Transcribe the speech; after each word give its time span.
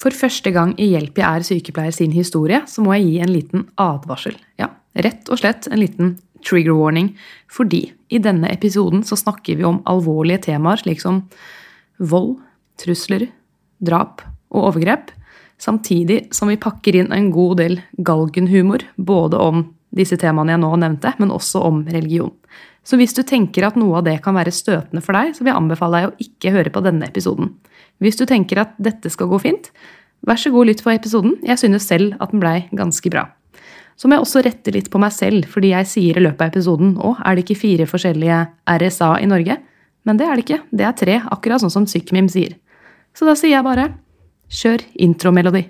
For 0.00 0.16
første 0.16 0.48
gang 0.54 0.72
i 0.80 0.88
Hjelp 0.94 1.18
jeg 1.20 1.28
er 1.28 1.44
sykepleier 1.44 1.92
sin 1.92 2.14
historie, 2.16 2.62
så 2.66 2.80
må 2.84 2.94
jeg 2.96 3.06
gi 3.06 3.16
en 3.20 3.32
liten 3.34 3.64
advarsel. 3.80 4.36
Ja, 4.60 4.70
rett 4.96 5.28
og 5.28 5.42
slett 5.42 5.68
en 5.68 5.82
liten 5.82 6.14
trigger 6.46 6.78
warning. 6.78 7.12
Fordi 7.52 7.82
i 8.08 8.20
denne 8.22 8.48
episoden 8.52 9.04
så 9.04 9.18
snakker 9.20 9.58
vi 9.58 9.66
om 9.68 9.82
alvorlige 9.90 10.46
temaer 10.48 10.80
slik 10.80 11.02
som 11.04 11.26
vold, 12.00 12.38
trusler, 12.80 13.28
drap 13.84 14.24
og 14.54 14.70
overgrep. 14.70 15.12
Samtidig 15.60 16.30
som 16.32 16.48
vi 16.48 16.56
pakker 16.60 16.96
inn 16.96 17.12
en 17.12 17.28
god 17.34 17.58
del 17.60 17.80
galgenhumor, 18.00 18.86
både 18.96 19.36
om 19.36 19.66
disse 19.92 20.16
temaene 20.16 20.54
jeg 20.54 20.62
nå 20.62 20.70
nevnte, 20.80 21.12
men 21.20 21.34
også 21.34 21.60
om 21.66 21.82
religion. 21.90 22.32
Så 22.86 22.96
hvis 22.96 23.12
du 23.12 23.20
tenker 23.26 23.66
at 23.66 23.76
noe 23.76 23.98
av 23.98 24.06
det 24.06 24.16
kan 24.24 24.38
være 24.38 24.54
støtende 24.54 25.02
for 25.04 25.12
deg, 25.12 25.34
så 25.36 25.44
vil 25.44 25.52
jeg 25.52 25.60
anbefale 25.60 25.98
deg 25.98 26.08
å 26.08 26.24
ikke 26.24 26.54
høre 26.54 26.72
på 26.72 26.82
denne 26.86 27.10
episoden. 27.10 27.52
Hvis 28.00 28.16
du 28.16 28.24
tenker 28.28 28.62
at 28.62 28.72
dette 28.80 29.12
skal 29.12 29.28
gå 29.30 29.38
fint, 29.42 29.68
vær 30.26 30.40
så 30.40 30.52
god 30.52 30.70
lytt 30.70 30.82
på 30.84 30.92
episoden. 30.92 31.36
Jeg 31.44 31.60
synes 31.60 31.88
selv 31.88 32.16
at 32.20 32.32
den 32.32 32.40
blei 32.42 32.64
ganske 32.76 33.12
bra. 33.12 33.26
Så 34.00 34.08
må 34.08 34.16
jeg 34.16 34.24
også 34.24 34.40
rette 34.46 34.72
litt 34.72 34.88
på 34.88 35.00
meg 35.02 35.12
selv, 35.12 35.44
fordi 35.52 35.74
jeg 35.74 35.88
sier 35.88 36.16
i 36.16 36.22
løpet 36.24 36.40
av 36.40 36.54
episoden 36.54 36.94
å, 36.96 37.12
er 37.20 37.36
det 37.36 37.44
ikke 37.44 37.60
fire 37.60 37.86
forskjellige 37.88 38.38
RSA 38.80 39.10
i 39.20 39.28
Norge? 39.28 39.58
Men 40.08 40.16
det 40.16 40.24
er 40.24 40.38
det 40.38 40.46
ikke. 40.46 40.62
Det 40.72 40.86
er 40.88 40.96
tre, 40.96 41.18
akkurat 41.36 41.60
sånn 41.60 41.74
som 41.74 41.88
Sykmim 41.88 42.30
sier. 42.32 42.56
Så 43.12 43.28
da 43.28 43.34
sier 43.36 43.58
jeg 43.58 43.66
bare 43.66 43.90
kjør 44.48 44.86
intromelodi. 45.04 45.66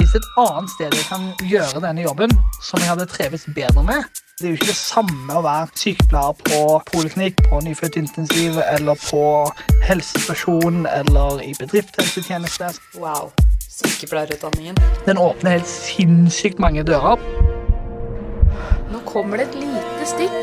Hvis 0.00 0.16
et 0.16 0.30
annet 0.40 0.72
sted 0.72 0.96
jeg 0.96 1.06
kan 1.10 1.28
gjøre 1.52 1.84
denne 1.84 2.08
jobben 2.08 2.32
som 2.64 2.80
jeg 2.80 2.88
hadde 2.94 3.10
treves 3.12 3.44
bedre 3.52 3.84
med 3.84 4.19
Det 4.40 4.46
er 4.46 4.54
jo 4.54 4.56
ikke 4.56 4.70
det 4.70 4.80
samme 4.80 5.34
å 5.36 5.40
være 5.44 5.66
sykepleier 5.76 6.36
på 6.40 6.60
poliklinikk, 6.88 7.42
på 7.50 7.58
nyfødtintensiv 7.60 8.54
eller 8.62 8.96
på 9.02 9.24
helsestasjon 9.84 10.86
eller 10.88 11.42
i 11.44 11.50
bedriftshelsetjeneste. 11.58 12.70
Wow. 13.02 13.28
Sykepleierutdanningen. 13.68 14.80
Den 15.04 15.20
åpner 15.20 15.58
helt 15.58 15.68
sinnssykt 15.68 16.56
mange 16.56 16.86
dører. 16.88 17.20
Nå 18.88 19.02
kommer 19.04 19.44
det 19.44 19.50
et 19.50 19.60
lite 19.60 20.08
stikk. 20.08 20.40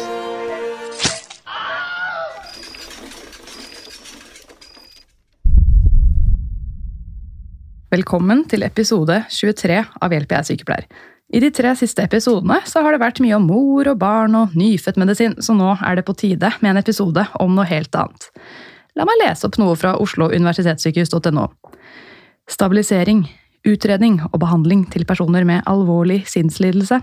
Velkommen 7.98 8.46
til 8.46 8.62
episode 8.70 9.24
23 9.34 9.82
av 9.82 10.14
Hjelp 10.14 10.38
jeg 10.38 10.44
er 10.44 10.52
sykepleier. 10.54 10.92
I 11.28 11.42
de 11.44 11.50
tre 11.52 11.74
siste 11.76 12.04
episodene 12.08 12.62
så 12.70 12.80
har 12.86 12.96
det 12.96 13.02
vært 13.02 13.20
mye 13.20 13.36
om 13.36 13.50
mor 13.50 13.88
og 13.92 13.98
barn 14.00 14.36
og 14.40 14.54
nyfødtmedisin, 14.56 15.36
så 15.44 15.56
nå 15.58 15.74
er 15.84 16.00
det 16.00 16.06
på 16.08 16.16
tide 16.16 16.54
med 16.62 16.72
en 16.72 16.80
episode 16.80 17.26
om 17.44 17.56
noe 17.56 17.68
helt 17.68 17.96
annet. 18.00 18.30
La 18.96 19.04
meg 19.06 19.20
lese 19.20 19.44
opp 19.46 19.58
noe 19.60 19.76
fra 19.78 19.98
Oslo 20.00 20.30
universitetssykehus.no. 20.32 21.50
Stabilisering, 22.48 23.26
utredning 23.68 24.22
og 24.32 24.40
behandling 24.40 24.86
til 24.94 25.04
personer 25.06 25.44
med 25.46 25.68
alvorlig 25.68 26.22
sinnslidelse 26.32 27.02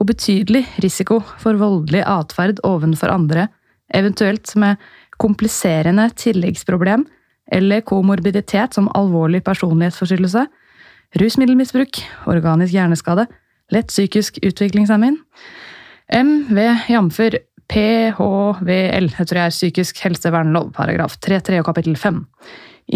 og 0.00 0.08
betydelig 0.08 0.64
risiko 0.82 1.20
for 1.38 1.60
voldelig 1.60 2.02
atferd 2.02 2.58
ovenfor 2.66 3.12
andre, 3.14 3.46
eventuelt 3.94 4.50
med 4.58 4.82
kompliserende 5.22 6.08
tilleggsproblem 6.18 7.06
eller 7.54 7.86
komorbiditet 7.86 8.74
som 8.74 8.90
alvorlig 8.98 9.44
personlighetsforstyrrelse, 9.46 10.44
rusmiddelmisbruk, 11.20 12.02
organisk 12.30 12.74
hjerneskade, 12.74 13.26
lett 13.74 13.92
psykisk 13.92 14.40
utviklingshemning, 14.42 15.18
MV 16.10 16.58
jf. 16.90 17.20
PHVL, 17.70 19.06
jeg 19.14 19.28
tror 19.30 19.38
jeg 19.38 19.46
er 19.46 19.54
psykisk 19.54 20.00
helsevernlov, 20.02 20.72
paragraf 20.74 21.14
3-3 21.22 21.60
og 21.60 21.68
kapittel 21.68 21.94
5. 21.94 22.24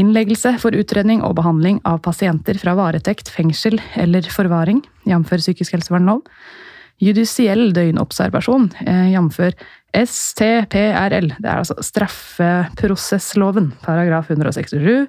Innleggelse 0.02 0.56
for 0.58 0.75
utredning 0.75 1.22
og 1.22 1.36
behandling 1.39 1.78
av 1.86 2.00
pasienter 2.02 2.58
fra 2.58 2.75
varetekt, 2.75 3.30
fengsel 3.30 3.78
eller 3.95 4.27
forvaring, 4.34 4.83
jf. 5.06 5.30
psykisk 5.30 5.77
helsevernlov. 5.77 6.25
Judisiell 7.02 7.70
døgnobservasjon, 7.74 8.68
eh, 8.86 9.14
jf. 9.14 9.41
STPRL. 9.95 11.29
Det 11.39 11.46
er 11.46 11.61
altså 11.61 11.79
straffeprosessloven, 11.79 13.73
paragraf 13.83 14.30
167. 14.30 15.06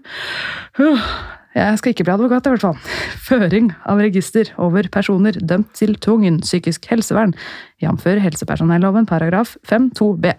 Jeg 1.55 1.79
skal 1.79 1.93
ikke 1.93 2.03
bli 2.03 2.11
advokat, 2.17 2.47
i 2.47 2.51
hvert 2.51 2.65
fall. 2.65 2.79
Føring 3.23 3.69
av 3.87 4.01
register 4.03 4.49
over 4.59 4.89
personer 4.91 5.37
dømt 5.39 5.71
til 5.77 5.95
tvungen 6.03 6.41
psykisk 6.43 6.89
helsevern, 6.91 7.31
jf. 7.79 8.03
helsepersonelloven, 8.25 9.07
paragraf 9.07 9.55
5-2b. 9.69 10.33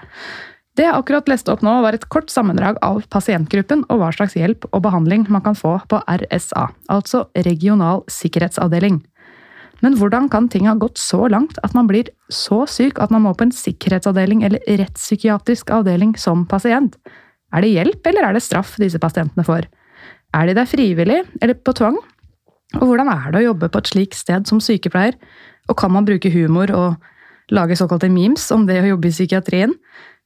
Det 0.76 0.84
jeg 0.84 0.92
akkurat 0.92 1.28
leste 1.32 1.48
opp 1.54 1.62
nå, 1.64 1.72
var 1.80 1.96
et 1.96 2.04
kort 2.12 2.28
sammendrag 2.28 2.76
av 2.84 3.00
pasientgruppen 3.08 3.86
og 3.88 4.02
hva 4.02 4.10
slags 4.12 4.36
hjelp 4.36 4.66
og 4.74 4.82
behandling 4.84 5.24
man 5.32 5.40
kan 5.46 5.56
få 5.56 5.78
på 5.88 6.02
RSA, 6.04 6.66
altså 6.92 7.24
Regional 7.46 8.04
sikkerhetsavdeling. 8.12 9.00
Men 9.84 9.96
hvordan 9.96 10.28
kan 10.32 10.50
ting 10.52 10.68
ha 10.68 10.76
gått 10.76 11.00
så 11.00 11.26
langt 11.32 11.56
at 11.64 11.72
man 11.76 11.88
blir 11.88 12.10
så 12.32 12.64
syk 12.68 13.00
at 13.00 13.12
man 13.12 13.24
må 13.24 13.32
på 13.36 13.48
en 13.48 13.56
sikkerhetsavdeling 13.56 14.44
eller 14.44 14.60
rettspsykiatrisk 14.68 15.72
avdeling 15.72 16.12
som 16.20 16.44
pasient? 16.48 17.00
Er 17.56 17.64
det 17.64 17.72
hjelp, 17.72 18.04
eller 18.08 18.28
er 18.28 18.36
det 18.36 18.44
straff 18.44 18.76
disse 18.80 19.00
pasientene 19.00 19.44
får? 19.48 19.68
Er 20.36 20.50
de 20.50 20.56
der 20.58 20.68
frivillig, 20.68 21.22
eller 21.40 21.56
på 21.56 21.72
tvang? 21.76 21.96
Og 22.76 22.82
hvordan 22.90 23.08
er 23.08 23.30
det 23.32 23.40
å 23.40 23.48
jobbe 23.50 23.70
på 23.72 23.80
et 23.80 23.92
slikt 23.92 24.18
sted 24.18 24.48
som 24.48 24.60
sykepleier? 24.60 25.16
Og 25.70 25.78
kan 25.80 25.94
man 25.94 26.06
bruke 26.06 26.30
humor 26.32 26.72
og 26.76 27.54
lage 27.54 27.78
såkalte 27.78 28.10
memes 28.12 28.44
om 28.52 28.66
det 28.68 28.82
å 28.82 28.90
jobbe 28.90 29.08
i 29.08 29.14
psykiatrien? 29.14 29.72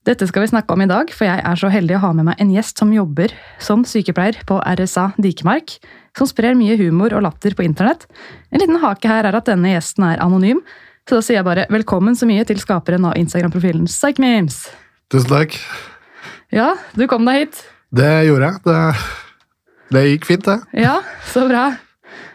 Dette 0.09 0.25
skal 0.27 0.47
vi 0.47 0.51
snakke 0.55 0.73
om 0.73 0.81
i 0.81 0.89
dag, 0.89 1.11
for 1.13 1.29
jeg 1.29 1.43
er 1.45 1.59
så 1.61 1.69
heldig 1.71 1.99
å 1.99 2.03
ha 2.07 2.11
med 2.17 2.31
meg 2.31 2.41
en 2.41 2.53
gjest 2.55 2.81
som 2.81 2.93
jobber 2.95 3.35
som 3.61 3.85
sykepleier 3.85 4.39
på 4.49 4.57
RSA 4.65 5.11
Dikemark, 5.21 5.77
som 6.17 6.29
sprer 6.29 6.57
mye 6.57 6.79
humor 6.81 7.13
og 7.13 7.27
latter 7.27 7.55
på 7.55 7.67
internett. 7.67 8.09
En 8.49 8.65
liten 8.65 8.81
hake 8.81 9.11
her 9.13 9.29
er 9.29 9.37
at 9.37 9.51
denne 9.51 9.75
gjesten 9.75 10.09
er 10.09 10.23
anonym, 10.25 10.65
så 11.05 11.19
da 11.19 11.27
sier 11.27 11.41
jeg 11.41 11.49
bare 11.51 11.69
velkommen 11.73 12.17
så 12.17 12.27
mye 12.29 12.47
til 12.49 12.61
skaperen 12.63 13.05
av 13.09 13.19
Instagram-profilen 13.21 13.85
PsychMemes. 13.91 14.63
Tusen 15.13 15.33
takk. 15.37 15.59
Ja, 16.55 16.73
du 16.97 17.05
kom 17.11 17.29
deg 17.29 17.45
hit. 17.45 17.61
Det 17.93 18.11
gjorde 18.31 18.49
jeg. 18.49 18.65
Det, 18.65 18.81
det 19.95 20.07
gikk 20.09 20.27
fint, 20.29 20.45
det. 20.47 20.59
Ja, 20.87 20.99
så 21.33 21.47
bra. 21.51 21.69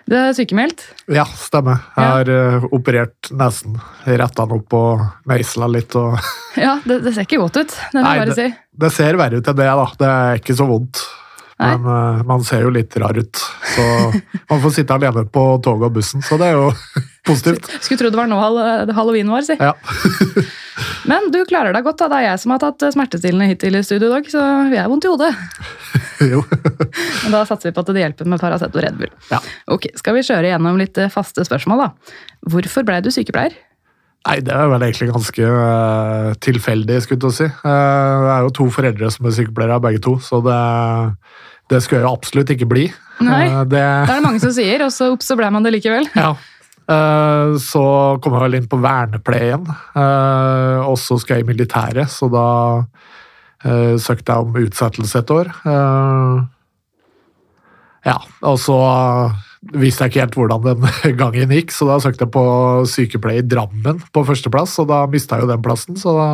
Du 0.05 0.13
er 0.13 0.35
sykemeldt? 0.37 0.83
Ja, 1.09 1.23
stemmer. 1.25 1.79
Jeg 1.95 2.11
har 2.11 2.29
uh, 2.29 2.65
operert 2.75 3.31
nesen. 3.33 3.79
Retta 4.05 4.45
den 4.45 4.59
opp 4.59 4.75
og 4.77 5.05
meisla 5.29 5.69
litt. 5.71 5.95
Og... 5.97 6.19
Ja, 6.65 6.77
det, 6.85 7.01
det, 7.03 7.15
ser 7.15 7.25
ikke 7.25 7.41
godt 7.41 7.57
ut. 7.57 7.73
Det, 7.73 7.99
Nei, 7.99 8.17
det, 8.29 8.35
si. 8.37 8.45
det, 8.83 8.91
ser 8.93 9.17
verre 9.19 9.41
ut 9.41 9.49
enn 9.49 9.57
det, 9.57 9.65
da. 9.81 9.87
Det 9.99 10.11
er 10.11 10.43
ikke 10.43 10.57
så 10.59 10.69
vondt. 10.69 11.01
Nei. 11.55 11.71
Men 11.71 11.89
uh, 11.89 12.21
man 12.27 12.45
ser 12.45 12.67
jo 12.67 12.71
litt 12.75 12.95
rar 13.01 13.17
ut. 13.17 13.41
Så 13.73 13.87
man 14.51 14.61
får 14.61 14.77
sitte 14.77 14.99
alene 14.99 15.25
på 15.25 15.47
toget 15.65 15.89
og 15.89 15.97
bussen, 15.97 16.23
så 16.25 16.37
det 16.41 16.51
er 16.51 16.59
jo 16.59 16.69
positivt. 17.27 17.67
Skulle 17.81 18.01
tro 18.03 18.11
det 18.13 18.19
var 18.19 18.29
nå 18.31 18.39
halloween 18.95 19.31
var, 19.33 19.45
si. 19.47 19.57
Ja. 19.59 19.73
Men 21.09 21.29
du 21.31 21.39
klarer 21.47 21.75
deg 21.75 21.85
godt. 21.85 22.01
da. 22.01 22.09
Det 22.11 22.21
er 22.21 22.27
jeg 22.31 22.41
som 22.41 22.55
har 22.55 22.61
tatt 22.63 22.87
smertestillende 22.95 23.47
hittil 23.49 23.77
i 23.77 23.83
studio 23.85 24.09
i 24.09 24.15
dag, 24.17 24.31
så 24.31 24.43
vi 24.71 24.79
er 24.81 24.89
vondt 24.91 25.07
i 25.07 25.11
hodet. 25.11 25.31
jo. 26.31 26.41
Men 27.23 27.35
da 27.35 27.45
satser 27.47 27.69
vi 27.69 27.75
på 27.75 27.85
at 27.85 27.93
det 27.93 28.03
hjelper 28.03 28.31
med 28.31 28.41
Paracet 28.41 28.73
og 28.73 28.83
Red 28.85 28.99
Bull. 28.99 29.13
Ja. 29.31 29.41
Ok, 29.71 29.91
Skal 29.99 30.17
vi 30.17 30.25
kjøre 30.25 30.51
gjennom 30.51 30.81
litt 30.81 30.99
eh, 31.01 31.11
faste 31.13 31.45
spørsmål, 31.47 31.85
da. 31.85 32.17
Hvorfor 32.51 32.87
blei 32.87 33.01
du 33.05 33.11
sykepleier? 33.13 33.55
Nei, 34.25 34.39
Det 34.41 34.53
er 34.55 34.69
vel 34.71 34.87
egentlig 34.87 35.11
ganske 35.13 35.49
uh, 35.53 36.31
tilfeldig. 36.41 37.01
skulle 37.03 37.29
jeg 37.29 37.37
si. 37.37 37.49
Uh, 37.61 38.25
det 38.25 38.31
er 38.33 38.47
jo 38.47 38.55
to 38.57 38.69
foreldre 38.73 39.11
som 39.13 39.29
er 39.29 39.35
sykepleiere, 39.37 39.81
begge 39.83 40.01
to, 40.01 40.15
så 40.17 40.41
det, 40.45 40.57
det 41.69 41.83
skulle 41.85 42.01
jeg 42.01 42.07
jo 42.07 42.15
absolutt 42.15 42.55
ikke 42.55 42.69
bli. 42.71 42.87
Nei, 43.21 43.45
uh, 43.53 43.61
det... 43.61 43.77
det 43.77 43.85
er 43.85 44.17
det 44.17 44.25
mange 44.25 44.41
som 44.41 44.55
sier, 44.55 44.81
og 44.87 44.89
så 44.95 45.11
opp 45.13 45.25
så 45.25 45.37
ble 45.37 45.51
man 45.53 45.67
det 45.67 45.75
likevel. 45.77 46.09
Ja. 46.17 46.33
Så 46.85 47.83
kom 48.21 48.35
jeg 48.35 48.43
vel 48.43 48.57
inn 48.59 48.67
på 48.69 48.77
vernepleien, 48.77 49.63
og 49.95 50.97
så 51.01 51.17
skal 51.17 51.39
jeg 51.39 51.45
i 51.45 51.47
militæret, 51.49 52.11
så 52.13 52.29
da 52.29 52.45
søkte 53.97 54.35
jeg 54.35 54.45
om 54.45 54.59
utsettelse 54.61 55.23
et 55.23 55.33
år. 55.33 55.49
ja, 58.05 58.17
og 58.45 58.59
så 58.61 58.77
visste 59.73 60.05
jeg 60.05 60.13
ikke 60.13 60.23
helt 60.23 60.37
hvordan 60.37 60.65
den 60.65 61.17
gangen 61.21 61.53
gikk, 61.57 61.73
så 61.73 61.87
da 61.89 61.99
søkte 62.03 62.25
jeg 62.25 62.33
på 62.35 62.45
sykepleie 62.89 63.41
i 63.41 63.47
Drammen 63.47 64.01
på 64.13 64.25
førsteplass, 64.27 64.77
og 64.83 64.89
da 64.91 65.03
mista 65.11 65.39
jeg 65.39 65.45
jo 65.45 65.53
den 65.53 65.63
plassen. 65.65 65.97
Så 65.99 66.13
da, 66.17 66.27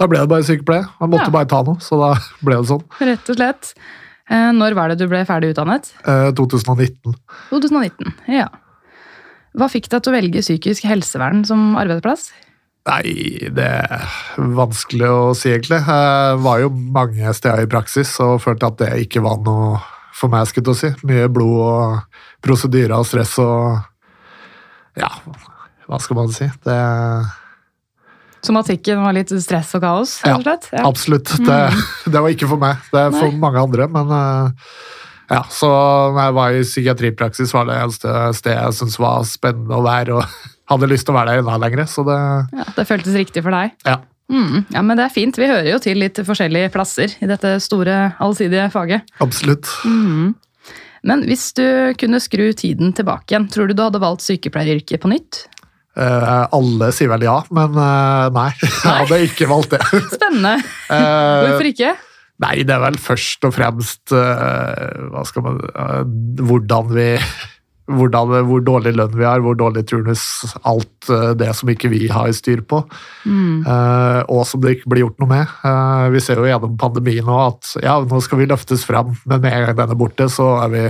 da 0.00 0.08
ble 0.10 0.22
det 0.22 0.30
bare 0.32 0.46
sykepleie. 0.46 0.86
Man 1.02 1.12
måtte 1.14 1.28
ja. 1.28 1.34
bare 1.34 1.50
ta 1.50 1.62
noe, 1.66 1.80
så 1.84 2.00
da 2.00 2.12
ble 2.46 2.60
det 2.60 2.70
sånn. 2.70 2.86
Rett 3.10 3.34
og 3.34 3.40
slett. 3.40 3.74
Eh, 4.28 4.50
når 4.56 4.76
var 4.76 4.92
det 4.92 5.00
du 5.00 5.08
ble 5.10 5.24
ferdig 5.28 5.54
utdannet? 5.54 5.92
2019. 6.38 7.12
Eh, 7.12 7.52
2019, 7.52 8.16
ja. 8.38 8.48
Hva 9.58 9.66
fikk 9.70 9.88
deg 9.90 10.04
til 10.04 10.12
å 10.12 10.14
velge 10.14 10.42
psykisk 10.44 10.86
helsevern 10.86 11.42
som 11.48 11.72
arbeidsplass? 11.80 12.28
Nei, 12.88 13.48
det 13.52 13.66
er 13.66 14.04
vanskelig 14.56 15.08
å 15.10 15.22
si, 15.36 15.50
egentlig. 15.50 15.80
Jeg 15.82 16.38
var 16.44 16.60
jo 16.62 16.70
mange 16.72 17.34
steder 17.36 17.66
i 17.66 17.70
praksis 17.70 18.14
og 18.24 18.38
følte 18.44 18.70
at 18.70 18.78
det 18.80 18.92
ikke 19.04 19.22
var 19.24 19.40
noe 19.44 19.80
for 20.16 20.32
meg, 20.32 20.46
skulle 20.48 20.72
jeg 20.72 20.80
si. 20.80 21.08
Mye 21.10 21.26
blod 21.32 21.58
og 21.66 22.22
prosedyrer 22.44 22.96
og 22.96 23.08
stress 23.08 23.34
og 23.42 23.82
Ja, 24.98 25.10
hva 25.88 26.00
skal 26.02 26.18
man 26.18 26.32
si? 26.34 26.48
Det 26.64 26.78
Somatikken 28.46 29.02
var 29.02 29.16
litt 29.16 29.32
stress 29.42 29.74
og 29.74 29.82
kaos? 29.82 30.14
Ja? 30.22 30.38
Ja. 30.38 30.84
Absolutt. 30.86 31.34
Det, 31.42 31.58
det 32.12 32.22
var 32.22 32.30
ikke 32.30 32.48
for 32.50 32.62
meg. 32.62 32.78
Det 32.94 33.02
er 33.02 33.14
for 33.14 33.34
mange 33.42 33.64
andre, 33.66 33.88
men 33.90 34.14
eh, 34.14 34.70
ja, 35.28 35.42
så 35.52 35.68
når 36.14 36.20
jeg 36.22 36.36
var 36.38 36.56
i 36.56 36.66
psykiatripraksis, 36.66 37.54
var 37.54 37.68
det 37.68 37.78
eneste 37.82 38.12
stedet 38.38 38.58
jeg 38.58 38.78
syntes 38.78 39.00
var 39.02 39.26
spennende 39.28 39.78
å 39.78 39.84
være, 39.84 40.18
og 40.18 40.38
hadde 40.72 40.90
lyst 40.90 41.08
til 41.08 41.14
å 41.14 41.18
være 41.18 41.34
der 41.34 41.42
enda 41.44 41.58
lenger, 41.60 41.84
så 41.90 42.04
det 42.08 42.18
Ja, 42.56 42.68
det 42.76 42.86
føltes 42.88 43.18
riktig 43.18 43.44
for 43.44 43.54
deg? 43.54 43.76
Ja. 43.88 44.00
Mm, 44.28 44.66
ja, 44.74 44.82
men 44.84 44.98
det 44.98 45.06
er 45.06 45.12
fint. 45.14 45.38
Vi 45.40 45.48
hører 45.48 45.70
jo 45.70 45.78
til 45.80 46.02
litt 46.02 46.18
forskjellige 46.20 46.68
plasser 46.74 47.14
i 47.24 47.28
dette 47.30 47.54
store, 47.64 48.10
allsidige 48.20 48.66
faget. 48.74 49.08
Absolutt. 49.24 49.70
Mm. 49.88 50.34
Men 51.08 51.22
hvis 51.28 51.46
du 51.56 51.64
kunne 52.00 52.20
skru 52.20 52.50
tiden 52.52 52.92
tilbake 52.96 53.32
igjen, 53.32 53.48
tror 53.52 53.70
du 53.70 53.76
du 53.76 53.84
hadde 53.86 54.02
valgt 54.02 54.26
sykepleieryrket 54.26 55.00
på 55.00 55.12
nytt? 55.12 55.46
Uh, 55.98 56.46
alle 56.54 56.92
sier 56.94 57.10
vel 57.10 57.24
ja, 57.26 57.40
men 57.50 57.72
uh, 57.74 58.28
nei. 58.34 58.50
Jeg 58.62 58.84
hadde 58.84 59.22
ikke 59.26 59.48
valgt 59.50 59.74
det. 59.74 59.80
Spennende. 60.16 60.58
Eh, 60.92 61.46
Hvorfor 61.48 61.70
ikke? 61.72 61.94
Nei, 62.42 62.62
det 62.62 62.74
er 62.74 62.82
vel 62.84 62.98
først 63.02 63.46
og 63.48 63.54
fremst 63.56 64.14
eh, 64.14 65.38
man, 65.42 65.62
eh, 65.74 66.02
hvordan 66.46 66.92
vi 66.92 67.08
hvordan, 67.88 68.44
Hvor 68.44 68.60
dårlig 68.60 68.92
lønn 68.98 69.14
vi 69.16 69.24
har, 69.24 69.40
hvor 69.40 69.56
dårlig 69.56 69.86
turnus, 69.88 70.22
alt 70.68 71.08
eh, 71.08 71.32
det 71.40 71.48
som 71.56 71.70
ikke 71.72 71.88
vi 71.88 72.02
har 72.12 72.28
styr 72.36 72.60
på. 72.60 72.82
Mm. 73.24 73.64
og 74.28 74.42
som 74.46 74.60
det 74.60 74.76
ikke 74.76 74.92
blir 74.92 75.06
gjort 75.06 75.22
noe 75.22 75.30
med. 75.30 75.54
Vi 76.12 76.20
ser 76.20 76.38
jo 76.38 76.46
gjennom 76.46 76.76
pandemien 76.80 77.26
nå 77.26 77.38
at 77.46 77.72
ja, 77.82 77.98
nå 78.04 78.20
skal 78.24 78.42
vi 78.42 78.50
løftes 78.50 78.84
fram, 78.86 79.16
men 79.24 79.40
med 79.40 79.52
en 79.52 79.66
gang 79.66 79.78
den 79.80 79.94
er 79.94 79.98
borte, 79.98 80.28
så 80.28 80.50
er 80.62 80.74
vi 80.74 80.84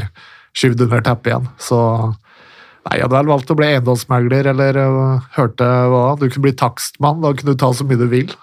skyvd 0.59 0.89
under 0.89 1.05
teppet 1.07 1.33
igjen. 1.33 1.49
Så 1.63 1.79
nei, 2.11 2.99
jeg 2.99 3.07
hadde 3.07 3.15
vel 3.15 3.31
valgt 3.31 3.55
å 3.55 3.59
bli 3.59 3.71
eiendomsmegler, 3.71 4.51
eller 4.53 4.83
hørte 5.39 5.71
hva, 5.95 6.05
du 6.19 6.27
kunne 6.27 6.49
bli 6.51 6.57
takstmann, 6.59 7.23
da 7.23 7.33
kunne 7.33 7.55
du 7.55 7.63
ta 7.63 7.71
så 7.73 7.87
mye 7.87 8.03
du 8.03 8.09
vil. 8.11 8.35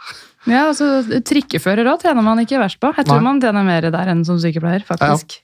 Ja, 0.46 0.68
altså 0.70 1.02
Trikkefører 1.26 1.88
òg 1.90 2.04
tjener 2.06 2.22
man 2.26 2.42
ikke 2.44 2.60
verst 2.62 2.80
på. 2.82 2.92
Jeg 2.96 3.08
tror 3.08 3.22
Nei. 3.22 3.26
man 3.30 3.42
tjener 3.42 3.66
mer 3.66 3.88
der 3.94 4.12
enn 4.14 4.26
som 4.28 4.38
sykepleier. 4.42 4.84
faktisk. 4.86 5.40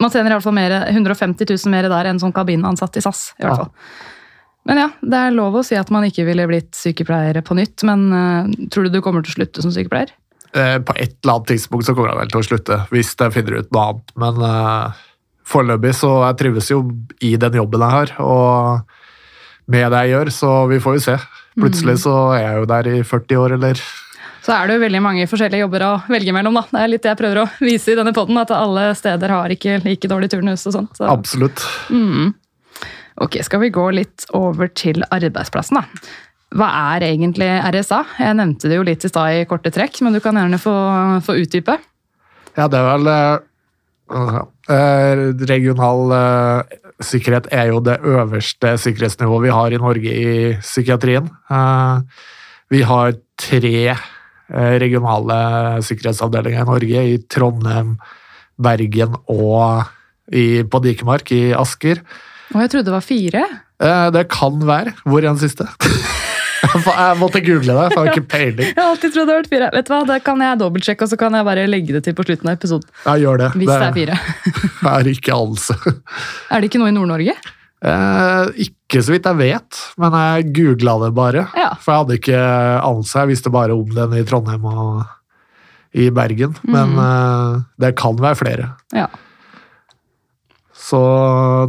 Man 0.00 0.10
tjener 0.10 0.32
i 0.32 0.34
hvert 0.38 0.46
fall 0.46 0.56
mer, 0.56 0.72
150 0.88 1.44
000 1.46 1.70
mer 1.74 1.88
der 1.92 2.08
enn 2.10 2.18
som 2.22 2.32
kabinansatt 2.32 2.96
i 2.96 3.02
SAS. 3.04 3.34
i 3.38 3.44
hvert 3.44 3.50
Ja. 3.52 3.56
fall. 3.64 3.70
Men 4.66 4.76
ja, 4.76 4.88
det 5.02 5.14
er 5.16 5.30
lov 5.32 5.54
å 5.56 5.64
si 5.64 5.74
at 5.76 5.90
man 5.90 6.04
ikke 6.04 6.24
ville 6.26 6.46
blitt 6.46 6.72
sykepleier 6.76 7.40
på 7.42 7.54
nytt, 7.56 7.82
men 7.88 8.12
uh, 8.12 8.68
tror 8.70 8.84
du 8.84 8.90
du 8.90 9.00
kommer 9.00 9.22
til 9.24 9.32
å 9.32 9.38
slutte 9.38 9.62
som 9.62 9.70
sykepleier? 9.72 10.10
Eh, 10.52 10.78
på 10.84 10.92
et 10.98 11.14
eller 11.22 11.34
annet 11.38 11.46
tidspunkt 11.48 11.86
så 11.86 11.94
kommer 11.94 12.10
jeg 12.12 12.18
vel 12.18 12.28
til 12.34 12.40
å 12.40 12.48
slutte, 12.48 12.78
hvis 12.90 13.14
jeg 13.16 13.32
finner 13.32 13.60
ut 13.62 13.70
noe 13.72 13.86
annet. 13.88 14.12
Men 14.20 14.42
uh, 14.42 14.92
foreløpig 15.48 15.94
så 15.96 16.10
jeg 16.26 16.38
trives 16.42 16.70
jo 16.70 16.82
i 17.24 17.36
den 17.40 17.56
jobben 17.60 17.80
jeg 17.86 17.90
har, 17.96 18.12
og 18.20 18.82
med 19.70 19.92
det 19.92 20.02
jeg 20.04 20.12
gjør, 20.16 20.30
så 20.34 20.50
vi 20.68 20.80
får 20.82 20.96
jo 20.98 21.04
se. 21.06 21.16
Plutselig 21.60 21.98
så 22.04 22.14
er 22.34 22.42
jeg 22.44 22.60
jo 22.60 22.68
der 22.70 22.88
i 22.90 23.02
40 23.06 23.36
år, 23.40 23.56
eller 23.58 23.80
Så 24.40 24.54
er 24.54 24.68
det 24.68 24.78
jo 24.78 24.84
veldig 24.84 25.02
mange 25.04 25.26
forskjellige 25.28 25.64
jobber 25.66 25.84
å 25.84 25.90
velge 26.10 26.32
mellom. 26.32 26.56
da. 26.56 26.64
Det 26.70 26.82
er 26.82 26.92
litt 26.92 27.04
det 27.04 27.12
jeg 27.12 27.20
prøver 27.20 27.42
å 27.42 27.48
vise 27.60 27.92
i 27.92 27.98
denne 27.98 28.14
podden, 28.16 28.38
at 28.40 28.52
alle 28.56 28.90
steder 28.96 29.34
har 29.36 29.52
ikke 29.52 29.80
like 29.84 30.08
dårlig 30.10 30.30
turnus 30.32 30.64
og 30.70 30.76
sånt. 30.78 30.96
Så. 30.96 31.08
absolutt. 31.10 31.64
Mm. 31.92 32.32
Ok, 33.20 33.36
skal 33.44 33.60
vi 33.66 33.72
gå 33.74 33.84
litt 33.92 34.24
over 34.36 34.70
til 34.72 35.04
arbeidsplassen, 35.12 35.80
da. 35.80 36.16
Hva 36.56 36.70
er 36.96 37.04
egentlig 37.12 37.46
RSA? 37.46 38.00
Jeg 38.18 38.38
nevnte 38.38 38.70
det 38.70 38.80
jo 38.80 38.86
litt 38.86 39.04
i 39.06 39.10
stad 39.10 39.36
i 39.36 39.44
korte 39.46 39.70
trekk, 39.74 40.00
men 40.02 40.16
du 40.16 40.22
kan 40.24 40.38
gjerne 40.38 40.58
få, 40.58 40.74
få 41.22 41.36
utdype. 41.38 41.76
Ja, 42.56 42.66
det 42.66 42.80
er 42.80 42.88
vel 42.88 43.10
eh, 43.12 43.44
Regional 45.50 46.10
uh, 46.10 46.78
sikkerhet 47.04 47.46
er 47.54 47.70
jo 47.70 47.78
det 47.84 48.00
øverste 48.02 48.74
sikkerhetsnivået 48.82 49.44
vi 49.46 49.54
har 49.54 49.76
i 49.76 49.80
Norge 49.84 50.16
i 50.16 50.32
psykiatrien. 50.58 51.30
Uh, 51.50 52.02
vi 52.70 52.82
har 52.86 53.14
tre 53.38 53.94
regionale 54.50 55.36
sikkerhetsavdelinger 55.86 56.64
i 56.64 56.68
Norge, 56.68 57.04
i 57.12 57.18
Trondheim, 57.30 57.94
Bergen 58.60 59.14
og 59.30 59.86
i, 60.30 60.62
på 60.66 60.80
Dikemark 60.84 61.32
i 61.34 61.42
Asker. 61.56 62.02
Og 62.54 62.64
jeg 62.64 62.72
trodde 62.72 62.90
det 62.90 62.96
var 62.96 63.04
fire. 63.06 63.44
Eh, 63.80 64.08
det 64.14 64.26
kan 64.32 64.58
være. 64.66 64.94
Hvor 65.04 65.22
er 65.22 65.30
den 65.30 65.40
siste? 65.40 65.66
jeg 66.60 67.18
måtte 67.20 67.42
google 67.44 67.76
det, 67.76 67.86
for 67.92 68.02
jeg 68.02 68.10
har 68.10 68.10
ikke 68.12 68.30
peiling. 68.30 68.72
Jeg 68.72 68.80
har 68.80 68.90
alltid 68.90 69.14
trodd 69.14 69.30
det 69.30 69.34
har 69.34 69.40
vært 69.42 69.52
fire. 69.52 69.70
Vet 69.76 69.88
du 69.88 69.92
hva, 69.94 70.00
Det 70.10 70.18
kan 70.26 70.44
jeg 70.44 70.60
dobbeltsjekke, 70.60 71.06
og 71.06 71.12
så 71.12 71.20
kan 71.20 71.38
jeg 71.38 71.48
bare 71.48 71.68
legge 71.70 71.96
det 71.96 72.02
til 72.06 72.16
på 72.18 72.26
slutten 72.26 72.50
av 72.50 72.58
episoden. 72.58 72.90
Jeg 73.06 73.24
gjør 73.24 73.40
det. 73.44 73.48
Hvis 73.60 73.72
det 73.72 73.86
er 73.86 73.96
fire. 73.96 74.18
er 74.96 75.14
ikke 75.14 75.38
anelse. 75.38 75.78
Er 76.50 76.60
det 76.60 76.70
ikke 76.70 76.82
noe 76.82 76.92
i 76.92 76.96
Nord-Norge? 76.98 77.38
Eh, 77.80 78.52
ikke 78.66 78.79
så 78.98 79.12
vidt 79.14 79.28
jeg 79.30 79.38
vet, 79.38 79.78
men 80.02 80.10
jeg 80.18 80.48
googla 80.56 80.96
det 81.04 81.12
bare. 81.14 81.46
Ja. 81.54 81.68
For 81.78 81.92
jeg 81.94 82.00
hadde 82.02 82.16
ikke 82.18 82.40
anelse. 82.82 83.14
Jeg 83.22 83.30
visste 83.30 83.52
bare 83.54 83.76
om 83.78 83.86
den 83.94 84.16
i 84.18 84.24
Trondheim 84.26 84.64
og 84.66 85.04
i 85.94 86.08
Bergen. 86.10 86.56
Men 86.66 86.96
Mm. 86.96 86.98
eh, 86.98 87.62
det 87.78 87.94
kan 87.96 88.18
være 88.18 88.34
flere. 88.40 88.66
Ja. 88.92 89.06
Så 90.74 91.00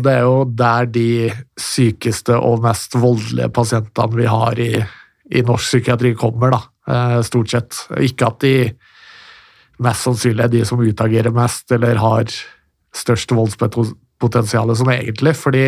det 0.02 0.12
er 0.18 0.22
jo 0.26 0.46
der 0.46 0.86
de 0.90 1.08
sykeste 1.60 2.34
og 2.40 2.62
mest 2.64 2.96
voldelige 2.98 3.50
pasientene 3.54 4.16
vi 4.18 4.26
har 4.26 4.58
i, 4.60 4.72
i 5.32 5.42
norsk 5.46 5.68
psykiatri, 5.76 6.16
kommer, 6.18 6.52
da. 6.56 6.62
Uh, 6.90 7.20
stort 7.22 7.52
sett. 7.54 7.78
Ikke 8.02 8.26
at 8.32 8.40
de 8.42 8.72
mest 9.82 10.08
sannsynlig 10.08 10.44
er 10.48 10.54
de 10.54 10.64
som 10.66 10.80
utagerer 10.82 11.32
mest, 11.36 11.70
eller 11.72 12.00
har 12.02 12.26
størst 12.96 13.32
voldspotensial 13.38 14.74
sånn 14.76 14.94
egentlig, 14.96 15.36
fordi 15.38 15.66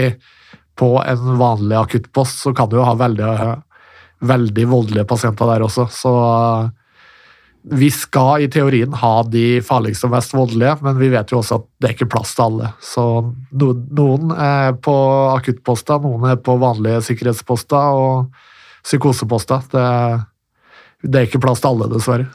på 0.80 0.96
en 1.02 1.38
vanlig 1.40 1.78
akuttpost 1.78 2.44
så 2.46 2.54
kan 2.56 2.70
du 2.70 2.80
jo 2.80 2.86
ha 2.88 2.96
veldig, 2.98 3.34
veldig 4.26 4.66
voldelige 4.72 5.08
pasienter 5.10 5.52
der 5.54 5.66
også, 5.68 5.88
så 5.94 6.14
vi 7.64 7.88
skal 7.92 8.44
i 8.44 8.50
teorien 8.52 8.94
ha 9.00 9.12
de 9.24 9.62
farligste 9.64 10.10
og 10.10 10.14
mest 10.18 10.34
voldelige, 10.36 10.76
men 10.84 10.98
vi 11.00 11.08
vet 11.14 11.32
jo 11.32 11.40
også 11.40 11.62
at 11.62 11.68
det 11.80 11.88
er 11.88 11.94
ikke 11.96 12.10
plass 12.12 12.34
til 12.36 12.44
alle. 12.50 12.72
Så 12.84 13.06
no, 13.24 13.70
noen 13.96 14.34
er 14.36 14.74
på 14.84 14.96
akuttposter, 15.32 16.02
noen 16.04 16.28
er 16.34 16.42
på 16.44 16.58
vanlige 16.60 17.06
sikkerhetsposter 17.08 17.96
og 17.96 18.34
psykoseposter. 18.84 19.64
Det, 19.72 19.86
det 21.08 21.22
er 21.22 21.30
ikke 21.30 21.44
plass 21.46 21.64
til 21.64 21.72
alle, 21.72 21.88
dessverre. 21.94 22.28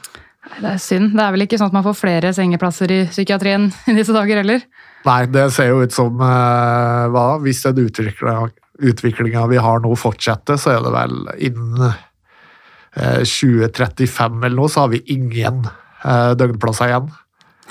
Det 0.49 0.71
er 0.71 0.81
synd. 0.81 1.13
Det 1.13 1.21
er 1.21 1.35
vel 1.35 1.45
ikke 1.45 1.59
sånn 1.61 1.69
at 1.69 1.77
man 1.77 1.85
får 1.85 1.99
flere 1.99 2.33
sengeplasser 2.33 2.95
i 2.95 2.99
psykiatrien 3.11 3.69
i 3.91 3.97
disse 3.99 4.15
dager 4.15 4.41
heller? 4.41 4.65
Nei, 5.05 5.21
det 5.31 5.45
ser 5.55 5.71
jo 5.71 5.83
ut 5.85 5.95
som 5.95 6.19
eh, 6.19 7.05
hva, 7.13 7.25
Hvis 7.43 7.63
den 7.63 7.85
utviklinga 7.87 9.45
vi 9.51 9.61
har 9.61 9.79
nå 9.83 9.93
fortsetter, 9.99 10.59
så 10.59 10.75
er 10.75 10.83
det 10.83 10.91
vel 10.95 11.15
innen 11.49 11.85
eh, 11.87 13.23
2035 13.23 14.43
eller 14.43 14.57
noe, 14.59 14.71
så 14.71 14.83
har 14.85 14.91
vi 14.93 15.03
ingen 15.15 15.63
eh, 16.03 16.31
døgnplasser 16.39 16.91
igjen. 16.91 17.09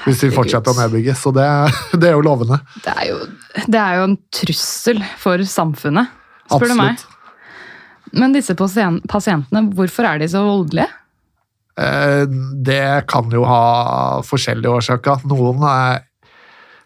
Hvis 0.05 0.23
vi 0.23 0.31
fortsetter 0.31 0.73
å 0.73 0.79
nedbygge. 0.79 1.15
Så 1.19 1.33
det, 1.35 1.47
det 2.01 2.11
er 2.11 2.17
jo 2.17 2.25
lovende. 2.25 2.61
Det 2.85 2.95
er 2.95 3.11
jo, 3.11 3.21
det 3.67 3.81
er 3.83 4.01
jo 4.01 4.09
en 4.11 4.19
trussel 4.41 5.03
for 5.21 5.43
samfunnet, 5.49 6.13
spør 6.49 6.73
du 6.73 6.79
meg. 6.79 7.07
Men 8.17 8.33
disse 8.33 8.55
pasientene, 8.57 9.67
hvorfor 9.77 10.09
er 10.09 10.23
de 10.23 10.31
så 10.33 10.41
voldelige? 10.47 10.89
Eh, 11.79 12.25
Det 12.65 13.07
kan 13.11 13.29
jo 13.33 13.45
ha 13.49 14.23
forskjellige 14.27 14.79
årsaker. 14.81 15.27
Noen 15.29 15.65
er, 15.69 16.05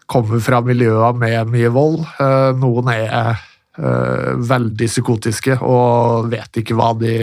kommer 0.09 0.41
fra 0.43 0.59
miljøer 0.65 1.15
med 1.17 1.51
mye 1.53 1.71
vold. 1.73 2.01
Eh, 2.21 2.49
Noen 2.59 2.89
er 2.93 3.13
eh, 3.77 4.33
veldig 4.49 4.89
psykotiske 4.89 5.59
og 5.63 6.29
vet 6.33 6.61
ikke 6.63 6.77
hva 6.79 6.93
de 6.99 7.15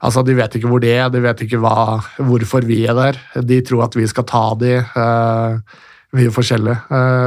Altså, 0.00 0.22
De 0.24 0.32
vet 0.32 0.54
ikke 0.56 0.68
hvor 0.70 0.80
de 0.80 0.88
er, 0.96 1.10
de 1.12 1.20
vet 1.20 1.42
ikke 1.44 1.58
hva, 1.60 1.98
hvorfor 2.24 2.64
vi 2.64 2.78
er 2.88 2.94
der. 2.96 3.18
De 3.44 3.58
tror 3.60 3.82
at 3.84 3.96
vi 3.98 4.06
skal 4.08 4.24
ta 4.24 4.54
de. 4.56 4.78
eh, 4.80 5.80
mye 6.16 6.30
forskjellig. 6.32 6.72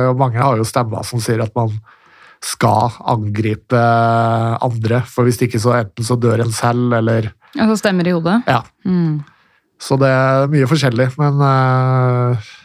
Og 0.09 0.17
mange 0.19 0.41
har 0.41 0.57
jo 0.57 0.65
stemmer 0.67 1.05
som 1.07 1.21
sier 1.21 1.39
at 1.45 1.53
man 1.55 1.69
skal 2.43 2.89
angripe 3.13 3.77
andre, 3.79 5.03
for 5.07 5.23
hvis 5.23 5.37
ikke 5.45 5.61
så 5.61 5.77
enten 5.77 6.03
så 6.03 6.17
dør 6.19 6.41
en 6.43 6.51
selv, 6.51 6.91
eller 6.97 7.29
Altså 7.53 7.77
stemmer 7.79 8.09
i 8.09 8.15
hodet? 8.17 8.41
Ja. 8.49 8.63
Mm. 8.83 9.21
Så 9.79 9.95
det 10.01 10.09
er 10.09 10.49
mye 10.51 10.67
forskjellig, 10.67 11.11
men 11.21 11.39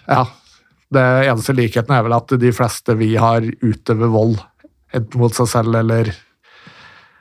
ja. 0.08 0.24
Det 0.90 1.02
eneste 1.28 1.52
likheten 1.52 1.92
er 1.94 2.04
vel 2.06 2.14
at 2.16 2.32
de 2.40 2.52
fleste 2.56 2.94
vi 2.96 3.10
har 3.20 3.44
utøver 3.44 4.08
vold, 4.12 4.38
enten 4.96 5.20
mot 5.20 5.34
seg 5.36 5.50
selv 5.50 5.74
eller 5.82 6.08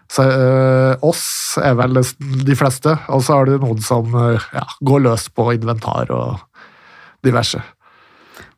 så, 0.08 0.24
øh, 0.24 0.94
oss, 1.04 1.58
er 1.60 1.74
vel 1.76 2.00
de 2.48 2.56
fleste. 2.56 2.94
Og 3.12 3.26
så 3.28 3.36
har 3.36 3.50
du 3.50 3.58
noen 3.60 3.82
som 3.84 4.08
eh, 4.16 4.46
ja, 4.56 4.64
går 4.88 5.04
løs 5.04 5.28
på 5.36 5.50
inventar 5.58 6.14
og 6.16 6.38
diverse. 7.28 7.60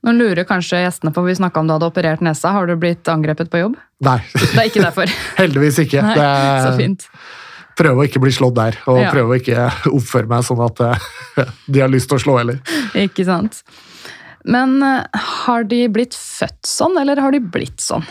Nå 0.05 0.13
lurer 0.15 0.45
kanskje 0.47 0.83
gjestene 0.83 1.11
på, 1.11 1.23
vi 1.25 1.33
snakka 1.35 1.59
om 1.59 1.67
du 1.67 1.73
hadde 1.73 1.89
operert 1.89 2.21
nesa. 2.23 2.53
Har 2.55 2.69
du 2.69 2.75
blitt 2.79 3.09
angrepet 3.11 3.49
på 3.51 3.63
jobb? 3.65 3.79
Nei, 4.05 4.19
Det 4.37 4.53
er 4.61 4.69
ikke 4.69 4.85
derfor. 4.85 5.09
heldigvis 5.41 5.81
ikke. 5.87 6.05
Nei, 6.05 6.13
Det 6.15 6.29
så 6.29 6.69
er, 6.69 6.77
fint. 6.77 7.07
prøver 7.81 8.03
å 8.03 8.07
ikke 8.07 8.21
bli 8.23 8.31
slått 8.37 8.55
der, 8.61 8.77
og 8.85 9.01
Ja. 9.01 9.09
prøver 9.11 9.33
å 9.33 9.41
ikke 9.41 9.65
oppføre 9.89 10.29
meg 10.29 10.45
sånn 10.47 10.61
at 10.69 10.79
eh, 10.85 11.09
de 11.73 11.81
har 11.83 11.89
lyst 11.91 12.13
til 12.13 12.19
å 12.21 12.23
slå 12.27 12.37
heller. 12.43 12.61
Ikke 12.93 13.25
sant. 13.27 13.63
Men 14.45 14.77
eh, 14.85 15.21
har 15.43 15.63
de 15.67 15.83
blitt 15.91 16.15
født 16.15 16.65
sånn, 16.67 16.97
eller 17.01 17.19
har 17.19 17.31
de 17.35 17.41
blitt 17.43 17.81
sånn? 17.83 18.05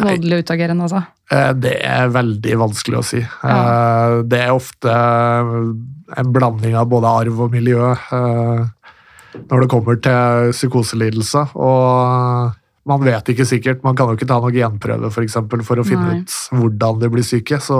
Voldelig 0.00 0.44
utagerende, 0.44 0.86
altså. 0.86 1.02
Eh, 1.34 1.52
Det 1.58 1.76
er 1.86 2.12
veldig 2.14 2.56
vanskelig 2.60 3.00
å 3.00 3.06
si. 3.06 3.20
Ja. 3.42 4.20
Det 4.22 4.38
er 4.44 4.52
ofte 4.54 4.92
en 6.20 6.32
blanding 6.34 6.76
av 6.78 6.88
både 6.90 7.10
arv 7.24 7.42
og 7.46 7.52
miljø 7.54 7.90
eh, 7.92 8.62
når 9.40 9.64
det 9.64 9.70
kommer 9.70 9.98
til 10.02 10.54
psykoselidelse. 10.54 11.44
Og 11.58 12.56
man 12.90 13.04
vet 13.06 13.28
ikke 13.34 13.46
sikkert. 13.46 13.82
Man 13.86 13.98
kan 13.98 14.10
jo 14.10 14.18
ikke 14.18 14.30
ta 14.30 14.40
noen 14.42 14.56
genprøve 14.56 15.10
for, 15.12 15.26
eksempel, 15.26 15.62
for 15.66 15.82
å 15.82 15.86
finne 15.86 16.08
Nei. 16.14 16.22
ut 16.22 16.38
hvordan 16.56 17.02
de 17.02 17.10
blir 17.12 17.26
syke. 17.26 17.60
Så 17.62 17.78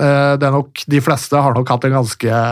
eh, 0.00 0.32
det 0.36 0.48
er 0.48 0.56
nok, 0.56 0.84
de 0.88 1.00
fleste 1.04 1.40
har 1.40 1.56
nok 1.56 1.68
hatt 1.76 1.86
en 1.88 1.96
ganske 2.00 2.42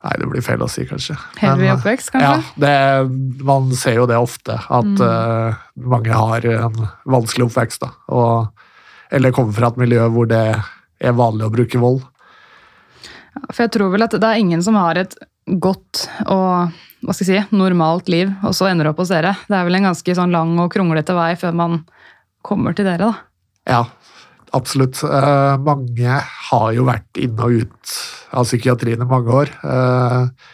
Nei, 0.00 0.14
det 0.16 0.26
blir 0.30 0.40
feil 0.44 0.62
å 0.64 0.68
si, 0.72 0.86
kanskje. 0.88 1.12
Heavy 1.42 1.66
oppvekst, 1.74 2.14
Ja, 2.14 2.38
kanskje? 2.38 2.60
det, 2.62 3.44
man 3.44 3.66
ser 3.76 3.98
jo 3.98 4.06
det 4.08 4.16
ofte, 4.16 4.54
at 4.56 4.84
Mm. 4.84 5.00
uh, 5.04 5.54
mange 5.76 6.08
har 6.16 6.46
en 6.46 6.78
vanskelig 7.04 7.50
oppvekst. 7.50 7.80
Da, 7.84 7.90
og, 8.08 8.48
eller 9.12 9.30
kommer 9.36 9.52
fra 9.52 9.68
et 9.68 9.76
miljø 9.76 10.06
hvor 10.08 10.26
det 10.30 10.40
er 11.00 11.12
vanlig 11.12 11.44
å 11.44 11.52
bruke 11.52 11.78
vold. 11.82 12.00
For 13.52 13.64
jeg 13.66 13.72
tror 13.76 13.92
vel 13.92 14.02
at 14.06 14.16
det 14.16 14.24
er 14.26 14.40
ingen 14.40 14.62
som 14.64 14.74
har 14.80 14.96
et 15.00 15.14
godt 15.60 16.06
og 16.26 16.72
hva 17.00 17.14
skal 17.16 17.26
jeg 17.30 17.44
si, 17.44 17.56
normalt 17.56 18.08
liv, 18.12 18.28
og 18.44 18.52
så 18.56 18.66
ender 18.68 18.90
opp 18.90 18.98
hos 19.00 19.08
dere. 19.08 19.32
Det 19.48 19.56
er 19.56 19.64
vel 19.64 19.78
en 19.78 19.86
ganske 19.88 20.14
sånn 20.16 20.32
lang 20.34 20.50
og 20.60 20.68
kronglete 20.72 21.14
vei 21.16 21.30
før 21.40 21.54
man 21.56 21.78
kommer 22.44 22.74
til 22.76 22.84
dere, 22.88 23.08
da. 23.08 23.14
Ja, 23.68 23.84
absolutt. 24.56 25.02
Eh, 25.04 25.54
mange 25.64 26.20
har 26.50 26.68
jo 26.76 26.86
vært 26.88 27.20
inn 27.20 27.38
og 27.40 27.62
ut 27.62 27.94
av 28.36 28.46
psykiatrien 28.48 29.02
i 29.02 29.08
mange 29.08 29.34
år. 29.42 29.52
Eh, 29.64 30.50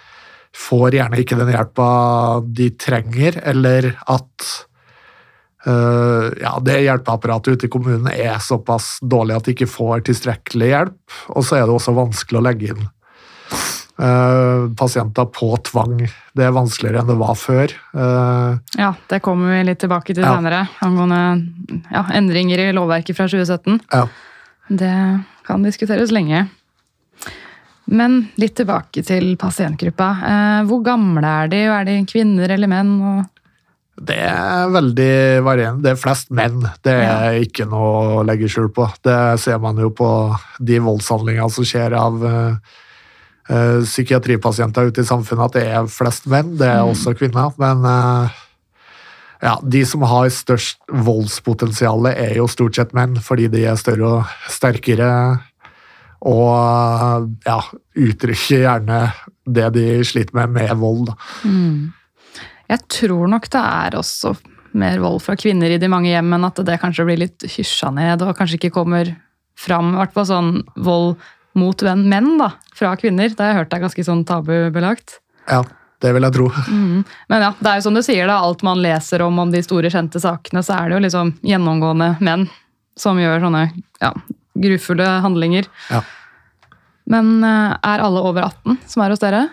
får 0.57 0.97
gjerne 0.97 1.21
ikke 1.21 1.39
den 1.41 1.53
hjelpa 1.53 1.89
de 2.47 2.71
trenger, 2.81 3.41
eller 3.45 3.91
at 4.09 4.49
eh, 5.69 6.29
ja, 6.41 6.57
det 6.65 6.81
hjelpeapparatet 6.87 7.57
ute 7.57 7.69
i 7.69 7.73
kommunen 7.73 8.09
er 8.13 8.41
såpass 8.43 8.97
dårlig 9.03 9.37
at 9.37 9.49
de 9.49 9.57
ikke 9.57 9.71
får 9.71 10.07
tilstrekkelig 10.09 10.73
hjelp. 10.73 11.19
Og 11.37 11.45
så 11.45 11.61
er 11.61 11.67
det 11.67 11.77
også 11.77 11.97
vanskelig 11.97 12.41
å 12.41 12.47
legge 12.49 12.73
inn 12.73 12.87
eh, 13.99 14.67
pasienter 14.77 15.27
på 15.33 15.57
tvang. 15.65 15.99
Det 16.37 16.45
er 16.45 16.53
vanskeligere 16.57 17.01
enn 17.03 17.11
det 17.11 17.19
var 17.21 17.35
før. 17.35 17.73
Uh, 17.95 18.59
Ja, 18.77 18.93
det 19.09 19.23
kommer 19.25 19.55
vi 19.57 19.63
litt 19.71 19.81
tilbake 19.81 20.15
til 20.15 20.25
Ja. 20.25 20.35
senere, 20.37 20.69
angående 20.83 21.81
ja, 21.93 22.05
endringer 22.15 22.59
i 22.59 22.73
lovverket 22.73 23.17
fra 23.17 23.29
2017. 23.29 23.81
ja. 23.93 24.07
Det 24.69 25.23
kan 25.47 25.63
diskuteres 25.63 26.11
lenge. 26.11 26.49
Men 27.87 28.29
litt 28.35 28.57
tilbake 28.59 29.05
til 29.07 29.37
pasientgruppa. 29.39 30.09
Eh, 30.27 30.63
hvor 30.67 30.83
gamle 30.83 31.23
er 31.45 31.49
de? 31.53 31.61
Er 31.71 31.85
de 31.87 32.01
kvinner 32.05 32.51
eller 32.51 32.67
menn? 32.67 33.27
Det 33.97 34.17
er 34.19 34.67
veldig 34.75 35.13
varierende. 35.47 35.83
Det 35.87 35.93
er 35.93 36.01
flest 36.03 36.33
menn. 36.35 36.65
Det 36.83 36.93
er 36.93 37.39
ikke 37.47 37.65
noe 37.71 38.19
å 38.19 38.25
legge 38.27 38.51
skjul 38.51 38.73
på. 38.75 38.89
Det 39.07 39.39
ser 39.41 39.59
man 39.63 39.79
jo 39.81 39.93
på 39.95 40.09
de 40.59 40.81
voldshandlingene 40.83 41.49
som 41.55 41.65
skjer 41.65 41.95
av 41.97 42.27
eh, 42.27 42.59
eh, 43.49 43.83
psykiatripasienter 43.85 44.91
ute 44.91 45.05
i 45.05 45.09
samfunnet, 45.09 45.51
at 45.51 45.59
det 45.59 45.65
er 45.71 45.91
flest 45.91 46.29
menn. 46.31 46.57
Det 46.59 46.69
er 46.71 46.83
også 46.85 47.15
kvinner. 47.19 47.53
Men 47.61 47.85
uh, 47.87 48.43
ja, 49.43 49.57
de 49.63 49.83
som 49.89 50.05
har 50.09 50.31
størst 50.33 50.81
voldspotensial, 50.91 52.09
er 52.13 52.39
jo 52.41 52.49
stort 52.51 52.79
sett 52.79 52.97
menn, 52.97 53.19
fordi 53.23 53.51
de 53.53 53.67
er 53.69 53.79
større 53.81 54.19
og 54.19 54.35
sterkere. 54.53 55.11
Og 56.27 57.31
ja, 57.47 57.61
uttrykker 57.95 58.65
gjerne 58.65 59.01
det 59.47 59.69
de 59.77 59.87
sliter 60.07 60.35
med, 60.41 60.57
med 60.57 60.75
vold. 60.81 61.13
Mm. 61.45 61.93
jeg 62.67 62.81
tror 62.91 63.29
nok 63.31 63.47
det 63.53 63.63
er 63.63 63.95
også 63.95 64.33
mer 64.77 64.99
vold 65.01 65.21
fra 65.25 65.37
kvinner 65.39 65.73
i 65.73 65.79
de 65.81 65.89
mange 65.89 66.11
hjem, 66.11 66.29
men 66.35 66.49
at 66.49 66.59
det 66.67 66.81
kanskje 66.83 67.07
blir 67.09 67.21
litt 67.21 67.47
hysja 67.49 67.93
ned 67.95 68.25
og 68.25 68.35
kanskje 68.37 68.59
ikke 68.59 68.75
kommer 68.75 69.13
fram. 69.57 69.95
I 69.95 70.01
hvert 70.01 70.17
fall 70.17 70.29
sånn 70.29 70.51
vold 70.75 71.17
mot 71.57 71.83
menn 71.83 72.37
da, 72.41 72.53
fra 72.77 72.95
kvinner. 73.01 73.33
Det 73.33 73.43
har 73.43 73.55
jeg 73.55 73.61
hørt 73.63 73.75
er 73.77 73.85
ganske 73.87 74.07
sånn 74.07 74.25
tabubelagt. 74.29 75.19
Ja, 75.51 75.63
det 76.05 76.13
vil 76.17 76.27
jeg 76.27 76.37
tro. 76.37 76.49
Men 77.33 77.47
ja, 77.49 77.53
det 77.59 77.71
er 77.71 77.81
jo 77.81 77.87
som 77.89 77.97
du 77.97 78.03
sier, 78.05 78.29
da, 78.29 78.39
alt 78.45 78.65
man 78.67 78.83
leser 78.85 79.25
om 79.27 79.41
om 79.43 79.53
de 79.53 79.63
store, 79.65 79.93
kjente 79.93 80.23
sakene, 80.23 80.65
så 80.67 80.79
er 80.79 80.89
det 80.89 80.99
jo 80.99 81.05
liksom 81.07 81.35
gjennomgående 81.47 82.15
menn 82.25 82.49
som 82.97 83.19
gjør 83.21 83.43
sånne 83.45 83.67
ja, 84.03 84.13
grufulle 84.57 85.09
handlinger. 85.25 85.69
Ja. 85.93 86.03
Men 87.13 87.39
eh, 87.47 87.77
er 87.87 88.03
alle 88.03 88.25
over 88.25 88.49
18 88.49 88.81
som 88.91 89.05
er 89.05 89.15
hos 89.15 89.23
dere? 89.23 89.47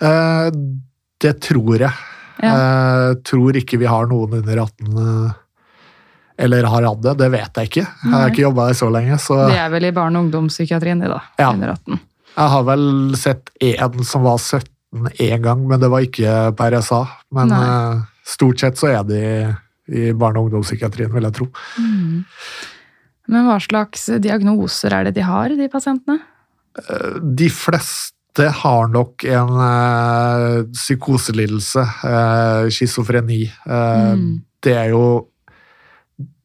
Eh, 0.00 0.48
det 1.20 1.36
tror 1.44 1.80
jeg. 1.80 1.92
Ja. 2.40 2.52
Eh, 2.54 3.14
tror 3.26 3.56
ikke 3.58 3.80
vi 3.80 3.88
har 3.90 4.08
noen 4.08 4.38
under 4.40 4.62
18 4.62 5.00
eh, 5.04 5.38
eller 6.40 6.64
har 6.72 6.82
hatt 6.88 7.02
det. 7.04 7.14
Det 7.20 7.28
vet 7.32 7.60
jeg 7.60 7.70
ikke. 7.70 7.86
Jeg 8.04 8.12
har 8.14 8.30
ikke 8.32 8.42
jobba 8.46 8.66
der 8.70 8.78
så 8.80 8.88
lenge. 8.92 9.18
Så 9.22 9.36
De 9.50 9.56
er 9.60 9.70
vel 9.72 9.84
i 9.88 9.92
barne- 9.96 10.16
og 10.18 10.24
ungdomspsykiatrien, 10.28 11.00
de 11.04 11.08
da. 11.12 11.20
Ja. 11.38 11.50
Under 11.52 11.74
18. 11.76 12.00
jeg 12.36 12.48
har 12.54 12.62
vel 12.64 13.16
sett 13.16 13.50
én 13.60 14.04
som 14.04 14.22
var 14.24 14.38
17 14.38 14.68
én 15.20 15.42
gang, 15.44 15.66
men 15.68 15.78
det 15.80 15.90
var 15.92 16.00
ikke 16.06 16.54
på 16.56 16.70
RSA. 16.72 17.02
Men 17.32 17.48
Nei. 17.48 17.60
eh, 17.66 18.00
stort 18.24 18.58
sett 18.60 18.76
så 18.80 18.88
er 18.90 19.04
de 19.04 19.56
i 19.90 20.12
barne- 20.12 20.38
og 20.38 20.48
ungdomspsykiatrien, 20.50 21.12
vil 21.12 21.22
jeg 21.28 21.32
tro. 21.34 21.48
Men 23.30 23.46
hva 23.46 23.58
slags 23.62 24.06
diagnoser 24.22 24.92
er 24.96 25.04
det 25.08 25.14
de 25.20 25.22
har, 25.26 25.48
de 25.54 25.68
pasientene? 25.70 26.18
De 27.36 27.48
fleste 27.50 28.46
har 28.62 28.88
nok 28.90 29.24
en 29.26 29.50
eh, 29.66 30.62
psykoselidelse, 30.74 31.82
eh, 32.06 32.68
schizofreni. 32.70 33.42
Eh, 33.66 34.14
Mm. 34.14 34.42
Det 34.62 34.74
er 34.76 34.88
jo 34.90 35.26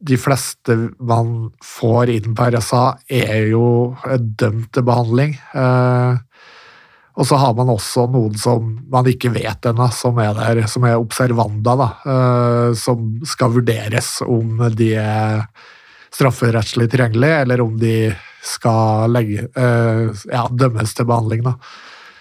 De 0.06 0.16
fleste 0.20 0.76
man 1.02 1.50
får 1.64 2.12
inn 2.14 2.36
på 2.36 2.50
RSA, 2.54 2.84
er 3.08 3.48
jo 3.50 3.96
dømt 4.18 4.70
til 4.74 4.86
behandling. 4.86 5.34
Eh, 5.54 6.22
og 7.16 7.24
så 7.24 7.38
har 7.40 7.54
man 7.56 7.72
også 7.72 8.04
noen 8.12 8.36
som 8.38 8.74
man 8.92 9.08
ikke 9.08 9.32
vet 9.32 9.68
ennå, 9.70 9.88
som 9.96 10.18
er 10.20 10.36
der, 10.36 10.62
som 10.68 10.84
er 10.84 11.00
observanda, 11.00 11.76
da, 11.80 11.88
eh, 12.12 12.68
som 12.76 13.08
skal 13.24 13.54
vurderes 13.56 14.18
om 14.26 14.60
de 14.76 14.92
er 15.00 15.46
strafferettslig 16.12 16.90
tilgjengelige, 16.92 17.40
eller 17.44 17.64
om 17.64 17.76
de 17.80 17.96
skal 18.46 19.10
legge, 19.12 19.48
eh, 19.56 20.12
ja, 20.32 20.46
dømmes 20.52 20.94
til 20.94 21.08
behandling. 21.08 21.42
Da. 21.48 21.56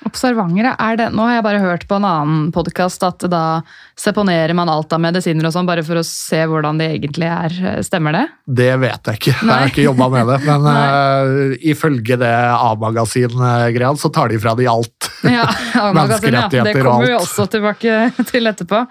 Observangere, 0.05 0.75
er 0.77 0.99
det 0.99 1.07
Nå 1.17 1.23
har 1.25 1.39
jeg 1.39 1.45
bare 1.47 1.61
hørt 1.63 1.83
på 1.89 1.97
en 1.97 2.05
annen 2.05 2.49
podkast 2.53 3.01
at 3.07 3.23
da 3.31 3.63
seponerer 3.97 4.53
man 4.57 4.69
alt 4.69 4.93
av 4.93 5.01
medisiner 5.01 5.47
og 5.47 5.53
sånn, 5.55 5.65
bare 5.65 5.81
for 5.85 5.97
å 5.97 6.03
se 6.05 6.43
hvordan 6.45 6.77
de 6.77 6.89
egentlig 6.93 7.29
er. 7.31 7.55
Stemmer 7.85 8.13
det? 8.13 8.23
Det 8.61 8.69
vet 8.83 9.09
jeg 9.09 9.19
ikke, 9.21 9.33
jeg 9.33 9.49
har 9.49 9.71
ikke 9.71 9.87
jobba 9.87 10.09
med 10.13 10.29
det. 10.29 10.37
Men 10.45 10.67
Nei. 10.67 10.75
eh, 10.83 11.55
ifølge 11.73 12.19
det 12.21 12.33
A-magasin-greia, 12.53 13.95
så 13.97 14.11
tar 14.13 14.29
de 14.29 14.39
fra 14.43 14.53
de 14.59 14.69
alt. 14.69 15.11
Ja, 15.35 15.47
magasin, 15.95 16.35
ja. 16.37 16.45
Det 16.53 16.75
kommer 16.77 17.07
vi 17.09 17.15
også 17.17 17.47
tilbake 17.49 18.11
til 18.29 18.45
etterpå. 18.45 18.83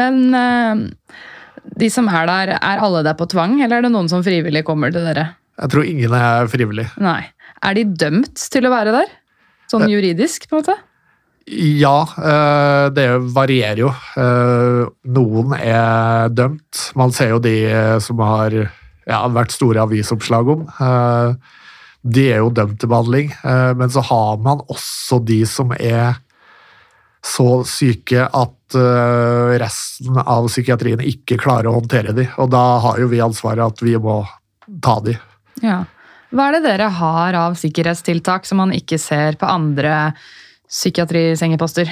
Men 0.00 0.22
uh, 0.32 1.12
de 1.76 1.90
som 1.92 2.08
er 2.08 2.30
der, 2.30 2.54
er 2.56 2.82
alle 2.82 3.04
der 3.04 3.18
på 3.18 3.28
tvang, 3.28 3.58
eller 3.60 3.82
er 3.82 3.86
det 3.86 3.92
noen 3.92 4.08
som 4.08 4.24
frivillig 4.24 4.64
kommer 4.66 4.94
til 4.94 5.04
dere? 5.06 5.28
Jeg 5.60 5.72
tror 5.74 5.86
ingen 5.88 6.16
er 6.16 6.48
frivillig. 6.52 6.88
Nei. 7.04 7.20
Er 7.64 7.76
de 7.76 7.84
dømt 8.00 8.48
til 8.52 8.68
å 8.68 8.72
være 8.72 8.96
der? 8.96 9.12
Sånn 9.70 9.88
juridisk, 9.90 10.48
på 10.48 10.56
en 10.56 10.62
måte? 10.62 10.76
Ja, 11.46 12.00
eh, 12.18 12.86
det 12.94 13.06
varierer 13.34 13.84
jo. 13.84 13.92
Eh, 14.18 14.80
Noen 15.14 15.54
er 15.58 16.28
dømt. 16.34 16.88
Man 16.98 17.12
ser 17.14 17.34
jo 17.36 17.38
de 17.42 17.54
eh, 17.70 17.98
som 18.02 18.18
har 18.24 18.54
ja, 18.56 19.20
vært 19.30 19.54
store 19.54 19.84
avisoppslag 19.86 20.48
om. 20.56 20.66
Eh, 20.80 21.34
De 22.06 22.28
er 22.30 22.38
jo 22.38 22.50
dømt 22.54 22.78
til 22.78 22.90
behandling, 22.90 23.32
eh, 23.42 23.72
men 23.74 23.90
så 23.90 24.02
har 24.06 24.36
man 24.38 24.60
også 24.70 25.18
de 25.26 25.40
som 25.46 25.72
er 25.74 26.14
så 27.26 27.64
syke 27.66 28.22
at 28.30 28.76
eh, 28.78 29.56
resten 29.58 30.18
av 30.22 30.46
psykiatrien 30.46 31.02
ikke 31.02 31.38
klarer 31.42 31.66
å 31.70 31.80
håndtere 31.80 32.14
de, 32.14 32.28
og 32.38 32.52
da 32.54 32.62
har 32.84 33.00
jo 33.02 33.08
vi 33.10 33.18
ansvaret 33.24 33.64
at 33.66 33.82
vi 33.82 33.96
må 33.98 34.20
ta 34.82 35.00
de. 35.02 35.16
Ja. 35.64 35.80
Hva 36.36 36.50
er 36.50 36.58
det 36.58 36.64
dere 36.66 36.90
har 36.92 37.36
av 37.40 37.54
sikkerhetstiltak 37.56 38.44
som 38.48 38.58
man 38.60 38.74
ikke 38.76 38.98
ser 39.00 39.38
på 39.40 39.48
andre 39.48 40.12
psykiatrisengeposter? 40.68 41.88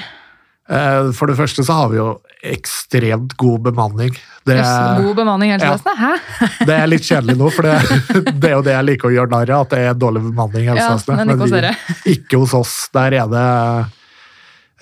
Eh, 0.69 1.11
For 1.17 1.29
det 1.29 1.37
første 1.39 1.65
så 1.65 1.77
har 1.77 1.89
vi 1.93 1.99
jo 2.01 2.09
ekstremt 2.45 3.35
god 3.41 3.63
bemanning. 3.71 4.13
Det, 4.45 4.59
er, 4.61 4.99
God 5.01 5.17
bemanning 5.17 5.53
i 5.53 5.57
helsevesenet? 5.57 5.97
Hæ? 5.97 6.49
det 6.69 6.77
er 6.77 6.91
litt 6.93 7.07
kjedelig 7.09 7.37
nå, 7.41 7.49
for 7.55 7.65
det, 7.65 8.25
det 8.37 8.51
er 8.51 8.57
jo 8.59 8.65
det 8.67 8.75
jeg 8.77 8.87
liker 8.91 9.09
å 9.09 9.15
gjøre 9.15 9.33
narr 9.33 9.53
av, 9.57 9.65
at 9.65 9.73
det 9.73 9.83
er 9.89 9.97
dårlig 9.97 10.23
bemanning 10.27 10.67
i 10.67 10.69
Ja, 10.69 10.75
helsevesenet. 10.77 11.21
men 11.25 11.35
ikke 11.35 11.45
hos 11.47 11.55
vi- 11.55 11.61
dere. 11.63 11.75
ikke 12.15 12.41
hos 12.45 12.55
oss. 12.61 12.75
Der 12.93 13.17
er 13.23 13.33
det 13.33 13.47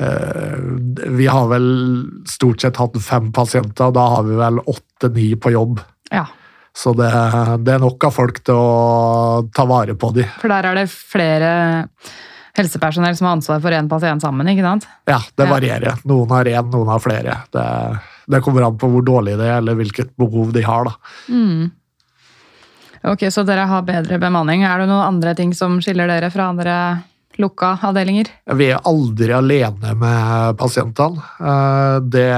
uh, 0.02 1.09
Vi 1.21 1.26
har 1.31 1.47
vel 1.52 1.69
stort 2.31 2.62
sett 2.66 2.81
hatt 2.83 2.99
fem 3.02 3.31
pasienter, 3.35 3.90
og 3.92 3.95
da 3.99 4.09
har 4.16 4.26
vi 4.26 4.38
vel 4.42 4.59
åtte-ni 4.75 5.28
på 5.38 5.54
jobb. 5.54 5.83
Ja, 6.11 6.26
Så 6.73 6.95
det, 6.97 7.09
det 7.67 7.75
er 7.75 7.83
nok 7.83 8.05
av 8.09 8.14
folk 8.17 8.38
til 8.47 8.57
å 8.57 9.49
ta 9.55 9.67
vare 9.69 9.95
på 9.99 10.09
de. 10.17 10.25
for 10.41 10.49
der 10.52 10.71
er 10.71 10.79
det 10.81 10.87
flere 10.91 11.50
helsepersonell 12.57 13.17
som 13.17 13.29
har 13.29 13.37
ansvar 13.37 13.61
for 13.64 13.73
én 13.76 13.88
pasient 13.88 14.25
sammen, 14.25 14.49
ikke 14.49 14.64
sant? 14.64 14.88
Ja, 15.09 15.21
det 15.37 15.47
varierer. 15.49 16.00
Noen 16.09 16.33
har 16.33 16.49
én, 16.49 16.73
noen 16.73 16.91
har 16.93 17.00
flere. 17.00 17.37
Det, 17.52 17.67
det 18.29 18.41
kommer 18.45 18.67
an 18.67 18.81
på 18.81 18.91
hvor 18.93 19.05
dårlig 19.05 19.38
det 19.41 19.47
er, 19.49 19.61
eller 19.61 19.79
hvilket 19.79 20.12
behov 20.21 20.52
de 20.57 20.64
har. 20.64 20.88
da. 20.88 21.14
Mm. 21.33 21.71
Ok, 23.12 23.25
Så 23.35 23.43
dere 23.43 23.64
har 23.67 23.83
bedre 23.83 24.19
bemanning. 24.21 24.62
Er 24.69 24.79
det 24.83 24.91
noen 24.91 25.07
andre 25.07 25.33
ting 25.35 25.55
som 25.57 25.81
skiller 25.83 26.09
dere 26.09 26.29
fra 26.31 26.50
andre 26.52 26.76
lukka 27.40 27.74
avdelinger? 27.88 28.28
Vi 28.58 28.68
er 28.72 28.82
aldri 28.88 29.32
alene 29.34 29.94
med 29.98 30.56
pasientene. 30.60 31.22
Eh, 31.40 31.96
det, 32.12 32.28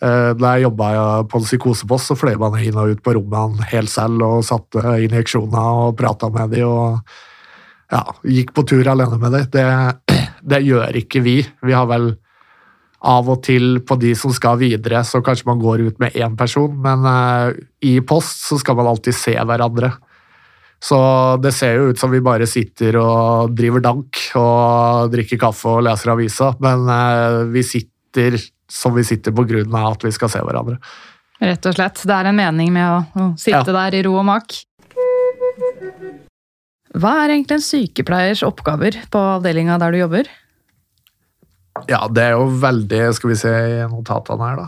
eh, 0.00 0.30
da 0.38 0.54
jeg 0.54 0.66
jobba 0.66 0.88
på 1.30 1.40
en 1.40 1.46
psykosepost, 1.46 2.10
så 2.10 2.18
fløy 2.18 2.36
man 2.40 2.58
inn 2.60 2.78
og 2.78 2.94
ut 2.94 3.02
på 3.04 3.14
rommene 3.18 3.68
helt 3.72 3.92
selv 3.92 4.24
og 4.26 4.46
satte 4.46 4.82
injeksjoner 5.04 5.86
og 5.86 5.96
prata 5.98 6.30
med 6.32 6.56
dem 6.56 6.68
og 6.68 7.00
ja, 7.92 8.02
gikk 8.24 8.54
på 8.56 8.66
tur 8.68 8.88
alene 8.88 9.18
med 9.20 9.36
dem. 9.36 9.48
Det, 9.52 10.20
det 10.54 10.62
gjør 10.66 11.02
ikke 11.02 11.24
vi. 11.24 11.40
Vi 11.62 11.76
har 11.76 11.90
vel 11.90 12.14
av 13.02 13.28
og 13.28 13.42
til 13.42 13.80
på 13.82 13.98
de 13.98 14.14
som 14.14 14.30
skal 14.34 14.60
videre, 14.60 15.02
så 15.04 15.18
kanskje 15.26 15.48
man 15.50 15.58
går 15.62 15.88
ut 15.88 15.98
med 15.98 16.14
én 16.14 16.36
person, 16.38 16.70
men 16.70 17.02
i 17.82 17.96
post 18.06 18.44
så 18.46 18.60
skal 18.62 18.78
man 18.78 18.92
alltid 18.92 19.16
se 19.18 19.34
hverandre. 19.34 19.90
Så 20.82 20.98
det 21.42 21.52
ser 21.54 21.76
jo 21.78 21.92
ut 21.92 22.00
som 22.00 22.10
vi 22.10 22.18
bare 22.24 22.48
sitter 22.50 22.98
og 22.98 23.52
driver 23.54 23.84
dank 23.84 24.18
og 24.38 25.12
drikker 25.12 25.38
kaffe 25.38 25.76
og 25.76 25.84
leser 25.86 26.10
avisa, 26.16 26.50
men 26.62 26.88
uh, 26.90 27.44
vi 27.52 27.62
sitter 27.66 28.40
som 28.72 28.96
vi 28.96 29.04
sitter 29.06 29.34
på 29.36 29.44
grunn 29.46 29.76
av 29.78 29.92
at 29.92 30.06
vi 30.08 30.12
skal 30.14 30.32
se 30.32 30.42
hverandre. 30.42 30.80
Rett 31.42 31.70
og 31.70 31.76
slett. 31.76 32.02
Det 32.06 32.16
er 32.16 32.30
en 32.30 32.38
mening 32.38 32.74
med 32.74 32.86
å, 32.88 32.98
å 33.14 33.30
sitte 33.38 33.62
ja. 33.70 33.76
der 33.78 33.98
i 33.98 34.02
ro 34.06 34.16
og 34.18 34.26
mak. 34.26 34.58
Hva 36.92 37.16
er 37.22 37.34
egentlig 37.36 37.60
en 37.60 37.64
sykepleiers 37.64 38.42
oppgaver 38.46 38.98
på 39.12 39.26
avdelinga 39.36 39.78
der 39.80 39.94
du 39.94 40.02
jobber? 40.02 40.30
Ja, 41.88 42.04
det 42.12 42.24
er 42.28 42.34
jo 42.36 42.50
veldig 42.60 42.98
Skal 43.16 43.30
vi 43.30 43.36
se 43.40 43.50
i 43.50 43.78
notatene 43.88 44.48
her, 44.50 44.60
da. 44.60 44.66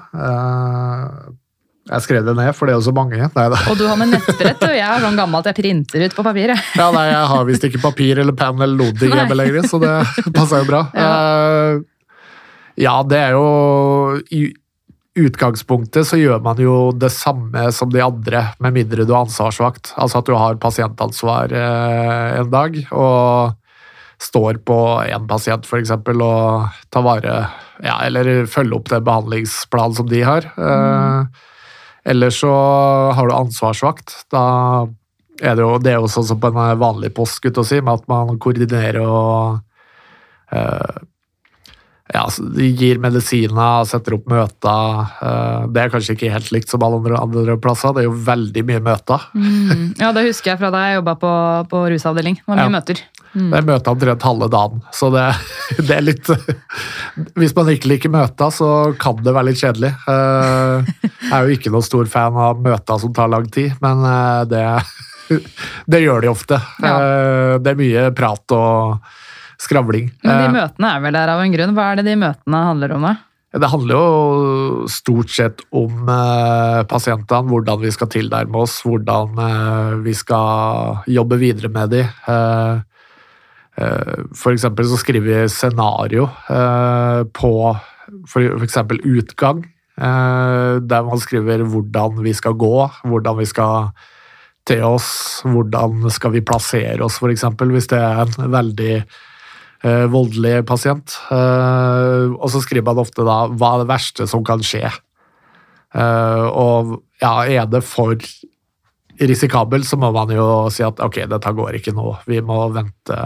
Jeg 1.84 2.00
skrev 2.00 2.24
det 2.24 2.32
ned, 2.38 2.48
for 2.56 2.64
det 2.64 2.72
er 2.72 2.78
jo 2.78 2.86
så 2.86 2.94
mange. 2.96 3.18
Nei, 3.20 3.44
og 3.68 3.76
du 3.76 3.84
har 3.84 3.98
med 4.00 4.14
nettbrett, 4.14 4.62
og 4.64 4.72
jeg 4.72 4.84
er 4.88 5.02
sånn 5.04 5.18
gammel 5.20 5.42
at 5.42 5.50
jeg 5.50 5.58
printer 5.58 6.04
ut 6.06 6.16
på 6.16 6.24
papiret. 6.24 6.70
ja, 6.80 6.86
nei, 6.94 7.04
jeg 7.10 7.30
har 7.34 7.48
visst 7.48 7.66
ikke 7.68 7.82
papir 7.82 8.20
eller 8.22 8.36
penn 8.38 8.56
eller 8.56 8.78
lodding 8.78 9.12
hjemme 9.12 9.36
lenger, 9.36 9.68
så 9.68 9.80
det 9.82 9.94
passer 10.36 10.62
jo 10.62 10.70
bra. 10.70 10.84
Ja. 11.04 11.10
Uh, 11.14 11.82
ja, 12.80 12.94
det 13.06 13.18
er 13.20 13.34
jo 13.36 14.16
I 14.34 14.46
utgangspunktet 15.20 16.08
så 16.08 16.18
gjør 16.18 16.40
man 16.42 16.58
jo 16.58 16.90
det 16.96 17.12
samme 17.14 17.68
som 17.74 17.92
de 17.92 18.00
andre, 18.02 18.48
med 18.64 18.74
mindre 18.74 19.04
du 19.04 19.12
er 19.12 19.20
ansvarsvakt. 19.20 19.92
Altså 20.00 20.22
at 20.22 20.30
du 20.30 20.34
har 20.38 20.58
pasientansvar 20.62 21.52
uh, 21.52 22.40
en 22.40 22.50
dag. 22.50 22.80
og 22.90 23.60
står 24.24 24.62
på 24.64 24.78
én 25.04 25.26
pasient 25.28 25.66
f.eks. 25.66 25.90
og 25.90 26.68
tar 26.88 27.02
vare 27.04 27.32
ja, 27.82 27.98
Eller 28.06 28.46
følger 28.46 28.78
opp 28.78 28.88
den 28.88 29.04
behandlingsplanen 29.04 29.96
som 29.98 30.08
de 30.08 30.22
har. 30.24 30.46
Mm. 30.56 31.26
Eller 32.04 32.34
så 32.34 32.52
har 33.16 33.28
du 33.28 33.34
ansvarsvakt. 33.34 34.12
Da 34.32 34.44
er 35.40 35.56
det 35.56 35.64
jo, 35.64 35.78
det 35.82 35.94
er 35.94 35.98
jo 36.02 36.10
sånn 36.10 36.28
som 36.28 36.40
på 36.40 36.52
en 36.52 36.78
vanlig 36.80 37.14
post, 37.16 37.44
å 37.44 37.66
si, 37.66 37.80
med 37.80 38.02
at 38.02 38.06
man 38.10 38.38
koordinerer 38.38 39.00
og 39.02 39.58
uh, 40.54 41.02
ja, 42.12 42.24
gir 42.60 43.00
medisiner, 43.02 43.86
setter 43.88 44.18
opp 44.18 44.26
møter. 44.30 44.98
Eh, 45.24 45.62
det 45.72 45.80
er 45.82 45.92
kanskje 45.92 46.14
ikke 46.18 46.32
helt 46.34 46.50
likt 46.52 46.70
som 46.70 46.84
alle 46.84 47.00
andre, 47.00 47.16
andre 47.18 47.56
plasser. 47.58 47.94
Det 47.96 48.04
er 48.04 48.08
jo 48.10 48.18
veldig 48.26 48.64
mye 48.68 48.82
møter. 48.84 49.24
Mm. 49.32 49.94
Ja, 50.02 50.12
det 50.14 50.26
husker 50.28 50.52
jeg 50.52 50.60
fra 50.60 50.70
da 50.74 50.84
jeg 50.84 51.00
jobba 51.00 51.16
på, 51.22 51.32
på 51.72 51.82
rusavdeling. 51.94 52.36
Det 52.42 52.50
var 52.50 52.60
mye 52.60 52.68
ja. 52.68 52.74
møter. 52.76 53.00
Mm. 53.34 53.50
Jeg 53.50 53.66
møter 53.66 53.70
møte 53.72 53.90
omtrent 53.90 54.26
halve 54.28 54.48
dagen, 54.52 54.82
så 54.94 55.10
det, 55.10 55.24
det, 55.88 55.96
er 55.96 56.04
litt 56.04 56.30
Hvis 57.40 57.54
man 57.56 57.70
ikke 57.72 57.90
liker 57.90 58.12
møter, 58.14 58.54
så 58.54 58.68
kan 59.00 59.18
det 59.24 59.34
være 59.34 59.50
litt 59.50 59.60
kjedelig. 59.62 59.90
Eh, 60.10 60.94
jeg 61.02 61.34
er 61.34 61.48
jo 61.48 61.58
ikke 61.58 61.74
noen 61.74 61.86
stor 61.86 62.08
fan 62.10 62.38
av 62.38 62.62
møter 62.62 63.02
som 63.02 63.14
tar 63.16 63.32
lang 63.32 63.50
tid, 63.50 63.74
men 63.84 64.06
eh, 64.08 64.40
det, 64.50 64.64
det 65.90 66.02
gjør 66.04 66.24
de 66.24 66.32
ofte. 66.32 66.62
Ja. 66.84 66.94
Eh, 66.94 67.58
det 67.64 67.74
er 67.74 67.82
mye 67.82 68.08
prat 68.16 68.56
og 68.56 69.12
skravling. 69.64 70.10
Men 70.24 70.42
de 70.42 70.56
møtene 70.58 70.90
er 70.90 71.04
vel 71.04 71.16
der 71.16 71.34
av 71.34 71.44
en 71.44 71.54
grunn? 71.54 71.76
Hva 71.76 71.92
er 71.92 72.00
det 72.00 72.08
de 72.10 72.18
møtene 72.20 72.66
handler 72.70 72.96
om? 72.96 73.08
da? 73.10 73.14
Det 73.54 73.70
handler 73.70 73.94
jo 73.94 74.86
stort 74.90 75.30
sett 75.30 75.60
om 75.74 76.08
eh, 76.10 76.80
pasientene, 76.90 77.46
hvordan 77.46 77.78
vi 77.84 77.92
skal 77.94 78.10
tilnærme 78.10 78.64
oss, 78.64 78.80
hvordan 78.82 79.38
eh, 79.38 79.92
vi 80.02 80.14
skal 80.18 81.04
jobbe 81.06 81.38
videre 81.38 81.70
med 81.70 81.94
dem. 81.94 82.10
Eh, 82.26 82.82
for 83.74 84.54
eksempel 84.54 84.86
så 84.86 84.98
skriver 85.00 85.26
vi 85.26 85.50
scenario 85.50 86.28
eh, 86.50 87.24
på 87.34 87.52
f.eks. 88.30 88.78
utgang, 89.02 89.64
eh, 89.98 90.74
der 90.78 91.06
man 91.08 91.22
skriver 91.22 91.64
hvordan 91.66 92.20
vi 92.22 92.34
skal 92.36 92.54
gå, 92.54 92.74
hvordan 93.02 93.40
vi 93.40 93.48
skal 93.50 93.90
til 94.64 94.84
oss, 94.86 95.42
hvordan 95.44 96.06
skal 96.14 96.32
vi 96.36 96.44
plassere 96.46 97.02
oss, 97.04 97.18
f.eks. 97.18 97.46
hvis 97.60 97.90
det 97.90 98.00
er 98.00 98.24
en 98.24 98.52
veldig 98.52 98.96
voldelig 100.08 100.62
pasient. 100.64 101.12
og 101.28 102.46
så 102.48 102.62
skriver 102.64 102.86
man 102.86 103.02
ofte 103.02 103.20
da 103.20 103.42
hva 103.52 103.74
er 103.74 103.82
det 103.82 103.90
verste 103.90 104.24
som 104.24 104.40
kan 104.40 104.62
skje. 104.64 104.88
og 105.92 106.94
ja, 107.20 107.34
er 107.44 107.68
det 107.68 107.82
for 107.84 108.16
risikabel, 109.20 109.84
så 109.86 109.98
må 110.00 110.10
man 110.14 110.32
jo 110.34 110.46
si 110.74 110.84
at 110.86 111.00
ok, 111.02 111.24
dette 111.30 111.54
går 111.54 111.78
ikke 111.78 111.94
nå, 111.94 112.08
vi 112.26 112.40
må 112.44 112.58
vente 112.74 113.20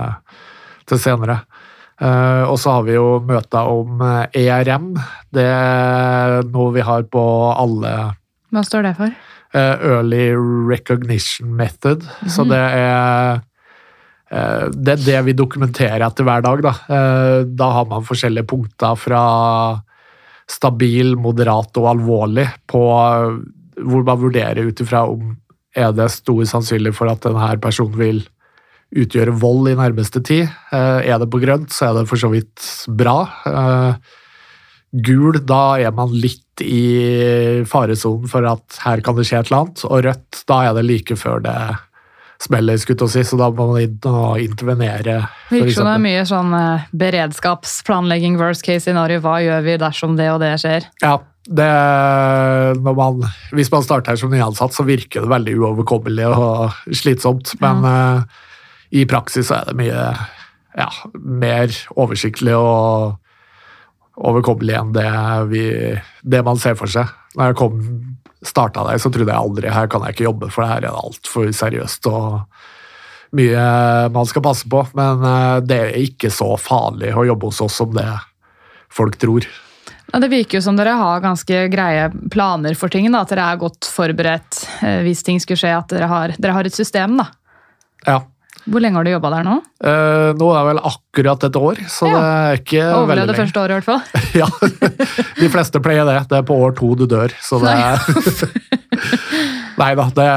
til 0.88 1.00
senere. 1.00 1.40
Uh, 1.98 2.46
og 2.46 2.54
så 2.62 2.76
har 2.76 2.84
vi 2.86 2.94
jo 2.94 3.18
møta 3.26 3.64
om 3.66 3.98
ERM. 4.30 4.92
Eh, 4.94 5.16
det 5.34 5.46
er 5.50 6.44
noe 6.46 6.70
vi 6.76 6.84
har 6.86 7.08
på 7.10 7.24
alle 7.50 7.94
Hva 8.54 8.62
står 8.62 8.86
det 8.86 8.92
for? 9.00 9.16
Uh, 9.50 9.74
Early 9.96 10.30
Recognition 10.70 11.56
Method. 11.56 12.04
Mm 12.04 12.08
-hmm. 12.22 12.28
Så 12.28 12.44
det 12.44 12.64
er 12.78 13.40
det 14.28 14.92
er 14.92 15.04
det 15.06 15.24
vi 15.24 15.32
dokumenterer 15.32 16.06
etter 16.06 16.24
hver 16.24 16.42
dag. 16.42 16.62
Da, 16.62 16.74
da 17.44 17.70
har 17.70 17.86
man 17.86 18.04
forskjellige 18.04 18.44
punkter 18.44 18.94
fra 18.94 19.80
stabil, 20.46 21.16
moderat 21.16 21.76
og 21.76 21.88
alvorlig 21.88 22.46
på 22.66 22.82
hvor 23.84 24.04
man 24.04 24.20
vurderer 24.20 24.68
ut 24.68 24.80
ifra 24.80 25.06
om 25.08 25.36
er 25.76 25.92
det 25.96 26.10
stor 26.14 26.42
sannsynlig 26.48 26.94
for 26.96 27.10
at 27.10 27.24
denne 27.26 27.54
personen 27.62 27.98
vil 27.98 28.22
utgjøre 28.96 29.34
vold 29.36 29.68
i 29.68 29.76
nærmeste 29.76 30.22
tid. 30.24 30.46
Eh, 30.72 31.08
er 31.10 31.18
det 31.20 31.28
på 31.32 31.40
grønt, 31.42 31.72
så 31.74 31.90
er 31.90 31.98
det 31.98 32.08
for 32.08 32.20
så 32.20 32.30
vidt 32.32 32.64
bra. 32.88 33.18
Eh, 33.48 34.14
gul, 35.04 35.40
da 35.44 35.78
er 35.82 35.92
man 35.92 36.14
litt 36.16 36.62
i 36.64 37.64
faresonen 37.68 38.30
for 38.30 38.46
at 38.48 38.80
her 38.86 39.04
kan 39.04 39.18
det 39.18 39.28
skje 39.28 39.42
et 39.42 39.50
eller 39.50 39.66
annet. 39.66 39.84
Og 39.88 40.02
rødt, 40.08 40.40
da 40.48 40.62
er 40.64 40.78
det 40.78 40.86
like 40.88 41.18
før 41.20 41.44
det 41.44 41.58
smeller, 42.42 42.78
skulle 42.78 43.08
si, 43.10 43.24
så 43.26 43.36
da 43.38 43.48
må 43.50 43.66
man 43.72 43.82
inn 43.82 43.98
og 44.06 44.38
intervenere. 44.40 45.20
Virker 45.50 45.74
som 45.74 45.88
det 45.88 45.94
er 45.96 46.04
mye 46.04 46.26
sånn 46.28 46.54
eh, 46.54 46.86
beredskapsplanlegging, 47.02 48.38
worst 48.40 48.64
case 48.66 48.86
scenario. 48.86 49.20
Hva 49.24 49.40
gjør 49.44 49.66
vi 49.66 49.74
dersom 49.82 50.16
det 50.18 50.30
og 50.32 50.40
det 50.44 50.54
skjer? 50.62 50.86
Ja, 51.02 51.18
det, 51.48 51.68
man, 52.84 53.22
hvis 53.56 53.70
man 53.72 53.84
starter 53.84 54.12
her 54.12 54.20
som 54.20 54.32
nyansatt, 54.32 54.74
så 54.76 54.84
virker 54.84 55.24
det 55.24 55.32
veldig 55.32 55.54
uoverkommelig 55.56 56.26
og 56.28 56.74
slitsomt. 56.92 57.54
Men 57.62 57.86
ja. 57.86 57.94
uh, 58.18 58.42
i 58.92 59.06
praksis 59.08 59.48
så 59.48 59.60
er 59.60 59.70
det 59.70 59.78
mye 59.80 60.02
ja, 60.78 60.88
mer 61.16 61.72
oversiktlig 61.96 62.52
og 62.56 63.16
overkommelig 64.28 64.74
enn 64.76 64.92
det, 64.92 65.10
vi, 65.52 65.64
det 66.22 66.42
man 66.44 66.60
ser 66.60 66.76
for 66.78 66.90
seg. 66.92 67.08
Når 67.38 67.52
jeg 67.52 67.58
kom, 67.60 67.78
starta 68.44 68.84
der, 68.86 69.00
så 69.00 69.10
trodde 69.10 69.32
jeg 69.32 69.40
aldri 69.48 69.72
her 69.72 69.88
kan 69.90 70.04
jeg 70.04 70.14
ikke 70.14 70.28
jobbe, 70.28 70.50
for 70.52 70.62
det 70.62 70.72
her 70.72 70.88
er 70.90 70.98
altfor 71.00 71.48
seriøst 71.54 72.06
og 72.12 72.42
mye 73.38 73.64
man 74.14 74.28
skal 74.28 74.44
passe 74.44 74.68
på. 74.68 74.82
Men 74.98 75.24
uh, 75.24 75.64
det 75.64 75.80
er 75.86 75.96
ikke 76.04 76.32
så 76.34 76.52
farlig 76.60 77.14
å 77.16 77.24
jobbe 77.30 77.48
hos 77.48 77.62
oss 77.64 77.80
som 77.80 77.96
det 77.96 78.10
folk 78.92 79.16
tror. 79.20 79.48
Ja, 80.12 80.18
det 80.22 80.30
virker 80.32 80.58
jo 80.58 80.64
som 80.64 80.78
dere 80.78 80.94
har 80.96 81.20
ganske 81.20 81.66
greie 81.68 82.08
planer 82.32 82.76
for 82.78 82.88
ting. 82.92 83.10
Da. 83.12 83.22
At 83.26 83.34
dere 83.34 83.50
er 83.52 83.60
godt 83.60 83.88
forberedt 83.92 84.62
eh, 84.80 85.02
hvis 85.04 85.22
ting 85.26 85.40
skulle 85.42 85.60
skje. 85.60 85.74
At 85.76 85.92
dere 85.92 86.08
har, 86.08 86.34
dere 86.38 86.56
har 86.56 86.68
et 86.68 86.76
system. 86.76 87.18
da. 87.20 87.28
Ja. 88.06 88.22
Hvor 88.68 88.82
lenge 88.84 88.98
har 88.98 89.06
du 89.06 89.10
jobba 89.12 89.30
der 89.32 89.44
nå? 89.46 89.54
Eh, 89.80 90.30
nå 90.36 90.48
er 90.52 90.58
det 90.58 90.70
vel 90.70 90.80
akkurat 90.90 91.44
et 91.48 91.56
år. 91.60 91.84
så 91.92 92.08
ja. 92.08 92.16
det 92.16 92.24
er 92.32 92.60
ikke 92.62 92.82
Overlevde 92.84 93.08
veldig 93.12 93.26
lenge. 93.28 93.42
første 93.44 93.60
året, 93.62 93.70
i 93.70 93.76
hvert 93.78 93.88
fall. 93.88 94.02
ja, 94.42 94.48
De 95.38 95.52
fleste 95.52 95.84
pleier 95.84 96.08
det. 96.08 96.18
Det 96.32 96.40
er 96.40 96.48
på 96.48 96.58
år 96.66 96.76
to 96.78 96.92
du 96.98 97.06
dør. 97.08 97.32
så 97.44 97.60
det 97.64 97.76
er... 97.76 97.96
Nei 99.78 99.92
da, 99.94 100.04
det, 100.10 100.28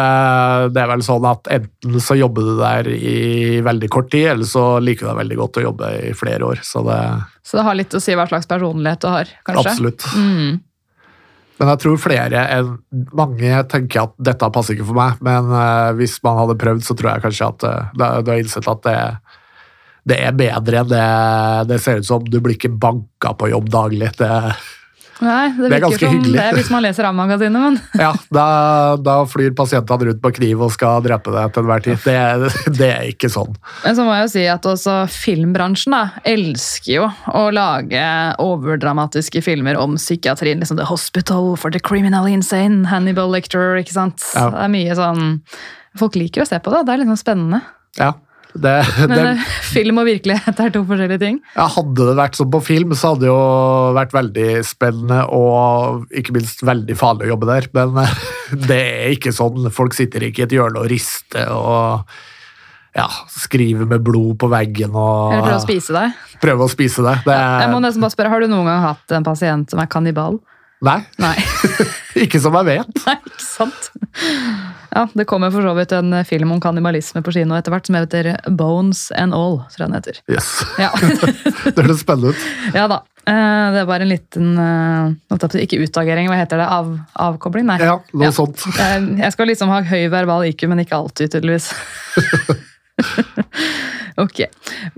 det, 0.75 0.81
er 0.83 0.89
vel 0.91 1.03
sånn 1.05 1.25
at 1.25 1.47
enten 1.49 2.01
så 2.03 2.17
jobber 2.19 2.45
du 2.45 2.51
der 2.59 2.89
i 2.93 3.61
veldig 3.65 3.89
kort 3.93 4.11
tid, 4.13 4.27
eller 4.35 4.49
så 4.49 4.65
liker 4.83 5.07
du 5.07 5.11
deg 5.11 5.21
veldig 5.23 5.37
godt 5.39 5.57
å 5.57 5.63
jobbe 5.65 5.93
i 6.11 6.11
flere 6.17 6.49
år. 6.51 6.61
Så 6.65 6.83
det, 6.85 6.99
så 7.45 7.57
det 7.57 7.65
har 7.65 7.79
litt 7.79 7.95
å 7.97 8.01
si 8.03 8.17
hva 8.17 8.27
slags 8.29 8.49
personlighet 8.49 9.01
du 9.01 9.09
har, 9.09 9.31
kanskje? 9.47 9.71
Absolutt. 9.71 10.05
Mm. 10.13 10.59
Men 11.61 11.69
jeg 11.75 11.81
tror 11.83 11.99
flere 12.01 12.43
enn 12.55 12.69
mange 13.17 13.57
tenker 13.69 14.07
at 14.07 14.13
dette 14.17 14.49
passer 14.53 14.77
ikke 14.77 14.87
for 14.87 14.97
meg. 14.97 15.19
Men 15.25 15.49
uh, 15.53 15.91
hvis 15.97 16.15
man 16.25 16.39
hadde 16.39 16.57
prøvd, 16.61 16.85
så 16.85 16.97
tror 16.97 17.11
jeg 17.11 17.25
kanskje 17.27 17.49
at 17.53 17.65
uh, 17.69 18.21
du 18.25 18.31
har 18.33 18.41
innsett 18.41 18.69
at 18.71 18.81
det, 18.87 18.97
det 20.09 20.17
er 20.25 20.37
bedre 20.37 20.81
enn 20.81 20.89
det 20.89 21.05
det 21.69 21.77
ser 21.83 22.01
ut 22.01 22.09
som. 22.09 22.25
Du 22.25 22.39
blir 22.41 22.57
ikke 22.57 22.73
banka 22.73 23.35
på 23.37 23.51
jobb 23.53 23.69
daglig. 23.73 24.09
Det, 24.17 24.31
Nei, 25.21 25.51
det 25.53 25.69
Det 25.69 25.77
er 25.77 25.83
ganske 25.85 26.09
hyggelig. 26.09 26.33
det 26.37 26.45
hvis 26.57 26.69
man 26.73 26.83
leser 26.85 27.07
A-magasinet, 27.07 27.61
men 27.61 27.77
Ja, 28.01 28.11
da, 28.33 28.45
da 28.97 29.15
flyr 29.29 29.53
pasientene 29.57 30.09
rundt 30.09 30.21
på 30.23 30.31
kniv 30.39 30.63
og 30.65 30.71
skal 30.73 31.03
drepe 31.05 31.33
deg 31.35 31.53
til 31.53 31.63
enhver 31.63 31.85
tid. 31.85 31.99
Det, 32.05 32.51
det 32.79 32.89
er 32.89 33.09
ikke 33.11 33.29
sånn. 33.31 33.53
Men 33.85 33.97
så 33.97 34.05
må 34.07 34.15
jeg 34.17 34.25
jo 34.25 34.31
si 34.33 34.45
at 34.49 34.65
også 34.71 34.95
filmbransjen 35.13 35.95
da, 35.97 36.03
elsker 36.27 36.93
jo 36.95 37.05
å 37.37 37.43
lage 37.53 38.05
overdramatiske 38.41 39.43
filmer 39.45 39.77
om 39.79 39.97
psykiatrien. 39.99 40.59
liksom 40.61 40.79
The 40.81 40.89
Hospital 40.89 41.53
for 41.59 41.73
the 41.73 41.79
Criminally 41.79 42.33
Insane, 42.37 42.85
Hannibal 42.89 43.29
Lecturer, 43.33 43.79
ikke 43.83 43.95
sant? 43.95 44.25
Ja. 44.33 44.49
Det 44.53 44.65
er 44.65 44.73
mye 44.73 44.97
sånn 44.97 45.29
Folk 45.99 46.15
liker 46.15 46.45
å 46.45 46.47
se 46.47 46.55
på 46.63 46.71
det, 46.71 46.85
det 46.87 46.93
er 46.93 47.01
liksom 47.01 47.17
spennende. 47.19 47.57
Ja, 47.99 48.13
det, 48.53 48.75
Men 49.07 49.13
det, 49.13 49.27
eh, 49.31 49.45
film 49.71 50.01
og 50.01 50.07
virkelighet 50.09 50.59
er 50.59 50.73
to 50.73 50.83
forskjellige 50.87 51.21
ting. 51.21 51.39
ja, 51.55 51.67
hadde 51.75 52.07
det 52.09 52.17
vært 52.19 52.39
sånn 52.39 52.51
på 52.51 52.61
film, 52.65 52.95
så 52.97 53.13
hadde 53.13 53.25
det 53.25 53.31
jo 53.31 53.45
vært 53.97 54.15
veldig 54.15 54.49
spennende 54.67 55.21
og 55.37 56.11
ikke 56.21 56.35
minst 56.35 56.65
veldig 56.67 56.97
farlig 56.99 57.29
å 57.29 57.33
jobbe 57.35 57.49
der. 57.51 57.69
Men 57.77 58.03
eh, 58.03 58.19
det 58.67 58.81
er 58.81 59.15
ikke 59.15 59.35
sånn. 59.35 59.71
Folk 59.73 59.95
sitter 59.97 60.27
ikke 60.27 60.45
i 60.45 60.47
et 60.49 60.59
hjørne 60.59 60.83
og 60.83 60.91
rister 60.91 61.51
og 61.55 62.11
ja, 62.91 63.07
skriver 63.31 63.87
med 63.87 64.03
blod 64.03 64.35
på 64.41 64.49
veggen 64.51 64.91
og 64.91 65.31
Eller 65.31 65.45
prøver 65.45 65.59
å 65.61 65.63
spise 65.63 65.95
deg. 65.95 66.23
Prøver 66.41 66.67
å 66.67 66.71
spise 66.71 67.05
det. 67.05 67.17
det 67.23 67.37
Jeg 67.39 67.71
må 67.71 67.79
nesten 67.83 68.03
bare 68.03 68.15
spørre, 68.15 68.31
Har 68.33 68.43
du 68.43 68.51
noen 68.51 68.67
gang 68.67 68.81
hatt 68.83 69.15
en 69.15 69.27
pasient 69.27 69.71
som 69.71 69.79
er 69.79 69.87
kannibal? 69.91 70.41
Nei, 70.81 70.99
Nei. 71.21 71.35
ikke 72.25 72.39
som 72.41 72.55
jeg 72.59 72.65
vet. 72.71 73.01
Nei, 73.05 73.15
ikke 73.21 73.43
sant? 73.43 73.91
Ja, 74.91 75.05
Det 75.15 75.25
kommer 75.29 75.51
for 75.53 75.63
så 75.63 75.71
vidt 75.77 75.93
en 75.95 76.15
film 76.27 76.51
om 76.55 76.59
kannibalisme 76.63 77.21
på 77.23 77.31
kino 77.35 77.55
etter 77.55 77.71
hvert, 77.71 77.85
som 77.87 77.95
heter 77.99 78.31
Bones 78.57 79.05
and 79.15 79.33
All. 79.37 79.59
tror 79.71 79.85
jeg 79.85 79.91
den 79.91 79.97
heter. 79.99 80.19
Yes. 80.33 80.49
Ja, 80.81 80.89
Det 81.75 81.77
høres 81.85 82.01
spennende 82.03 82.33
ut. 82.33 82.47
ja 82.75 82.87
da. 82.91 83.01
Eh, 83.29 83.67
Det 83.77 83.85
var 83.87 84.01
en 84.01 84.09
liten 84.09 84.51
eh, 84.57 85.61
Ikke 85.61 85.79
utagering, 85.85 86.27
hva 86.31 86.39
heter 86.41 86.57
det? 86.63 86.67
Av, 86.67 86.89
avkobling? 87.29 87.67
Nei. 87.69 87.77
Ja, 87.85 87.99
noe 88.13 88.27
Ja. 88.27 88.33
sånt. 88.35 88.65
Jeg 88.77 89.07
jeg 89.23 89.31
skal 89.37 89.47
liksom 89.53 89.69
ha 89.71 89.81
høy 89.85 90.07
verbal 90.11 90.47
IQ, 90.49 90.65
men 90.73 90.81
ikke 90.83 90.97
alltid, 90.97 91.31
tydeligvis. 91.37 91.69
ok. 94.17 94.41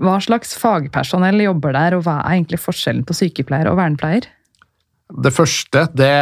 Hva 0.02 0.16
slags 0.24 0.56
fagpersonell 0.58 1.44
jobber 1.44 1.76
der, 1.76 1.96
og 1.98 2.04
hva 2.06 2.18
er 2.24 2.38
egentlig 2.40 2.60
forskjellen 2.62 3.04
på 3.06 3.14
sykepleier 3.16 3.70
og 3.70 3.78
vernepleier? 3.78 4.26
Det 5.12 5.32
første 5.36 5.82
det 5.94 6.12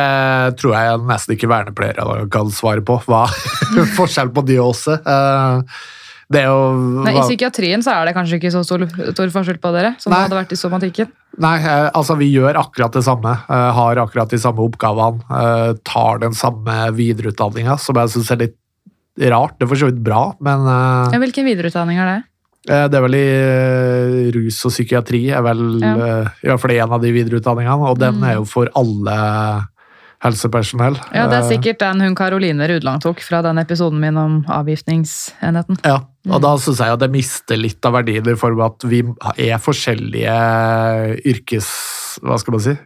tror 0.59 0.73
jeg 0.75 1.03
nesten 1.07 1.37
ikke 1.37 1.49
vernepleiere 1.51 2.29
kan 2.35 2.51
svare 2.51 2.83
på. 2.85 2.97
Hva 3.07 3.25
er 3.79 3.91
forskjellen 3.97 4.33
på 4.35 4.43
de 4.49 4.57
også? 4.63 4.97
Eh, 4.99 5.83
Det 6.33 6.41
er 6.43 6.49
jo 6.49 7.03
Nei, 7.05 7.13
I 7.15 7.23
psykiatrien 7.27 7.83
så 7.85 7.93
er 7.95 8.09
det 8.09 8.15
kanskje 8.17 8.39
ikke 8.41 8.51
så 8.55 8.63
stor, 8.67 8.83
stor 9.13 9.33
forskjell 9.35 9.59
på 9.63 9.73
dere, 9.75 9.95
som 10.01 10.11
det 10.15 10.23
hadde 10.25 10.39
vært 10.41 10.55
i 10.57 10.59
somatikken. 10.59 11.11
Nei, 11.45 11.55
eh, 11.61 11.91
altså 11.95 12.17
vi 12.19 12.31
gjør 12.33 12.59
akkurat 12.63 12.93
det 12.99 13.05
samme. 13.07 13.37
eh, 13.49 13.71
Har 13.79 14.01
akkurat 14.03 14.33
de 14.33 14.41
samme 14.43 14.65
oppgavene. 14.67 15.79
Tar 15.85 16.19
den 16.25 16.35
samme 16.35 16.79
videreutdanninga, 16.97 17.79
som 17.79 17.95
jeg 18.03 18.15
syns 18.17 18.31
er 18.35 18.43
litt 18.47 18.59
rart. 19.31 19.59
Det 19.61 19.67
er 19.67 19.73
for 19.75 19.77
så 19.79 19.91
vidt 19.93 20.03
bra, 20.03 20.33
men 20.41 20.67
Ja, 21.13 21.19
hvilken 21.23 21.45
videreutdanning 21.47 22.01
er 22.01 22.07
det? 22.17 22.21
Eh, 22.69 22.87
det 22.89 22.95
er 22.99 23.03
vel 23.07 23.15
i 23.19 23.27
eh, 23.27 24.31
rus 24.37 24.61
og 24.67 24.73
psykiatri 24.73 25.31
er 25.35 25.43
vel 25.43 25.81
Ja. 25.83 25.95
eh, 25.97 26.29
i 26.45 26.49
hvert 26.49 26.61
fall 26.61 26.71
en 26.77 26.93
av 26.93 27.03
de 27.03 27.13
videreutdanningene, 27.13 27.89
og 27.91 27.99
den 27.99 28.15
Mm. 28.21 28.25
er 28.31 28.35
jo 28.35 28.45
for 28.45 28.69
alle 28.77 29.67
helsepersonell. 30.23 30.97
Ja, 31.15 31.27
Det 31.27 31.39
er 31.41 31.49
sikkert 31.51 31.79
den 31.81 32.01
hun 32.01 32.15
Karoline 32.15 32.69
Rudlang 32.71 33.01
tok 33.03 33.19
fra 33.21 33.43
den 33.43 33.59
episoden 33.59 33.99
min 33.99 34.17
om 34.17 34.45
avgiftningsenheten. 34.47 35.79
Ja, 35.85 35.97
og 36.29 36.39
Mm. 36.39 36.41
da 36.43 36.57
syns 36.59 36.79
jeg 36.79 36.93
at 36.93 37.01
det 37.01 37.11
mister 37.11 37.57
litt 37.57 37.85
av 37.85 37.93
verdien 37.95 38.27
i 38.29 38.35
form 38.37 38.61
av 38.61 38.73
at 38.75 38.85
vi 38.89 39.01
er 39.03 39.59
forskjellige 39.59 40.37
yrkes... 41.27 42.19
Hva 42.23 42.39
skal 42.39 42.53
man 42.53 42.61
si? 42.61 42.79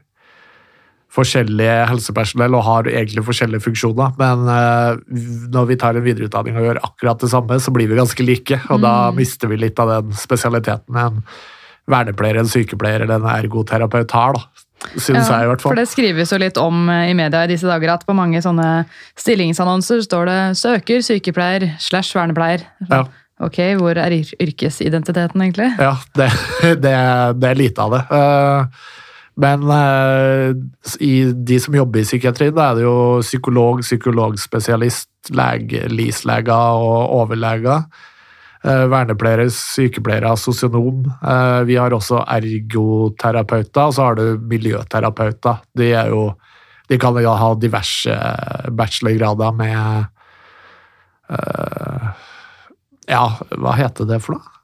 Forskjellige 1.16 1.76
helsepersonell 1.88 2.54
og 2.58 2.64
har 2.66 2.88
egentlig 2.92 3.24
forskjellige 3.24 3.64
funksjoner. 3.64 4.12
Men 4.20 4.42
eh, 4.52 4.98
når 5.54 5.66
vi 5.70 5.76
tar 5.80 5.96
en 5.96 6.04
videreutdanning 6.04 6.58
og 6.60 6.66
gjør 6.68 6.82
akkurat 6.84 7.22
det 7.24 7.30
samme, 7.32 7.56
så 7.62 7.72
blir 7.72 7.88
vi 7.88 7.96
ganske 7.96 8.26
like. 8.26 8.58
Og 8.70 8.82
da 8.84 8.94
Mm. 9.10 9.16
mister 9.16 9.48
vi 9.48 9.56
litt 9.56 9.78
av 9.80 9.88
den 9.94 10.12
spesialiteten 10.12 10.96
en 11.00 11.22
vernepleier, 11.88 12.38
en 12.40 12.48
sykepleier 12.50 13.00
eller 13.06 13.14
en 13.20 13.28
ergoterapeut 13.30 14.10
har. 14.12 14.34
da. 14.34 14.62
Syns 15.00 15.30
jeg 15.30 15.42
i 15.42 15.46
hvert 15.48 15.62
fall. 15.62 15.72
For 15.72 15.78
det 15.80 15.88
skrives 15.88 16.30
jo 16.34 16.38
litt 16.38 16.58
om 16.60 16.88
eh, 16.92 17.08
i 17.10 17.14
media 17.16 17.44
i 17.44 17.48
disse 17.48 17.64
dager 17.66 17.94
at 17.94 18.04
på 18.06 18.14
mange 18.14 18.42
sånne 18.44 18.84
stillingsannonser 19.16 20.02
står 20.04 20.26
det 20.28 20.40
'søker 20.60 21.00
sykepleier 21.02 21.70
slash 21.80 22.12
vernepleier'. 22.14 22.66
Ja. 22.90 23.04
Ok, 23.40 23.56
hvor 23.80 23.96
er 23.96 24.10
yrkesidentiteten 24.40 25.40
egentlig? 25.42 25.70
Ja, 25.78 25.96
det, 26.16 26.30
det, 26.84 26.94
det 27.40 27.50
er 27.50 27.54
lite 27.58 27.82
av 27.82 27.90
det. 27.96 28.02
Eh, 28.10 28.64
Men 29.36 29.68
eh, 29.68 30.54
i 31.04 31.12
de 31.32 31.58
som 31.60 31.76
jobber 31.76 32.00
i 32.00 32.08
psykiatrien, 32.08 32.54
da 32.56 32.70
er 32.70 32.78
det 32.78 32.86
jo 32.86 32.96
psykolog, 33.20 33.82
psykologspesialist, 33.84 35.10
lege, 35.36 35.82
LIS-leger 35.92 36.80
og 36.80 37.12
overleger. 37.18 37.84
Eh, 38.64 38.86
Vernepleiere, 38.88 39.50
sykepleiere, 39.52 40.32
sosionom. 40.40 41.04
Eh, 41.20 41.60
Vi 41.68 41.76
har 41.76 41.92
også 41.92 42.24
ergoterapeuter, 42.24 43.84
og 43.84 43.94
så 43.94 44.08
har 44.08 44.16
du 44.16 44.40
miljøterapeuter. 44.40 45.60
De, 45.76 45.92
er 45.92 46.08
jo, 46.08 46.30
de 46.88 46.98
kan 46.98 47.20
jo 47.20 47.36
ha 47.36 47.52
diverse 47.60 48.16
bachelorgrader 48.72 49.52
med 49.52 50.06
uh, 51.30 52.12
Ja, 53.06 53.24
hva 53.58 53.72
heter 53.78 54.08
det 54.08 54.22
for 54.24 54.38
noe? 54.38 54.55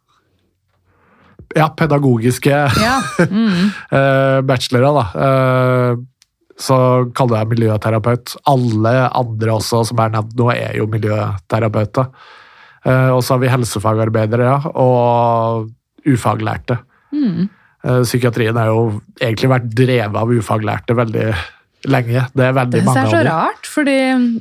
Ja, 1.57 1.69
pedagogiske 1.77 2.51
Ja. 2.81 2.97
Mm. 3.31 3.71
eh, 3.93 4.41
bachelorer, 4.49 4.95
da. 4.99 5.05
Eh, 5.27 5.97
så 6.63 6.77
kaller 7.17 7.43
jeg 7.43 7.51
miljøterapeut. 7.57 8.37
Alle 8.47 8.93
andre 9.09 9.55
også 9.57 9.83
som 9.89 9.99
er 10.05 10.13
nevnt 10.15 10.37
nå, 10.39 10.51
er 10.53 10.77
jo 10.79 10.87
miljøterapeuter. 10.91 12.11
Eh, 12.85 13.09
og 13.15 13.23
så 13.25 13.35
har 13.35 13.43
vi 13.43 13.51
helsefagarbeidere 13.53 14.47
ja, 14.47 14.59
og 14.75 15.71
ufaglærte. 16.07 16.79
Mm. 17.13 17.49
Psykiatrien 17.83 18.55
har 18.57 18.69
jo 18.71 19.01
egentlig 19.21 19.49
vært 19.51 19.65
drevet 19.75 20.17
av 20.21 20.31
ufaglærte 20.31 20.95
veldig 20.95 21.33
lenge. 21.89 22.25
Det 22.37 22.45
er 22.47 22.55
veldig 22.57 22.83
mange 22.87 23.03
Det 23.03 23.03
er 23.03 23.13
så 23.13 23.23
rart, 23.27 23.69
fordi 23.69 23.97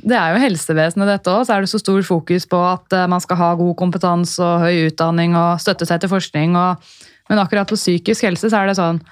det 0.06 0.16
er 0.18 0.34
jo 0.34 0.42
helsevesenet 0.44 1.10
dette 1.10 1.32
òg. 1.32 1.44
Så 1.48 1.56
er 1.56 1.64
det 1.64 1.72
så 1.72 1.80
stor 1.82 2.00
fokus 2.06 2.46
på 2.48 2.60
at 2.68 2.96
eh, 2.96 3.08
man 3.10 3.22
skal 3.24 3.40
ha 3.40 3.52
god 3.58 3.74
kompetanse 3.80 4.42
og 4.42 4.66
høy 4.66 4.88
utdanning 4.88 5.36
og 5.38 5.60
støtte 5.62 5.88
seg 5.88 6.02
til 6.02 6.12
forskning. 6.12 6.56
Og, 6.58 6.96
men 7.30 7.42
akkurat 7.42 7.70
på 7.70 7.78
psykisk 7.78 8.28
helse 8.28 8.50
så 8.50 8.62
er 8.62 8.72
det 8.72 8.78
sånn 8.80 9.02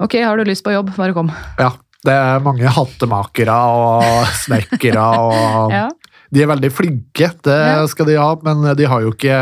Ok, 0.00 0.14
har 0.24 0.38
du 0.40 0.48
lyst 0.48 0.64
på 0.64 0.72
jobb, 0.72 0.94
bare 0.96 1.12
kom. 1.12 1.28
Ja, 1.60 1.74
det 2.08 2.14
er 2.16 2.40
mange 2.40 2.70
hattemakere 2.72 3.56
og 3.76 4.04
snekkere 4.46 5.08
og 5.20 5.74
Ja. 5.76 5.88
De 6.30 6.44
er 6.44 6.46
veldig 6.46 6.68
flinke, 6.70 7.26
det 7.42 7.62
skal 7.90 8.06
de 8.06 8.14
ha, 8.14 8.28
men 8.46 8.62
de 8.78 8.84
har 8.86 9.00
jo 9.02 9.10
ikke 9.10 9.34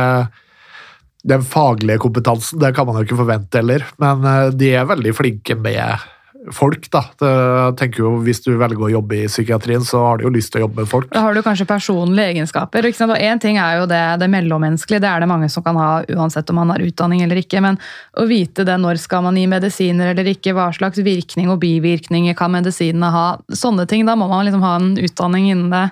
den 1.28 1.42
faglige 1.44 2.00
kompetansen. 2.00 2.56
Det 2.62 2.70
kan 2.72 2.86
man 2.88 2.96
jo 2.96 3.04
ikke 3.04 3.18
forvente 3.18 3.60
heller, 3.60 3.84
men 4.00 4.24
eh, 4.24 4.54
de 4.56 4.72
er 4.72 4.88
veldig 4.88 5.12
flinke 5.16 5.56
med 5.58 6.08
folk. 6.54 6.86
da. 6.94 7.02
Det, 7.20 7.28
jeg 7.30 7.74
tenker 7.80 8.02
jo 8.04 8.10
Hvis 8.24 8.40
du 8.44 8.50
velger 8.58 8.84
å 8.86 8.90
jobbe 8.92 9.16
i 9.22 9.26
psykiatrien, 9.28 9.82
så 9.84 10.00
har 10.04 10.18
du 10.20 10.24
jo 10.26 10.32
lyst 10.34 10.52
til 10.52 10.60
å 10.60 10.66
jobbe 10.66 10.82
med 10.82 10.88
folk. 10.90 11.10
Da 11.12 11.22
har 11.26 11.34
du 11.36 11.42
kanskje 11.44 11.66
personlige 11.68 12.32
egenskaper. 12.34 12.86
Ikke 12.88 12.98
sant? 13.00 13.12
Og 13.14 13.18
Én 13.22 13.40
ting 13.42 13.58
er 13.60 13.80
jo 13.80 13.86
det, 13.90 14.00
det 14.22 14.28
mellommenneskelige, 14.32 15.00
det 15.04 15.10
er 15.10 15.20
det 15.24 15.28
mange 15.30 15.48
som 15.52 15.64
kan 15.66 15.76
ha 15.80 15.90
uansett 16.16 16.50
om 16.50 16.60
man 16.62 16.70
har 16.74 16.84
utdanning 16.84 17.22
eller 17.26 17.40
ikke. 17.42 17.60
Men 17.64 17.78
å 18.18 18.26
vite 18.30 18.64
det 18.68 18.78
når 18.80 19.00
skal 19.02 19.22
man 19.26 19.36
gi 19.40 19.46
medisiner 19.50 20.12
eller 20.14 20.30
ikke, 20.32 20.54
hva 20.56 20.70
slags 20.76 20.98
virkning 21.04 21.50
og 21.52 21.60
bivirkninger 21.62 22.34
kan 22.38 22.52
medisinene 22.54 23.10
ha, 23.14 23.26
sånne 23.52 23.86
ting, 23.90 24.06
da 24.08 24.16
må 24.18 24.28
man 24.30 24.44
liksom 24.48 24.64
ha 24.64 24.76
en 24.80 24.94
utdanning 24.98 25.50
innen 25.52 25.70
det 25.74 25.86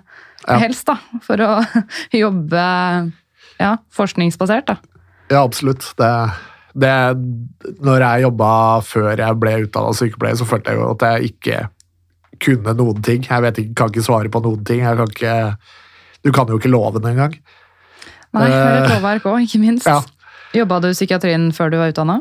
Ja. 0.46 0.58
helst, 0.62 0.86
da. 0.86 0.98
For 1.26 1.40
å 1.42 1.52
jobbe 2.14 2.60
ja, 3.58 3.76
forskningsbasert, 3.96 4.66
da. 4.68 4.76
Ja, 5.32 5.40
absolutt. 5.42 5.82
Det, 5.98 6.10
det, 6.76 6.92
når 7.84 8.04
jeg 8.04 8.24
jobba 8.26 8.50
før 8.84 9.12
jeg 9.22 9.38
ble 9.40 9.54
utdanna 9.64 9.94
sykepleier, 9.96 10.36
så 10.36 10.46
følte 10.48 10.72
jeg 10.74 10.80
jo 10.82 10.90
at 10.92 11.04
jeg 11.08 11.30
ikke 11.32 11.60
kunne 12.44 12.74
noen 12.76 13.02
ting. 13.06 13.24
Jeg 13.24 13.44
vet 13.46 13.60
ikke, 13.62 13.74
kan 13.80 13.92
ikke 13.94 14.04
svare 14.04 14.28
på 14.32 14.42
noen 14.44 14.64
ting. 14.68 14.82
Kan 14.84 15.08
ikke, 15.08 15.36
du 16.26 16.32
kan 16.36 16.50
jo 16.52 16.58
ikke 16.60 16.72
loven 16.72 17.06
engang. 17.08 17.38
Nei, 18.36 18.48
jeg 18.50 18.56
er 18.60 18.82
Eh, 18.84 18.88
lovverk 18.92 19.28
òg, 19.30 19.40
ikke 19.46 19.60
minst. 19.62 19.86
ja. 19.88 20.02
Jobba 20.56 20.78
du 20.80 20.88
i 20.88 20.94
psykiatrien 20.96 21.48
før 21.52 21.70
du 21.72 21.76
var 21.80 21.90
utdanna? 21.92 22.20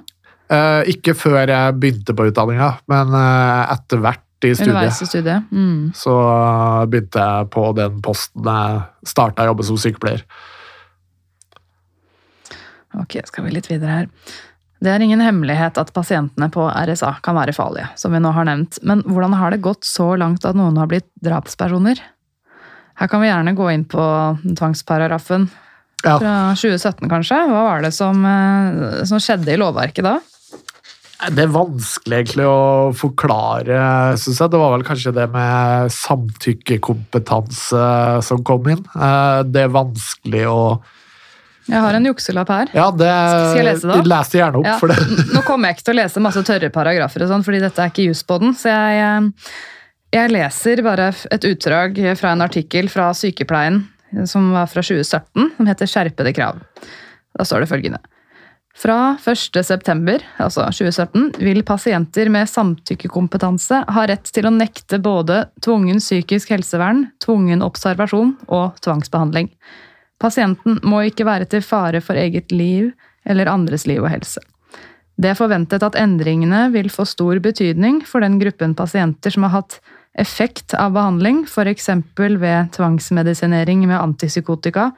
Eh, 0.51 0.87
ikke 0.95 1.13
før 1.17 1.47
jeg 1.47 1.75
begynte 1.79 2.15
på 2.15 2.25
utdanninga, 2.29 2.71
men 2.91 3.13
eh, 3.15 3.73
etter 3.75 4.01
hvert 4.03 4.21
i 4.45 4.51
studiet. 4.53 5.01
i 5.01 5.07
studiet? 5.09 5.45
Mm. 5.51 5.91
Så 5.97 6.13
begynte 6.91 7.21
jeg 7.21 7.47
på 7.53 7.63
den 7.77 8.01
posten 8.05 8.43
jeg 8.45 8.81
starta 9.07 9.43
å 9.45 9.51
jobbe 9.51 9.65
som 9.67 9.77
sykepleier. 9.79 10.21
Ok, 13.01 13.17
skal 13.27 13.45
vi 13.47 13.55
litt 13.55 13.69
videre 13.71 13.95
her. 13.99 14.07
Det 14.83 14.91
er 14.91 15.01
ingen 15.01 15.21
hemmelighet 15.23 15.77
at 15.81 15.93
pasientene 15.95 16.49
på 16.53 16.65
RSA 16.69 17.15
kan 17.25 17.35
være 17.37 17.55
farlige, 17.55 17.87
som 17.97 18.13
vi 18.13 18.19
nå 18.21 18.31
har 18.35 18.45
nevnt. 18.45 18.77
Men 18.83 19.01
hvordan 19.07 19.33
har 19.39 19.51
det 19.55 19.63
gått 19.65 19.87
så 19.87 20.11
langt 20.19 20.45
at 20.45 20.55
noen 20.57 20.77
har 20.77 20.87
blitt 20.91 21.07
drapspersoner? 21.25 22.01
Her 22.99 23.09
kan 23.11 23.21
vi 23.23 23.31
gjerne 23.31 23.55
gå 23.57 23.69
inn 23.73 23.85
på 23.91 24.03
tvangsparagrafen 24.55 25.49
Ja. 26.05 26.19
fra 26.19 26.33
2017, 26.55 27.09
kanskje. 27.09 27.39
Hva 27.49 27.63
var 27.71 27.81
det 27.81 27.93
som, 27.95 28.23
eh, 28.25 29.03
som 29.05 29.17
skjedde 29.17 29.53
i 29.55 29.57
lovverket 29.57 30.03
da? 30.03 30.19
Det 31.31 31.39
er 31.45 31.47
vanskelig 31.47 32.17
egentlig 32.19 32.45
å 32.45 32.93
forklare, 32.93 34.13
syns 34.19 34.37
jeg. 34.39 34.51
Det 34.51 34.59
var 34.59 34.77
vel 34.77 34.83
kanskje 34.85 35.13
det 35.15 35.31
med 35.31 35.89
samtykkekompetanse 35.89 38.21
som 38.23 38.43
kom 38.43 38.67
inn. 38.67 38.85
Eh, 38.95 39.43
Det 39.43 39.61
er 39.63 39.69
vanskelig 39.73 40.45
å 40.45 40.81
Jeg 41.65 41.81
har 41.81 41.97
en 41.97 42.05
jukselapp 42.05 42.51
her. 42.53 42.71
Ja, 42.77 42.89
det 42.93 43.09
Skal 43.09 43.59
jeg 43.59 43.67
lese 43.71 43.87
det 43.89 43.95
opp? 43.95 44.09
Les 44.11 44.33
det 44.33 44.41
gjerne 44.41 44.59
opp, 44.61 44.67
Ja, 44.69 44.75
for 44.81 44.93
det 44.93 45.31
Nå 45.33 45.41
kommer 45.47 45.71
jeg 45.71 45.77
ikke 45.77 45.87
til 45.87 45.95
å 45.95 46.01
lese 46.01 46.21
masse 46.21 46.43
tørre 46.45 46.69
paragrafer, 46.73 47.25
og 47.25 47.31
sånn, 47.31 47.45
fordi 47.47 47.63
dette 47.63 47.81
er 47.81 47.93
ikke 47.93 48.05
juss 48.09 48.21
på 48.27 48.37
den. 48.43 48.53
Så 48.57 48.69
jeg, 48.69 49.01
eh, 49.01 49.55
jeg 50.19 50.33
leser 50.35 50.83
bare 50.85 51.09
et 51.33 51.49
utdrag 51.49 51.97
fra 52.19 52.35
en 52.35 52.45
artikkel 52.45 52.91
fra 52.93 53.09
Sykepleien 53.17 53.81
som 54.29 54.51
var 54.53 54.69
fra 54.71 54.81
2017, 54.85 55.51
som 55.57 55.67
heter 55.67 55.85
'Skjerpede 55.89 56.33
krav'. 56.33 56.61
Da 57.37 57.43
står 57.43 57.65
det 57.65 57.69
følgende. 57.69 57.99
Fra 58.75 59.15
1. 59.23 59.63
september, 59.63 60.19
altså 60.37 60.65
2017, 60.67 61.39
vil 61.39 61.63
pasienter 61.63 62.29
med 62.29 62.47
samtykkekompetanse 62.51 63.85
ha 63.87 64.05
rett 64.05 64.27
til 64.35 64.49
å 64.49 64.51
nekte 64.51 64.99
både 64.99 65.45
tvungen 65.63 66.01
psykisk 66.03 66.51
helsevern, 66.51 67.05
tvungen 67.23 67.63
observasjon 67.63 68.35
og 68.49 68.75
tvangsbehandling. 68.83 69.47
Pasienten 70.25 70.79
må 70.81 71.03
ikke 71.05 71.27
være 71.27 71.45
til 71.49 71.61
fare 71.61 72.01
for 72.01 72.17
eget 72.17 72.49
liv 72.53 72.89
eller 73.29 73.49
andres 73.51 73.85
liv 73.85 74.01
og 74.01 74.09
helse. 74.09 74.41
Det 75.21 75.29
er 75.31 75.37
forventet 75.37 75.83
at 75.85 75.95
endringene 75.99 76.65
vil 76.73 76.89
få 76.91 77.05
stor 77.07 77.37
betydning 77.43 78.01
for 78.09 78.25
den 78.25 78.39
gruppen 78.41 78.73
pasienter 78.75 79.31
som 79.31 79.45
har 79.45 79.53
hatt 79.59 79.77
effekt 80.17 80.73
av 80.73 80.95
behandling, 80.95 81.43
f.eks. 81.45 81.89
ved 82.17 82.71
tvangsmedisinering 82.75 83.85
med 83.85 83.99
antipsykotika, 83.99 84.89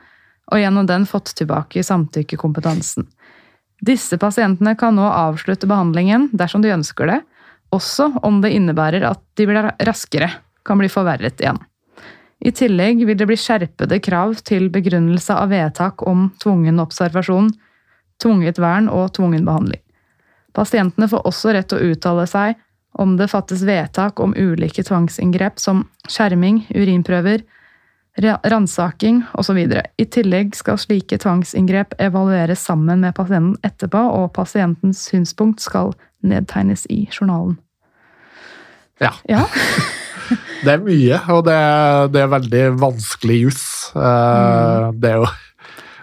og 0.47 0.61
gjennom 0.61 0.87
den 0.87 1.05
fått 1.09 1.33
tilbake 1.35 1.83
samtykkekompetansen. 1.83 3.07
Disse 3.83 4.17
pasientene 4.17 4.77
kan 4.79 4.95
nå 4.95 5.05
avslutte 5.05 5.69
behandlingen 5.69 6.29
dersom 6.31 6.63
de 6.63 6.71
ønsker 6.73 7.11
det, 7.11 7.21
også 7.75 8.13
om 8.23 8.39
det 8.41 8.55
innebærer 8.55 9.03
at 9.09 9.21
de 9.35 9.49
blir 9.49 9.73
raskere 9.85 10.31
kan 10.65 10.79
bli 10.79 10.89
forverret 10.91 11.43
igjen. 11.43 11.59
I 12.39 12.51
tillegg 12.53 13.01
vil 13.07 13.17
det 13.17 13.25
bli 13.29 13.37
skjerpede 13.39 13.97
krav 14.05 14.35
til 14.45 14.69
begrunnelse 14.73 15.33
av 15.33 15.49
vedtak 15.49 16.03
om 16.07 16.29
tvungen 16.43 16.79
observasjon, 16.83 17.49
tvunget 18.21 18.59
vern 18.61 18.89
og 18.93 19.11
tvungen 19.17 19.45
behandling. 19.47 19.81
Pasientene 20.53 21.09
får 21.09 21.25
også 21.29 21.53
rett 21.53 21.69
til 21.69 21.81
å 21.81 21.91
uttale 21.93 22.25
seg 22.29 22.55
om 22.97 23.17
det 23.17 23.29
fattes 23.29 23.61
vedtak 23.65 24.19
om 24.19 24.33
ulike 24.37 24.83
tvangsinngrep 24.85 25.59
som 25.61 25.83
skjerming, 26.09 26.63
urinprøver, 26.73 27.43
ra- 28.21 28.39
ransaking 28.43 29.21
osv. 29.37 29.59
I 29.97 30.05
tillegg 30.05 30.55
skal 30.57 30.79
slike 30.81 31.19
tvangsinngrep 31.21 31.93
evalueres 32.01 32.63
sammen 32.65 33.05
med 33.05 33.13
pasienten 33.17 33.57
etterpå, 33.65 34.01
og 34.01 34.33
pasientens 34.33 35.03
synspunkt 35.09 35.61
skal 35.61 35.93
nedtegnes 36.25 36.87
i 36.89 37.03
journalen. 37.13 37.59
Ja. 39.01 39.13
Ja, 39.29 39.45
Det 40.63 40.73
er 40.73 40.81
mye, 40.85 41.19
og 41.33 41.43
det, 41.47 41.57
det 42.13 42.21
er 42.23 42.31
veldig 42.31 42.63
vanskelig 42.81 43.41
juss. 43.45 43.65
Mm. 43.95 44.97
Det 45.01 45.11
er 45.11 45.19
jo 45.21 45.27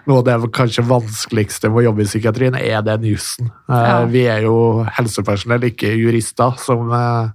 noe 0.05 0.21
av 0.21 0.25
det 0.27 0.51
kanskje 0.53 0.83
vanskeligste 0.85 1.69
med 1.71 1.81
å 1.81 1.85
jobbe 1.87 2.03
i 2.05 2.09
psykiatrien, 2.09 2.55
er 2.59 2.83
den 2.85 3.07
jussen. 3.09 3.49
Eh, 3.69 3.73
Ja. 3.89 3.97
Vi 4.05 4.21
er 4.29 4.45
jo 4.45 4.57
helsepersonell, 4.99 5.65
ikke 5.71 5.89
jurister, 5.97 6.53
som 6.61 6.91
eh, 6.93 7.31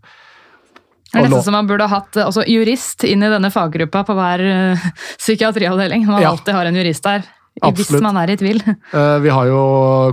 det 1.11 1.19
er 1.19 1.27
nesten 1.27 1.43
som 1.49 1.57
man 1.59 1.67
burde 1.67 1.89
ha 1.91 1.97
hatt 1.99 2.15
eh, 2.21 2.29
også 2.31 2.45
jurist 2.47 3.03
inn 3.09 3.25
i 3.27 3.31
denne 3.33 3.51
faggruppa 3.51 4.05
på 4.07 4.15
hver 4.15 4.45
eh, 4.47 4.85
psykiatriavdeling. 5.19 6.07
Man 6.07 6.23
Ja. 6.23 6.31
alltid 6.31 6.55
har 6.55 6.71
en 6.71 6.79
jurist 6.79 7.03
der, 7.03 7.27
hvis 7.75 7.91
man 8.01 8.17
er 8.23 8.31
i 8.31 8.39
tvil. 8.39 8.63
Eh, 8.95 9.19
Vi 9.27 9.29
har 9.35 9.51
jo 9.51 9.61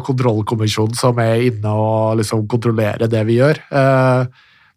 kontrollkommisjonen 0.09 0.97
som 0.97 1.21
er 1.21 1.45
inne 1.51 1.69
og 1.77 2.17
liksom 2.23 2.47
kontrollerer 2.49 3.05
det 3.09 3.21
vi 3.29 3.37
gjør. 3.37 3.61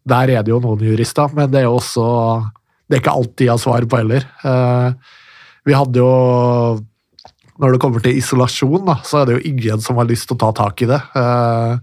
Der 0.07 0.31
er 0.33 0.43
det 0.43 0.49
jo 0.53 0.59
noen 0.63 0.79
jurister, 0.81 1.29
men 1.35 1.51
det 1.51 1.61
er 1.61 1.67
jo 1.69 1.77
også 1.77 2.05
Det 2.89 2.97
er 2.97 3.01
ikke 3.03 3.13
alt 3.15 3.35
de 3.37 3.47
har 3.47 3.57
svar 3.61 3.85
på 3.87 3.97
heller. 4.01 4.25
Eh, 4.43 4.93
Vi 5.65 5.73
hadde 5.77 5.99
jo 6.01 6.81
Når 7.61 7.71
det 7.75 7.79
kommer 7.81 8.01
til 8.01 8.17
isolasjon, 8.17 8.85
da, 8.85 8.95
så 9.05 9.21
er 9.21 9.25
det 9.25 9.35
jo 9.37 9.49
ingen 9.51 9.81
som 9.81 9.95
har 10.01 10.05
lyst 10.09 10.27
til 10.27 10.35
å 10.35 10.39
ta 10.41 10.51
tak 10.63 10.81
i 10.81 10.85
det. 10.89 11.01
eh, 11.15 11.77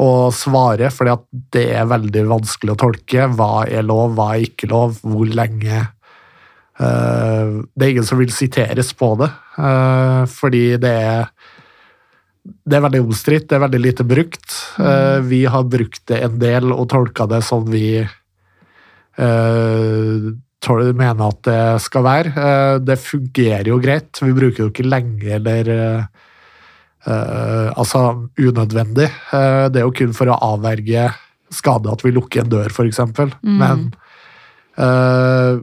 Og 0.00 0.32
svare, 0.32 0.90
fordi 0.94 1.16
det 1.50 1.64
er 1.74 1.84
veldig 1.90 2.22
vanskelig 2.30 2.72
å 2.72 2.78
tolke. 2.78 3.26
Hva 3.34 3.66
er 3.68 3.82
lov, 3.82 4.14
hva 4.14 4.36
er 4.36 4.46
ikke 4.46 4.68
lov, 4.70 5.00
hvor 5.02 5.26
lenge 5.26 5.88
Eh, 6.80 7.60
Det 7.76 7.84
er 7.84 7.90
ingen 7.90 8.06
som 8.08 8.18
vil 8.20 8.30
siteres 8.32 8.92
på 8.96 9.12
det, 9.20 9.28
fordi 10.32 10.76
det 10.80 10.92
er 10.96 11.26
det 12.64 12.76
er 12.76 12.84
veldig 12.84 13.02
omstridt, 13.04 13.48
det 13.50 13.56
er 13.56 13.64
veldig 13.64 13.80
lite 13.82 14.04
brukt. 14.06 14.54
Eh, 14.78 15.18
Vi 15.26 15.44
har 15.46 15.64
brukt 15.64 16.02
det 16.10 16.20
en 16.24 16.38
del 16.40 16.72
og 16.72 16.88
tolka 16.92 17.26
det 17.30 17.42
som 17.46 17.64
vi 17.70 18.00
eh, 18.00 18.08
mener 21.00 21.24
at 21.26 21.42
det 21.46 21.80
skal 21.86 22.02
være. 22.06 22.28
Eh, 22.34 22.78
Det 22.84 22.98
fungerer 23.00 23.68
jo 23.68 23.78
greit. 23.78 24.22
Vi 24.22 24.32
bruker 24.32 24.56
det 24.56 24.66
jo 24.66 24.72
ikke 24.74 24.90
lenge 24.90 25.30
eller 25.38 26.08
Altså 27.00 28.28
unødvendig. 28.36 29.08
Det 29.32 29.78
er 29.80 29.86
jo 29.86 29.92
kun 29.96 30.12
for 30.12 30.28
å 30.28 30.36
avverge 30.52 31.06
skade 31.50 31.90
at 31.90 32.04
vi 32.04 32.12
lukker 32.12 32.44
en 32.44 32.50
dør, 32.52 32.68
f.eks. 32.68 33.00
Men 33.40 33.86
uh, 34.76 35.60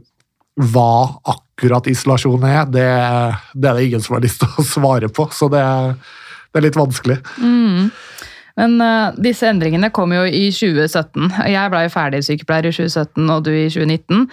hva 0.58 0.92
akkurat 1.30 1.86
isolasjon 1.90 2.44
er, 2.46 2.64
det, 2.70 2.88
det 3.54 3.70
er 3.70 3.78
det 3.78 3.86
ingen 3.88 4.02
som 4.02 4.16
har 4.16 4.24
lyst 4.24 4.42
til 4.42 4.58
å 4.58 4.66
svare 4.66 5.10
på. 5.14 5.28
Så 5.34 5.50
det, 5.52 5.62
det 6.52 6.60
er 6.60 6.66
litt 6.68 6.78
vanskelig. 6.78 7.18
Mm. 7.38 7.90
Men 8.58 8.76
uh, 8.82 9.16
disse 9.22 9.46
endringene 9.46 9.90
kom 9.94 10.12
jo 10.16 10.24
i 10.26 10.48
2017. 10.54 11.28
Jeg 11.52 11.72
ble 11.72 11.84
jo 11.86 11.94
ferdig 11.94 12.24
sykepleier 12.26 12.70
i 12.70 12.74
2017, 12.74 13.26
og 13.30 13.44
du 13.46 13.52
i 13.54 13.68
2019. 13.70 14.28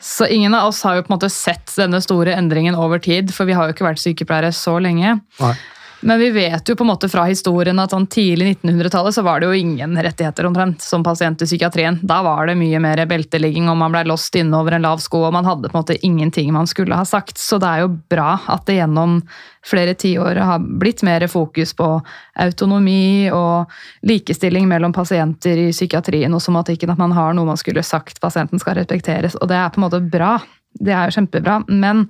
Så 0.00 0.28
ingen 0.32 0.56
av 0.56 0.70
oss 0.70 0.80
har 0.84 0.96
jo 0.96 1.04
på 1.04 1.12
en 1.12 1.18
måte 1.18 1.32
sett 1.32 1.72
denne 1.76 2.00
store 2.04 2.34
endringen 2.36 2.76
over 2.78 3.00
tid, 3.02 3.32
for 3.36 3.48
vi 3.48 3.56
har 3.56 3.68
jo 3.68 3.76
ikke 3.76 3.88
vært 3.88 4.02
sykepleiere 4.02 4.52
så 4.56 4.78
lenge. 4.82 5.18
Nei. 5.40 5.54
Men 6.00 6.18
vi 6.18 6.30
vet 6.30 6.68
jo 6.68 6.76
på 6.76 6.84
en 6.84 6.88
måte 6.88 7.08
fra 7.12 7.26
historien 7.28 7.78
at 7.82 7.92
sånn 7.92 8.06
tidlig 8.08 8.54
1900-tallet 8.54 9.14
så 9.14 9.24
var 9.24 9.40
det 9.40 9.50
jo 9.50 9.58
ingen 9.60 9.98
rettigheter 10.00 10.46
omtrent 10.48 10.80
som 10.80 11.04
pasient 11.04 11.42
i 11.44 11.48
psykiatrien. 11.48 11.98
Da 12.02 12.22
var 12.24 12.48
det 12.48 12.56
mye 12.56 12.80
mer 12.80 13.02
belteligging, 13.10 13.68
og 13.68 13.76
man 13.82 13.92
ble 13.92 14.06
låst 14.08 14.38
inne 14.40 14.56
over 14.56 14.78
en 14.78 14.86
lav 14.86 15.02
sko, 15.04 15.26
og 15.28 15.34
man 15.36 15.48
hadde 15.48 15.68
på 15.68 15.76
en 15.76 15.82
måte 15.82 15.98
ingenting 16.06 16.54
man 16.56 16.70
skulle 16.70 16.96
ha 16.96 17.04
sagt. 17.04 17.36
Så 17.38 17.60
det 17.60 17.68
er 17.68 17.84
jo 17.84 17.92
bra 18.12 18.38
at 18.48 18.64
det 18.70 18.78
gjennom 18.80 19.20
flere 19.66 19.92
tiår 19.92 20.40
har 20.40 20.64
blitt 20.80 21.04
mer 21.04 21.26
fokus 21.28 21.76
på 21.76 21.92
autonomi 22.40 23.28
og 23.36 23.68
likestilling 24.08 24.68
mellom 24.72 24.96
pasienter 24.96 25.66
i 25.66 25.70
psykiatrien 25.74 26.32
og 26.32 26.40
somatikken, 26.40 26.94
at 26.94 27.00
man 27.02 27.12
har 27.12 27.36
noe 27.36 27.52
man 27.52 27.60
skulle 27.60 27.84
sagt, 27.84 28.22
pasienten 28.24 28.62
skal 28.62 28.80
respekteres. 28.80 29.36
Og 29.36 29.52
det 29.52 29.60
er 29.60 29.68
på 29.68 29.82
en 29.82 29.90
måte 29.90 30.00
bra. 30.00 30.38
Det 30.80 30.96
er 30.96 31.10
jo 31.10 31.20
kjempebra. 31.20 31.60
Men 31.68 32.06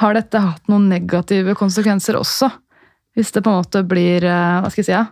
har 0.00 0.16
dette 0.16 0.44
hatt 0.44 0.68
noen 0.68 0.90
negative 0.92 1.56
konsekvenser 1.56 2.20
også? 2.20 2.50
Hvis 3.16 3.32
det 3.34 3.42
på 3.42 3.50
en 3.50 3.60
måte 3.62 3.82
blir 3.86 4.24
eh, 4.24 4.58
Hva 4.62 4.70
skal 4.70 4.82
jeg 4.84 4.88
si? 4.90 4.94
Ja? 4.94 5.06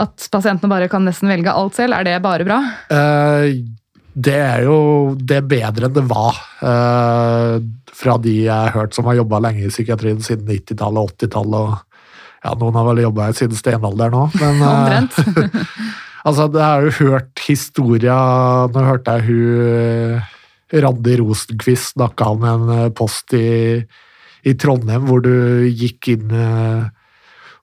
At 0.00 0.24
pasientene 0.32 0.70
bare 0.72 0.88
kan 0.88 1.04
nesten 1.04 1.28
velge 1.28 1.52
alt 1.52 1.76
selv, 1.76 1.92
er 1.98 2.06
det 2.06 2.14
bare 2.24 2.46
bra? 2.48 2.60
Eh, 2.94 3.58
det 4.12 4.36
er 4.40 4.62
jo 4.64 4.76
det 5.20 5.38
er 5.40 5.48
bedre 5.48 5.88
enn 5.88 5.96
det 5.96 6.04
var. 6.08 6.38
eh, 6.64 7.56
fra 7.92 8.14
de 8.24 8.32
jeg 8.46 8.52
har 8.52 8.72
hørt 8.72 8.94
som 8.96 9.04
har 9.08 9.18
jobba 9.20 9.40
lenge 9.44 9.66
i 9.66 9.72
psykiatrien 9.72 10.22
siden 10.24 10.48
90-tallet 10.48 11.02
og 11.02 11.12
80-tallet. 11.18 11.82
ja, 12.44 12.54
Noen 12.60 12.78
har 12.80 12.86
vel 12.88 13.02
jobba 13.04 13.26
her 13.28 13.36
siden 13.36 13.56
steinalderen 13.58 14.16
òg, 14.16 14.38
men 14.40 14.62
Omtrent. 14.70 15.18
altså, 16.26 16.48
jeg 16.48 16.64
har 16.64 16.86
jo 16.88 16.94
hørt 17.10 17.44
historia 17.46 18.16
Nå 18.72 18.86
hørte 18.88 19.18
jeg 19.18 19.28
hun 19.28 20.80
Randi 20.82 21.18
Rosenquist 21.20 21.92
snakka 21.98 22.30
om 22.32 22.44
en 22.48 22.70
post 22.96 23.34
i, 23.36 23.82
i 24.48 24.54
Trondheim 24.58 25.06
hvor 25.08 25.22
du 25.24 25.32
gikk 25.70 26.12
inn 26.16 26.32
eh, 26.34 26.86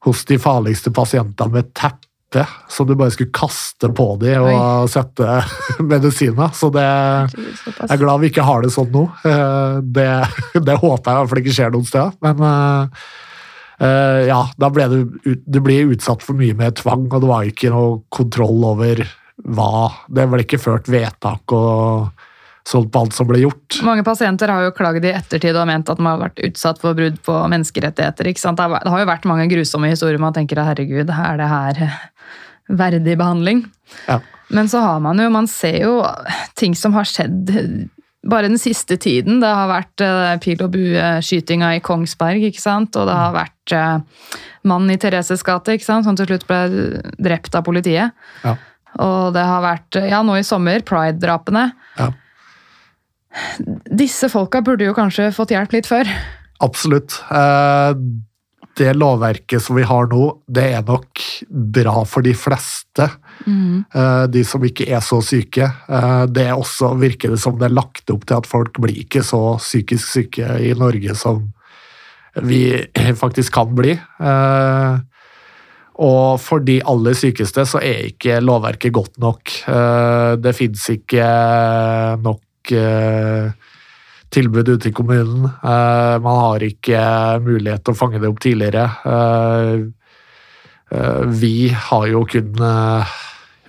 hos 0.07 0.23
de 0.29 0.37
farligste 0.39 0.93
pasientene 0.95 1.51
med 1.57 1.73
teppe 1.75 2.45
som 2.69 2.85
du 2.85 2.93
bare 2.93 3.09
skulle 3.11 3.33
kaste 3.33 3.89
på 3.97 4.05
dem 4.21 4.45
og 4.51 4.89
sette 4.93 5.39
medisiner. 5.91 6.51
Så 6.53 6.69
det 6.73 6.85
jeg 6.85 7.87
er 7.89 7.97
glad 8.01 8.21
vi 8.21 8.29
ikke 8.29 8.45
har 8.45 8.61
det 8.61 8.69
sånn 8.75 8.91
nå. 8.93 9.07
Eh, 9.25 9.79
Det, 9.81 10.11
det 10.67 10.77
håper 10.77 11.09
jeg 11.09 11.15
i 11.15 11.19
hvert 11.23 11.33
fall 11.33 11.41
ikke 11.43 11.55
skjer 11.57 11.73
noen 11.73 11.89
steder. 11.89 12.13
Men 12.27 12.45
eh, 12.45 14.21
ja, 14.29 14.43
da 14.61 14.69
ble 14.73 14.87
du, 14.91 14.99
du 15.25 15.59
ble 15.65 15.81
utsatt 15.95 16.23
for 16.25 16.37
mye 16.37 16.55
mer 16.59 16.75
tvang, 16.77 17.09
og 17.09 17.23
det 17.23 17.31
var 17.33 17.49
ikke 17.49 17.73
noe 17.73 18.03
kontroll 18.13 18.63
over 18.75 19.03
hva 19.39 19.87
Det 20.11 20.25
ble 20.27 20.43
ikke 20.43 20.59
ført 20.59 20.89
vedtak 20.91 21.53
og 21.55 22.09
sånt 22.69 22.91
på 22.93 23.01
alt 23.01 23.15
som 23.17 23.27
ble 23.29 23.41
gjort. 23.43 23.79
Mange 23.85 24.05
pasienter 24.05 24.51
har 24.53 24.67
jo 24.67 24.73
klagd 24.77 25.05
i 25.07 25.13
ettertid 25.15 25.57
og 25.57 25.67
ment 25.69 25.89
at 25.89 25.99
de 25.99 26.05
har 26.05 26.21
vært 26.21 26.41
utsatt 26.45 26.81
for 26.81 26.97
brudd 26.97 27.17
på 27.25 27.37
menneskerettigheter. 27.51 28.29
ikke 28.29 28.43
sant? 28.43 28.57
Det 28.57 28.69
har- 28.69 28.99
jo 28.99 29.09
vært 29.09 29.25
mange 29.25 29.49
grusomme 29.49 29.89
historier 29.89 30.19
man 30.19 30.33
tenker 30.33 30.59
at 30.59 30.71
herregud, 30.77 31.09
er 31.09 31.37
det 31.37 31.47
her 31.49 31.99
verdig 32.69 33.17
behandling? 33.17 33.65
Ja. 34.07 34.19
Men 34.49 34.67
så 34.67 34.81
har 34.81 34.99
man 34.99 35.17
jo, 35.17 35.29
man 35.29 35.47
ser 35.47 35.81
jo 35.81 36.05
ting 36.55 36.75
som 36.75 36.93
har 36.93 37.03
skjedd 37.03 37.89
bare 38.27 38.49
den 38.49 38.59
siste 38.59 38.97
tiden. 38.97 39.39
Det 39.39 39.47
har 39.47 39.69
vært 39.69 40.03
uh, 40.03 40.37
pil 40.43 40.61
og 40.65 40.73
bue-skytinga 40.73 41.75
i 41.77 41.83
Kongsberg, 41.83 42.43
ikke 42.49 42.61
sant? 42.61 42.95
og 42.99 43.07
det 43.07 43.15
har 43.15 43.35
vært 43.35 43.75
uh, 43.75 44.25
mannen 44.67 44.91
i 44.91 44.97
Thereses 44.99 45.43
gate, 45.45 45.77
ikke 45.77 45.87
sant? 45.87 46.07
som 46.07 46.17
til 46.19 46.27
slutt 46.27 46.47
ble 46.49 47.01
drept 47.17 47.55
av 47.55 47.63
politiet. 47.67 48.11
Ja. 48.43 48.55
Og 48.99 49.33
det 49.35 49.45
har 49.45 49.61
vært, 49.63 50.01
ja, 50.09 50.23
nå 50.25 50.35
i 50.39 50.43
sommer, 50.43 50.81
pride-drapene. 50.83 51.69
Ja. 51.99 52.09
Disse 53.99 54.29
folka 54.31 54.61
burde 54.65 54.87
jo 54.87 54.95
kanskje 54.97 55.31
fått 55.35 55.51
hjelp 55.55 55.73
litt 55.75 55.87
før. 55.89 56.09
Absolutt. 56.63 57.19
Eh, 57.31 57.93
det 58.79 58.93
lovverket 58.95 59.59
som 59.63 59.75
vi 59.75 59.83
har 59.83 60.07
nå, 60.07 60.25
det 60.47 60.63
er 60.77 60.83
nok 60.87 61.19
bra 61.75 62.05
for 62.07 62.23
de 62.23 62.31
fleste. 62.37 63.09
Mm. 63.43 63.83
De 64.31 64.43
som 64.47 64.63
ikke 64.63 64.87
er 64.87 65.01
så 65.03 65.19
syke. 65.25 65.67
Eh, 65.89 66.25
Det 66.31 66.45
er 66.47 66.55
også 66.55 66.93
virker 66.99 67.29
det 67.33 67.39
som 67.43 67.57
det 67.59 67.67
er 67.69 67.75
lagt 67.75 68.09
opp 68.13 68.25
til 68.25 68.37
at 68.39 68.47
folk 68.47 68.79
blir 68.79 69.01
ikke 69.03 69.23
så 69.23 69.57
psykisk 69.59 70.07
syke 70.07 70.47
i 70.63 70.71
Norge 70.79 71.15
som 71.15 71.49
vi 72.45 72.71
faktisk 73.23 73.53
kan 73.53 73.75
bli. 73.75 73.97
Eh, 73.99 74.99
Og 75.99 76.39
for 76.39 76.63
de 76.63 76.77
aller 76.87 77.11
sykeste 77.19 77.65
så 77.67 77.81
er 77.83 78.05
ikke 78.13 78.39
lovverket 78.39 78.93
godt 78.95 79.17
nok. 79.19 79.51
Eh, 79.67 80.35
Det 80.39 80.55
fins 80.55 80.85
ikke 80.95 81.25
nok 82.23 82.39
tilbud 84.33 84.69
ute 84.69 84.89
i 84.89 84.93
kommunen. 84.93 85.45
Eh, 85.45 86.19
Man 86.21 86.41
har 86.43 86.65
ikke 86.65 87.01
mulighet 87.45 87.85
til 87.85 87.95
å 87.95 87.97
fange 87.97 88.21
det 88.21 88.29
opp 88.29 88.41
tidligere. 88.43 88.85
Eh, 89.05 89.73
eh, 90.91 91.23
Vi 91.41 91.69
har 91.69 92.07
jo 92.07 92.25
kun 92.25 92.53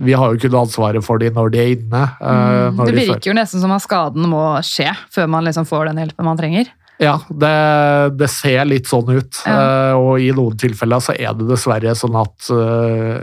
vi 0.00 0.14
har 0.16 0.32
jo 0.32 0.38
kun 0.40 0.54
ansvaret 0.62 1.04
for 1.04 1.18
dem 1.20 1.34
når 1.34 1.50
de 1.52 1.58
er 1.60 1.72
inne. 1.74 2.02
Mm, 2.24 2.76
Det 2.76 2.92
de 2.94 3.00
virker 3.04 3.30
jo 3.30 3.36
nesten 3.36 3.60
som 3.60 3.72
at 3.72 3.82
skaden 3.84 4.24
må 4.32 4.56
skje 4.64 4.88
før 5.12 5.28
man 5.28 5.44
liksom 5.44 5.66
får 5.68 5.90
den 5.90 6.00
hjelpen 6.00 6.24
man 6.24 6.38
trenger. 6.38 6.70
Ja, 7.00 7.18
det, 7.28 8.16
det 8.16 8.28
ser 8.32 8.64
litt 8.64 8.88
sånn 8.88 9.08
ut. 9.12 9.42
Ja. 9.44 9.92
Og 9.96 10.20
i 10.20 10.30
noen 10.32 10.56
tilfeller 10.56 11.00
så 11.04 11.12
er 11.12 11.36
det 11.36 11.48
dessverre 11.48 11.92
sånn 11.96 12.16
at 12.16 12.48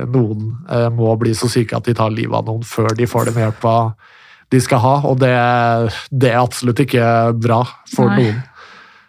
noen 0.05 0.93
må 0.93 1.17
bli 1.17 1.33
så 1.33 1.49
syke 1.49 1.77
at 1.77 1.85
de 1.85 1.97
tar 1.97 2.13
livet 2.13 2.37
av 2.37 2.45
noen 2.45 2.61
før 2.65 2.93
de 2.93 3.09
får 3.09 3.31
den 3.31 3.41
hjelpa 3.41 3.95
de 4.53 4.61
skal 4.63 4.79
ha, 4.83 4.93
og 5.09 5.19
det, 5.19 5.33
det 6.11 6.31
er 6.31 6.39
absolutt 6.39 6.79
ikke 6.85 7.03
bra 7.35 7.63
for 7.91 8.11
Nei. 8.13 8.21
noen. 8.21 8.45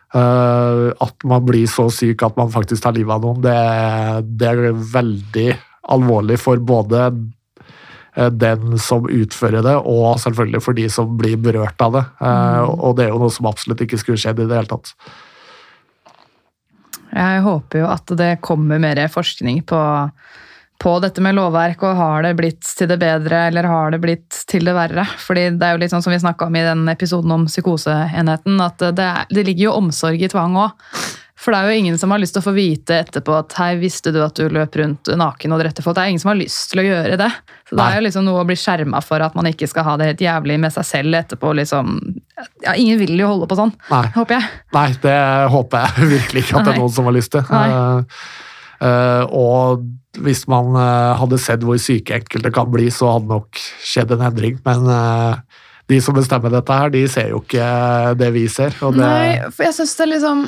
Uh, 0.09 0.89
at 1.05 1.27
man 1.29 1.45
blir 1.45 1.69
så 1.69 1.85
syk 1.93 2.23
at 2.25 2.39
man 2.39 2.49
faktisk 2.51 2.81
tar 2.83 2.97
livet 2.97 3.13
av 3.13 3.27
noen, 3.27 3.43
det, 3.45 3.57
det 4.41 4.49
er 4.49 4.71
veldig 4.95 5.51
alvorlig 5.89 6.39
for 6.41 6.61
både 6.61 7.05
eh, 7.09 8.29
den 8.29 8.77
som 8.83 9.07
utfører 9.09 9.65
det, 9.65 9.77
og 9.89 10.19
selvfølgelig 10.21 10.61
for 10.65 10.77
de 10.77 10.89
som 10.93 11.15
blir 11.21 11.39
berørt 11.41 11.81
av 11.85 11.97
det. 11.97 12.05
Eh, 12.21 12.65
Og 12.69 12.99
det 12.99 13.07
er 13.07 13.15
jo 13.15 13.23
noe 13.23 13.33
som 13.33 13.49
absolutt 13.49 13.85
ikke 13.85 14.01
skulle 14.01 14.21
skjedd 14.21 14.43
i 14.45 14.49
det 14.51 14.59
hele 14.59 14.69
tatt. 14.69 14.93
Jeg 17.09 17.41
håper 17.47 17.81
jo 17.81 17.89
at 17.89 18.13
det 18.21 18.35
kommer 18.45 18.81
mer 18.83 19.01
forskning 19.09 19.63
på, 19.69 19.81
på 20.79 20.93
dette 21.03 21.23
med 21.25 21.35
lovverk, 21.35 21.83
og 21.83 21.99
har 21.99 22.23
det 22.23 22.35
blitt 22.39 22.67
til 22.79 22.91
det 22.91 23.01
bedre, 23.03 23.49
eller 23.49 23.67
har 23.67 23.95
det 23.95 23.99
blitt 24.03 24.43
til 24.47 24.69
det 24.69 24.77
verre? 24.77 25.05
Fordi 25.19 25.49
det 25.59 25.67
er 25.67 25.75
jo 25.75 25.81
litt 25.83 25.95
sånn 25.95 26.05
som 26.05 26.15
vi 26.15 26.21
snakka 26.23 26.47
om 26.47 26.59
i 26.59 26.67
den 26.67 26.85
episoden 26.93 27.35
om 27.35 27.49
psykoseenheten, 27.51 28.61
at 28.63 28.85
det, 28.95 29.07
er, 29.07 29.27
det 29.33 29.47
ligger 29.49 29.69
jo 29.69 29.79
omsorg 29.81 30.23
i 30.23 30.31
tvang 30.31 30.59
òg. 30.63 30.93
For 31.39 31.55
det 31.55 31.59
er 31.59 31.71
jo 31.71 31.83
ingen 31.85 31.99
som 32.01 32.11
har 32.11 32.19
lyst 32.19 32.35
til 32.35 32.43
å 32.43 32.47
få 32.49 32.53
vite 32.57 32.97
etterpå 32.99 33.35
at 33.39 33.55
hei, 33.61 33.69
visste 33.79 34.11
du 34.15 34.19
at 34.25 34.35
du 34.35 34.49
løp 34.51 34.75
rundt 34.81 35.11
naken 35.21 35.55
og 35.55 35.61
drepte 35.63 35.85
folk? 35.85 35.95
Det 35.95 36.03
er 36.03 36.11
ingen 36.11 36.23
som 36.23 36.33
har 36.33 36.41
lyst 36.41 36.73
til 36.73 36.83
å 36.83 36.87
gjøre 36.87 37.19
det. 37.21 37.29
Så 37.69 37.77
det 37.77 37.79
Nei. 37.79 37.87
er 37.87 38.01
jo 38.01 38.05
liksom 38.09 38.27
noe 38.27 38.43
å 38.43 38.49
bli 38.49 38.57
skjerma 38.59 39.03
for 39.07 39.23
at 39.23 39.37
man 39.39 39.47
ikke 39.47 39.69
skal 39.71 39.87
ha 39.87 39.95
det 40.01 40.09
helt 40.11 40.25
jævlig 40.25 40.57
med 40.65 40.75
seg 40.75 40.89
selv 40.89 41.21
etterpå. 41.21 41.53
liksom. 41.61 41.95
Ja, 42.65 42.75
Ingen 42.75 42.99
vil 42.99 43.15
jo 43.23 43.31
holde 43.31 43.47
på 43.51 43.59
sånn, 43.61 43.71
Nei. 43.87 44.03
håper 44.17 44.39
jeg. 44.39 44.51
Nei, 44.75 44.89
det 45.07 45.21
håper 45.55 45.87
jeg 45.87 46.11
virkelig 46.17 46.45
ikke 46.45 46.59
at 46.59 46.67
det 46.67 46.75
er 46.75 46.83
noen 46.83 46.97
som 46.99 47.11
har 47.11 47.17
lyst 47.21 47.35
til. 47.37 47.55
Uh, 47.55 48.27
eh, 48.83 49.25
og 49.31 49.87
hvis 50.25 50.45
man 50.51 50.77
eh, 50.79 51.17
hadde 51.21 51.41
sett 51.43 51.65
hvor 51.67 51.79
syke 51.83 52.19
enkelte 52.19 52.53
kan 52.55 52.71
bli, 52.73 52.89
så 52.95 53.15
hadde 53.17 53.33
nok 53.33 53.61
skjedd 53.85 54.15
en 54.15 54.25
endring. 54.29 54.59
Men 54.67 54.89
eh, 54.93 55.61
de 55.89 56.01
som 56.05 56.17
bestemmer 56.17 56.53
dette 56.53 56.79
her, 56.81 56.93
de 56.93 57.05
ser 57.11 57.33
jo 57.33 57.43
ikke 57.45 57.69
det 58.21 58.33
vi 58.35 58.47
ser. 58.53 58.75
Det, 58.77 58.97
Nei, 58.99 59.53
for 59.53 59.69
jeg 59.69 59.79
synes 59.79 59.95
det 59.97 60.05
er 60.05 60.13
liksom 60.15 60.43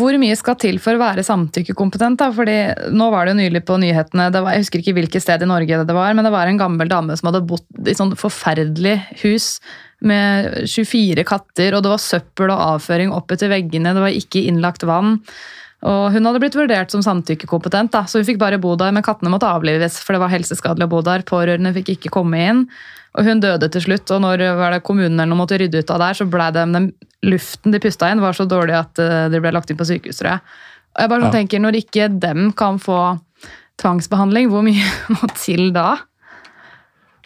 Hvor 0.00 0.16
mye 0.22 0.38
skal 0.38 0.56
til 0.62 0.80
for 0.82 0.96
å 0.96 1.02
være 1.02 1.26
samtykkekompetent? 1.26 2.18
da? 2.22 2.30
Fordi 2.34 2.56
Nå 2.96 3.10
var 3.14 3.26
det 3.26 3.36
jo 3.36 3.40
nylig 3.42 3.62
på 3.68 3.78
nyhetene, 3.82 4.30
var, 4.34 4.50
jeg 4.54 4.64
husker 4.64 4.82
ikke 4.82 4.96
hvilket 4.98 5.26
sted 5.26 5.46
i 5.46 5.50
Norge 5.50 5.84
det 5.86 5.96
var, 5.96 6.16
men 6.16 6.26
det 6.26 6.34
var 6.34 6.50
en 6.50 6.58
gammel 6.60 6.90
dame 6.90 7.16
som 7.18 7.30
hadde 7.30 7.46
bodd 7.46 7.88
i 7.90 7.96
sånn 7.98 8.16
forferdelig 8.18 8.98
hus 9.22 9.56
med 10.00 10.64
24 10.64 11.24
katter, 11.28 11.74
og 11.76 11.84
det 11.84 11.92
var 11.92 12.00
søppel 12.00 12.50
og 12.50 12.62
avføring 12.76 13.12
oppetter 13.12 13.50
veggene, 13.52 13.92
det 13.92 14.04
var 14.06 14.16
ikke 14.16 14.46
innlagt 14.48 14.86
vann. 14.88 15.18
Og 15.88 16.12
hun 16.12 16.26
hadde 16.28 16.40
blitt 16.42 16.56
vurdert 16.58 16.92
som 16.92 17.00
samtykkekompetent, 17.04 17.92
da, 17.94 18.02
så 18.04 18.20
hun 18.20 18.26
fikk 18.28 18.40
bare 18.42 18.58
bo 18.60 18.74
der, 18.76 18.92
men 18.92 19.04
kattene 19.04 19.32
måtte 19.32 19.48
avlives, 19.48 19.96
for 20.04 20.12
det 20.12 20.20
var 20.20 20.32
helseskadelig 20.32 20.84
å 20.84 20.92
bo 20.92 21.00
der. 21.06 21.24
Pårørende 21.24 21.72
fikk 21.78 21.94
ikke 21.94 22.12
komme 22.12 22.40
inn. 22.50 22.66
Og 23.16 23.24
hun 23.26 23.40
døde 23.42 23.66
til 23.72 23.82
slutt, 23.86 24.10
og 24.14 24.20
når 24.22 24.44
var 24.58 24.76
det 24.76 24.82
kommunen 24.86 25.16
eller 25.16 25.32
noe 25.32 25.40
måtte 25.40 25.56
rydde 25.58 25.80
ut 25.80 25.90
av 25.90 26.02
der, 26.04 26.18
så 26.20 26.26
ble 26.30 26.50
det, 26.54 26.66
den 26.76 26.90
luften 27.26 27.72
de 27.74 27.80
pusta 27.82 28.10
inn, 28.12 28.20
var 28.22 28.36
så 28.36 28.44
dårlig 28.46 28.76
at 28.76 29.00
eh, 29.02 29.24
de 29.32 29.40
ble 29.42 29.50
lagt 29.56 29.72
inn 29.72 29.80
på 29.80 29.88
sykehus, 29.88 30.20
tror 30.20 30.34
jeg. 30.34 30.44
Og 30.94 31.02
jeg 31.02 31.10
bare 31.14 31.24
sånn 31.24 31.32
Ja. 31.32 31.38
tenker, 31.40 31.64
Når 31.64 31.80
ikke 31.80 32.06
dem 32.20 32.52
kan 32.52 32.78
få 32.78 33.00
tvangsbehandling, 33.80 34.50
hvor 34.52 34.62
mye 34.66 34.84
må 35.16 35.32
til 35.34 35.72
da? 35.74 35.96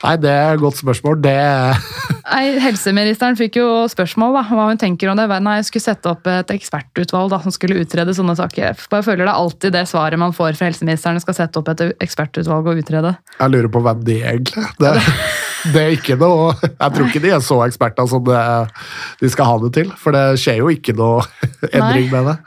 Nei, 0.02 0.14
det 0.20 0.32
er 0.32 0.56
et 0.56 0.62
godt 0.62 0.80
spørsmål. 0.80 1.20
Det, 1.22 1.34
Nei, 2.24 2.56
Helseministeren 2.64 3.36
fikk 3.36 3.58
jo 3.60 3.66
spørsmål 3.92 4.38
da, 4.38 4.42
hva 4.48 4.66
hun 4.70 4.80
tenker 4.80 5.10
om 5.12 5.18
det. 5.18 5.26
Nei, 5.44 5.58
jeg 5.60 5.68
skulle 5.68 5.84
sette 5.84 6.08
opp 6.08 6.28
et 6.30 6.50
ekspertutvalg 6.54 7.30
da, 7.34 7.38
som 7.44 7.52
skulle 7.52 7.82
utrede 7.82 8.14
sånne 8.16 8.36
saker. 8.38 8.62
Jeg 8.70 8.88
bare 8.90 9.04
føler 9.04 9.26
det 9.26 9.32
er 9.34 9.40
alltid 9.42 9.76
det 9.76 9.84
svaret 9.90 10.20
man 10.20 10.32
får 10.36 10.56
fra 10.58 10.70
helseministeren. 10.70 11.20
Skal 11.22 11.36
sette 11.36 11.60
opp 11.60 11.68
et 11.74 11.84
ekspertutvalg 12.04 12.70
og 12.72 12.80
utrede. 12.80 13.14
jeg 13.38 13.52
lurer 13.52 13.70
på 13.72 13.84
hvem 13.84 14.06
de 14.08 14.18
er, 14.22 14.38
egentlig. 14.38 14.64
Det, 14.80 14.94
det 15.74 15.82
er 15.82 15.94
ikke 15.98 16.16
noe 16.20 16.54
Jeg 16.62 16.94
tror 16.96 17.06
ikke 17.08 17.22
de 17.24 17.34
er 17.36 17.44
så 17.44 17.60
eksperter 17.66 18.08
som 18.10 18.24
det, 18.26 18.40
de 19.20 19.32
skal 19.36 19.52
ha 19.52 19.60
det 19.66 19.74
til. 19.76 19.92
For 20.00 20.16
det 20.16 20.40
skjer 20.40 20.64
jo 20.64 20.72
ikke 20.72 20.96
noe 20.96 21.22
endring 21.76 22.10
med 22.14 22.32
det. 22.32 22.38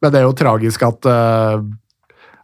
Men 0.00 0.12
det 0.12 0.22
er 0.22 0.28
jo 0.30 0.36
tragisk 0.36 0.88
at, 0.88 1.12
eh, 1.12 1.62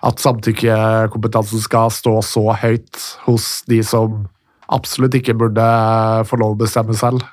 at 0.05 0.23
samtykkekompetansen 0.23 1.65
skal 1.65 1.89
stå 1.95 2.19
så 2.21 2.51
høyt 2.53 3.05
hos 3.25 3.63
de 3.71 3.81
som 3.81 4.27
absolutt 4.73 5.15
ikke 5.19 5.37
burde 5.39 5.67
få 6.27 6.39
lov 6.41 6.57
å 6.57 6.61
bestemme 6.65 6.97
selv. 6.99 7.25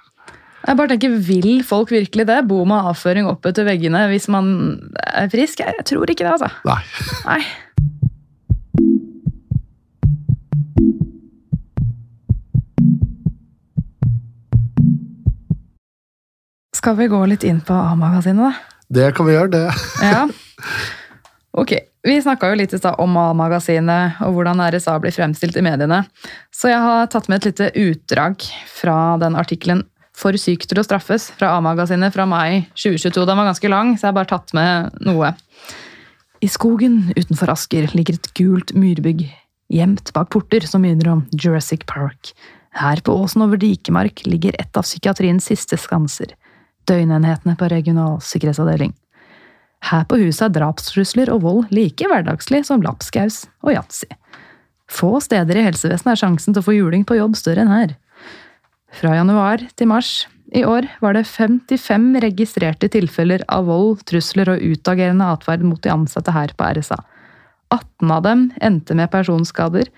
Jeg 0.63 0.77
bare 0.79 0.93
tenker, 0.93 1.17
Vil 1.27 1.63
folk 1.67 1.91
virkelig 1.91 2.27
det? 2.29 2.39
Bo 2.47 2.63
med 2.65 2.87
avføring 2.93 3.27
opp 3.27 3.45
etter 3.49 3.67
veggene 3.67 4.05
hvis 4.13 4.29
man 4.31 4.79
er 4.95 5.27
frisk? 5.31 5.59
Jeg, 5.59 5.83
tror 5.89 6.07
ikke 6.09 6.23
det, 6.23 6.37
altså. 6.37 6.49
Nei. 6.63 6.79
Nei. 7.27 7.43
Skal 16.73 16.97
vi 16.99 17.07
gå 17.11 17.19
litt 17.31 17.43
inn 17.47 17.61
på 17.63 17.75
A-magasinet, 17.75 18.43
da? 18.43 18.53
Det 18.93 19.11
kan 19.15 19.27
vi 19.27 19.35
gjøre, 19.35 19.51
det. 19.51 19.67
Ja. 20.03 20.27
Ok, 21.53 21.69
Vi 22.03 22.17
snakka 22.19 22.49
jo 22.51 22.57
litt 22.59 22.73
i 22.75 22.77
stad 22.81 22.99
om 22.99 23.13
A-magasinet 23.15 24.19
og 24.25 24.35
hvordan 24.35 24.59
RSA 24.75 24.97
blir 24.99 25.13
fremstilt 25.15 25.55
i 25.55 25.63
mediene. 25.63 26.01
Så 26.51 26.67
jeg 26.67 26.81
har 26.83 27.07
tatt 27.07 27.29
med 27.31 27.39
et 27.39 27.53
lite 27.53 27.69
utdrag 27.79 28.43
fra 28.67 29.15
den 29.21 29.37
artikkelen 29.39 29.85
'For 30.13 30.35
syk 30.37 30.67
til 30.67 30.77
å 30.77 30.83
straffes' 30.83 31.31
fra 31.31 31.55
A-magasinet 31.57 32.13
fra 32.13 32.25
mai 32.25 32.67
2022. 32.75 33.25
Den 33.25 33.37
var 33.37 33.47
ganske 33.49 33.69
lang, 33.69 33.95
så 33.95 34.03
jeg 34.03 34.11
har 34.11 34.19
bare 34.19 34.29
tatt 34.29 34.53
med 34.53 34.99
noe. 35.01 35.33
I 36.43 36.47
skogen 36.47 37.13
utenfor 37.15 37.49
Asker 37.49 37.87
ligger 37.95 38.19
et 38.19 38.33
gult 38.35 38.75
myrbygg, 38.75 39.31
gjemt 39.71 40.11
bak 40.13 40.29
porter 40.29 40.67
som 40.67 40.81
minner 40.81 41.07
om 41.07 41.25
Jurassic 41.31 41.85
Park. 41.87 42.33
Her 42.73 43.01
på 43.01 43.15
åsen 43.15 43.41
over 43.41 43.57
Dikemark 43.57 44.25
ligger 44.25 44.53
et 44.59 44.75
av 44.77 44.83
psykiatriens 44.83 45.45
siste 45.45 45.77
skanser. 45.77 46.35
Døgnenhetene 46.85 47.55
på 47.55 47.69
regional 47.71 48.19
sikkerhetsavdeling. 48.19 48.93
Her 49.83 50.05
på 50.07 50.19
huset 50.21 50.45
er 50.47 50.53
drapstrusler 50.59 51.31
og 51.33 51.43
vold 51.43 51.73
like 51.75 52.07
hverdagslig 52.07 52.63
som 52.67 52.83
lapskaus 52.85 53.43
og 53.65 53.73
yatzy. 53.75 54.07
Få 54.91 55.17
steder 55.23 55.57
i 55.57 55.65
helsevesenet 55.65 56.13
er 56.13 56.21
sjansen 56.21 56.53
til 56.53 56.63
å 56.63 56.67
få 56.67 56.75
juling 56.77 57.03
på 57.07 57.17
jobb 57.17 57.35
større 57.39 57.65
enn 57.65 57.73
her. 57.73 57.95
Fra 58.93 59.15
januar 59.17 59.63
til 59.75 59.89
mars 59.89 60.11
i 60.53 60.61
år 60.69 60.85
var 61.01 61.17
det 61.17 61.25
55 61.25 62.11
registrerte 62.21 62.89
tilfeller 62.93 63.41
av 63.49 63.65
vold, 63.67 64.03
trusler 64.05 64.53
og 64.53 64.61
utagerende 64.61 65.31
atferd 65.33 65.65
mot 65.65 65.81
de 65.81 65.91
ansatte 65.91 66.33
her 66.35 66.53
på 66.55 66.67
RSA. 66.77 66.99
18 67.73 68.11
av 68.13 68.21
dem 68.27 68.43
endte 68.61 68.95
med 68.95 69.09
personskader. 69.11 69.89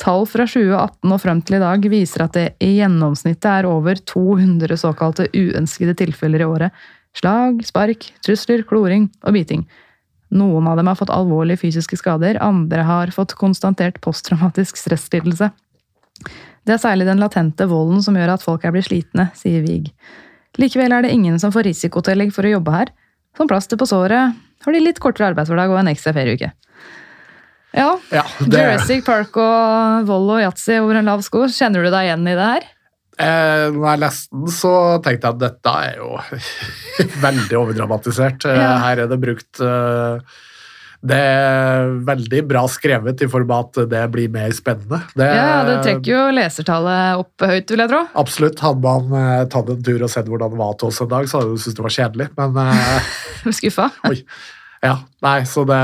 Tall 0.00 0.24
fra 0.30 0.46
2018 0.46 1.10
og 1.12 1.20
frem 1.20 1.42
til 1.44 1.58
i 1.58 1.62
dag 1.64 1.90
viser 1.92 2.24
at 2.24 2.36
det 2.38 2.46
i 2.62 2.76
gjennomsnittet 2.78 3.50
er 3.50 3.68
over 3.68 3.98
200 3.98 4.78
såkalte 4.80 5.26
uønskede 5.34 5.96
tilfeller 5.98 6.44
i 6.44 6.48
året. 6.48 6.86
Slag, 7.16 7.64
spark, 7.66 8.06
trusler, 8.24 8.62
kloring 8.68 9.08
og 9.26 9.34
biting. 9.34 9.64
Noen 10.30 10.68
av 10.70 10.78
dem 10.78 10.86
har 10.86 10.98
fått 10.98 11.10
alvorlige 11.10 11.58
fysiske 11.64 11.98
skader, 11.98 12.38
andre 12.42 12.84
har 12.86 13.10
fått 13.14 13.34
konstatert 13.38 13.98
posttraumatisk 14.04 14.78
stresslidelse. 14.78 15.50
Det 16.68 16.76
er 16.76 16.82
særlig 16.82 17.08
den 17.08 17.22
latente 17.22 17.66
volden 17.66 18.02
som 18.04 18.14
gjør 18.18 18.36
at 18.36 18.44
folk 18.44 18.64
er 18.64 18.74
blitt 18.74 18.86
slitne, 18.86 19.30
sier 19.34 19.64
Vig. 19.64 19.90
Likevel 20.60 20.92
er 20.94 21.06
det 21.06 21.14
ingen 21.14 21.38
som 21.42 21.52
får 21.54 21.66
risikotillegg 21.70 22.32
for 22.34 22.46
å 22.46 22.54
jobbe 22.54 22.74
her. 22.74 22.92
Som 23.38 23.50
plaster 23.50 23.78
på 23.80 23.88
såret 23.88 24.34
har 24.64 24.74
de 24.74 24.82
litt 24.82 24.98
kortere 25.02 25.30
arbeidshverdag 25.32 25.72
og 25.72 25.80
en 25.80 25.90
ekstra 25.90 26.14
ferieuke. 26.14 26.52
Ja, 27.70 27.90
Ja, 28.10 28.24
det, 28.42 28.58
Jurassic 28.58 29.04
Park 29.06 29.36
og 29.38 30.08
vold 30.08 30.32
og 30.34 30.42
yatzy 30.42 30.80
over 30.82 30.98
en 30.98 31.06
lav 31.06 31.22
sko. 31.22 31.44
Kjenner 31.46 31.86
du 31.86 31.90
deg 31.92 32.08
igjen 32.08 32.26
i 32.26 32.34
det 32.34 32.48
her? 32.54 32.66
Eh, 33.20 33.66
når 33.74 33.86
jeg 33.90 34.00
leste 34.04 34.36
den, 34.36 34.52
så 34.56 34.74
tenkte 35.04 35.28
jeg 35.28 35.34
at 35.36 35.42
dette 35.42 35.74
er 35.86 35.98
jo 36.00 36.14
veldig 37.26 37.58
overdramatisert. 37.64 38.46
Eh, 38.48 38.60
Ja. 38.60 38.70
Her 38.84 39.04
er 39.04 39.10
det 39.10 39.18
brukt 39.22 39.60
eh, 39.64 40.38
Det 41.00 41.16
er 41.16 41.92
veldig 42.04 42.40
bra 42.50 42.62
skrevet 42.68 43.22
i 43.24 43.28
form 43.32 43.52
av 43.56 43.70
at 43.70 43.78
det 43.88 44.02
blir 44.12 44.28
mer 44.34 44.50
spennende. 44.52 44.98
Det, 45.16 45.28
Ja, 45.32 45.62
Det 45.64 45.78
trekker 45.86 46.10
jo 46.12 46.24
lesertallet 46.36 47.22
opp 47.22 47.46
høyt, 47.48 47.70
vil 47.72 47.80
jeg 47.84 47.92
tro. 47.94 48.02
Absolutt. 48.20 48.60
Hadde 48.60 48.84
man 48.84 49.14
eh, 49.16 49.44
tatt 49.48 49.70
en 49.72 49.82
tur 49.86 50.02
og 50.04 50.12
sett 50.12 50.28
hvordan 50.28 50.52
det 50.52 50.60
var 50.60 50.74
til 50.80 50.90
oss 50.92 51.00
en 51.00 51.08
dag, 51.14 51.28
så 51.30 51.40
hadde 51.40 51.54
du 51.56 51.62
syntes 51.62 51.78
det 51.80 51.86
var 51.88 51.96
kjedelig. 51.96 52.28
Men 52.36 52.60
Skuffa. 53.60 53.88
Oi. 54.12 54.20
Ja, 54.84 54.94
nei, 55.24 55.38
så 55.48 55.64
det 55.68 55.80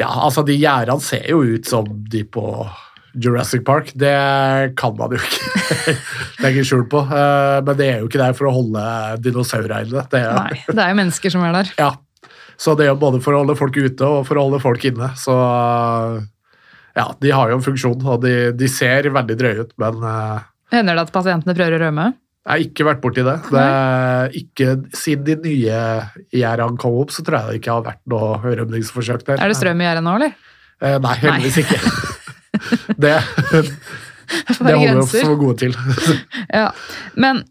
Ja, 0.00 0.08
altså, 0.26 0.42
de 0.44 0.56
gjerdene 0.58 1.00
ser 1.04 1.28
jo 1.30 1.42
ut 1.44 1.68
som 1.70 1.86
de 2.10 2.24
på 2.26 2.42
Jurassic 3.20 3.62
Park. 3.66 3.92
Det 3.98 4.14
kan 4.80 4.96
man 4.98 5.14
jo 5.14 5.20
ikke 5.20 5.94
legge 6.44 6.64
skjul 6.66 6.86
på. 6.90 7.02
Eh, 7.06 7.58
Men 7.66 7.78
det 7.78 7.88
er 7.92 8.00
jo 8.02 8.08
ikke 8.10 8.22
der 8.22 8.34
for 8.38 8.50
å 8.50 8.54
holde 8.56 8.84
dinosaurer 9.24 9.86
inne. 9.86 10.04
Det 10.10 10.20
er, 10.22 10.34
Nei, 10.38 10.62
det 10.70 10.80
er 10.82 10.90
jo 10.94 10.98
mennesker 11.02 11.34
som 11.34 11.44
er 11.46 11.54
der. 11.60 11.72
Ja. 11.80 11.92
Så 12.56 12.76
det 12.78 12.86
er 12.86 12.92
jo 12.92 12.98
både 13.02 13.18
for 13.22 13.34
å 13.34 13.40
holde 13.42 13.56
folk 13.58 13.74
ute 13.76 14.06
og 14.06 14.26
for 14.28 14.38
å 14.38 14.44
holde 14.46 14.60
folk 14.62 14.84
inne. 14.86 15.08
Så 15.18 15.34
ja, 16.94 17.06
de 17.20 17.32
har 17.34 17.50
jo 17.50 17.56
en 17.58 17.64
funksjon, 17.64 18.02
og 18.06 18.20
de, 18.22 18.34
de 18.54 18.68
ser 18.70 19.08
veldig 19.14 19.36
drøye 19.40 19.64
ut, 19.66 19.72
men 19.82 20.04
eh, 20.06 20.44
Hender 20.74 20.96
det 20.98 21.02
at 21.08 21.14
pasientene 21.14 21.54
prøver 21.56 21.76
å 21.78 21.82
rømme? 21.88 22.12
jeg 22.44 22.52
har 22.52 22.62
ikke 22.66 22.84
vært 22.84 22.98
borti 23.00 23.22
det. 23.24 23.34
det 23.54 23.68
ikke, 24.36 24.66
siden 24.92 25.24
de 25.24 25.36
nye 25.46 25.78
gjerdene 26.36 26.76
kom 26.82 26.98
opp, 27.00 27.14
så 27.14 27.22
tror 27.24 27.38
jeg 27.38 27.46
det 27.54 27.60
ikke 27.62 27.72
har 27.78 27.86
vært 27.86 28.02
noe 28.12 28.34
rømningsforsøk 28.60 29.22
der. 29.24 29.40
Er 29.40 29.48
det 29.48 29.56
strøm 29.56 29.80
i 29.80 29.86
gjerdet 29.86 30.04
nå, 30.04 30.12
eller? 30.18 30.34
Eh, 30.84 30.98
Nei, 31.00 31.14
heldigvis 31.22 31.62
ikke. 31.64 31.78
det, 32.96 33.16
det 33.52 34.76
holder 34.76 34.94
vi 34.94 35.02
oss 35.02 35.16
for 35.18 35.40
gode 35.40 35.58
til. 35.64 35.76
Ja. 36.60 36.70
Men 37.16 37.42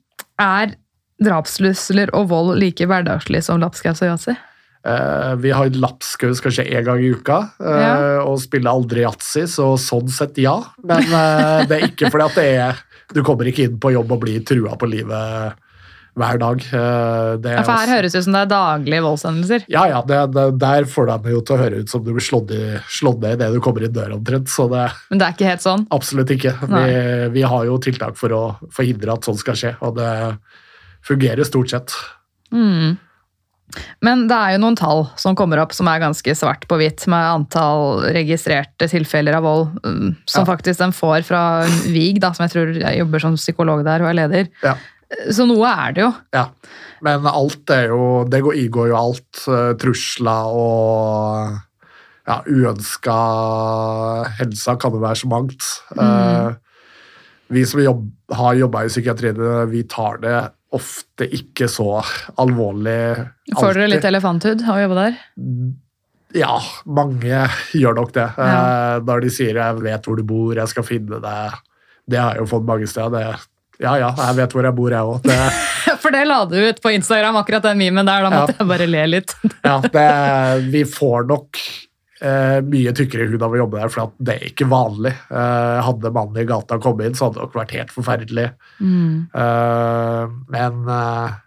er 0.42 0.76
drapstrusler 1.24 2.12
og 2.18 2.30
vold 2.32 2.58
like 2.60 2.88
hverdagslig 2.90 3.44
som 3.46 3.62
lapskaus 3.62 4.02
og 4.04 4.12
yatzy? 4.14 4.36
Eh, 4.84 5.34
vi 5.40 5.54
har 5.56 5.70
lapskaus 5.80 6.42
kanskje 6.44 6.66
én 6.68 6.84
gang 6.84 7.00
i 7.00 7.14
uka, 7.16 7.38
eh, 7.64 7.82
Ja. 7.84 7.94
og 8.26 8.42
spiller 8.44 8.74
aldri 8.74 9.06
yatzy, 9.06 9.46
så 9.48 9.74
sånn 9.80 10.10
sett 10.12 10.42
ja. 10.44 10.58
Men 10.84 11.06
eh, 11.08 11.60
det 11.70 11.78
er 11.78 11.86
ikke 11.88 12.12
fordi 12.12 12.26
at 12.28 12.40
det 12.42 12.50
er 12.66 12.82
Du 13.14 13.22
kommer 13.22 13.46
ikke 13.46 13.68
inn 13.68 13.78
på 13.78 13.92
jobb 13.94 14.12
og 14.16 14.24
blir 14.24 14.42
trua 14.48 14.74
på 14.80 14.88
livet 14.90 15.54
hver 16.16 16.38
dag. 16.38 16.60
Eh, 16.62 17.38
det 17.42 17.52
Ja, 17.56 17.64
for 17.64 17.72
her 17.74 17.88
også- 17.88 17.94
høres 17.96 18.12
det 18.14 18.20
ut 18.20 18.24
som 18.28 18.34
det 18.34 18.42
er 18.44 18.52
daglige 18.54 19.02
voldshendelser. 19.02 19.66
Ja, 19.68 19.86
ja, 19.90 20.02
det, 20.02 20.20
det, 20.34 20.46
der 20.60 20.84
får 20.86 21.08
de 21.24 21.32
jo 21.34 21.42
til 21.42 21.56
å 21.56 21.60
høre 21.64 21.80
ut 21.82 21.90
som 21.90 22.04
du 22.04 22.12
blir 22.14 22.22
slått, 22.22 22.52
i, 22.54 22.78
slått 22.88 23.20
ned 23.22 23.40
idet 23.42 23.54
du 23.54 23.60
kommer 23.60 23.84
inn 23.84 23.94
døra 23.96 24.14
omtrent. 24.18 24.48
Så 24.48 24.70
det 24.70 24.92
Men 25.10 25.18
det 25.20 25.28
er 25.28 25.34
ikke 25.34 25.50
helt 25.50 25.66
sånn. 25.66 25.88
absolutt 25.92 26.30
ikke. 26.30 26.54
Vi, 26.70 27.30
vi 27.40 27.42
har 27.42 27.66
jo 27.66 27.78
tiltak 27.80 28.16
for 28.20 28.30
å 28.30 28.44
forhindre 28.72 29.14
at 29.14 29.22
sånn 29.26 29.38
skal 29.42 29.56
skje, 29.56 29.76
og 29.82 29.96
det 29.98 30.38
fungerer 31.04 31.44
stort 31.46 31.70
sett. 31.74 31.92
Mm. 32.54 32.98
Men 34.06 34.28
det 34.30 34.36
er 34.38 34.52
jo 34.54 34.60
noen 34.62 34.76
tall 34.78 35.08
som 35.18 35.34
kommer 35.36 35.58
opp 35.64 35.72
som 35.74 35.88
er 35.90 35.98
ganske 36.04 36.36
svart 36.38 36.68
på 36.70 36.78
hvitt, 36.78 37.08
med 37.10 37.26
antall 37.26 38.04
registrerte 38.14 38.86
tilfeller 38.92 39.34
av 39.40 39.44
vold 39.48 39.80
mm, 39.82 40.12
som 40.30 40.46
Ja. 40.46 40.52
faktisk 40.54 40.78
den 40.84 40.92
får 40.94 41.24
fra 41.26 41.42
VIG, 41.90 42.20
da, 42.22 42.30
som 42.34 42.46
jeg 42.46 42.54
tror 42.54 42.74
jeg 42.78 43.00
jobber 43.02 43.20
som 43.24 43.36
psykolog 43.40 43.84
der 43.84 44.04
og 44.06 44.12
er 44.12 44.20
leder. 44.22 44.48
Ja. 44.62 44.76
Så 45.34 45.46
noe 45.50 45.70
er 45.70 45.94
det 45.96 46.04
jo. 46.06 46.10
Ja. 46.36 46.48
Men 47.04 47.28
alt 47.28 47.70
er 47.74 47.90
jo 47.92 48.24
Det 48.32 48.40
går, 48.46 48.58
går 48.72 48.90
jo 48.94 48.98
alt. 48.98 49.44
eh, 49.52 49.74
Trusler 49.82 50.56
og 50.56 51.60
ja, 52.24 52.38
uønska 52.48 53.16
helsa 54.40 54.78
kan 54.80 54.96
jo 54.96 55.02
være 55.04 55.20
så 55.20 55.28
mangt. 55.32 55.66
Mm. 55.98 56.56
vi 57.54 57.66
som 57.68 57.82
jobb, 57.84 58.06
har 58.34 58.56
jobba 58.56 58.86
i 58.86 58.90
psykiatrien, 58.90 59.42
vi 59.70 59.84
tar 59.92 60.22
det 60.24 60.38
ofte 60.74 61.28
ikke 61.38 61.68
så 61.70 62.00
alvorlig. 62.42 63.28
Får 63.60 63.78
dere 63.78 63.92
litt 63.92 64.08
elefanthud 64.08 64.64
av 64.66 64.78
å 64.80 64.84
jobbe 64.86 65.02
der? 65.02 65.20
Ja, 66.34 66.56
mange 66.90 67.44
gjør 67.78 68.00
nok 68.00 68.14
det. 68.16 68.26
Ja. 68.40 68.48
Eh, 68.96 69.04
Når 69.06 69.22
de 69.22 69.30
sier 69.30 69.54
'jeg 69.54 69.84
vet 69.84 70.04
hvor 70.06 70.18
du 70.18 70.24
bor, 70.24 70.56
jeg 70.56 70.68
skal 70.68 70.84
finne 70.84 71.20
deg'. 71.22 71.60
Det 72.10 72.20
har 72.20 72.34
jeg 72.34 72.42
jo 72.42 72.58
fått 72.58 72.66
mange 72.66 72.88
steder. 72.88 73.10
Det, 73.12 73.40
ja 73.84 73.94
ja, 74.00 74.10
jeg 74.18 74.36
vet 74.42 74.54
hvor 74.56 74.66
jeg 74.68 74.76
bor, 74.78 74.94
jeg 74.96 75.14
òg. 75.14 75.32
For 76.04 76.12
det 76.16 76.26
la 76.28 76.42
du 76.50 76.56
ut 76.58 76.80
på 76.84 76.92
Instagram, 76.96 77.38
akkurat 77.42 77.64
den 77.68 77.78
memen 77.80 78.08
der. 78.08 78.24
Da 78.26 78.30
Ja. 78.32 78.38
måtte 78.44 78.56
jeg 78.60 78.68
bare 78.70 78.88
le 78.90 79.04
litt. 79.12 79.34
Ja, 79.68 79.78
det, 79.84 80.06
vi 80.74 80.82
får 80.88 81.28
nok 81.30 81.60
eh, 82.24 82.60
mye 82.68 82.94
tykkere 82.96 83.28
hud 83.32 83.44
av 83.44 83.54
å 83.56 83.60
jobbe 83.62 83.80
der, 83.82 83.92
for 83.94 84.12
det 84.20 84.36
er 84.40 84.48
ikke 84.50 84.68
vanlig. 84.72 85.14
Eh, 85.32 85.80
hadde 85.88 86.12
mannen 86.16 86.42
i 86.44 86.48
gata 86.50 86.80
kommet 86.84 87.08
inn, 87.12 87.16
så 87.20 87.28
hadde 87.30 87.40
det 87.42 87.46
nok 87.48 87.60
vært 87.60 87.76
helt 87.78 87.94
forferdelig. 87.96 88.48
Mm. 88.80 89.28
Eh, 89.44 90.24
men 90.56 90.82
eh, 90.98 91.38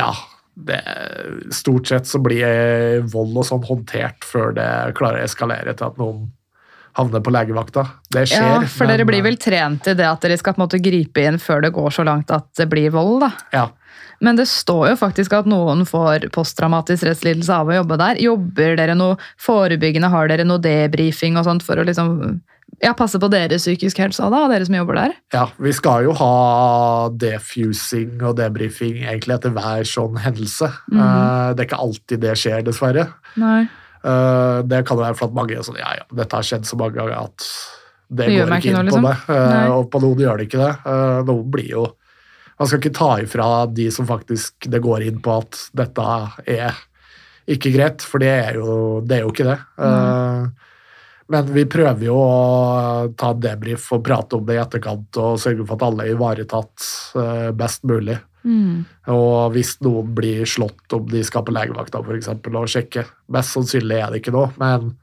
ja 0.00 0.10
det, 0.58 0.80
Stort 1.54 1.86
sett 1.88 2.08
så 2.10 2.18
blir 2.22 3.04
vold 3.12 3.36
og 3.38 3.46
sånn 3.46 3.62
håndtert 3.68 4.24
før 4.26 4.52
det 4.56 4.68
klarer 4.98 5.22
å 5.22 5.28
eskalere 5.28 5.72
til 5.78 5.86
at 5.92 6.00
noen 6.00 6.26
havner 6.98 7.22
på 7.24 7.32
legevakta. 7.34 7.86
Det 8.10 8.26
skjer. 8.28 8.44
Ja, 8.44 8.60
for 8.66 8.86
men, 8.86 8.94
dere 8.96 9.08
blir 9.08 9.24
vel 9.26 9.38
trent 9.40 9.86
i 9.88 9.94
det 9.98 10.06
at 10.08 10.24
dere 10.24 10.38
skal 10.40 10.56
på 10.56 10.62
en 10.62 10.66
måte 10.66 10.82
gripe 10.82 11.24
inn 11.24 11.38
før 11.42 11.62
det 11.64 11.74
går 11.76 11.94
så 11.94 12.06
langt 12.08 12.32
at 12.34 12.48
det 12.58 12.68
blir 12.70 12.90
vold, 12.94 13.22
da. 13.26 13.32
Ja. 13.54 13.68
Men 14.24 14.38
det 14.38 14.48
står 14.50 14.88
jo 14.92 14.98
faktisk 14.98 15.34
at 15.38 15.46
noen 15.46 15.84
får 15.86 16.28
posttraumatisk 16.34 17.04
stresslidelse 17.04 17.54
av 17.54 17.70
å 17.70 17.76
jobbe 17.78 17.98
der. 18.00 18.18
Jobber 18.22 18.74
dere 18.80 18.98
noe 18.98 19.18
forebyggende? 19.42 20.10
Har 20.10 20.30
dere 20.30 20.46
noe 20.48 20.62
debrifing 20.62 21.38
og 21.38 21.46
sånt 21.46 21.66
for 21.66 21.78
å 21.78 21.86
liksom 21.86 22.40
ja, 22.82 22.92
passe 22.98 23.18
på 23.20 23.30
deres 23.30 23.64
psykiske 23.64 24.02
helse 24.02 24.28
da, 24.30 24.44
dere 24.50 24.66
som 24.66 24.76
jobber 24.76 24.98
der? 24.98 25.16
Ja, 25.34 25.46
vi 25.62 25.72
skal 25.76 26.08
jo 26.08 26.14
ha 26.18 26.34
defusing 27.14 28.18
og 28.20 28.38
debrifing 28.40 29.04
egentlig 29.04 29.38
etter 29.38 29.54
hver 29.54 29.86
sånn 29.88 30.18
hendelse. 30.22 30.72
Mm 30.90 31.00
-hmm. 31.00 31.54
det 31.54 31.62
er 31.62 31.68
ikke 31.68 31.84
alltid 31.86 32.20
det 32.20 32.38
skjer, 32.38 32.62
dessverre. 32.62 33.06
Nei. 33.36 33.68
Eh, 34.04 34.58
det 34.70 34.84
kan 34.86 34.98
jo 34.98 35.02
være 35.02 35.18
for 35.18 35.30
at 35.30 35.36
mange 35.36 35.56
er 35.56 35.64
sånn 35.66 35.78
Ja, 35.80 35.90
ja, 35.98 36.04
dette 36.20 36.38
har 36.38 36.46
skjedd 36.46 36.68
så 36.68 36.78
mange 36.78 36.98
ganger 37.00 37.16
at 37.24 37.46
det, 38.08 38.28
Det 38.28 38.36
går 38.36 38.52
ikke 38.56 38.70
inn 38.70 38.76
noe, 38.78 38.84
på 38.84 39.00
liksom. 39.00 39.08
det. 39.08 39.38
Nei. 39.50 39.64
og 39.74 39.88
på 39.92 40.02
noen 40.04 40.22
gjør 40.22 40.38
det 40.38 40.46
ikke 40.48 40.60
det. 40.62 40.74
Uh, 40.86 41.18
noen 41.28 41.48
blir 41.52 41.72
jo 41.74 41.82
Man 42.58 42.70
skal 42.70 42.80
ikke 42.80 42.94
ta 42.96 43.10
ifra 43.22 43.48
de 43.70 43.88
som 43.94 44.06
faktisk 44.08 44.70
det 44.70 44.80
går 44.82 45.04
inn 45.06 45.18
på 45.22 45.34
at 45.42 45.58
dette 45.78 46.06
er 46.46 46.78
ikke 47.48 47.70
greit, 47.72 48.02
for 48.04 48.20
det 48.20 48.32
er 48.32 48.58
jo, 48.58 48.72
det 49.00 49.18
er 49.18 49.22
jo 49.22 49.30
ikke 49.32 49.46
det. 49.46 49.54
Mm. 49.80 50.48
men 51.32 51.52
vi 51.54 51.62
prøver 51.70 52.02
jo 52.04 52.16
å 52.18 53.06
ta 53.16 53.30
en 53.32 53.40
debrief 53.40 53.86
og 53.94 54.02
prate 54.04 54.36
om 54.36 54.44
det 54.44 54.58
i 54.58 54.60
etterkant 54.60 55.20
og 55.22 55.38
sørge 55.40 55.64
for 55.64 55.78
at 55.78 55.86
alle 55.86 56.04
er 56.04 56.16
ivaretatt 56.16 56.88
best 57.56 57.86
mulig. 57.88 58.18
Mm. 58.48 58.86
Og 59.12 59.52
hvis 59.52 59.74
noen 59.84 60.14
blir 60.16 60.48
slått 60.48 60.94
om 60.96 61.04
de 61.10 61.20
skal 61.26 61.44
på 61.44 61.52
legevakta 61.52 62.00
for 62.00 62.16
eksempel, 62.16 62.56
og 62.56 62.70
sjekke 62.72 63.04
Mest 63.34 63.52
sannsynlig 63.52 63.98
er 64.00 64.14
det 64.14 64.22
ikke 64.22 64.32
noe, 64.32 64.48
men 64.60 64.94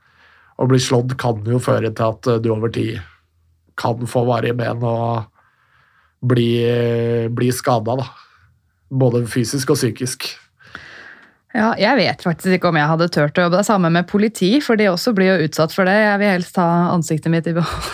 å 0.57 0.65
bli 0.69 0.79
slått 0.81 1.13
kan 1.21 1.43
jo 1.45 1.59
føre 1.61 1.91
til 1.91 2.15
at 2.15 2.31
eh, 2.31 2.41
du 2.41 2.49
over 2.55 2.71
tid 2.73 2.97
kan 3.77 4.07
få 4.07 4.23
varige 4.25 4.55
ben 4.57 4.81
og 4.87 5.27
bli, 6.25 6.49
bli 7.35 7.51
skada, 7.53 7.97
da. 7.99 8.07
Både 8.89 9.25
fysisk 9.29 9.73
og 9.73 9.77
psykisk. 9.77 10.29
Ja, 11.55 11.73
jeg 11.79 11.99
vet 11.99 12.23
faktisk 12.23 12.57
ikke 12.57 12.71
om 12.71 12.79
jeg 12.79 12.89
hadde 12.89 13.09
turt 13.11 13.37
å 13.37 13.45
jobbe. 13.45 13.59
Det 13.59 13.67
samme 13.67 13.91
med 13.93 14.07
politi, 14.09 14.55
for 14.63 14.79
de 14.79 14.89
også 14.91 15.13
blir 15.15 15.33
jo 15.33 15.47
utsatt 15.49 15.75
for 15.75 15.87
det. 15.87 15.95
Jeg 16.01 16.21
vil 16.21 16.33
helst 16.33 16.59
ha 16.59 16.67
ansiktet 16.91 17.31
mitt 17.31 17.47
i 17.51 17.55
behold. 17.55 17.91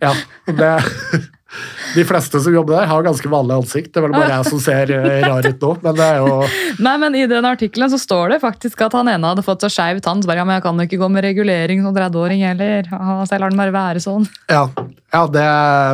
Ja, 0.00 0.12
det, 0.46 0.70
de 1.96 2.04
fleste 2.08 2.40
som 2.40 2.54
jobber 2.54 2.76
der, 2.78 2.86
har 2.90 3.04
ganske 3.04 3.28
vanlig 3.32 3.56
ansikt. 3.60 3.90
Det 3.92 4.00
er 4.00 4.06
vel 4.06 4.14
bare 4.16 4.30
jeg 4.32 4.48
som 4.48 4.60
ser 4.62 4.92
eh, 4.96 5.24
rar 5.26 5.46
ut 5.46 5.64
nå, 5.66 5.72
men 5.84 5.98
det 5.98 6.06
er 6.06 6.20
jo 6.22 6.36
Nei, 6.82 6.94
men 7.02 7.16
I 7.18 7.24
den 7.30 7.48
artikkelen 7.48 7.92
så 7.92 7.98
står 8.00 8.34
det 8.34 8.38
faktisk 8.44 8.80
at 8.86 8.96
han 8.96 9.10
ene 9.12 9.32
hadde 9.32 9.44
fått 9.46 9.64
så 9.66 9.70
skeiv 9.72 10.00
tann. 10.04 10.22
Så 10.22 10.30
bare, 10.30 10.40
ja, 10.42 10.46
men 10.48 10.56
jeg 10.58 10.64
kan 10.64 10.80
jo 10.80 10.86
ikke 10.88 11.00
gå 11.02 11.08
med 11.12 11.26
regulering 11.26 11.82
som 11.84 11.96
30-åring 11.96 12.44
heller. 12.46 12.88
Så 12.88 13.34
jeg 13.36 13.42
lar 13.44 13.52
den 13.52 13.60
bare 13.60 13.74
være 13.74 14.04
sånn. 14.04 14.24
Ja, 14.52 14.64
ja 15.12 15.26
det, 15.34 15.48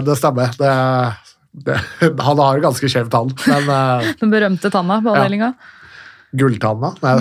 det 0.07 0.19
stemmer. 0.21 0.55
Det, 0.59 0.75
det, 1.67 1.81
han 2.23 2.45
har 2.45 2.63
ganske 2.63 2.91
skjev 2.93 3.11
tann, 3.13 3.35
men 3.49 3.73
eh, 3.75 4.13
Den 4.23 4.31
berømte 4.35 4.71
tanna 4.75 5.01
på 5.03 5.11
Ja. 5.13 5.19
avdelinga. 5.25 5.53
Gulltanna? 6.39 6.93
Nei, 7.03 7.13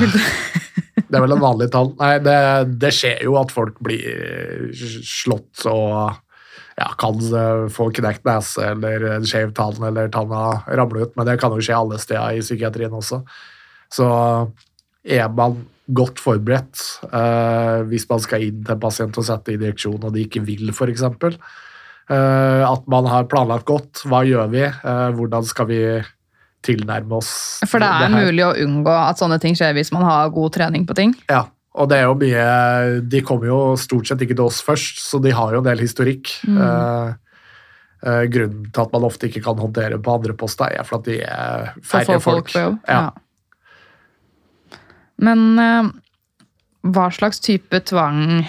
det 1.07 1.15
er 1.15 1.21
vel 1.23 1.31
en 1.37 1.39
vanlig 1.41 1.69
tann. 1.71 1.93
Nei, 1.99 2.17
det, 2.19 2.37
det 2.81 2.89
skjer 2.93 3.21
jo 3.23 3.37
at 3.39 3.53
folk 3.55 3.77
blir 3.83 4.73
slått 5.07 5.63
og 5.71 6.17
ja, 6.77 6.89
kan 7.01 7.17
eh, 7.17 7.63
få 7.73 7.89
knekt 7.97 8.27
nese 8.27 8.71
eller 8.73 9.07
en 9.15 9.27
skjev 9.27 9.53
tann 9.57 9.81
eller 9.89 10.11
tanna 10.13 10.61
ramler 10.67 11.07
ut, 11.07 11.15
men 11.17 11.29
det 11.29 11.39
kan 11.41 11.55
jo 11.55 11.63
skje 11.63 11.77
alle 11.77 11.97
steder 12.01 12.37
i 12.37 12.43
psykiatrien 12.45 12.93
også. 12.93 13.23
Så 13.93 14.07
er 15.07 15.29
man 15.33 15.63
godt 15.87 16.19
forberedt 16.19 16.81
eh, 17.07 17.81
hvis 17.87 18.05
man 18.09 18.19
skal 18.21 18.43
inn 18.43 18.59
til 18.63 18.75
en 18.75 18.83
pasient 18.83 19.17
og 19.17 19.25
sette 19.25 19.55
injeksjon 19.55 20.03
og 20.03 20.13
de 20.13 20.25
ikke 20.27 20.43
vil, 20.45 20.69
f.eks., 20.75 21.05
Eh, 22.07 22.63
at 22.63 22.85
man 22.87 23.07
har 23.11 23.27
planlagt 23.27 23.67
godt. 23.67 24.05
Hva 24.07 24.21
gjør 24.23 24.47
vi? 24.53 24.63
Eh, 24.63 25.07
hvordan 25.17 25.43
skal 25.43 25.67
vi 25.67 25.79
tilnærme 26.63 27.19
oss 27.19 27.59
For 27.67 27.83
det 27.83 27.87
er 27.89 28.07
her? 28.07 28.25
mulig 28.27 28.45
å 28.45 28.53
unngå 28.63 28.93
at 28.95 29.19
sånne 29.19 29.37
ting 29.43 29.57
skjer 29.59 29.75
hvis 29.75 29.91
man 29.91 30.05
har 30.07 30.31
god 30.31 30.55
trening 30.55 30.87
på 30.87 30.95
ting. 30.97 31.11
Ja, 31.27 31.45
og 31.77 31.89
det 31.91 31.99
er 31.99 32.07
jo 32.07 32.17
mye 32.17 32.47
De 33.05 33.21
kommer 33.25 33.49
jo 33.49 33.59
stort 33.79 34.09
sett 34.09 34.23
ikke 34.25 34.35
til 34.37 34.47
oss 34.49 34.63
først, 34.65 34.99
så 35.03 35.21
de 35.23 35.33
har 35.35 35.53
jo 35.53 35.61
en 35.61 35.69
del 35.69 35.83
historikk. 35.83 36.33
Mm. 36.47 36.57
Eh, 36.65 37.13
eh, 38.03 38.23
grunnen 38.33 38.67
til 38.71 38.83
at 38.83 38.95
man 38.95 39.07
ofte 39.07 39.29
ikke 39.29 39.43
kan 39.45 39.61
håndtere 39.61 40.01
på 40.01 40.17
andre 40.17 40.35
poster, 40.37 40.73
er 40.73 40.87
for 40.87 40.99
at 40.99 41.09
de 41.09 41.21
er 41.21 41.71
færre 41.85 42.19
folk. 42.19 42.49
folk 42.49 42.55
jobb. 42.57 42.79
Ja. 42.89 43.11
Men 45.23 45.47
eh, 45.61 45.91
hva 46.93 47.09
slags 47.13 47.41
type 47.43 47.81
tvang 47.89 48.45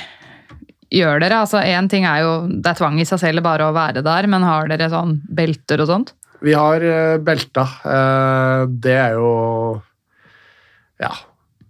gjør 0.92 1.20
dere? 1.22 1.42
Altså, 1.42 1.60
Én 1.64 1.88
ting 1.90 2.06
er 2.08 2.22
jo 2.24 2.32
det 2.48 2.72
er 2.72 2.80
tvang 2.80 3.00
i 3.00 3.08
seg 3.08 3.20
selv 3.22 3.44
bare 3.46 3.68
å 3.68 3.76
være 3.76 4.04
der, 4.04 4.28
men 4.30 4.46
har 4.46 4.70
dere 4.70 4.90
sånn 4.92 5.18
belter 5.28 5.84
og 5.84 5.90
sånt? 5.92 6.14
Vi 6.44 6.54
har 6.54 6.84
uh, 6.84 7.18
belta. 7.18 7.64
Eh, 7.82 8.66
det 8.70 8.94
er 8.94 9.18
jo 9.18 9.32
Ja. 10.98 11.12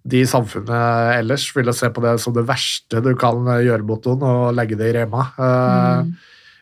De 0.09 0.22
i 0.24 0.28
samfunnet 0.28 1.18
ellers 1.18 1.44
vil 1.56 1.68
se 1.76 1.90
på 1.92 2.02
det 2.04 2.14
som 2.22 2.34
det 2.36 2.46
verste 2.48 3.02
du 3.04 3.11
kan 3.18 3.42
eh, 3.52 3.64
gjøre 3.66 3.84
mot 3.88 4.09
noen, 4.09 4.24
og 4.24 4.56
legge 4.56 4.78
det 4.80 4.90
i 4.92 4.98
rema. 5.00 5.30
Eh, 5.36 6.02
Mm. 6.09 6.12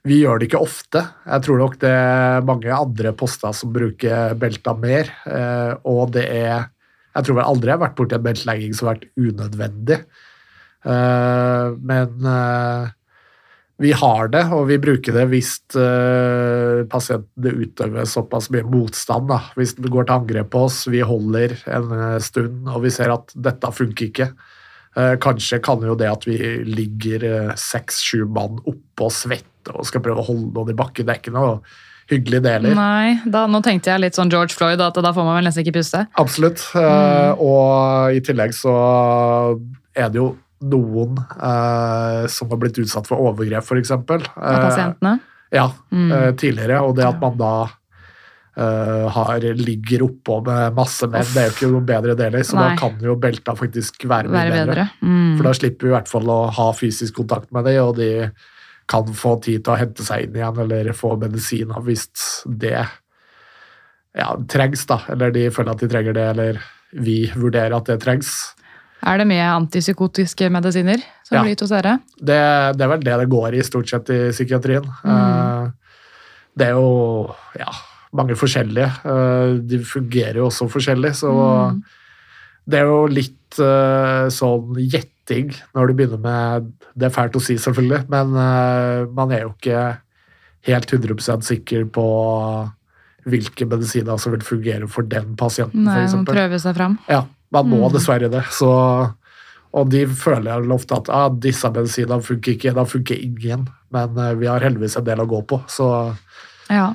Vi 0.07 0.21
gjør 0.23 0.39
det 0.39 0.47
ikke 0.47 0.61
ofte. 0.63 1.01
Jeg 1.27 1.43
tror 1.43 1.59
nok 1.59 1.73
det 1.83 1.91
er 1.91 2.45
mange 2.47 2.71
andre 2.71 3.11
poster 3.19 3.51
som 3.59 3.73
bruker 3.75 4.37
belta 4.39 4.75
mer. 4.79 5.11
eh, 5.27 5.73
og 5.85 6.13
det 6.15 6.23
er 6.31 6.69
Jeg 7.17 7.25
tror 7.25 7.37
vel 7.41 7.49
aldri 7.49 7.71
jeg 7.73 7.79
har 7.79 7.83
vært 7.89 7.97
borti 7.99 8.15
en 8.15 8.23
beltelegging 8.23 8.75
som 8.77 8.87
har 8.89 8.99
vært 8.99 9.09
unødvendig. 9.17 9.99
Men 10.85 12.27
vi 13.83 13.93
har 13.93 14.31
det, 14.33 14.43
og 14.57 14.71
vi 14.71 14.79
bruker 14.81 15.13
det 15.13 15.27
hvis 15.29 15.59
uh, 15.77 16.85
pasientene 16.89 17.53
utøver 17.61 18.07
såpass 18.09 18.49
mye 18.55 18.65
motstand. 18.73 19.29
Da. 19.29 19.41
Hvis 19.59 19.75
det 19.77 19.93
går 19.93 20.09
til 20.09 20.17
angrep 20.17 20.49
på 20.55 20.63
oss, 20.69 20.85
vi 20.89 21.03
holder 21.05 21.59
en 21.69 21.91
eh, 21.93 22.21
stund 22.25 22.71
og 22.73 22.87
vi 22.87 22.93
ser 22.95 23.13
at 23.13 23.35
dette 23.35 23.73
funker 23.77 24.09
ikke. 24.09 24.31
Uh, 24.97 25.13
kanskje 25.21 25.61
kan 25.65 25.85
jo 25.85 25.97
det 25.99 26.09
at 26.09 26.25
vi 26.25 26.39
ligger 26.65 27.53
seks-sju 27.61 28.25
mann 28.33 28.63
oppå 28.65 29.11
og 29.11 29.13
svetter 29.13 29.77
og 29.77 29.85
skal 29.85 30.01
prøve 30.05 30.25
å 30.25 30.29
holde 30.31 30.55
noen 30.57 30.73
i 30.73 30.79
bakken, 30.79 31.05
det 31.05 31.13
er 31.13 31.21
ikke 31.21 31.37
noe 31.37 31.59
hyggelig 32.09 32.41
det 32.47 32.55
heller. 32.55 32.79
Nei, 32.79 33.17
da, 33.29 33.45
nå 33.51 33.61
tenkte 33.67 33.91
jeg 33.93 34.05
litt 34.07 34.17
sånn 34.17 34.31
George 34.33 34.57
Floyd, 34.57 34.81
at 34.81 34.97
da 34.97 35.13
får 35.13 35.27
man 35.27 35.41
vel 35.41 35.49
nesten 35.51 35.67
ikke 35.67 35.77
puste. 35.81 36.07
Absolutt. 36.23 36.63
Mm. 36.73 37.43
og 37.45 38.17
i 38.17 38.23
tillegg 38.25 38.55
så 38.57 38.77
er 39.97 40.13
det 40.15 40.23
jo 40.23 40.31
noen 40.73 41.17
eh, 41.21 42.27
som 42.33 42.51
har 42.53 42.61
blitt 42.63 42.79
utsatt 42.83 43.07
for 43.09 43.23
overgrep, 43.31 43.65
f.eks. 43.65 43.91
Av 43.97 44.07
pasientene. 44.07 45.19
Ja, 45.55 45.69
Mm. 45.93 46.13
eh, 46.13 46.31
tidligere. 46.35 46.81
Og 46.83 46.97
det 46.99 47.05
at 47.07 47.21
man 47.23 47.37
da 47.39 47.53
eh, 48.57 49.07
har, 49.13 49.41
ligger 49.55 50.03
oppå 50.09 50.41
med 50.47 50.75
masse 50.75 51.07
menn, 51.13 51.27
det 51.35 51.43
er 51.43 51.49
jo 51.51 51.55
ikke 51.55 51.71
noe 51.75 51.87
bedre 51.87 52.15
deler. 52.19 52.43
Så 52.47 52.57
Nei. 52.57 52.71
da 52.75 52.81
kan 52.81 52.99
jo 53.05 53.15
belta 53.21 53.55
faktisk 53.57 54.05
være 54.09 54.29
mye 54.33 54.39
Være 54.41 54.55
bedre. 54.55 54.67
bedre. 54.75 54.87
Mm. 55.03 55.37
For 55.39 55.49
da 55.51 55.53
slipper 55.59 55.87
vi 55.87 55.93
i 55.93 55.97
hvert 55.97 56.09
fall 56.13 56.31
å 56.33 56.39
ha 56.57 56.69
fysisk 56.73 57.15
kontakt 57.21 57.53
med 57.53 57.65
dem, 57.69 57.83
og 57.85 57.97
de 58.01 58.11
kan 58.89 59.05
få 59.19 59.37
tid 59.43 59.65
til 59.67 59.75
å 59.75 59.79
hente 59.81 60.05
seg 60.07 60.25
inn 60.29 60.37
igjen 60.39 60.59
eller 60.63 60.93
få 60.95 61.17
medisin 61.19 61.73
hvis 61.83 62.05
det 62.47 62.87
ja, 64.17 64.29
trengs, 64.49 64.87
da. 64.89 65.01
Eller 65.13 65.31
de 65.35 65.49
føler 65.53 65.75
at 65.75 65.83
de 65.83 65.89
trenger 65.93 66.15
det, 66.17 66.27
eller 66.35 66.61
vi 66.97 67.17
vurderer 67.37 67.75
at 67.77 67.85
det 67.91 67.99
trengs. 68.05 68.31
Er 69.05 69.19
det 69.19 69.27
mye 69.29 69.45
antipsykotiske 69.53 70.49
medisiner 70.51 70.99
som 71.25 71.37
Ja. 71.37 71.43
blir 71.43 71.51
gitt 71.55 71.61
hos 71.61 71.71
dere? 71.71 71.99
Det, 72.19 72.39
det 72.77 72.81
er 72.85 72.89
vel 72.89 73.01
det 73.05 73.19
det 73.21 73.29
går 73.29 73.55
i 73.59 73.63
stort 73.63 73.89
sett 73.89 74.09
i 74.11 74.31
psykiatrien. 74.33 74.85
Eh, 75.05 75.71
Det 76.57 76.69
er 76.69 76.73
jo 76.73 77.35
ja, 77.59 77.69
mange 78.17 78.33
forskjellige. 78.35 78.89
Eh, 79.05 79.59
De 79.61 79.79
fungerer 79.85 80.37
jo 80.41 80.47
også 80.49 80.69
forskjellig, 80.73 81.13
så 81.15 81.31
Mm. 81.73 81.83
det 82.69 82.79
er 82.81 82.85
jo 82.87 83.07
litt 83.07 83.59
eh, 83.61 84.27
sånn 84.33 84.75
gjetting 84.75 85.53
når 85.75 85.87
du 85.89 85.95
begynner 85.95 86.19
med 86.19 86.73
Det 86.97 87.07
er 87.07 87.15
fælt 87.23 87.37
å 87.37 87.41
si, 87.43 87.55
selvfølgelig, 87.59 88.09
men 88.09 88.33
man 89.15 89.31
er 89.33 89.43
jo 89.43 89.51
ikke 89.61 89.99
helt 90.67 90.87
100% 90.91 91.43
sikker 91.45 91.85
på 91.85 92.71
hvilke 93.27 93.67
medisiner 93.69 94.17
som 94.19 94.33
vil 94.33 94.41
fungere 94.41 94.89
for 94.89 95.03
den 95.03 95.35
pasienten, 95.37 95.85
Nei, 95.85 96.07
for 96.07 96.17
man 96.17 96.25
prøver 96.27 96.59
seg 96.63 96.77
fram. 96.79 96.99
Ja, 97.11 97.25
man 97.53 97.69
må 97.71 97.85
Mm. 97.87 97.93
dessverre 97.95 98.29
det. 98.33 98.45
Så, 98.51 98.71
og 99.73 99.91
de 99.91 100.07
føler 100.07 100.67
ofte 100.73 100.97
at 100.97 101.09
ah, 101.13 101.29
disse 101.31 101.69
medisinene 101.71 102.23
funker 102.23 102.57
ikke, 102.57 102.75
da 102.75 102.85
funker 102.85 103.17
ingen. 103.17 103.69
Men 103.93 104.19
eh, 104.19 104.35
vi 104.35 104.47
har 104.51 104.61
heldigvis 104.65 104.97
en 104.99 105.05
del 105.05 105.21
å 105.21 105.31
gå 105.31 105.43
på, 105.47 105.63
så 105.69 106.17
Ja. 106.71 106.95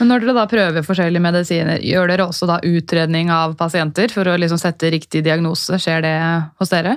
Men 0.00 0.08
når 0.08 0.20
dere 0.24 0.32
da 0.34 0.46
prøver 0.48 0.82
forskjellige 0.82 1.22
medisiner, 1.22 1.78
gjør 1.84 2.08
dere 2.08 2.24
også 2.26 2.46
da 2.48 2.56
utredning 2.64 3.28
av 3.30 3.52
pasienter 3.54 4.10
for 4.10 4.26
å 4.26 4.38
liksom 4.40 4.58
sette 4.58 4.88
riktig 4.90 5.22
diagnose? 5.22 5.78
Skjer 5.78 6.02
det 6.02 6.16
hos 6.58 6.72
dere? 6.72 6.96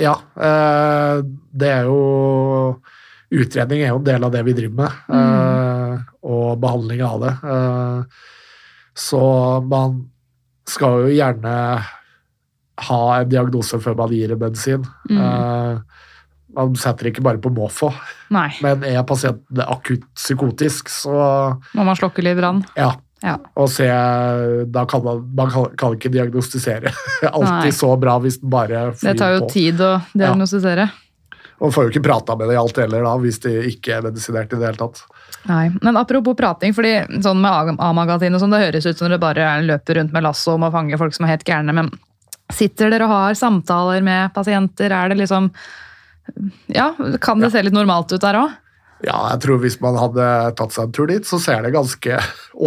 ja. 0.00 0.16
eh, 0.40 1.20
det 1.52 1.68
er 1.68 1.84
jo 1.84 2.80
Utredning 3.30 3.84
er 3.84 3.92
jo 3.92 4.00
en 4.00 4.06
del 4.08 4.24
av 4.26 4.32
det 4.34 4.40
vi 4.42 4.52
driver 4.58 4.74
med, 4.74 4.94
mm. 5.06 5.98
og 6.26 6.58
behandling 6.58 7.02
av 7.06 7.20
det. 7.22 7.30
Eh, 7.46 8.00
så 8.98 9.20
man 9.62 10.00
skal 10.66 11.04
jo 11.04 11.12
gjerne 11.14 11.52
ha 12.88 13.02
en 13.20 13.28
diagnose 13.30 13.80
før 13.82 13.98
man 13.98 14.14
gir 14.14 14.32
en 14.34 14.40
medisin. 14.40 14.86
Mm. 15.10 15.20
Uh, 15.20 16.00
man 16.56 16.74
setter 16.78 17.10
ikke 17.10 17.22
bare 17.22 17.40
på 17.42 17.52
måfå. 17.54 17.92
Men 18.30 18.82
er 18.86 19.02
pasienten 19.06 19.62
akutt 19.66 20.06
psykotisk, 20.18 20.90
så 20.90 21.14
Må 21.76 21.86
man 21.86 21.98
slokke 21.98 22.24
litt 22.26 22.40
brann? 22.40 22.64
ja. 22.78 22.96
Ja. 23.20 23.34
Og 23.60 23.68
se, 23.68 23.84
da 24.72 24.86
kan 24.88 25.02
man, 25.04 25.18
man 25.36 25.50
kan, 25.52 25.92
ikke 25.92 26.08
diagnostisere 26.08 26.88
alltid 27.28 27.74
så 27.76 27.90
bra 28.00 28.14
hvis 28.24 28.38
den 28.40 28.48
bare 28.48 28.86
flyr 28.96 29.10
Det 29.10 29.20
tar 29.20 29.34
jo 29.34 29.42
på. 29.44 29.50
tid 29.52 29.82
å 29.84 29.90
diagnostisere. 30.14 30.86
Og 31.60 31.74
får 31.74 31.84
jo 31.84 31.92
ikke 31.92 32.06
prata 32.06 32.36
med 32.40 32.48
det 32.48 32.56
i 32.56 32.60
alt 32.62 32.78
heller 32.80 33.04
da, 33.04 33.12
hvis 33.20 33.42
de 33.44 33.52
ikke 33.74 33.98
er 33.98 34.06
medisinert 34.06 34.54
i 34.56 34.60
det 34.62 34.70
hele 34.70 34.80
tatt. 34.80 35.02
Nei, 35.50 35.66
men 35.84 35.98
apropos 36.00 36.36
prating, 36.36 36.72
fordi 36.76 36.94
sånn 37.20 37.42
med 37.44 37.76
A-magasin 37.76 38.36
og 38.36 38.40
sånn, 38.40 38.56
det 38.56 38.62
høres 38.62 38.88
ut 38.88 38.96
som 38.96 39.10
dere 39.10 39.20
bare 39.20 39.50
løper 39.68 40.00
rundt 40.00 40.16
med 40.16 40.24
lasso 40.24 40.56
om 40.56 40.64
å 40.64 40.72
fange 40.72 40.96
folk 41.00 41.12
som 41.16 41.28
er 41.28 41.34
helt 41.34 41.44
gærne, 41.44 41.76
men 41.76 41.92
sitter 42.56 42.92
dere 42.92 43.06
og 43.06 43.14
har 43.14 43.38
samtaler 43.38 44.04
med 44.06 44.34
pasienter? 44.34 44.92
Er 44.94 45.12
det 45.12 45.20
liksom 45.22 45.50
Ja, 46.70 46.92
kan 47.20 47.40
det 47.42 47.50
se 47.52 47.62
litt 47.64 47.74
normalt 47.74 48.12
ut 48.12 48.22
der 48.22 48.38
òg? 48.38 48.58
Ja, 49.00 49.16
jeg 49.32 49.40
tror 49.44 49.60
hvis 49.62 49.78
man 49.80 49.96
hadde 49.96 50.26
tatt 50.58 50.74
seg 50.74 50.86
en 50.88 50.92
tur 50.92 51.08
dit, 51.08 51.24
så 51.24 51.38
ser 51.40 51.64
det 51.64 51.72
ganske 51.72 52.18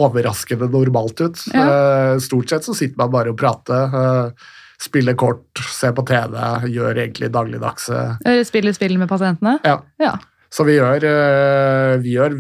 overraskende 0.04 0.70
normalt 0.74 1.22
ut. 1.22 1.46
Ja. 1.54 2.18
Stort 2.24 2.50
sett 2.50 2.66
så 2.66 2.74
sitter 2.78 2.98
man 3.04 3.14
bare 3.14 3.34
og 3.34 3.38
prater, 3.38 3.94
eh, 3.94 4.50
spiller 4.82 5.16
kort, 5.20 5.62
ser 5.72 5.94
på 5.96 6.06
TV, 6.10 6.36
gjør 6.74 6.98
egentlig 7.06 7.30
dagligdagse 7.32 8.00
Spiller 8.48 8.76
spill 8.76 8.98
med 9.00 9.08
pasientene? 9.12 9.60
Ja. 9.64 9.78
Ja. 10.02 10.18
Så 10.54 10.66
vi 10.68 10.78
gjør, 10.78 11.06
eh, 11.08 11.98
vi 12.04 12.18
gjør 12.18 12.36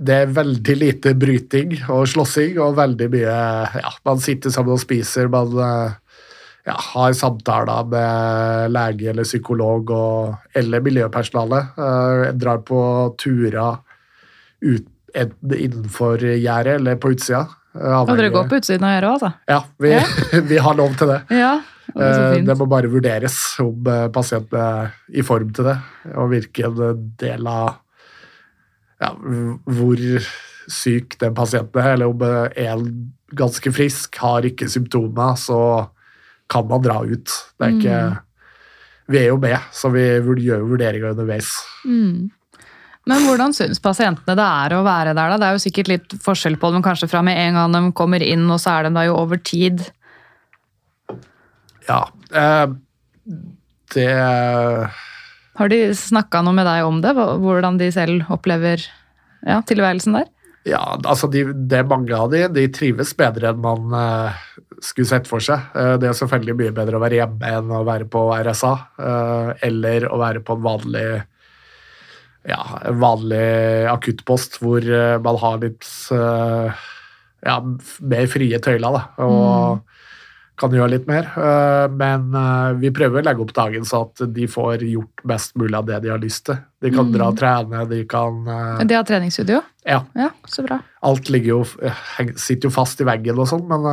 Det 0.00 0.14
er 0.16 0.30
veldig 0.32 0.76
lite 0.80 1.12
bryting 1.14 1.74
og 1.92 2.06
slåssing, 2.08 2.56
og 2.58 2.78
veldig 2.78 3.10
mye 3.12 3.34
ja, 3.82 3.90
Man 4.06 4.22
sitter 4.24 4.50
sammen 4.50 4.72
og 4.72 4.80
spiser, 4.80 5.28
man 5.28 5.52
eh, 5.60 5.98
ja, 6.66 6.74
har 6.92 7.12
samtaler 7.16 7.86
med 7.90 8.70
lege 8.74 9.10
eller 9.12 9.24
psykolog 9.24 9.90
og, 9.96 10.34
eller 10.54 10.82
miljøpersonale. 10.84 11.62
Jeg 12.26 12.34
drar 12.42 12.60
på 12.68 12.80
turer 13.20 13.78
ut, 14.60 14.86
enten 15.16 15.54
innenfor 15.56 16.20
gjerdet 16.22 16.76
eller 16.80 16.96
på 17.00 17.14
utsida. 17.16 17.46
eh, 17.74 17.80
Og 17.80 18.06
dere 18.08 18.28
avhengig- 18.28 18.32
går 18.36 18.48
på 18.50 18.58
utsiden 18.60 18.84
av 18.84 18.92
gjerdet 18.94 19.10
òg, 19.10 19.14
altså? 19.16 19.32
Ja, 19.48 19.60
vi, 19.78 20.40
vi 20.52 20.58
har 20.58 20.74
lov 20.78 20.96
til 21.00 21.14
det. 21.14 21.20
Ja. 21.30 21.54
Det 21.60 21.66
Eh. 21.90 22.44
Det 22.46 22.54
må 22.54 22.68
bare 22.70 22.86
vurderes 22.86 23.34
om 23.58 23.82
eh, 23.90 24.04
pasienten 24.14 24.60
er 24.62 24.92
i 25.10 25.22
form 25.26 25.48
til 25.52 25.64
det, 25.66 25.72
og 26.14 26.28
hvilken 26.30 26.76
del 27.18 27.48
av 27.50 27.80
ja, 29.02 29.08
hvor 29.66 29.98
syk 30.70 31.16
den 31.18 31.34
pasienten 31.34 31.80
er, 31.82 31.96
eller 31.96 32.12
om 32.12 32.22
eh, 32.22 32.68
en 32.68 32.84
ganske 33.34 33.72
frisk 33.74 34.14
har 34.22 34.46
ikke 34.46 34.68
symptomer, 34.70 35.34
så 35.40 35.58
kan 36.50 36.66
man 36.70 36.82
dra 36.84 37.00
ut. 37.06 37.38
Det 37.58 37.66
er 37.66 37.78
ikke 37.78 38.00
Vi 39.10 39.18
er 39.18 39.32
jo 39.32 39.40
med, 39.42 39.58
så 39.74 39.90
vi 39.90 40.04
gjør 40.44 40.68
vurderinger 40.70 41.10
underveis. 41.10 41.48
Mm. 41.82 42.30
Men 43.10 43.24
hvordan 43.26 43.54
syns 43.56 43.80
pasientene 43.82 44.36
det 44.38 44.44
er 44.44 44.74
å 44.76 44.84
være 44.86 45.14
der? 45.16 45.32
da? 45.32 45.38
Det 45.40 45.48
er 45.48 45.56
jo 45.56 45.62
sikkert 45.64 45.90
litt 45.90 46.14
forskjell 46.22 46.58
på 46.60 46.70
dem, 46.74 46.84
kanskje 46.84 47.08
fra 47.10 47.22
med 47.26 47.38
en 47.40 47.58
gang 47.58 47.74
de 47.74 47.80
kommer 47.96 48.22
inn, 48.22 48.44
og 48.52 48.60
så 48.62 48.76
er 48.76 48.86
de 48.86 48.94
da 48.94 49.06
jo 49.08 49.16
over 49.18 49.40
tid. 49.42 49.82
Ja. 51.88 52.04
Eh, 52.30 52.66
det 53.96 54.10
Har 55.58 55.72
de 55.72 55.80
snakka 55.96 56.44
noe 56.46 56.54
med 56.54 56.68
deg 56.68 56.86
om 56.86 57.00
det? 57.02 57.16
Hvordan 57.16 57.80
de 57.80 57.90
selv 57.94 58.30
opplever 58.30 58.84
ja, 59.42 59.58
tilværelsen 59.66 60.20
der? 60.20 60.30
Ja, 60.68 60.82
altså 61.00 61.26
de, 61.32 61.46
det 61.72 61.86
mange 61.88 62.14
av 62.14 62.30
de, 62.30 62.44
de 62.52 62.66
trives 62.70 63.14
bedre 63.16 63.50
enn 63.50 63.62
man 63.64 63.96
eh, 63.96 64.42
skulle 64.84 65.08
sett 65.08 65.28
for 65.30 65.44
seg. 65.44 65.70
Eh, 65.76 65.94
det 66.00 66.10
er 66.10 66.16
selvfølgelig 66.16 66.56
mye 66.58 66.76
bedre 66.76 66.98
å 66.98 67.02
være 67.02 67.20
hjemme 67.20 67.52
enn 67.58 67.74
å 67.74 67.82
være 67.86 68.08
på 68.10 68.24
RSA, 68.34 68.72
eh, 69.00 69.52
eller 69.68 70.08
å 70.10 70.18
være 70.20 70.42
på 70.44 70.56
en 70.56 70.64
vanlig 70.64 71.06
ja, 72.48 72.62
vanlig 72.96 73.44
akuttpost 73.92 74.60
hvor 74.62 74.80
eh, 74.80 75.18
man 75.20 75.40
har 75.42 75.58
litt 75.60 75.84
ja, 76.10 77.56
mer 78.00 78.30
frie 78.32 78.60
tøyler 78.60 78.96
da, 78.96 79.02
og 79.24 79.99
kan 80.60 80.74
gjøre 80.76 80.92
litt 80.92 81.06
mer. 81.08 81.28
Eh, 81.36 81.86
Men 81.96 82.34
eh, 82.36 82.72
vi 82.82 82.90
prøver 82.94 83.20
å 83.22 83.24
legge 83.26 83.44
opp 83.46 83.54
dagen 83.56 83.86
så 83.88 84.02
at 84.06 84.22
de 84.36 84.46
får 84.50 84.84
gjort 84.86 85.24
best 85.26 85.56
mulig 85.60 85.74
av 85.78 85.86
det 85.88 86.00
de 86.04 86.12
har 86.12 86.20
lyst 86.22 86.44
til. 86.50 86.58
De 86.80 86.92
kan 86.94 87.10
dra 87.12 87.28
og 87.32 87.38
trene, 87.40 87.82
de 87.90 88.02
kan 88.08 88.40
eh, 88.48 88.84
De 88.88 88.96
har 88.98 89.04
treningsstudio? 89.08 89.60
Ja, 89.88 90.02
Ja, 90.16 90.28
så 90.48 90.62
bra. 90.66 90.80
alt 91.02 91.30
jo, 91.32 91.62
sitter 92.36 92.68
jo 92.68 92.70
fast 92.74 93.00
i 93.00 93.06
veggen 93.08 93.38
og 93.40 93.48
sånn, 93.48 93.64
men 93.68 93.86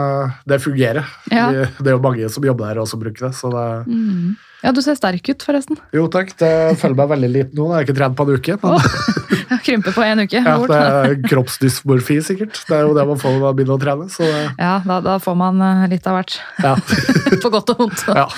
det 0.45 0.59
fungerer. 0.63 1.07
Ja. 1.31 1.47
Det, 1.51 1.69
det 1.79 1.87
er 1.93 1.95
jo 1.95 2.03
mange 2.03 2.27
som 2.29 2.43
jobber 2.43 2.67
der 2.73 2.81
og 2.83 2.87
som 2.91 2.99
bruker 2.99 3.29
det. 3.29 3.35
Så 3.39 3.51
det 3.53 3.67
Mm. 3.87 4.35
Ja, 4.63 4.71
du 4.73 4.79
ser 4.81 4.95
sterk 4.97 5.27
ut, 5.29 5.43
forresten. 5.45 5.77
jo 5.93 6.07
takk, 6.11 6.31
det 6.41 6.49
føler 6.81 6.95
meg 6.97 7.09
veldig 7.11 7.27
liten 7.29 7.59
nå. 7.59 7.67
Jeg 7.69 7.75
har 7.77 7.85
ikke 7.85 7.95
trent 7.99 8.15
på 8.17 8.25
en 8.25 8.37
uke. 8.39 8.55
Men 8.63 9.59
Krympe 9.63 9.91
på 9.95 10.03
én 10.03 10.23
uke. 10.25 10.41
ja, 10.43 10.55
det 10.67 10.79
er 10.81 11.13
kroppsdysmorfi, 11.29 12.17
sikkert. 12.25 12.57
Det 12.67 12.75
er 12.75 12.87
jo 12.87 12.95
det 12.97 13.05
man 13.07 13.19
får 13.21 13.35
når 13.37 13.43
man 13.45 13.57
begynner 13.59 13.77
å 13.77 13.81
trene. 13.83 14.07
Så 14.11 14.25
Ja, 14.57 14.79
da, 14.83 14.97
da 15.05 15.17
får 15.23 15.37
man 15.39 15.61
eh, 15.61 15.83
litt 15.93 16.07
av 16.09 16.17
hvert. 16.17 16.39
ja. 16.63 16.73
På 17.43 17.51
godt 17.53 17.69
og 17.75 17.83
vondt. 17.85 18.05
ja. 18.09 18.25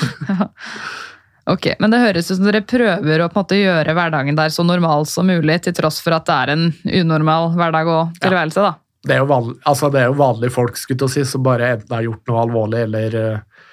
Ok, 1.50 1.66
Men 1.80 1.90
det 1.90 1.98
høres 2.04 2.28
ut 2.30 2.36
som 2.38 2.46
dere 2.46 2.60
prøver 2.62 3.24
å 3.24 3.30
på 3.32 3.40
en 3.40 3.42
måte 3.42 3.58
gjøre 3.58 3.94
hverdagen 3.98 4.36
der 4.38 4.52
så 4.54 4.62
normal 4.62 5.08
som 5.10 5.26
mulig, 5.26 5.56
til 5.66 5.74
tross 5.74 5.98
for 6.04 6.14
at 6.14 6.28
det 6.28 6.36
er 6.36 6.52
en 6.54 6.66
unormal 7.00 7.48
hverdag 7.58 7.90
og 7.90 8.20
tilværelse, 8.22 8.62
da. 8.68 8.76
Det 9.08 9.16
er 9.16 9.22
jo 9.24 9.30
vanlig, 9.32 9.56
altså 9.72 9.90
det 9.90 10.02
er 10.04 10.12
jo 10.12 10.18
vanlige 10.20 10.54
folk 10.54 10.78
skulle 10.78 10.94
jeg 10.94 11.00
til 11.02 11.08
å 11.08 11.14
si, 11.16 11.24
som 11.32 11.42
bare 11.48 11.72
enten 11.74 11.96
har 11.96 12.06
gjort 12.06 12.30
noe 12.30 12.44
alvorlig 12.44 12.84
eller 12.84 13.16
eh, 13.18 13.64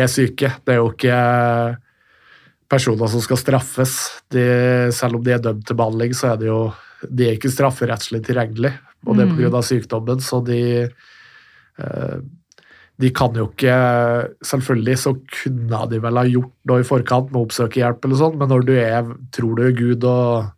er 0.00 0.08
syke. 0.08 0.52
Det 0.64 0.76
er 0.76 0.80
jo 0.80 0.88
ikke 0.94 1.18
personer 2.68 3.10
som 3.12 3.22
skal 3.22 3.38
straffes. 3.40 3.96
De, 4.32 4.42
selv 4.94 5.18
om 5.18 5.22
de 5.26 5.34
er 5.36 5.42
dømt 5.44 5.66
til 5.68 5.78
behandling, 5.78 6.14
så 6.16 6.32
er 6.32 6.40
det 6.40 6.48
jo 6.50 6.60
de 7.06 7.28
er 7.28 7.36
ikke 7.36 7.52
strafferettslig 7.52 8.22
tilregnelig, 8.24 8.72
og 9.06 9.16
det 9.18 9.26
er 9.26 9.30
Mm. 9.30 9.36
pga. 9.36 9.60
sykdommen. 9.62 10.20
Så 10.24 10.40
de 10.44 10.88
eh, 11.78 12.18
de 12.98 13.10
kan 13.12 13.34
jo 13.36 13.50
ikke 13.50 13.76
Selvfølgelig 14.42 14.98
så 14.98 15.12
kunne 15.28 15.82
de 15.90 15.98
vel 16.00 16.16
ha 16.16 16.24
gjort 16.24 16.52
noe 16.64 16.80
i 16.80 16.86
forkant 16.88 17.30
med 17.30 17.40
å 17.40 17.44
oppsøke 17.46 17.82
hjelp, 17.82 18.04
eller 18.04 18.16
sånn, 18.16 18.38
men 18.38 18.48
når 18.48 18.64
du 18.64 18.72
er, 18.80 19.04
tror 19.30 19.54
du 19.56 19.62
er 19.66 19.72
Gud 19.76 20.04
og 20.04 20.50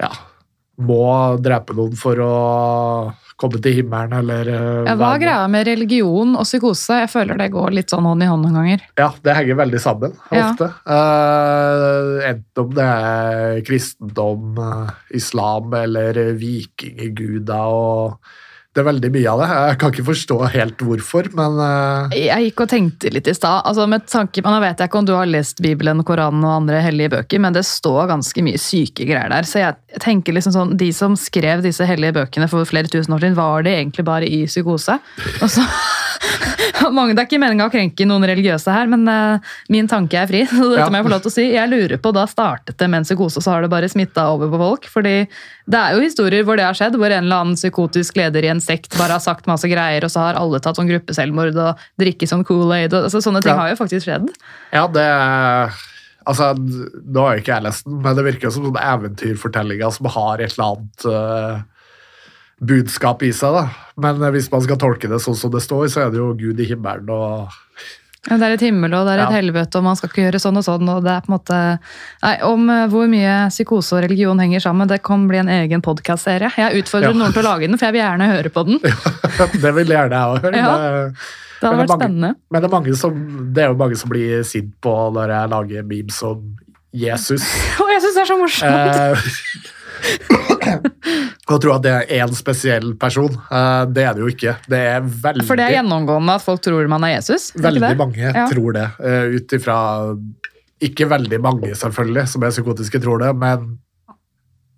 ja, 0.00 0.08
må 0.80 1.36
drepe 1.44 1.76
noen 1.76 1.92
for 2.00 2.16
å 2.24 2.34
komme 3.40 3.60
til 3.64 3.78
himmelen, 3.78 4.12
eller 4.20 4.48
eh, 4.52 4.88
Ja, 4.90 4.94
hva 5.00 5.14
er 5.16 5.22
greia 5.22 5.46
med 5.52 5.66
religion 5.70 6.34
og 6.36 6.44
psykose? 6.44 6.98
Jeg 7.04 7.10
føler 7.12 7.40
det 7.40 7.48
går 7.54 7.72
litt 7.78 7.92
sånn 7.92 8.04
hånd 8.08 8.22
i 8.26 8.28
hånd 8.28 8.44
noen 8.44 8.58
ganger. 8.60 8.84
Ja, 9.00 9.08
det 9.24 9.36
henger 9.38 9.58
veldig 9.62 9.80
sammen, 9.80 10.12
Ja. 10.30 10.50
ofte. 10.50 10.68
Eh, 10.96 12.28
enten 12.30 12.64
om 12.64 12.74
det 12.76 12.84
er 12.84 13.62
kristendom, 13.66 14.58
eh, 14.66 14.92
islam 15.16 15.72
eller 15.80 16.20
vikingguder 16.40 17.74
og 17.80 18.18
Det 18.70 18.84
er 18.84 18.86
veldig 18.86 19.08
mye 19.10 19.30
av 19.32 19.40
det. 19.42 19.46
Jeg 19.50 19.78
kan 19.82 19.90
ikke 19.90 20.06
forstå 20.06 20.36
helt 20.52 20.82
hvorfor, 20.86 21.26
men 21.34 21.56
eh, 21.64 22.12
Jeg 22.20 22.44
gikk 22.44 22.60
og 22.62 22.68
tenkte 22.70 23.10
litt 23.10 23.26
i 23.26 23.34
stad. 23.34 23.64
Altså 23.66 23.86
med 23.90 24.04
tanke 24.06 24.44
Nå 24.46 24.52
vet 24.62 24.78
jeg 24.78 24.90
ikke 24.90 25.00
om 25.00 25.08
du 25.08 25.14
har 25.16 25.26
lest 25.26 25.58
Bibelen, 25.64 26.04
Koranen 26.06 26.46
og 26.46 26.54
andre 26.60 26.78
hellige 26.84 27.10
bøker, 27.16 27.42
men 27.42 27.56
det 27.56 27.64
står 27.66 28.06
ganske 28.12 28.44
mye 28.46 28.60
syke 28.62 29.08
greier 29.08 29.32
der. 29.32 29.48
Så 29.48 29.58
jeg 29.64 29.98
tenker 30.04 30.36
liksom 30.36 30.54
sånn, 30.54 30.76
De 30.78 30.92
som 30.94 31.18
skrev 31.18 31.64
disse 31.66 31.82
hellige 31.86 32.14
bøkene 32.20 32.46
for 32.52 32.68
flere 32.68 32.90
tusen 32.92 33.16
år 33.16 33.24
siden, 33.24 33.38
var 33.40 33.66
de 33.66 33.74
egentlig 33.74 34.06
bare 34.06 34.30
i 34.30 34.44
psykose? 34.46 35.00
Og 35.42 35.50
så, 35.50 35.66
mange, 36.96 37.14
Det 37.14 37.22
er 37.22 37.28
ikke 37.28 37.40
meninga 37.42 37.66
å 37.68 37.72
krenke 37.72 38.06
noen 38.08 38.24
religiøse 38.30 38.72
her, 38.74 38.88
men 38.90 39.06
uh, 39.08 39.52
min 39.72 39.88
tanke 39.90 40.18
er 40.20 40.26
fri. 40.30 40.42
så 40.50 40.70
dette 40.70 40.80
Ja. 40.82 40.88
må 40.92 41.00
jeg 41.00 41.06
få 41.08 41.12
lov 41.14 41.22
til 41.24 41.30
å 41.32 41.34
si. 41.36 41.46
Jeg 41.54 41.70
lurer 41.72 42.00
på, 42.02 42.12
Da 42.16 42.26
startet 42.30 42.76
det 42.80 42.88
med 42.90 43.02
en 43.02 43.08
psykose, 43.08 43.38
og 43.40 43.46
så 43.46 43.54
har 43.54 43.62
det 43.66 43.70
bare 43.72 43.88
smitta 43.92 44.26
over 44.34 44.50
på 44.52 44.60
folk. 44.60 44.88
fordi 44.90 45.14
det 45.70 45.78
er 45.78 45.94
jo 45.94 46.00
historier 46.02 46.42
hvor 46.46 46.56
det 46.58 46.64
har 46.66 46.74
skjedd, 46.74 46.96
hvor 46.98 47.12
en 47.12 47.24
eller 47.24 47.44
annen 47.44 47.54
psykotisk 47.58 48.16
leder 48.18 48.42
i 48.44 48.50
en 48.50 48.60
sekt 48.64 48.96
bare 48.98 49.14
har 49.14 49.22
sagt 49.22 49.46
masse 49.46 49.68
greier, 49.70 50.02
og 50.04 50.10
så 50.10 50.24
har 50.26 50.40
alle 50.40 50.58
tatt 50.60 50.76
sånn 50.80 50.88
gruppeselvmord 50.90 51.54
og 51.56 51.84
drikke 52.00 52.26
sånn 52.26 52.42
Kool-Aid. 52.48 52.92
Altså, 52.92 53.20
sånne 53.22 53.42
ting 53.44 53.54
Ja. 53.54 53.60
har 53.60 53.70
jo 53.70 53.78
faktisk 53.84 54.06
skjedd. 54.08 54.28
ja, 54.72 54.86
det 54.88 55.06
Altså, 56.28 56.52
Nå 56.54 57.22
har 57.24 57.36
jo 57.38 57.40
ikke 57.40 57.54
jeg 57.56 57.62
lest 57.64 57.84
den, 57.86 58.02
men 58.04 58.14
det 58.14 58.24
virker 58.26 58.48
jo 58.48 58.50
som 58.52 58.66
sånne 58.68 58.82
eventyrfortellinger 58.92 59.90
som 59.96 60.06
har 60.12 60.38
et 60.44 60.52
eller 60.52 60.66
annet 60.76 61.06
eh, 61.08 61.62
budskap 62.60 63.22
i 63.24 63.32
seg. 63.32 63.54
da. 63.56 63.64
Men 63.96 64.22
eh, 64.22 64.30
hvis 64.36 64.50
man 64.52 64.62
skal 64.66 64.76
tolke 64.80 65.08
det 65.08 65.20
sånn 65.24 65.36
som 65.38 65.50
det 65.54 65.62
står, 65.64 65.88
så 65.92 66.06
er 66.06 66.10
det 66.12 66.20
jo 66.20 66.32
Gud 66.38 66.60
i 66.60 66.66
himmelen 66.68 67.08
og 67.10 67.48
Ja, 68.28 68.36
Det 68.36 68.44
er 68.44 68.52
et 68.52 68.60
himmel 68.66 68.92
og 68.92 69.06
det 69.08 69.14
er 69.14 69.22
et 69.24 69.30
Ja. 69.32 69.36
helvete, 69.40 69.78
og 69.80 69.84
man 69.86 69.96
skal 69.96 70.10
ikke 70.10 70.26
gjøre 70.26 70.40
sånn 70.42 70.58
og 70.60 70.64
sånn. 70.66 70.88
og 70.92 71.02
det 71.06 71.10
er 71.14 71.20
på 71.24 71.32
en 71.32 71.36
måte... 71.38 71.60
Nei, 72.22 72.34
Om 72.44 72.68
eh, 72.70 72.86
hvor 72.92 73.08
mye 73.08 73.36
psykose 73.48 73.96
og 73.96 74.02
religion 74.04 74.38
henger 74.38 74.60
sammen, 74.60 74.86
det 74.88 75.00
kan 75.02 75.24
bli 75.26 75.38
en 75.40 75.48
egen 75.48 75.80
podkastserie. 75.80 76.50
Jeg 76.56 76.82
utfordrer 76.82 77.14
Ja. 77.14 77.16
noen 77.16 77.32
til 77.32 77.40
å 77.42 77.48
lage 77.48 77.66
den, 77.66 77.78
for 77.78 77.86
jeg 77.88 77.96
vil 77.96 78.02
gjerne 78.04 78.28
høre 78.36 78.50
på 78.52 78.66
den. 78.68 78.78
Det 79.64 79.72
vil 79.74 79.88
gjerne 79.96 80.12
jeg 80.12 80.34
òg 80.36 80.42
høre. 80.44 80.56
Ja. 80.56 80.76
Det- 80.76 81.68
hadde 81.68 81.76
vært 81.80 81.96
spennende. 81.96 82.34
Men 82.50 82.62
det 82.62 82.68
er, 82.68 82.72
mange 82.76 82.94
som, 82.96 83.16
det 83.54 83.62
er 83.64 83.68
jo 83.68 83.74
mange 83.80 83.96
som 83.96 84.08
blir 84.12 84.42
sint 84.48 84.70
på 84.80 84.92
når 85.12 85.28
jeg 85.32 85.50
lager 85.52 85.82
memes 85.84 86.22
om 86.28 86.44
Jesus. 86.92 87.42
Å, 87.80 87.88
jeg 87.88 88.00
syns 88.04 88.16
det 88.16 88.22
er 88.22 88.30
så 88.34 88.38
morsomt! 88.40 89.76
Eh, 91.50 91.56
tro 91.58 91.72
at 91.74 91.82
det 91.82 91.92
er 91.92 92.22
én 92.22 92.34
spesiell 92.36 92.92
person. 93.00 93.32
Eh, 93.50 93.82
det 93.90 94.04
er 94.06 94.14
det 94.14 94.22
jo 94.22 94.30
ikke. 94.30 94.54
Det 94.70 94.80
er 94.92 95.00
veldig, 95.02 95.46
For 95.48 95.58
det 95.58 95.66
er 95.66 95.76
gjennomgående 95.80 96.36
at 96.38 96.44
folk 96.44 96.62
tror 96.62 96.86
man 96.92 97.06
er 97.08 97.16
Jesus? 97.16 97.50
er 97.56 97.66
veldig 97.66 97.96
mange 97.98 98.22
Ja. 98.22 98.46
tror 98.50 98.76
det. 98.76 98.86
Uh, 99.00 99.36
Ut 99.36 99.54
ifra 99.56 99.76
Ikke 100.80 101.08
veldig 101.10 101.40
mange, 101.44 101.74
selvfølgelig, 101.76 102.28
som 102.28 102.42
er 102.46 102.54
psykotiske, 102.54 103.00
tror 103.02 103.18
det, 103.20 103.34
men 103.36 103.78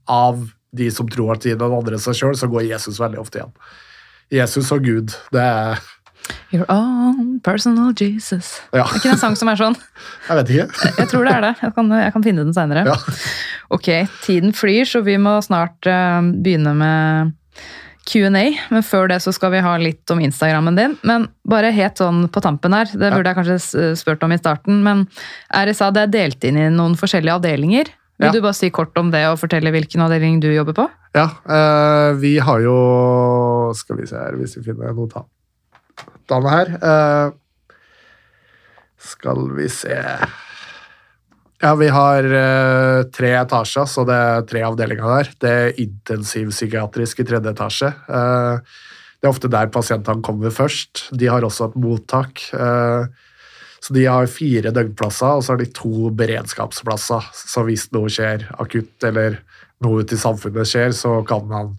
av 0.08 0.40
de 0.74 0.88
som 0.90 1.06
tror 1.06 1.36
at 1.36 1.44
de 1.44 1.52
er 1.52 1.60
noen 1.60 1.76
andre 1.78 2.00
seg 2.02 2.16
sjøl, 2.18 2.34
så 2.34 2.48
går 2.50 2.64
Jesus 2.72 2.98
veldig 2.98 3.20
ofte 3.22 3.38
igjen. 3.38 3.52
Jesus 4.32 4.72
og 4.72 4.82
Gud, 4.82 5.14
det 5.30 5.44
er 5.44 5.78
Your 6.52 6.66
own 6.68 7.40
personal 7.44 7.92
Jesus. 7.96 8.60
Ja, 8.72 8.84
Det 8.84 8.92
er 8.92 8.98
ikke 9.00 9.12
en 9.14 9.18
sang 9.22 9.36
som 9.36 9.48
er 9.48 9.56
sånn. 9.60 9.76
jeg 10.28 10.36
vet 10.40 10.50
ikke. 10.54 10.94
Jeg 10.98 11.08
tror 11.12 11.24
det 11.28 11.34
er 11.36 11.40
det. 11.48 11.52
Jeg 11.62 11.74
kan, 11.76 11.90
jeg 11.90 12.12
kan 12.12 12.22
finne 12.26 12.44
den 12.44 12.52
seinere. 12.56 12.84
Ja. 12.86 12.96
Ok, 13.72 13.88
tiden 14.26 14.52
flyr, 14.52 14.84
så 14.88 15.00
vi 15.06 15.16
må 15.22 15.38
snart 15.44 15.88
uh, 15.88 16.20
begynne 16.44 16.74
med 16.76 17.32
Q&A. 18.08 18.44
Men 18.74 18.82
før 18.84 19.08
det 19.12 19.20
så 19.22 19.32
skal 19.32 19.52
vi 19.54 19.60
ha 19.64 19.76
litt 19.80 20.10
om 20.10 20.20
Instagrammen 20.20 20.76
din. 20.76 20.96
Men 21.06 21.28
bare 21.48 21.70
helt 21.72 22.00
sånn 22.02 22.24
på 22.34 22.42
tampen 22.44 22.74
her, 22.76 22.90
det 22.90 23.12
burde 23.14 23.30
jeg 23.30 23.38
kanskje 23.38 23.58
s- 23.62 24.00
spurt 24.02 24.22
om 24.26 24.32
i 24.34 24.40
starten, 24.40 24.82
men 24.84 25.06
RSA 25.54 25.92
det 25.94 26.02
er 26.08 26.14
delt 26.18 26.44
inn 26.48 26.58
i 26.58 26.68
noen 26.74 26.96
forskjellige 26.98 27.38
avdelinger. 27.40 27.92
Vil 28.20 28.28
Ja. 28.28 28.32
du 28.36 28.40
bare 28.44 28.54
si 28.54 28.68
kort 28.70 28.96
om 29.00 29.08
det 29.10 29.24
og 29.26 29.38
fortelle 29.40 29.70
hvilken 29.72 30.02
avdeling 30.04 30.40
du 30.42 30.50
jobber 30.52 30.74
på? 30.76 30.84
Ja, 31.16 31.24
eh, 31.48 32.12
vi 32.20 32.36
har 32.38 32.60
jo 32.60 33.72
Skal 33.74 33.96
vi 33.96 34.06
se 34.06 34.16
her, 34.16 34.36
hvis 34.36 34.56
vi 34.58 34.62
finner 34.68 34.92
notatene 36.22 36.50
her. 36.50 36.68
Uh, 36.82 37.32
skal 38.98 39.50
vi 39.56 39.68
se 39.68 39.96
Ja, 41.62 41.74
vi 41.78 41.88
har 41.88 42.24
uh, 42.24 43.10
tre 43.10 43.34
etasjer, 43.38 43.86
så 43.86 44.04
det 44.04 44.14
er 44.14 44.46
tre 44.46 44.62
avdelinger 44.62 45.06
der. 45.06 45.32
Det 45.38 45.50
er 45.50 45.80
intensivpsykiatrisk 45.80 47.20
i 47.20 47.24
tredje 47.24 47.50
etasje. 47.50 47.92
Uh, 48.08 48.58
det 49.20 49.28
er 49.28 49.30
ofte 49.30 49.48
der 49.48 49.70
pasientene 49.70 50.22
kommer 50.22 50.50
først. 50.50 51.10
De 51.14 51.28
har 51.30 51.42
også 51.42 51.68
et 51.70 51.76
mottak. 51.78 52.40
så 53.78 53.94
de 53.94 54.02
har 54.04 54.26
fire 54.26 54.72
døgnplasser, 54.74 55.36
og 55.36 55.44
så 55.44 55.52
har 55.52 55.58
de 55.58 55.70
to 55.70 56.10
beredskapsplasser. 56.10 57.28
Så 57.32 57.62
hvis 57.62 57.86
noe 57.92 58.10
skjer 58.10 58.48
akutt, 58.58 58.98
eller 59.04 59.38
noe 59.78 60.02
ute 60.02 60.16
i 60.16 60.18
samfunnet 60.18 60.66
skjer, 60.66 60.90
så 60.90 61.22
kan 61.22 61.46
man. 61.46 61.70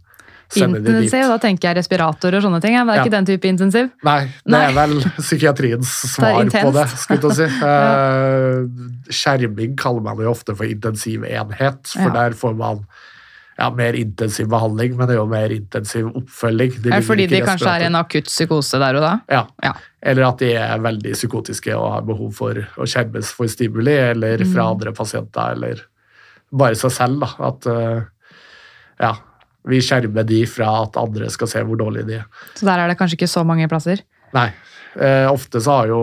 Intensiv, 0.55 1.27
da 1.27 1.37
tenker 1.41 1.69
jeg 1.69 1.75
respirator 1.77 2.35
og 2.37 2.43
sånne 2.43 2.61
ting. 2.61 2.73
Men 2.77 2.87
Det 2.87 2.93
er 2.93 2.97
Ja. 2.97 3.03
ikke 3.05 3.11
den 3.17 3.25
type 3.25 3.47
intensiv. 3.49 3.91
Nei, 4.03 4.19
det 4.45 4.51
Nei. 4.53 4.61
er 4.69 4.73
vel 4.73 4.99
psykiatriens 5.17 5.87
svar 6.15 6.43
på 6.45 6.73
det, 6.73 6.87
skulle 6.97 7.31
jeg 7.31 7.49
si. 7.49 7.49
ja. 7.61 9.13
Skjerming 9.13 9.75
kaller 9.79 10.01
man 10.05 10.17
jo 10.21 10.29
ofte 10.31 10.55
for 10.55 10.65
intensiv 10.69 11.23
enhet, 11.27 11.87
for 11.87 12.09
Ja. 12.09 12.13
der 12.13 12.31
får 12.37 12.55
man 12.57 12.85
ja, 13.59 13.69
mer 13.69 13.93
intensiv 13.93 14.47
behandling, 14.49 14.95
men 14.97 15.07
det 15.07 15.13
er 15.13 15.19
jo 15.19 15.27
mer 15.29 15.49
intensiv 15.53 16.07
oppfølging. 16.17 16.71
De 16.81 16.89
ja, 16.89 16.95
det 16.99 17.05
fordi 17.05 17.27
de 17.29 17.41
kanskje 17.45 17.69
er 17.69 17.81
i 17.83 17.85
en 17.85 17.95
akutt 17.99 18.25
psykose 18.25 18.79
der 18.81 18.95
og 18.97 19.01
da? 19.05 19.11
Ja. 19.29 19.43
Ja. 19.61 19.73
Eller 20.01 20.23
at 20.31 20.39
de 20.39 20.53
er 20.57 20.79
veldig 20.79 21.13
psykotiske 21.13 21.75
og 21.77 21.91
har 21.93 22.01
behov 22.01 22.33
for 22.33 22.53
å 22.53 22.87
skjermes 22.89 23.29
for 23.31 23.45
stimuli, 23.47 23.93
eller 23.93 24.39
Mm. 24.39 24.53
fra 24.55 24.65
andre 24.71 24.91
pasienter, 24.91 25.51
eller 25.53 25.81
bare 26.51 26.73
seg 26.75 26.91
selv. 26.91 27.19
Da. 27.19 27.29
At 27.47 27.67
eh, 27.67 28.01
ja, 28.99 29.13
vi 29.69 29.79
skjermer 29.83 30.25
de 30.27 30.43
fra 30.49 30.69
at 30.83 30.99
andre 30.99 31.29
skal 31.31 31.49
se 31.51 31.63
hvor 31.63 31.79
dårlige 31.79 32.07
de 32.09 32.19
er. 32.21 32.27
Så 32.57 32.67
der 32.67 32.83
er 32.83 32.91
det 32.91 32.97
kanskje 32.99 33.19
ikke 33.19 33.31
så 33.31 33.45
mange 33.47 33.69
plasser? 33.71 34.03
Nei. 34.35 34.49
Eh, 34.93 35.25
ofte 35.29 35.61
så 35.63 35.79
har 35.79 35.89
jo 35.89 36.01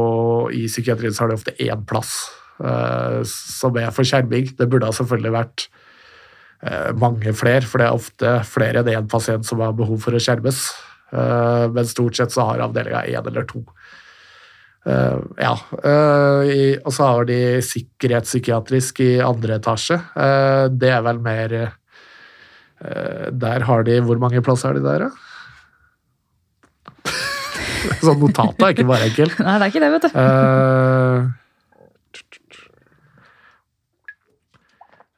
I 0.51 0.65
psykiatrien 0.67 1.15
så 1.15 1.25
har 1.25 1.31
det 1.31 1.39
ofte 1.39 1.55
én 1.63 1.85
plass 1.87 2.15
eh, 2.59 3.21
som 3.29 3.77
er 3.79 3.93
for 3.95 4.07
skjerming. 4.07 4.53
Det 4.59 4.69
burde 4.71 4.89
ha 4.89 4.97
selvfølgelig 4.97 5.35
vært 5.37 5.67
eh, 6.67 6.91
mange 6.99 7.35
flere, 7.37 7.63
for 7.67 7.83
det 7.83 7.89
er 7.89 8.01
ofte 8.01 8.37
flere 8.49 8.83
enn 8.83 8.95
én 8.97 9.11
pasient 9.11 9.47
som 9.47 9.63
har 9.63 9.77
behov 9.79 10.03
for 10.07 10.17
å 10.17 10.23
skjermes. 10.23 10.65
Eh, 11.13 11.67
men 11.75 11.91
stort 11.91 12.19
sett 12.19 12.35
så 12.35 12.49
har 12.51 12.65
avdelinga 12.67 13.05
én 13.11 13.31
eller 13.31 13.47
to. 13.51 13.65
Uh, 14.89 15.21
ja. 15.37 15.53
Uh, 15.85 16.47
i, 16.49 16.63
og 16.81 16.95
så 16.97 17.09
har 17.11 17.27
de 17.29 17.41
sikkerhetspsykiatrisk 17.65 19.03
i 19.05 19.11
andre 19.21 19.59
etasje. 19.61 19.99
Uh, 20.15 20.73
det 20.73 20.89
er 20.95 21.05
vel 21.05 21.21
mer 21.21 21.57
Der 22.81 23.61
har 23.69 23.83
de 23.85 23.99
Hvor 24.01 24.17
mange 24.23 24.41
plasser 24.41 24.71
har 24.71 24.79
de 24.79 24.85
der, 24.85 24.99
da? 25.05 25.11
Sånn 28.05 28.21
notat 28.23 28.61
er 28.65 28.73
ikke 28.75 28.87
bare 28.89 29.09
enkelt. 29.11 29.37
Nei, 29.45 29.55
det 29.61 29.67
er 29.67 29.71
ikke 29.73 29.83
det, 29.85 29.91
vet 29.95 30.05
du. 30.07 30.11
Eh, 30.21 31.19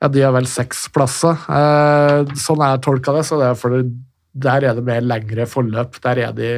ja, 0.02 0.08
de 0.10 0.22
har 0.26 0.34
vel 0.34 0.48
seks 0.50 0.88
plasser. 0.94 1.38
Sånn 1.46 2.38
sånn 2.42 2.64
jeg 2.66 2.82
tolka 2.82 3.14
det, 3.16 3.24
så 3.28 3.38
det 3.40 3.48
er 3.52 3.58
fordi 3.58 3.82
der 4.42 4.66
er 4.70 4.78
det 4.78 4.84
mer 4.86 5.02
lengre 5.04 5.46
forløp. 5.46 5.98
Der 6.02 6.16
er 6.26 6.32
de 6.36 6.52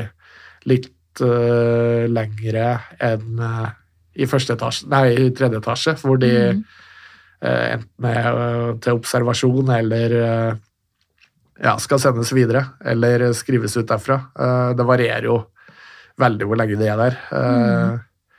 litt 0.70 1.20
uh, 1.20 2.04
lengre 2.08 2.68
enn 3.04 3.40
eh, 3.44 3.68
i 4.14 4.28
første 4.30 4.54
etasje, 4.54 4.86
nei, 4.92 5.08
i 5.26 5.30
tredje 5.34 5.58
etasje, 5.60 5.96
hvor 6.00 6.16
de 6.22 6.30
Mm. 6.54 6.62
eh, 7.42 7.64
enten 7.74 8.04
er 8.08 8.26
eh, 8.30 8.70
til 8.80 8.94
observasjon 8.96 9.68
eller 9.74 10.14
eh, 10.20 10.54
ja, 11.62 11.76
skal 11.78 12.00
sendes 12.02 12.32
videre, 12.34 12.64
eller 12.84 13.28
skrives 13.36 13.76
ut 13.76 13.86
derfra. 13.88 14.20
Eh, 14.38 14.72
det 14.78 14.86
varierer 14.88 15.28
jo 15.28 15.38
veldig 16.20 16.46
hvor 16.48 16.56
lenge 16.60 16.78
de 16.78 16.88
er 16.90 16.96
der. 17.00 17.18
Eh, 17.34 17.94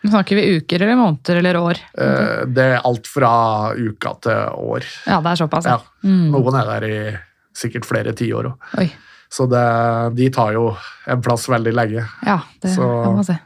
Nå 0.05 0.11
Snakker 0.11 0.37
vi 0.37 0.57
uker 0.59 0.83
eller 0.85 0.99
måneder 0.99 1.39
eller 1.39 1.57
år? 1.57 1.79
Eh, 1.97 2.43
Det 2.53 2.65
er 2.75 2.83
alt 2.85 3.07
fra 3.09 3.73
uka 3.73 4.13
til 4.21 4.51
år. 4.53 4.83
Ja, 5.07 5.17
det 5.21 5.31
er 5.33 5.39
såpass. 5.41 5.65
Ja. 5.65 5.79
Mm. 6.05 6.27
Noen 6.35 6.59
er 6.59 6.65
der 6.69 6.85
i 6.85 6.99
sikkert 7.55 7.87
flere 7.89 8.13
tiår 8.13 8.51
òg. 8.51 8.91
Så 9.31 9.47
det, 9.49 9.63
de 10.15 10.29
tar 10.29 10.53
jo 10.53 10.67
en 11.09 11.21
plass 11.25 11.47
veldig 11.49 11.73
lenge. 11.73 12.05
Ja, 12.23 12.39
det 12.61 12.75
Så- 12.75 13.03
kan 13.03 13.15
man 13.15 13.23
se. 13.23 13.39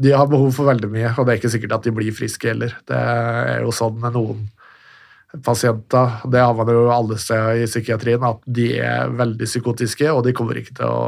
De 0.00 0.12
har 0.12 0.26
behov 0.26 0.54
for 0.54 0.64
veldig 0.64 0.88
mye, 0.88 1.10
og 1.18 1.26
det 1.26 1.32
er 1.34 1.38
ikke 1.40 1.50
sikkert 1.58 1.74
at 1.74 1.82
de 1.82 1.90
blir 1.90 2.12
friske 2.14 2.48
heller. 2.48 2.72
Det 2.86 2.96
er 2.96 3.60
jo 3.60 3.70
sånn 3.70 3.98
med 4.00 4.12
noen 4.14 4.48
pasienter, 5.44 6.16
det 6.30 6.40
har 6.42 6.54
man 6.58 6.70
jo 6.72 6.88
alle 6.90 7.18
steder 7.20 7.62
i 7.62 7.66
psykiatrien, 7.68 8.24
at 8.26 8.40
de 8.46 8.72
er 8.82 9.12
veldig 9.14 9.46
psykotiske, 9.46 10.08
og 10.10 10.24
de 10.26 10.34
kommer 10.36 10.58
ikke 10.58 10.74
til 10.80 10.90
å 10.90 11.04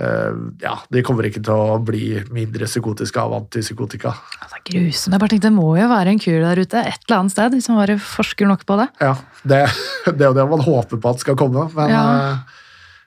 eh, 0.00 0.36
ja, 0.60 0.74
de 0.92 1.02
kommer 1.06 1.28
ikke 1.28 1.42
til 1.46 1.54
å 1.56 1.78
bli 1.84 2.20
mindre 2.34 2.68
psykotiske 2.68 3.22
av 3.22 3.32
antipsykotika. 3.38 4.12
Altså, 4.42 4.60
grusomt. 4.68 5.14
Jeg 5.14 5.22
bare 5.22 5.32
tenkte, 5.32 5.48
Det 5.48 5.56
må 5.56 5.70
jo 5.78 5.88
være 5.90 6.14
en 6.14 6.20
kur 6.22 6.40
der 6.44 6.60
ute 6.60 6.82
et 6.84 7.06
eller 7.08 7.18
annet 7.22 7.36
sted, 7.36 7.56
hvis 7.56 7.70
man 7.72 7.80
bare 7.82 7.96
forsker 8.04 8.50
nok 8.50 8.66
på 8.68 8.80
det. 8.82 8.88
Ja, 9.00 9.14
det, 9.42 9.62
det 10.06 10.20
er 10.20 10.28
jo 10.28 10.36
det 10.36 10.48
man 10.52 10.66
håper 10.66 11.00
på 11.00 11.14
at 11.14 11.24
skal 11.24 11.38
komme, 11.40 11.70
men 11.76 11.94
Ja. 11.94 12.04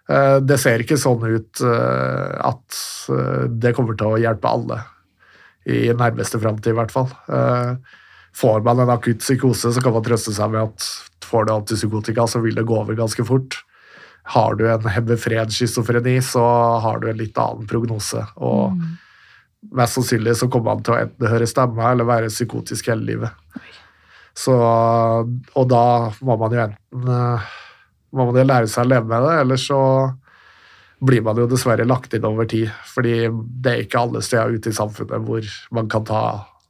uh, 0.09 0.39
det 0.41 0.57
ser 0.59 0.81
ikke 0.81 0.97
sånn 0.99 1.21
ut 1.21 1.61
uh, 1.61 2.49
at 2.49 2.81
det 3.61 3.75
kommer 3.77 3.95
til 3.99 4.15
å 4.15 4.19
hjelpe 4.21 4.49
alle 4.49 4.81
i 5.69 5.87
nærmeste 5.95 6.39
framtid, 6.41 6.73
i 6.73 6.77
hvert 6.77 6.91
fall. 6.91 7.11
Eh, 7.31 7.75
får 8.36 8.63
man 8.65 8.79
en 8.84 8.89
akutt 8.93 9.21
psykose, 9.21 9.73
så 9.73 9.81
kan 9.84 9.93
man 9.93 10.03
trøste 10.05 10.34
seg 10.34 10.51
med 10.53 10.71
at 10.71 10.88
får 11.25 11.45
du 11.47 11.53
antipsykotika, 11.53 12.25
så 12.27 12.41
vil 12.43 12.55
det 12.57 12.65
gå 12.69 12.77
over 12.79 12.97
ganske 12.97 13.25
fort. 13.25 13.59
Har 14.34 14.55
du 14.55 14.65
en 14.71 14.86
hemmefred 14.88 15.51
schizofreni, 15.53 16.17
så 16.23 16.43
har 16.84 17.01
du 17.01 17.09
en 17.09 17.19
litt 17.19 17.38
annen 17.38 17.67
prognose. 17.67 18.25
og 18.36 18.71
Mm. 18.73 18.97
mest 19.71 19.93
sannsynlig 19.95 20.36
så 20.36 20.49
kommer 20.51 20.75
han 20.75 20.84
til 20.84 20.93
å 20.93 21.01
enten 21.05 21.27
høre 21.31 21.47
stemme 21.47 21.91
eller 21.91 22.03
være 22.03 22.27
psykotisk 22.27 22.88
hele 22.88 23.05
livet. 23.05 23.31
Så, 24.36 24.51
og 24.51 25.69
da 25.69 26.11
må 26.21 26.36
man 26.38 26.51
jo 26.51 26.59
enten 26.65 27.07
eh, 27.07 27.53
må 28.13 28.25
man 28.25 28.36
jo 28.36 28.43
lære 28.43 28.67
seg 28.67 28.86
å 28.86 28.89
leve 28.89 29.07
med 29.09 29.23
det, 29.23 29.36
eller 29.41 29.61
så 29.61 29.79
blir 31.03 31.23
man 31.25 31.38
jo 31.38 31.47
dessverre 31.47 31.86
lagt 31.88 32.13
inn 32.13 32.25
over 32.25 32.45
tid. 32.45 32.71
Fordi 32.93 33.27
det 33.63 33.71
er 33.71 33.84
ikke 33.84 34.03
alle 34.03 34.21
steder 34.21 34.53
ute 34.55 34.69
i 34.69 34.77
samfunnet 34.77 35.25
hvor 35.25 35.47
man 35.71 35.89
kan 35.91 36.05
ta 36.07 36.23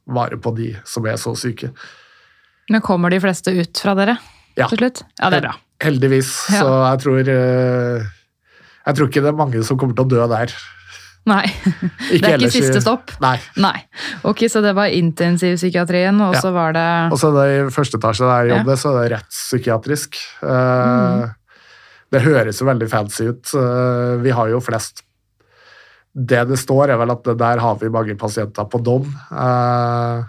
vare 0.06 0.36
på 0.40 0.52
de 0.56 0.74
som 0.84 1.06
er 1.06 1.16
så 1.20 1.32
syke. 1.38 1.70
Men 2.70 2.80
kommer 2.84 3.10
de 3.10 3.20
fleste 3.20 3.52
ut 3.52 3.76
fra 3.80 3.94
dere 3.94 4.18
Ja. 4.56 4.68
til 4.68 4.78
slutt? 4.78 5.02
Ja, 5.20 5.30
det 5.30 5.38
er 5.42 5.48
bra. 5.48 5.54
Heldigvis. 5.84 6.30
Ja. 6.52 6.60
Så 6.62 6.70
jeg 6.90 7.00
tror 7.04 7.28
eh, 7.28 8.04
Jeg 8.86 8.94
tror 8.96 9.08
ikke 9.08 9.22
det 9.24 9.28
er 9.32 9.36
mange 9.38 9.62
som 9.64 9.78
kommer 9.80 9.94
til 9.96 10.04
å 10.04 10.08
dø 10.08 10.26
der. 10.28 10.52
Nei, 11.26 11.46
det 12.12 12.20
er 12.28 12.36
ikke 12.38 12.50
siste 12.52 12.80
stopp. 12.84 13.14
Nei. 13.24 13.38
Nei. 13.56 13.78
Ok, 14.28 14.44
så 14.52 14.60
det 14.60 14.74
var 14.76 14.92
intensivpsykiatrien, 14.92 16.20
og 16.20 16.34
Ja. 16.36 16.40
så 16.44 16.52
var 16.52 16.72
det 16.76 17.12
Og 17.12 17.18
så 17.18 17.30
det 17.32 17.46
i 17.48 17.62
første 17.72 17.96
etasje 17.96 18.28
der 18.28 18.50
jeg 18.52 18.66
Ja. 18.66 18.76
så 18.76 18.92
er 18.92 19.08
det 19.08 19.12
rettspsykiatrisk. 19.18 20.18
Mm. 20.42 21.34
Det 22.12 22.20
høres 22.22 22.60
jo 22.60 22.66
veldig 22.68 22.88
fancy 22.92 23.24
ut. 23.32 23.54
Eh, 23.56 24.16
Vi 24.22 24.30
har 24.36 24.48
jo 24.52 24.60
flest 24.60 25.02
Det 26.14 26.44
det 26.46 26.58
står, 26.60 26.92
er 26.94 26.96
vel 27.00 27.10
at 27.10 27.24
der 27.38 27.58
har 27.58 27.74
vi 27.80 27.88
mange 27.90 28.14
pasienter 28.16 28.64
på 28.70 28.78
dom. 28.86 29.08
Eh, 29.32 30.22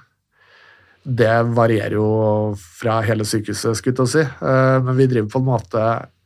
Det 1.06 1.44
varierer 1.54 1.94
jo 1.94 2.56
fra 2.58 2.96
hele 3.06 3.22
sykehuset, 3.30 3.78
skulle 3.78 3.94
jeg 3.94 3.98
til 4.00 4.06
å 4.06 4.10
si. 4.10 4.24
Eh, 4.26 4.80
Men 4.82 4.98
vi 4.98 5.06
driver 5.06 5.30
på 5.30 5.38
en 5.44 5.46
måte 5.46 5.84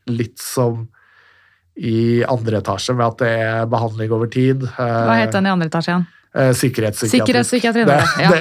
litt 0.08 0.40
som 0.40 0.88
i 1.76 2.24
andre 2.24 2.60
etasje, 2.62 2.96
med 2.96 3.06
at 3.06 3.18
det 3.20 3.28
er 3.40 3.66
behandling 3.72 4.12
over 4.12 4.28
tid. 4.32 4.64
Hva 4.78 5.18
het 5.20 5.32
den 5.36 5.46
i 5.46 5.50
andre 5.52 5.68
etasje 5.68 5.92
igjen? 5.92 6.06
Eh. 6.36 6.52
Sikkerhetspsykiatri. 6.54 7.86
Det, 7.86 8.00
Ja. 8.24 8.30
det, 8.32 8.40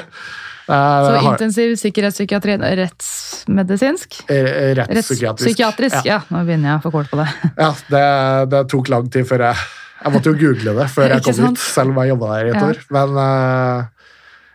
eh, 0.68 1.08
Så 1.08 1.20
intensiv 1.32 1.74
sikkerhetspsykiatri, 1.82 2.56
rettsmedisinsk? 2.82 4.30
Eh, 4.30 4.74
Rettspsykiatrisk. 4.74 5.58
Rettspsykiatrisk. 5.58 6.04
Ja. 6.06 6.20
nå 6.30 6.44
begynner 6.46 6.70
jeg 6.74 6.78
å 6.78 6.82
få 6.86 6.90
kort 6.92 7.10
på 7.10 7.16
det. 7.22 7.28
Ja, 7.58 7.72
det, 7.90 8.50
det 8.50 8.68
tok 8.70 8.88
lang 8.88 9.08
tid 9.10 9.26
før 9.26 9.38
jeg 9.50 9.56
Jeg 10.04 10.12
måtte 10.14 10.30
jo 10.30 10.38
google 10.38 10.74
det 10.78 10.88
før 10.94 11.08
jeg 11.10 11.22
kom 11.26 11.34
sant? 11.34 11.58
ut, 11.58 11.62
selv 11.62 11.90
om 11.90 11.96
jeg 12.02 12.12
jobba 12.12 12.26
der 12.36 12.46
i 12.46 12.50
et 12.50 12.60
Ja. 12.60 12.68
år. 12.68 12.82
Men 12.94 13.16
eh, 13.18 13.86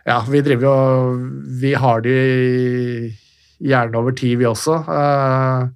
ja, 0.06 0.20
vi 0.28 0.40
driver 0.40 0.64
jo 0.64 0.76
Vi 1.60 1.74
har 1.74 2.00
de 2.00 2.14
gjerne 3.60 3.94
over 3.96 4.12
tid, 4.12 4.38
vi 4.38 4.44
også. 4.44 4.78
Uh, 4.88 5.68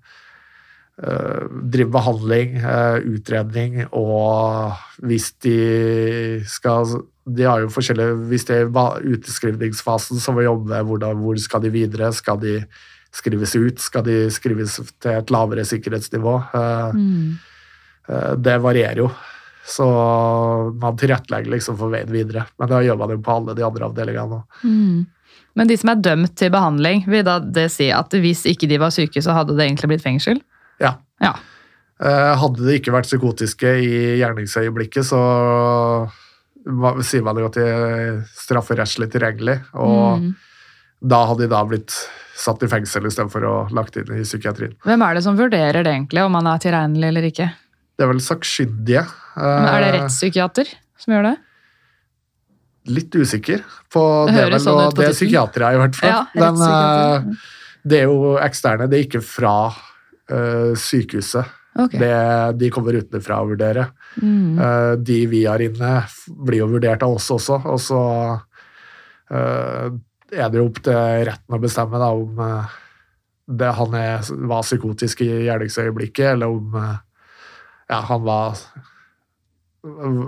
driver 1.71 1.93
behandling, 1.95 2.57
uh, 2.59 2.99
utredning, 3.07 3.85
og 3.95 4.73
hvis 5.07 5.29
de 5.45 6.41
skal 6.51 6.89
de 7.29 7.45
har 7.45 7.61
jo 7.61 7.69
forskjellige, 7.69 8.17
Hvis 8.33 8.47
det 8.49 8.57
er 8.57 9.03
uteskrivningsfasen 9.05 10.19
som 10.19 10.35
vi 10.41 10.45
jobber 10.49 10.73
med, 10.73 10.87
hvordan, 10.89 11.17
hvor 11.23 11.37
skal 11.39 11.61
de 11.61 11.71
videre? 11.71 12.11
Skal 12.13 12.41
de 12.41 12.65
skrives 13.13 13.55
ut? 13.55 13.79
Skal 13.79 14.03
de 14.03 14.17
skrives 14.33 14.81
til 15.01 15.11
et 15.13 15.31
lavere 15.31 15.65
sikkerhetsnivå? 15.65 16.35
Uh, 16.55 16.93
Mm. 16.97 17.39
Eh, 18.09 18.35
Det 18.37 18.57
varierer 18.63 18.97
jo. 18.97 19.11
Så 19.69 19.85
man 20.81 20.97
tilrettelegger 20.97 21.53
liksom 21.53 21.77
for 21.77 21.93
veien 21.93 22.09
videre. 22.13 22.47
Men 22.59 22.71
det 22.71 22.85
gjør 22.87 22.99
man 23.03 23.11
jo 23.13 23.19
på 23.25 23.35
alle 23.37 23.55
de 23.59 23.65
andre 23.67 23.89
avdelingene. 23.91 24.39
Mm. 24.65 25.07
Men 25.59 25.69
de 25.69 25.77
som 25.77 25.91
er 25.93 26.01
dømt 26.01 26.35
til 26.39 26.53
behandling, 26.55 27.03
vil 27.11 27.25
da 27.27 27.39
det 27.43 27.67
si 27.75 27.91
at 27.93 28.15
hvis 28.17 28.47
ikke 28.49 28.69
de 28.71 28.79
var 28.81 28.95
syke, 28.95 29.21
så 29.25 29.35
hadde 29.37 29.57
det 29.59 29.67
egentlig 29.67 29.91
blitt 29.93 30.05
fengsel? 30.07 30.41
Ja. 30.81 30.95
Ja. 31.21 31.35
Eh, 32.01 32.33
Hadde 32.39 32.63
de 32.65 32.77
ikke 32.79 32.95
vært 32.95 33.09
psykotiske 33.11 33.73
i 33.83 33.93
gjerningsøyeblikket, 34.21 35.05
så 35.09 35.19
sier 37.05 37.25
man 37.27 37.39
jo 37.41 37.49
at 37.49 37.57
de 37.59 37.65
er 37.67 38.19
strafferettslig 38.39 39.11
tilregnelig. 39.13 39.59
Og 39.75 40.21
Mm. 40.23 40.35
da 41.03 41.25
hadde 41.27 41.45
de 41.47 41.49
da 41.49 41.65
blitt 41.65 41.93
satt 42.39 42.63
i 42.63 42.69
fengsel 42.71 43.05
istedenfor 43.07 43.43
å 43.45 43.55
lagt 43.75 43.97
inn 43.97 44.13
i 44.15 44.23
psykiatrien. 44.23 44.77
Hvem 44.85 45.03
er 45.03 45.15
det 45.15 45.23
som 45.25 45.37
vurderer 45.37 45.83
det 45.83 45.91
egentlig, 45.93 46.23
om 46.25 46.33
man 46.33 46.47
er 46.47 46.59
tilregnelig 46.59 47.09
eller 47.09 47.23
ikke? 47.33 47.51
Det 47.99 48.07
er 48.07 48.13
vel 48.13 48.23
sakkyndige. 48.23 49.03
Men 49.35 49.67
er 49.67 49.83
det 49.83 49.89
Eh, 49.89 49.95
rettspsykiater 49.99 50.71
som 50.99 51.15
gjør 51.15 51.31
det? 51.33 51.37
Litt 52.95 53.15
usikker 53.19 53.65
på 53.93 54.03
Det 54.29 54.35
det. 54.35 54.45
vel, 54.45 54.61
sånn 54.63 54.81
og 54.87 54.95
det 54.97 55.09
er 55.09 55.17
psykiatere, 55.17 55.75
i 55.75 55.81
hvert 55.83 55.99
fall. 55.99 56.09
Ja, 56.09 56.27
Den, 56.35 56.63
eh, 56.63 57.49
det 57.85 57.99
er 57.99 58.05
jo 58.05 58.37
eksterne, 58.39 58.89
det 58.89 58.99
er 58.99 59.07
ikke 59.07 59.23
fra 59.23 59.75
uh, 60.31 60.75
sykehuset. 60.75 61.45
Okay. 61.79 61.99
Det, 62.01 62.59
de 62.59 62.71
kommer 62.71 62.97
utenfra 62.99 63.43
å 63.43 63.49
vurdere. 63.49 63.89
Mm. 64.21 64.59
Uh, 64.59 64.97
de 64.97 65.27
vi 65.27 65.45
har 65.45 65.63
inne, 65.63 66.05
blir 66.29 66.63
jo 66.63 66.71
vurdert 66.73 67.03
av 67.03 67.15
oss 67.17 67.31
også. 67.31 67.61
Og 67.67 67.81
så 67.81 68.01
uh, 69.31 69.87
er 70.33 70.51
det 70.51 70.59
jo 70.59 70.67
opp 70.67 70.83
til 70.85 71.29
retten 71.29 71.55
å 71.55 71.63
bestemme 71.63 71.99
da, 71.99 72.11
om 72.13 72.43
det, 73.49 73.71
han 73.79 73.95
er, 73.95 74.27
var 74.51 74.67
psykotisk 74.67 75.23
i 75.25 75.31
gjerningsøyeblikket, 75.47 76.35
eller 76.35 76.53
om 76.53 76.81
ja, 77.89 78.01
han 78.09 78.23
var 78.27 78.59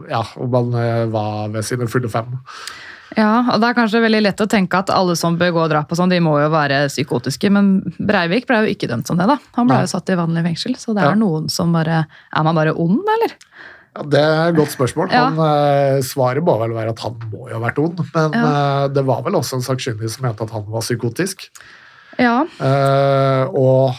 ja, 0.08 0.22
om 0.36 0.54
han 0.54 0.74
eh, 0.78 1.04
var 1.12 1.48
ved 1.52 1.66
sine 1.66 1.88
fulle 1.90 2.08
fem. 2.12 2.36
Ja, 3.18 3.40
og 3.50 3.58
det 3.58 3.72
er 3.72 3.74
kanskje 3.74 4.00
veldig 4.04 4.20
lett 4.22 4.40
å 4.44 4.46
tenke 4.50 4.78
at 4.78 4.92
alle 4.94 5.16
som 5.18 5.34
begår 5.38 5.66
drap 5.72 5.90
og 5.90 5.98
sånn, 5.98 6.12
de 6.12 6.20
må 6.22 6.36
jo 6.38 6.46
være 6.52 6.84
psykotiske, 6.92 7.50
men 7.50 7.80
Breivik 7.98 8.46
ble 8.46 8.60
jo 8.62 8.70
ikke 8.70 8.86
dømt 8.92 9.10
som 9.10 9.18
det, 9.18 9.26
da. 9.26 9.34
Han 9.58 9.66
ble 9.66 9.80
Nei. 9.80 9.88
jo 9.88 9.90
satt 9.96 10.12
i 10.14 10.18
vanlig 10.20 10.44
fengsel, 10.46 10.76
så 10.78 10.94
det 10.94 11.02
er 11.02 11.10
Ja. 11.10 11.18
noen 11.18 11.48
som 11.50 11.72
bare 11.74 12.06
Er 12.06 12.42
man 12.46 12.54
bare 12.54 12.72
ond, 12.78 13.02
eller? 13.16 13.34
Ja, 13.96 14.02
det 14.06 14.20
er 14.22 14.48
et 14.50 14.54
godt 14.54 14.70
spørsmål. 14.70 15.10
Ja. 15.10 15.24
Han, 15.26 15.40
eh, 15.42 16.00
svaret 16.06 16.44
må 16.46 16.54
vel 16.60 16.70
være 16.70 16.90
at 16.94 17.00
han 17.02 17.18
må 17.32 17.48
jo 17.50 17.58
ha 17.58 17.64
vært 17.66 17.82
ond, 17.82 17.98
men 18.14 18.34
eh, 18.38 18.88
det 18.94 19.04
var 19.04 19.22
vel 19.26 19.34
også 19.34 19.58
en 19.58 19.66
sakkyndig 19.66 20.08
som 20.08 20.28
mente 20.28 20.46
at 20.46 20.50
han 20.54 20.64
var 20.70 20.80
psykotisk. 20.86 21.48
Ja. 22.16 22.44
Eh, 22.62 23.44
og 23.50 23.98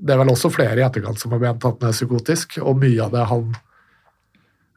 det 0.00 0.14
er 0.14 0.18
vel 0.22 0.32
også 0.32 0.50
flere 0.54 0.78
i 0.80 0.84
etterkant 0.86 1.18
som 1.20 1.32
har 1.34 1.40
ment 1.42 1.64
at 1.64 1.80
han 1.82 1.90
er 1.90 1.96
psykotisk, 1.96 2.58
og 2.62 2.78
mye 2.80 3.02
av 3.04 3.12
det 3.12 3.26
han 3.32 3.52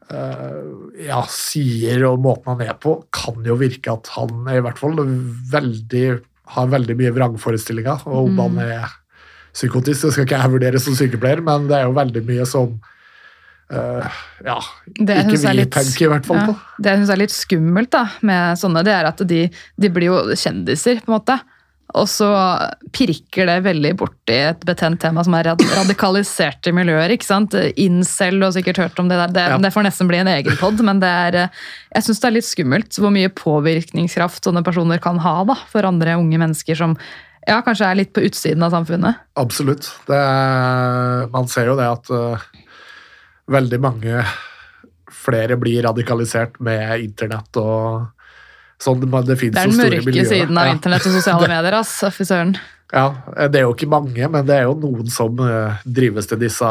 Uh, 0.05 0.91
ja, 1.01 1.23
sier 1.33 2.03
og 2.05 2.19
måten 2.21 2.51
han 2.51 2.59
er 2.61 2.75
på, 2.77 2.91
kan 3.09 3.39
jo 3.47 3.55
virke 3.57 3.89
at 3.89 4.05
han 4.13 4.43
er 4.51 4.59
i 4.59 4.61
hvert 4.61 4.77
fall 4.77 4.99
veldig, 5.49 6.03
har 6.53 6.67
veldig 6.69 6.95
mye 6.99 7.13
vrangforestillinger 7.15 8.03
og 8.05 8.27
om 8.27 8.35
Mm. 8.35 8.41
han 8.43 8.59
er 8.67 8.91
psykotisk, 9.55 10.03
det 10.05 10.11
skal 10.13 10.27
ikke 10.27 10.41
jeg 10.43 10.51
vurdere 10.53 10.79
som 10.83 10.93
sykepleier, 10.93 11.41
men 11.41 11.65
det 11.67 11.79
er 11.79 11.87
jo 11.87 11.95
veldig 11.97 12.21
mye 12.27 12.45
som 12.45 12.75
uh, 13.73 14.05
ja, 14.45 14.59
Det 14.93 15.17
ikke 15.25 15.41
vi 15.41 15.55
litt- 15.57 15.73
tenker 15.73 16.05
i 16.05 16.11
hvert 16.13 16.25
fall 16.29 16.37
Ja. 16.37 16.45
på. 16.53 16.55
Det 16.77 16.85
jeg 16.91 16.99
syns 17.01 17.09
er 17.09 17.21
litt 17.23 17.31
skummelt 17.39 17.89
da, 17.89 18.03
med 18.21 18.57
sånne, 18.61 18.83
det 18.85 18.93
er 18.93 19.05
at 19.09 19.17
de, 19.25 19.49
de 19.75 19.89
blir 19.89 20.11
jo 20.13 20.21
kjendiser, 20.37 21.01
på 21.01 21.09
en 21.09 21.17
måte. 21.17 21.39
Og 21.93 22.07
så 22.09 22.27
pirker 22.91 23.45
det 23.47 23.59
veldig 23.63 23.91
borti 23.99 24.33
et 24.49 24.63
betent 24.67 24.97
tema 24.99 25.21
som 25.23 25.35
er 25.37 25.45
rad 25.51 25.61
radikaliserte 25.77 26.73
miljøer. 26.75 27.13
ikke 27.13 27.27
sant? 27.27 27.53
Incel, 27.77 28.39
du 28.41 28.45
har 28.47 28.51
sikkert 28.55 28.77
hørt 28.81 28.99
om 28.99 29.07
det 29.07 29.19
der. 29.21 29.27
Det, 29.35 29.43
Ja. 29.53 29.57
det 29.61 29.71
får 29.71 29.85
nesten 29.85 30.07
bli 30.09 30.17
en 30.17 30.27
egen 30.27 30.57
pod, 30.57 30.81
men 30.83 30.99
det 30.99 31.07
er, 31.07 31.35
eh, 31.43 31.47
jeg 31.93 32.03
syns 32.03 32.19
det 32.19 32.27
er 32.27 32.35
litt 32.39 32.49
skummelt 32.49 32.97
hvor 32.99 33.11
mye 33.13 33.29
påvirkningskraft 33.29 34.43
sånne 34.43 34.63
personer 34.65 34.99
kan 34.99 35.19
ha 35.19 35.43
da, 35.45 35.55
for 35.69 35.85
andre 35.85 36.17
unge 36.17 36.37
mennesker 36.41 36.75
som 36.75 36.97
ja, 37.47 37.61
kanskje 37.61 37.85
er 37.91 37.95
litt 37.95 38.11
på 38.11 38.25
utsiden 38.25 38.63
av 38.65 38.71
samfunnet. 38.73 39.15
Absolutt. 39.37 39.91
Det, 40.07 40.17
er- 40.17 41.29
man 41.31 41.47
ser 41.47 41.67
jo 41.67 41.75
det 41.77 41.85
at 41.85 42.09
uh, 42.09 42.37
veldig 43.47 43.79
mange 43.79 44.25
flere 45.11 45.55
blir 45.57 45.83
radikalisert 45.85 46.59
med 46.59 46.99
internett 47.05 47.55
og 47.61 48.07
sånn. 48.79 48.99
Det, 48.99 49.09
Det 49.25 49.45
er 49.47 49.67
den 49.67 49.77
mørke 49.77 50.25
siden 50.27 50.57
av 50.57 50.67
Ja. 50.67 50.73
internett 50.73 51.05
og 51.05 51.13
sosiale 51.13 51.47
medier. 51.47 51.73
ass, 51.79 52.03
fy 52.11 52.23
søren. 52.23 52.55
Ja, 52.93 53.15
det 53.49 53.55
er 53.55 53.63
jo 53.65 53.73
ikke 53.73 53.89
mange, 53.89 54.29
men 54.29 54.45
det 54.45 54.55
er 54.59 54.63
jo 54.67 54.75
noen 54.75 55.07
som 55.09 55.39
eh, 55.39 55.73
drives 55.85 56.27
til 56.27 56.37
disse 56.37 56.63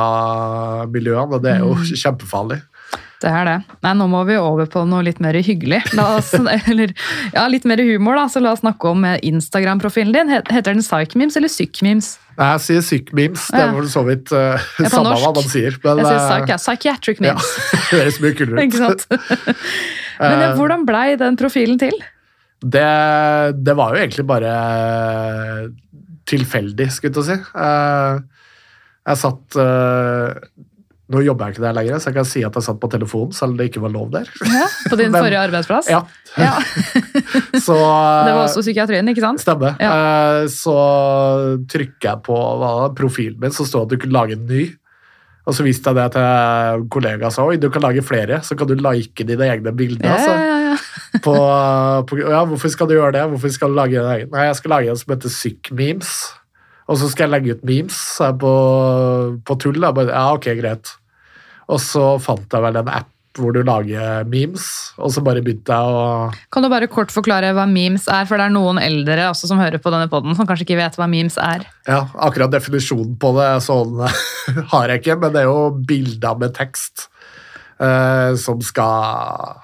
miljøene, 0.88 1.32
og 1.34 1.42
det 1.42 1.57
er 1.57 1.59
jo 1.64 1.74
Mm. 1.74 1.84
kjempefarlig. 2.02 2.62
Det 3.22 3.30
er 3.30 3.46
det. 3.48 3.54
Nei, 3.84 3.92
nå 3.96 4.06
må 4.10 4.20
vi 4.28 4.36
over 4.40 4.66
på 4.70 4.82
noe 4.88 5.04
litt 5.06 5.20
mer 5.22 5.36
hyggelig. 5.38 5.80
Oss, 6.00 6.32
eller, 6.68 6.92
ja, 7.32 7.46
litt 7.50 7.66
mer 7.68 7.80
humor, 7.84 8.18
da. 8.18 8.26
Så 8.32 8.42
la 8.42 8.52
oss 8.54 8.64
snakke 8.64 8.90
om 8.90 9.06
eh, 9.08 9.16
Instagram-profilen 9.30 10.14
din. 10.16 10.32
Heter 10.34 10.74
den 10.74 10.84
Psychmemes 10.84 11.38
eller 11.40 11.52
Psychmemes? 11.52 12.14
Nei, 12.34 12.48
Jeg 12.56 12.62
sier 12.64 12.82
syk-memes, 12.82 13.46
det 13.54 13.62
var 13.70 13.84
er 13.84 13.90
så 13.92 14.02
vidt 14.08 14.32
uh, 14.34 14.64
samme 14.90 15.14
hva 15.22 15.30
man 15.36 15.46
sier. 15.46 15.76
Men, 15.84 16.02
Jeg 16.02 16.08
sier 16.08 16.18
eh, 16.18 16.24
psych, 16.26 16.50
ja. 16.50 16.58
Psychiatric 16.58 17.22
ja, 17.22 17.36
det 17.70 17.82
høres 17.92 18.18
mye 18.24 18.36
kulere 18.40 18.58
ut. 18.58 18.64
Ikke 18.66 18.80
sant? 18.82 19.06
Men 20.24 20.44
hvordan 20.58 20.84
blei 20.88 21.06
den 21.20 21.38
profilen 21.38 21.78
til? 21.78 21.94
Det, 22.64 22.84
det 23.60 23.74
var 23.78 23.94
jo 23.94 24.02
egentlig 24.02 24.26
bare 24.26 24.52
tilfeldig, 26.30 26.86
skulle 26.90 27.12
jeg 27.12 27.16
til 27.16 27.22
å 27.22 27.26
si. 27.28 27.38
Jeg 29.04 29.20
satt 29.20 29.58
Nå 31.14 31.22
jobber 31.22 31.46
jeg 31.48 31.54
ikke 31.56 31.64
der 31.64 31.76
lenger, 31.78 32.00
så 32.02 32.10
jeg 32.10 32.16
kan 32.18 32.26
si 32.28 32.42
at 32.42 32.56
jeg 32.58 32.66
satt 32.66 32.78
på 32.82 32.88
telefonen, 32.90 33.32
selv 33.36 33.54
om 33.54 33.58
det 33.60 33.68
ikke 33.70 33.82
var 33.84 33.92
lov 33.94 34.08
der. 34.14 34.30
Ja, 34.50 34.66
på 34.90 34.98
din 34.98 35.12
Men- 35.14 35.22
forrige 35.22 35.42
arbeidsplass? 35.46 35.90
Ja, 35.92 36.02
Ja, 36.34 36.56
så 37.66 37.74
Det 37.78 38.32
var 38.34 38.40
også 38.48 38.64
psykiatrien, 38.64 39.06
ikke 39.12 39.22
sant? 39.22 39.42
Stemmer. 39.44 39.76
Ja. 39.78 39.92
Så 40.50 40.74
trykker 41.70 42.08
jeg 42.08 42.24
på 42.26 42.38
hva, 42.58 42.72
profilen 42.98 43.38
min, 43.42 43.54
så 43.54 43.66
står 43.68 43.84
det 43.84 43.86
at 43.86 43.94
du 43.94 44.02
kunne 44.06 44.18
lage 44.18 44.38
en 44.40 44.48
ny. 44.50 44.64
Og 45.44 45.52
så 45.54 45.64
viste 45.66 45.92
jeg 45.92 45.98
det 45.98 46.06
til 46.14 46.24
en 46.24 46.86
kollega 46.88 47.28
og 47.28 47.34
sa 47.36 47.44
oi, 47.44 47.58
du 47.60 47.68
kan 47.70 47.84
lage 47.84 48.02
flere, 48.02 48.40
så 48.42 48.56
kan 48.56 48.66
du 48.70 48.74
like 48.80 49.26
dine 49.28 49.44
egne 49.52 49.74
bilder. 49.76 50.08
Ja, 50.08 50.14
altså. 50.16 50.32
ja, 50.40 50.58
ja. 50.72 50.76
på, 51.26 51.34
på, 52.08 52.18
ja, 52.24 52.40
hvorfor 52.48 52.72
skal 52.72 52.88
du 52.90 52.96
gjøre 52.96 53.12
det? 53.18 53.26
Hvorfor 53.34 53.52
skal 53.52 53.70
du 53.70 53.76
lage 53.78 54.00
en 54.00 54.08
egen? 54.16 54.32
Nei, 54.32 54.48
jeg 54.48 54.56
skal 54.58 54.72
lage 54.74 54.90
en 54.90 54.98
som 54.98 55.12
heter 55.14 55.30
Syk-memes. 55.36 56.14
Og 56.88 56.98
så 57.00 57.06
skal 57.12 57.28
jeg 57.28 57.32
legge 57.36 57.54
ut 57.56 57.62
memes 57.64 57.98
på, 58.40 58.52
på 59.46 59.56
tull. 59.62 59.78
Da. 59.80 59.92
Ja, 60.10 60.24
ok, 60.36 60.50
greit. 60.58 60.90
Og 61.72 61.80
så 61.82 62.14
fant 62.22 62.44
jeg 62.44 62.64
vel 62.64 62.80
en 62.80 62.92
app 62.92 63.10
hvor 63.34 63.50
du 63.50 63.64
lager 63.66 64.26
memes, 64.30 64.66
og 64.94 65.10
så 65.10 65.22
bare 65.26 65.42
begynte 65.42 65.74
jeg 65.74 65.94
å 65.94 66.28
Kan 66.54 66.62
du 66.62 66.68
bare 66.70 66.86
kort 66.90 67.10
forklare 67.10 67.50
hva 67.56 67.64
memes 67.66 68.06
er? 68.06 68.28
For 68.30 68.38
det 68.38 68.46
er 68.46 68.54
noen 68.54 68.78
eldre 68.78 69.26
også 69.32 69.50
som 69.50 69.58
hører 69.58 69.82
på 69.82 69.90
denne 69.90 70.06
podden 70.12 70.36
som 70.38 70.46
kanskje 70.46 70.68
ikke 70.68 70.78
vet 70.78 70.98
hva 71.00 71.08
memes 71.10 71.38
er. 71.42 71.66
Ja, 71.88 72.04
akkurat 72.14 72.54
definisjonen 72.54 73.16
på 73.18 73.32
det 73.38 73.48
sånn 73.66 73.98
har 74.72 74.92
jeg 74.92 75.02
ikke, 75.02 75.18
men 75.24 75.34
det 75.34 75.42
er 75.42 75.50
jo 75.50 75.74
bilder 75.88 76.38
med 76.38 76.54
tekst 76.54 77.08
eh, 77.82 78.38
som 78.38 78.62
skal 78.62 79.58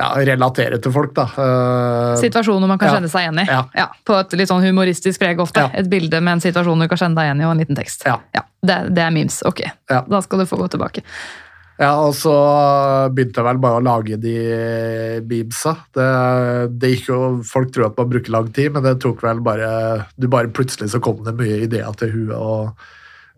ja, 0.00 0.08
relatere 0.32 0.78
til 0.82 0.92
folk, 0.94 1.12
da. 1.16 1.26
Eh, 1.36 2.14
Situasjoner 2.22 2.66
man 2.70 2.78
kan 2.80 2.88
Ja. 2.88 2.94
kjenne 2.98 3.10
seg 3.12 3.26
igjen 3.28 3.42
i. 3.42 3.46
Ja. 3.76 3.86
på 4.06 4.16
et 4.20 4.32
litt 4.40 4.48
sånn 4.50 4.64
humoristisk 4.64 5.20
preg 5.20 5.38
ofte. 5.44 5.68
Et 5.74 5.86
bilde 5.92 6.20
med 6.20 6.38
en 6.38 6.40
situasjon 6.44 6.80
du 6.80 6.88
kan 6.88 6.98
kjenne 7.04 7.20
deg 7.20 7.28
igjen 7.28 7.42
i, 7.44 7.44
og 7.44 7.52
en 7.54 7.62
liten 7.62 7.76
tekst. 7.78 8.06
Ja. 8.08 8.18
det, 8.64 8.80
det 8.94 9.04
er 9.04 9.10
memes. 9.14 9.42
Ok, 9.46 9.62
Ja. 9.90 10.02
da 10.08 10.20
skal 10.24 10.40
du 10.42 10.46
få 10.46 10.58
gå 10.58 10.68
tilbake. 10.72 11.02
Ja, 11.80 11.94
og 12.04 12.12
så 12.12 12.32
begynte 13.08 13.40
jeg 13.40 13.44
vel 13.46 13.56
bare 13.62 13.78
å 13.80 13.84
lage 13.84 14.18
de 14.20 15.20
beamsa. 15.24 15.76
Det, 15.96 16.08
det 16.78 16.90
gikk 16.92 17.06
jo, 17.08 17.18
folk 17.46 17.70
tror 17.72 17.86
at 17.88 17.96
man 17.96 18.10
bruker 18.10 18.34
lang 18.34 18.50
tid, 18.52 18.72
men 18.74 18.84
det 18.84 18.98
tok 19.00 19.22
vel 19.24 19.40
bare 19.40 19.70
du 20.20 20.28
bare 20.28 20.50
Plutselig 20.52 20.90
så 20.92 21.00
kom 21.00 21.22
det 21.24 21.32
mye 21.38 21.62
ideer 21.64 21.88
til 21.96 22.12
huet 22.12 22.36
og 22.36 22.74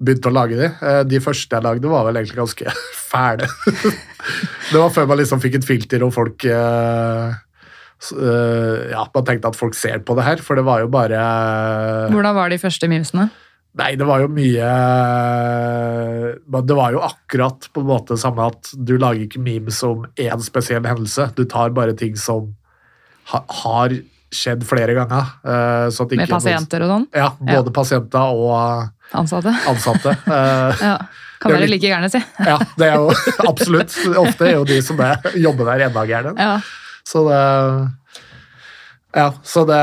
begynte 0.03 0.31
å 0.31 0.35
lage 0.35 0.59
de. 0.59 0.69
Eh, 0.83 1.03
De 1.09 1.21
første 1.23 1.57
jeg 1.57 1.65
lagde, 1.65 1.89
var 1.93 2.05
vel 2.09 2.19
egentlig 2.21 2.41
ganske 2.43 2.75
fæle. 3.13 3.49
Det 4.73 4.79
var 4.81 4.91
før 4.95 5.09
man 5.11 5.21
liksom 5.23 5.41
fikk 5.43 5.61
et 5.61 5.67
filter 5.69 6.05
og 6.07 6.13
folk 6.15 6.45
eh, 6.49 7.33
eh, 8.13 8.91
Ja, 8.93 9.07
man 9.15 9.27
tenkte 9.29 9.51
at 9.53 9.59
folk 9.59 9.75
ser 9.79 10.03
på 10.07 10.17
det 10.19 10.27
her, 10.27 10.43
for 10.45 10.59
det 10.59 10.65
var 10.67 10.83
jo 10.85 10.91
bare 10.93 11.23
Hvordan 12.13 12.37
var 12.39 12.53
de 12.53 12.61
første 12.63 12.89
memesene? 12.91 13.29
Nei, 13.79 13.95
det 13.97 14.05
var 14.05 14.21
jo 14.21 14.29
mye 14.29 14.71
Det 16.69 16.77
var 16.77 16.93
jo 16.93 17.01
akkurat 17.07 17.69
på 17.73 17.81
en 17.81 17.89
måte 17.89 18.19
samme 18.21 18.51
at 18.53 18.73
du 18.77 18.99
lager 19.01 19.25
ikke 19.27 19.41
memes 19.43 19.79
om 19.89 20.05
én 20.21 20.43
spesiell 20.45 20.85
hendelse. 20.85 21.31
Du 21.39 21.47
tar 21.49 21.73
bare 21.73 21.95
ting 21.97 22.13
som 22.21 22.51
har 23.33 23.95
skjedd 24.33 24.65
flere 24.69 24.93
ganger. 24.97 25.33
så 25.93 26.05
at 26.05 26.13
ikke 26.13 26.21
Med 26.25 26.33
pasienter 26.33 26.85
og 26.85 26.93
sånn? 26.93 27.07
Ja, 27.17 27.31
både 27.41 27.73
pasienter 27.73 28.37
og 28.37 28.91
Ansatte? 29.15 29.53
ansatte. 29.69 30.17
Eh, 30.27 30.83
Ja. 30.87 30.97
Kan 31.43 31.51
være 31.57 31.67
like 31.73 31.89
gærne, 31.91 32.07
si. 32.09 32.21
ja, 32.47 32.55
det 32.79 32.87
er 32.87 33.01
jo 33.01 33.09
absolutt. 33.51 33.91
Ofte 34.21 34.47
er 34.47 34.53
jo 34.61 34.65
de 34.69 34.77
som 34.87 35.01
er, 35.03 35.19
jobber 35.43 35.67
der, 35.73 35.89
enda 35.89 36.05
gærne. 36.07 36.33
Ja. 36.39 36.61
Så 37.03 37.25
det 37.27 37.41
Ja, 39.19 39.27
så 39.45 39.65
det 39.69 39.81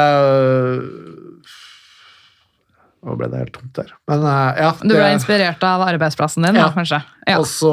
Nå 3.00 3.14
ble 3.16 3.30
det 3.32 3.40
helt 3.40 3.54
tomt 3.56 3.76
der. 3.78 3.92
Men 4.12 4.24
eh, 4.28 4.58
ja. 4.60 4.72
Du 4.84 4.92
ble 4.92 5.12
inspirert 5.16 5.62
av 5.64 5.84
arbeidsplassen 5.88 6.44
din, 6.44 6.58
Ja. 6.60 6.66
da, 6.68 6.74
kanskje? 6.76 7.00
Ja. 7.30 7.38
Og 7.40 7.46
så 7.48 7.72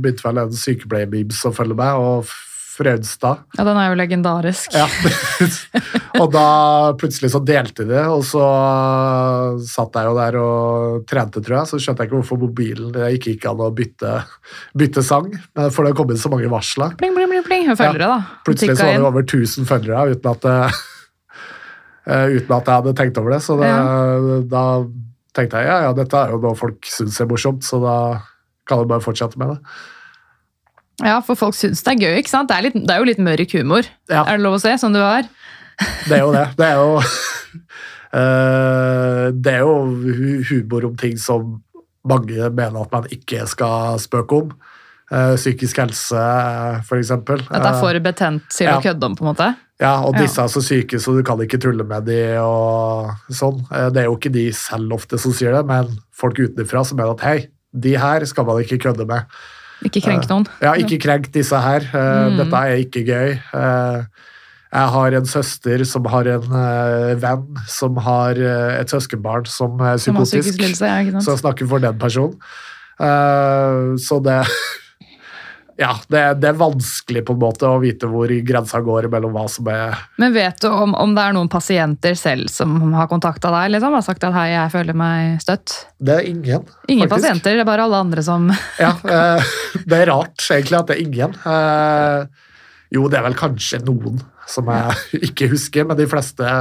begynte 0.00 0.24
vel 0.24 0.40
en 0.46 0.54
sykepleierbeams 0.56 1.42
å 1.48 1.52
følge 1.56 1.76
med, 1.76 2.00
og 2.00 2.30
Frøydstad. 2.72 3.42
ja, 3.58 3.64
den 3.68 3.76
er 3.76 3.90
jo 3.90 3.96
legendarisk. 4.00 4.72
Ja. 4.72 4.86
og 6.22 6.30
da 6.32 6.44
plutselig 6.96 7.28
så 7.34 7.40
delte 7.44 7.84
de, 7.84 7.98
og 8.08 8.22
så 8.24 8.40
satt 9.68 9.98
jeg 9.98 10.08
jo 10.08 10.14
der 10.16 10.38
og 10.40 11.02
trente, 11.10 11.42
tror 11.44 11.58
jeg. 11.58 11.68
Så 11.68 11.80
skjønte 11.84 12.00
jeg 12.04 12.08
ikke 12.10 12.20
hvorfor 12.22 12.40
mobilen 12.40 12.94
det 12.94 13.10
gikk 13.18 13.28
ikke 13.34 13.52
an 13.52 13.60
å 13.66 13.68
bytte, 13.76 14.14
bytte 14.78 15.04
sang, 15.04 15.28
men 15.58 15.74
for 15.74 15.84
det 15.84 15.92
kom 15.98 16.10
inn 16.14 16.20
så 16.22 16.32
mange 16.32 16.48
varsler. 16.52 16.96
Pling, 17.00 17.12
pling, 17.18 17.28
pling, 17.34 17.44
pling. 17.50 17.68
Følgere, 17.76 18.08
da. 18.08 18.40
Plutselig 18.48 18.78
så 18.80 18.88
var 18.88 18.96
det 18.96 19.10
over 19.12 19.26
1000 19.28 19.68
følgere 19.68 20.08
uten 20.16 20.32
at, 20.32 20.48
det- 20.48 20.80
eh, 22.08 22.26
uten 22.38 22.56
at 22.56 22.66
jeg 22.72 22.74
hadde 22.80 22.96
tenkt 23.02 23.20
over 23.20 23.36
det. 23.36 23.42
Så 23.44 23.58
det, 23.60 23.70
da 24.52 24.64
tenkte 25.36 25.60
jeg 25.60 25.68
ja, 25.68 25.78
ja, 25.88 25.92
dette 25.96 26.18
er 26.24 26.32
jo 26.34 26.40
noe 26.42 26.56
folk 26.58 26.88
syns 26.88 27.20
er 27.20 27.28
morsomt, 27.30 27.64
så 27.68 27.80
da 27.84 27.96
kan 28.68 28.80
jeg 28.82 28.88
bare 28.90 29.04
fortsette 29.04 29.36
med 29.40 29.54
det. 29.54 29.60
Ja, 31.02 31.18
for 31.24 31.38
folk 31.38 31.56
syns 31.58 31.82
det 31.82 31.94
er 31.94 32.02
gøy, 32.04 32.18
ikke 32.22 32.32
sant? 32.32 32.50
Det 32.50 32.56
er, 32.56 32.66
litt, 32.68 32.78
det 32.78 32.94
er 32.94 33.02
jo 33.02 33.08
litt 33.08 33.22
mørk 33.22 33.54
humor. 33.58 33.88
Ja. 34.10 34.22
Er 34.24 34.38
det 34.38 34.44
lov 34.44 34.58
å 34.58 34.62
se, 34.62 34.76
som 34.80 34.94
du 34.94 35.00
har? 35.02 35.28
Det 36.08 36.14
er 36.14 36.20
jo 36.22 36.32
det. 36.34 36.44
Det 36.58 36.66
er 36.68 36.76
jo 36.78 36.90
uh, 38.12 39.26
Det 39.44 39.54
er 39.56 39.62
jo 39.64 39.72
humor 40.50 40.84
om 40.90 40.98
ting 41.00 41.16
som 41.18 41.56
mange 42.06 42.50
mener 42.50 42.82
at 42.82 42.92
man 42.92 43.08
ikke 43.14 43.46
skal 43.50 43.98
spøke 44.02 44.44
om. 44.44 44.54
Eh, 45.12 45.34
psykisk 45.36 45.76
helse, 45.82 46.20
eksempel. 46.96 47.42
At 47.50 47.60
det 47.60 47.68
er 47.68 47.80
for 47.82 47.98
betent 48.00 48.46
til 48.54 48.70
ja. 48.70 48.78
å 48.78 48.84
kødde 48.84 49.08
om, 49.10 49.16
på 49.18 49.26
en 49.26 49.28
måte? 49.28 49.48
Ja, 49.82 49.98
og 50.06 50.14
Ja. 50.14 50.22
disse 50.22 50.40
er 50.40 50.48
så 50.48 50.62
syke, 50.64 50.96
så 51.02 51.12
du 51.12 51.22
kan 51.22 51.40
ikke 51.42 51.60
tulle 51.60 51.84
med 51.84 52.06
de 52.06 52.38
og 52.40 53.10
sånn. 53.28 53.60
Eh, 53.70 53.90
Det 53.90 54.02
er 54.02 54.06
jo 54.08 54.16
ikke 54.16 54.32
de 54.32 54.50
selv 54.52 54.92
ofte 54.92 55.18
som 55.18 55.32
sier 55.32 55.52
det, 55.52 55.66
men 55.66 55.98
folk 56.14 56.38
utenfra 56.38 56.84
som 56.84 56.96
mener 56.96 57.12
at 57.12 57.20
hei, 57.20 57.48
de 57.74 57.96
her 57.96 58.24
skal 58.24 58.44
man 58.44 58.62
ikke 58.62 58.78
kødde 58.88 59.06
med. 59.06 59.26
Ikke 59.84 60.00
krenk 60.04 60.28
noen? 60.30 60.46
Ja, 60.62 60.72
ikke 60.78 60.98
krenk 61.02 61.30
disse 61.34 61.58
her. 61.58 61.80
Eh, 61.92 62.28
Mm. 62.30 62.36
Dette 62.38 62.56
er 62.56 62.76
ikke 62.84 63.02
gøy. 63.06 63.32
Eh, 63.54 64.04
Jeg 64.72 64.88
har 64.88 65.12
en 65.18 65.26
søster 65.26 65.82
som 65.84 66.04
har 66.08 66.24
en 66.32 66.46
eh, 66.56 67.14
venn 67.20 67.42
som 67.68 67.96
har 67.96 68.30
eh, 68.40 68.80
et 68.80 68.88
søskenbarn 68.88 69.44
som 69.44 69.78
er 69.80 69.98
Som 69.98 70.16
har 70.16 70.24
psykotisk. 70.24 70.56
psykisk 70.56 70.60
lidelse? 70.62 70.86
Ja, 70.86 71.00
ikke 71.04 71.20
Så 71.20 71.30
jeg 71.34 71.40
snakker 71.44 71.68
for 71.68 71.78
den 71.78 71.98
personen. 71.98 72.38
Eh, 73.00 73.96
Så 74.00 74.22
det 74.24 74.46
Ja, 75.82 75.92
det, 76.12 76.22
det 76.42 76.50
er 76.52 76.58
vanskelig 76.60 77.24
på 77.26 77.34
en 77.34 77.40
måte 77.42 77.66
å 77.66 77.80
vite 77.82 78.06
hvor 78.10 78.30
grensa 78.46 78.78
går 78.84 79.08
mellom 79.12 79.34
hva 79.34 79.44
som 79.50 79.66
er 79.72 79.96
Men 80.22 80.34
vet 80.36 80.60
du 80.62 80.68
om, 80.70 80.94
om 80.94 81.16
det 81.16 81.24
er 81.26 81.34
noen 81.36 81.50
pasienter 81.52 82.14
selv 82.18 82.52
som 82.52 82.76
har 82.94 83.10
kontakta 83.10 83.50
deg? 83.54 83.74
Liksom, 83.74 83.96
har 83.98 84.06
sagt 84.06 84.26
at 84.28 84.36
hei, 84.36 84.46
jeg 84.54 84.72
føler 84.76 84.98
meg 85.02 85.42
støtt? 85.42 85.74
Det 85.98 86.14
er 86.20 86.30
ingen. 86.30 86.64
Ingen 86.86 87.08
faktisk. 87.08 87.18
pasienter, 87.18 87.58
det 87.58 87.66
er 87.66 87.70
bare 87.72 87.88
alle 87.88 88.02
andre 88.06 88.24
som 88.26 88.46
Ja, 88.78 88.94
eh, 89.02 89.52
det 89.82 90.00
er 90.04 90.10
rart 90.12 90.46
egentlig 90.48 90.78
at 90.78 90.90
det 90.92 90.98
er 90.98 91.04
ingen. 91.08 91.36
Eh, 91.42 92.48
Jo, 92.92 93.06
det 93.08 93.18
er 93.18 93.24
vel 93.24 93.36
kanskje 93.38 93.80
noen 93.86 94.18
som 94.50 94.68
jeg 94.68 95.22
ikke 95.30 95.48
husker, 95.52 95.86
men 95.88 95.98
de 95.98 96.08
fleste 96.10 96.56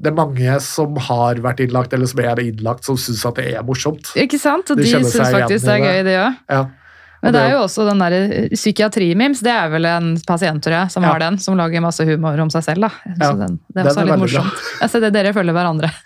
det 0.00 0.08
er 0.08 0.16
mange 0.16 0.54
som 0.64 0.94
har 1.10 1.40
vært 1.44 1.58
innlagt, 1.60 1.92
eller 1.92 2.08
som 2.08 2.22
er 2.24 2.40
innlagt, 2.40 2.86
som 2.88 2.96
syns 2.96 3.20
at 3.28 3.36
det 3.36 3.50
er 3.52 3.64
morsomt. 3.68 4.14
Ikke 4.16 4.38
sant? 4.40 4.70
Og 4.72 4.78
De 4.80 4.86
de 4.86 4.94
syns 4.94 5.12
faktisk 5.12 5.66
det 5.66 5.74
er 5.74 5.82
gøy, 5.84 5.98
de 6.06 6.14
òg. 6.16 6.38
Ja. 6.48 6.62
Men 7.20 7.34
det 7.36 7.40
er 7.44 7.50
jo 7.52 7.58
også 7.66 7.84
den 7.84 8.00
der 8.00 8.14
psykiatrimims, 8.54 9.42
det 9.44 9.52
er 9.52 9.68
vel 9.72 9.84
en 9.90 10.14
pasient, 10.26 10.62
tror 10.64 10.72
jeg, 10.78 10.92
som 10.94 11.04
Ja. 11.04 11.10
har 11.12 11.20
den, 11.20 11.36
som 11.38 11.56
lager 11.58 11.82
masse 11.84 12.04
humor 12.08 12.38
om 12.40 12.48
seg 12.50 12.64
selv, 12.64 12.86
da. 12.86 12.88
Så 13.04 13.26
Ja, 13.26 13.32
den, 13.36 13.58
det 13.68 13.82
er 13.82 13.90
den 13.90 13.98
er 13.98 14.08
litt 14.08 14.22
morsomt. 14.24 14.62
Jeg 14.80 14.90
ser 14.90 15.00
det 15.04 15.12
dere 15.18 15.34
følger 15.36 15.52
hverandre. 15.56 15.92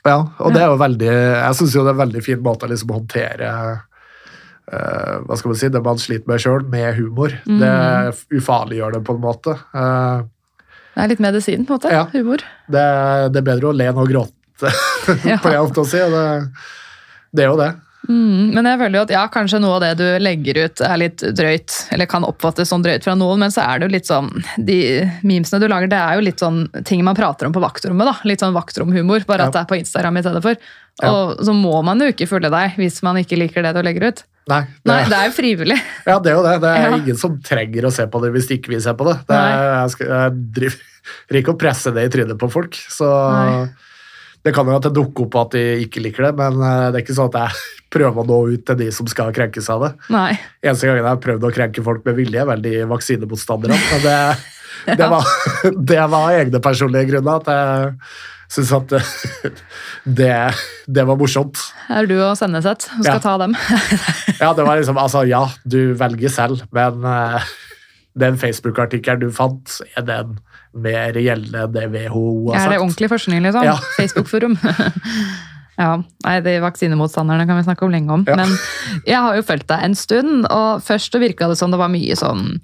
Ja, 0.00 0.14
og 0.40 0.54
det 0.54 0.62
er 0.62 0.70
jo 0.70 0.78
veldig 0.80 1.08
Jeg 1.12 1.56
syns 1.58 1.74
jo 1.76 1.82
det 1.84 1.90
er 1.90 1.96
en 1.98 2.00
veldig 2.00 2.20
fin 2.24 2.38
måte 2.40 2.64
å 2.64 2.70
liksom 2.72 2.94
håndtere 2.96 3.50
Uh, 4.70 5.16
hva 5.26 5.34
skal 5.34 5.50
man 5.50 5.56
si, 5.58 5.68
det 5.74 5.80
man 5.82 5.98
sliter 5.98 6.30
med 6.30 6.38
sjøl, 6.44 6.62
med 6.70 6.94
humor. 6.94 7.32
Mm. 7.42 7.56
Det 7.58 8.38
ufarliggjør 8.38 8.92
det 8.94 9.00
på 9.02 9.16
en 9.16 9.22
måte. 9.24 9.56
Uh, 9.74 10.22
Det 10.94 11.02
er 11.02 11.08
litt 11.10 11.22
medisin, 11.24 11.64
på 11.66 11.74
en 11.74 11.80
måte. 11.80 11.90
Ja. 11.90 12.04
Humor. 12.12 12.44
det, 12.70 12.84
det 13.34 13.40
er 13.40 13.46
bedre 13.48 13.66
å 13.66 13.74
le 13.74 13.88
enn 13.90 13.98
å 13.98 14.04
gråte, 14.06 14.70
pleier 15.42 15.56
jeg 15.56 15.64
ofte 15.64 15.82
å 15.82 15.88
si. 15.90 15.98
Det, 16.14 16.22
det 17.34 17.42
er 17.42 17.50
jo 17.50 17.58
det. 17.58 17.70
Mm, 18.08 18.54
men 18.56 18.64
jeg 18.64 18.78
føler 18.80 18.96
jo 18.96 19.02
at 19.04 19.10
ja, 19.12 19.22
kanskje 19.28 19.58
noe 19.60 19.74
av 19.76 19.82
det 19.84 19.90
du 20.00 20.06
legger 20.24 20.56
ut 20.64 20.80
er 20.86 20.96
litt 21.02 21.20
drøyt, 21.36 21.74
eller 21.92 22.08
kan 22.08 22.24
oppfattes 22.24 22.70
som 22.72 22.80
drøyt 22.82 23.04
fra 23.04 23.12
noen, 23.18 23.42
men 23.44 23.52
så 23.52 23.60
er 23.66 23.78
det 23.82 23.88
jo 23.90 23.92
litt 23.92 24.08
sånn 24.08 24.30
De 24.56 24.78
memesene 25.22 25.60
du 25.60 25.68
lager, 25.68 25.90
det 25.92 25.98
er 26.00 26.16
jo 26.16 26.24
litt 26.24 26.40
sånn 26.40 26.62
ting 26.88 27.04
man 27.04 27.18
prater 27.18 27.46
om 27.46 27.52
på 27.52 27.60
vaktrommet, 27.60 28.08
da. 28.08 28.14
Litt 28.24 28.40
sånn 28.40 28.56
vaktromhumor, 28.56 29.26
bare 29.28 29.44
Ja. 29.44 29.50
at 29.52 29.52
det 29.58 29.60
er 29.66 29.68
på 29.74 29.78
Instagram 29.82 30.16
i 30.16 30.22
stedet 30.24 30.42
for. 30.42 30.56
Ja. 31.02 31.10
Og 31.12 31.44
så 31.44 31.52
må 31.56 31.82
man 31.84 32.00
jo 32.00 32.08
ikke 32.12 32.26
følge 32.30 32.50
deg 32.50 32.80
hvis 32.80 33.02
man 33.04 33.16
ikke 33.20 33.36
liker 33.38 33.62
det 33.62 33.74
du 33.76 33.82
legger 33.84 34.08
ut. 34.08 34.24
Nei, 34.48 34.62
det, 34.64 34.88
Nei, 34.88 35.04
det 35.12 35.18
er 35.20 35.28
jo 35.28 35.34
frivillig. 35.36 35.76
Ja, 36.08 36.16
det 36.18 36.32
er 36.32 36.34
jo 36.40 36.42
det. 36.42 36.56
Det 36.64 36.70
er 36.72 36.88
Ja. 36.88 36.96
ingen 36.96 37.16
som 37.20 37.36
trenger 37.44 37.84
å 37.86 37.92
se 37.92 38.06
på 38.10 38.20
det 38.24 38.32
hvis 38.32 38.48
ikke 38.56 38.72
vi 38.72 38.80
ser 38.80 38.94
på 38.98 39.04
det. 39.06 39.18
det 39.28 39.36
er, 39.36 39.82
jeg, 39.82 39.90
skal, 39.94 40.06
jeg 40.16 40.32
driver 40.56 41.38
ikke 41.44 41.52
å 41.54 41.60
presse 41.60 41.92
det 41.94 42.08
i 42.08 42.12
trynet 42.16 42.40
på 42.40 42.48
folk. 42.50 42.74
Så 42.88 43.06
Nei. 43.36 43.68
Det 44.44 44.54
kan 44.56 44.68
jo 44.70 44.76
at 44.78 44.86
det 44.88 44.94
dukker 44.96 45.26
opp 45.26 45.34
at 45.42 45.56
de 45.58 45.62
ikke 45.84 46.00
liker 46.04 46.28
det, 46.30 46.32
men 46.38 46.60
eh, 46.64 46.86
det 46.90 47.00
er 47.00 47.04
ikke 47.04 47.16
sånn 47.18 47.28
at 47.34 47.40
jeg 47.42 47.60
prøver 47.96 48.22
å 48.22 48.26
nå 48.28 48.38
ut 48.54 48.64
til 48.70 48.78
de 48.80 48.88
som 48.94 49.08
skal 49.10 49.32
krenkes 49.36 49.68
av 49.72 49.84
det. 49.84 49.92
Nei. 50.14 50.32
Eneste 50.62 50.88
gangen 50.88 51.02
jeg 51.02 51.10
har 51.10 51.22
prøvd 51.26 51.46
å 51.48 51.52
krenke 51.54 51.84
folk 51.86 52.04
med 52.06 52.16
vilje, 52.20 52.40
er 52.44 52.48
vel 52.52 52.62
de 52.64 52.74
vaksinemotstanderne. 52.90 53.78
Men 53.92 54.04
det, 54.06 54.18
det, 55.00 55.08
var, 55.12 55.30
det 55.92 56.02
var 56.16 56.36
egne 56.38 56.60
personlige 56.64 57.10
grunner 57.12 57.40
at 57.42 57.50
jeg 57.52 57.96
syns 58.50 58.70
at 58.74 58.90
det, 58.90 59.00
det, 60.18 60.30
det 60.90 61.04
var 61.06 61.18
morsomt. 61.20 61.60
Er 61.92 62.08
du 62.10 62.16
og 62.18 62.32
Senneset 62.40 62.88
som 62.88 63.02
skal 63.04 63.20
Ja. 63.20 63.22
ta 63.22 63.34
dem? 63.38 63.52
Ja, 64.40 64.48
det 64.58 64.64
var 64.66 64.80
liksom, 64.80 64.98
altså, 64.98 65.22
ja, 65.28 65.44
du 65.62 65.92
velger 66.00 66.32
selv, 66.34 66.64
men 66.74 67.04
eh, 67.06 67.50
den 68.18 68.38
Facebook-artikkelen 68.40 69.22
du 69.22 69.28
fant, 69.34 69.76
er 69.94 70.02
den 70.08 70.32
mer 70.74 71.16
gjeldende 71.18 71.64
det 71.74 71.86
WHO 71.90 72.50
har 72.50 72.56
Er 72.56 72.60
sagt? 72.64 72.72
det 72.74 72.80
ordentlig 72.80 73.08
forskning, 73.10 73.42
liksom? 73.42 73.64
Ja. 73.66 73.76
Facebook-forum. 73.98 74.54
ja, 75.80 75.90
nei, 76.26 76.36
De 76.46 76.56
vaksinemotstanderne 76.62 77.46
kan 77.48 77.58
vi 77.58 77.66
snakke 77.66 77.84
om 77.86 77.94
lenge 77.94 78.12
om. 78.12 78.24
Ja. 78.28 78.36
Men 78.38 78.54
jeg 79.08 79.18
har 79.18 79.36
jo 79.38 79.42
fulgt 79.46 79.68
deg 79.72 79.84
en 79.88 79.94
stund, 79.98 80.46
og 80.50 80.82
først 80.86 81.14
virka 81.20 81.48
det 81.50 81.58
som 81.58 81.72
det 81.74 81.80
var 81.80 81.90
mye 81.92 82.16
sånn 82.18 82.60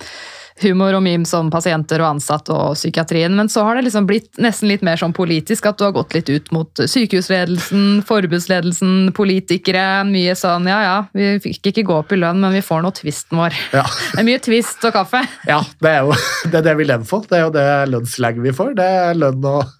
humor 0.62 0.96
og 0.96 1.02
memes 1.04 1.32
om 1.36 1.50
pasienter 1.52 2.00
og 2.00 2.14
ansatte 2.14 2.54
og 2.54 2.76
psykiatrien, 2.78 3.34
men 3.36 3.50
så 3.52 3.64
har 3.66 3.76
det 3.76 3.86
liksom 3.86 4.06
blitt 4.08 4.40
nesten 4.42 4.70
litt 4.70 4.84
mer 4.86 5.00
sånn 5.00 5.14
politisk, 5.16 5.68
at 5.68 5.78
du 5.78 5.86
har 5.86 5.94
gått 5.96 6.16
litt 6.16 6.30
ut 6.32 6.50
mot 6.56 6.82
sykehusledelsen, 6.88 8.02
forbudsledelsen, 8.08 9.12
politikere. 9.16 9.84
Mye 10.08 10.36
sånn 10.38 10.68
ja 10.70 10.80
ja, 10.84 10.96
vi 11.16 11.34
fikk 11.44 11.72
ikke 11.72 11.86
gå 11.90 12.00
opp 12.00 12.14
i 12.16 12.20
lønn, 12.20 12.40
men 12.42 12.56
vi 12.56 12.64
får 12.64 12.84
nå 12.84 12.92
tvisten 12.96 13.42
vår. 13.42 13.56
Ja. 13.76 13.84
Det 13.84 14.22
er 14.22 14.28
mye 14.30 14.42
twist 14.42 14.84
og 14.88 14.96
kaffe. 14.96 15.22
ja, 15.48 15.60
det 15.84 15.92
er 15.92 16.04
jo 16.06 16.16
det, 16.50 16.60
er 16.60 16.68
det 16.70 16.76
vi 16.80 16.88
lever 16.88 17.08
for. 17.08 17.26
Det 17.28 17.40
er 17.40 17.46
jo 17.46 17.54
det 17.56 17.68
lønnslegget 17.92 18.46
vi 18.46 18.56
får. 18.56 18.76
Det 18.78 18.92
er 19.00 19.18
lønn 19.18 19.50
og 19.52 19.74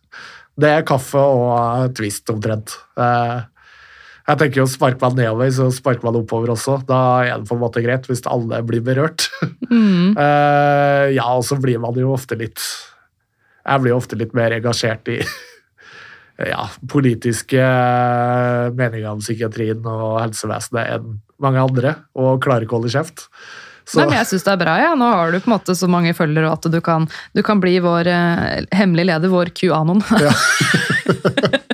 Det 0.57 0.71
er 0.73 0.87
kaffe 0.89 1.21
og 1.21 1.93
twist, 1.97 2.31
omtrent. 2.33 2.73
Eh, 2.97 3.41
Jeg 4.27 4.41
tenker 4.41 4.63
jo 4.63 4.67
Sparker 4.71 5.07
man 5.07 5.19
nedover, 5.21 5.51
så 5.55 5.69
sparker 5.75 6.09
man 6.09 6.19
oppover 6.19 6.51
også. 6.57 6.81
Da 6.89 7.01
er 7.23 7.37
det 7.39 7.49
på 7.49 7.55
en 7.55 7.63
måte 7.63 7.83
greit, 7.85 8.09
hvis 8.11 8.25
alle 8.27 8.63
blir 8.67 8.83
berørt. 8.87 9.29
Mm. 9.71 10.17
uh, 10.19 11.07
ja, 11.19 11.27
og 11.31 11.45
så 11.47 11.59
blir 11.63 11.79
man 11.83 11.95
jo 11.99 12.15
ofte 12.15 12.39
litt 12.39 12.63
Jeg 13.67 13.83
blir 13.83 13.95
jo 13.95 14.01
ofte 14.01 14.19
litt 14.19 14.35
mer 14.37 14.55
engasjert 14.57 15.13
i 15.15 15.21
ja, 16.53 16.67
politiske 16.91 17.71
meninger 18.75 19.09
om 19.13 19.23
psykiatrien 19.23 19.87
og 19.87 20.19
helsevesenet 20.25 20.97
enn 20.97 21.15
mange 21.43 21.61
andre, 21.61 21.91
og 22.17 22.41
klarer 22.41 22.65
ikke 22.65 22.77
å 22.77 22.81
holde 22.81 22.95
kjeft. 22.95 23.27
Så, 23.87 24.01
Nei, 24.01 24.09
men 24.09 24.17
jeg 24.19 24.29
syns 24.33 24.47
det 24.47 24.55
er 24.55 24.61
bra. 24.65 24.73
Ja. 24.83 24.95
Nå 24.99 25.09
har 25.13 25.31
du 25.31 25.39
på 25.39 25.51
en 25.51 25.55
måte 25.55 25.77
så 25.79 25.87
mange 25.91 26.15
følgere 26.17 26.51
at 26.51 26.65
du 26.73 26.79
kan, 26.83 27.07
du 27.37 27.43
kan 27.47 27.61
bli 27.63 27.77
vår 27.85 28.09
eh, 28.11 28.65
hemmelige 28.75 29.13
leder, 29.13 29.31
vår 29.31 29.53
QAnon. 29.55 30.03
ja, 30.19 30.33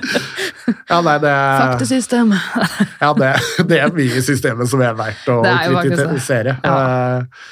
nei, 1.01 1.17
det, 1.23 1.33
Faktesystem. 1.33 2.31
ja, 3.03 3.09
det, 3.17 3.33
det 3.69 3.79
er 3.81 3.93
mye 3.95 4.19
i 4.19 4.23
systemet 4.25 4.69
som 4.71 4.83
er 4.85 4.95
verdt 4.97 5.29
å 5.33 5.39
er 5.47 5.75
kritisere. 5.81 6.55
Eh, 6.59 7.43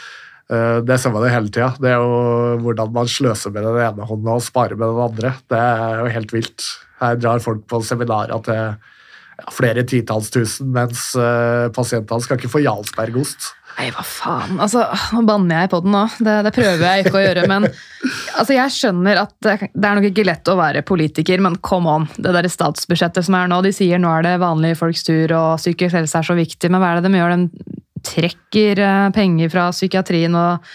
eh, 0.52 0.78
Det 0.88 1.00
ser 1.02 1.16
man 1.16 1.26
jo 1.26 1.34
hele 1.34 1.52
tida. 1.52 1.72
Det 1.82 1.92
er 1.94 2.00
jo 2.02 2.62
hvordan 2.66 2.94
man 2.96 3.12
sløser 3.12 3.54
med 3.56 3.66
den 3.68 3.82
ene 3.88 4.08
hånda 4.08 4.38
og 4.38 4.46
sparer 4.46 4.80
med 4.80 4.92
den 4.92 5.04
andre. 5.10 5.36
Det 5.50 5.62
er 5.62 6.02
jo 6.04 6.16
helt 6.18 6.36
vilt. 6.36 6.68
Her 7.02 7.18
drar 7.18 7.44
folk 7.44 7.66
på 7.72 7.82
seminarer 7.86 8.44
til 8.46 8.62
ja, 8.62 9.48
flere 9.56 9.86
titalls 9.90 10.30
tusen, 10.30 10.70
mens 10.76 11.12
uh, 11.18 11.72
pasientene 11.74 12.22
skal 12.22 12.38
ikke 12.38 12.52
få 12.52 12.62
Jarlsbergost. 12.62 13.54
Nei, 13.78 13.88
hva 13.96 14.04
faen. 14.06 14.60
Altså, 14.62 14.84
nå 15.16 15.24
banner 15.26 15.64
jeg 15.64 15.72
på 15.72 15.80
den 15.86 15.94
nå. 15.96 16.04
Det, 16.22 16.36
det 16.46 16.52
prøver 16.54 16.84
jeg 16.86 17.06
ikke 17.06 17.18
å 17.18 17.24
gjøre. 17.24 17.46
Men 17.50 17.66
altså, 17.70 18.54
jeg 18.54 18.76
skjønner 18.76 19.22
at 19.24 19.34
det, 19.46 19.56
er 19.72 19.98
nok 19.98 20.08
ikke 20.12 20.26
lett 20.28 20.52
å 20.52 20.58
være 20.60 20.84
politiker, 20.86 21.42
men 21.44 21.58
come 21.66 21.96
on. 21.96 22.08
Det 22.18 22.34
der 22.36 22.50
statsbudsjettet 22.52 23.26
som 23.26 23.38
er 23.40 23.50
nå, 23.50 23.62
de 23.66 23.74
sier 23.76 24.02
nå 24.02 24.12
er 24.20 24.28
det 24.28 24.36
vanlige 24.44 24.78
folks 24.82 25.06
tur, 25.08 25.34
og 25.38 25.62
psykisk 25.62 25.98
helse 25.98 26.20
er 26.20 26.30
så 26.30 26.38
viktig, 26.38 26.70
men 26.70 26.84
hva 26.84 26.94
er 26.94 27.02
det 27.02 27.10
de 27.10 27.22
gjør? 27.22 27.36
De 27.38 27.78
trekker 28.12 28.82
eh, 28.82 29.10
penger 29.14 29.52
fra 29.54 29.68
psykiatrien 29.74 30.34
og 30.38 30.72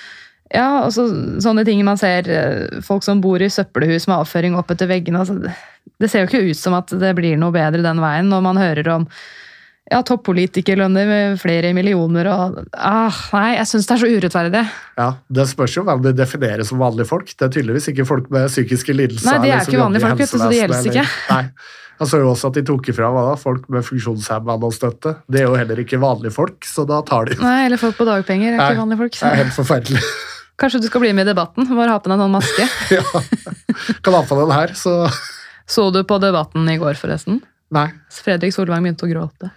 ja, 0.54 0.84
og 0.84 0.92
så, 0.94 1.08
sånne 1.42 1.64
ting 1.66 1.80
man 1.86 1.98
ser. 1.98 2.28
eh, 2.30 2.82
Folk 2.86 3.02
som 3.02 3.22
bor 3.22 3.42
i 3.42 3.50
søppelhus 3.50 4.06
med 4.06 4.20
avføring 4.20 4.54
opp 4.58 4.70
etter 4.70 4.86
veggene. 4.90 5.24
Altså, 5.24 5.40
det 5.98 6.10
ser 6.10 6.22
jo 6.22 6.28
ikke 6.30 6.52
ut 6.52 6.58
som 6.60 6.76
at 6.78 6.92
det 6.94 7.10
blir 7.18 7.34
noe 7.40 7.54
bedre 7.54 7.82
den 7.82 8.02
veien 8.02 8.30
når 8.30 8.44
man 8.46 8.60
hører 8.60 8.92
om 8.94 9.08
ja, 9.86 10.00
toppolitikerlønner 10.02 11.06
med 11.06 11.38
flere 11.38 11.70
millioner 11.76 12.26
og 12.32 12.60
ah, 12.74 13.18
Nei, 13.36 13.48
jeg 13.54 13.70
syns 13.70 13.86
det 13.86 13.94
er 13.94 14.02
så 14.02 14.10
urettferdig. 14.10 14.62
Ja, 14.98 15.08
Det 15.30 15.46
spørs 15.52 15.76
jo 15.78 15.84
hvem 15.86 16.02
de 16.02 16.12
definerer 16.16 16.66
som 16.66 16.82
vanlige 16.82 17.06
folk. 17.10 17.30
Det 17.30 17.46
er 17.46 17.52
tydeligvis 17.54 17.90
ikke 17.92 18.06
folk 18.08 18.30
med 18.34 18.48
psykiske 18.50 18.96
lidelser. 18.96 19.30
Nei, 19.30 19.42
de 19.44 19.52
er 19.54 19.66
ikke 19.66 19.82
vanlige 19.82 20.02
folk, 20.08 20.22
så 20.26 20.40
de 20.42 20.62
helsevesenet, 20.62 20.62
gjelder 20.62 20.90
ikke. 20.92 21.34
Nei. 21.34 21.74
Jeg 21.96 22.10
så 22.10 22.18
jo 22.20 22.28
også 22.28 22.50
at 22.50 22.58
de 22.58 22.62
tok 22.68 22.90
ifra 22.92 23.08
da, 23.14 23.36
folk 23.40 23.70
med 23.72 23.84
funksjonshemmede 23.86 24.68
og 24.68 24.74
støtte. 24.76 25.14
Det 25.32 25.40
er 25.40 25.46
jo 25.46 25.54
heller 25.56 25.78
ikke 25.80 26.00
vanlige 26.02 26.34
folk, 26.34 26.66
så 26.68 26.84
da 26.88 26.98
tar 27.06 27.30
de 27.30 27.38
Nei, 27.40 27.62
Eller 27.70 27.80
folk 27.80 27.96
på 27.96 28.04
dagpenger 28.08 28.52
er 28.52 28.58
Nei, 28.58 28.66
ikke 28.68 28.82
vanlige 28.82 29.00
folk. 29.04 29.16
Det 29.16 29.30
er 29.30 29.40
helt 29.40 29.56
forferdelig. 29.56 30.02
Kanskje 30.60 30.80
du 30.82 30.88
skal 30.90 31.02
bli 31.04 31.12
med 31.16 31.28
i 31.28 31.30
debatten? 31.30 31.68
Bare 31.70 31.94
ha 31.94 32.00
på 32.02 32.12
deg 32.12 32.20
noen 32.20 32.36
maske. 32.36 32.66
ja. 32.96 33.04
Kan 34.04 34.16
ha 34.16 34.24
på 34.28 34.38
den 34.42 34.52
her, 34.52 34.74
så 34.76 34.98
Så 35.68 35.88
du 35.92 36.02
på 36.04 36.18
debatten 36.22 36.68
i 36.68 36.76
går, 36.80 36.98
forresten? 37.00 37.40
Nei, 37.76 37.88
Fredrik 38.12 38.54
Solvang 38.54 38.84
begynte 38.84 39.08
å 39.08 39.10
gråte. 39.10 39.50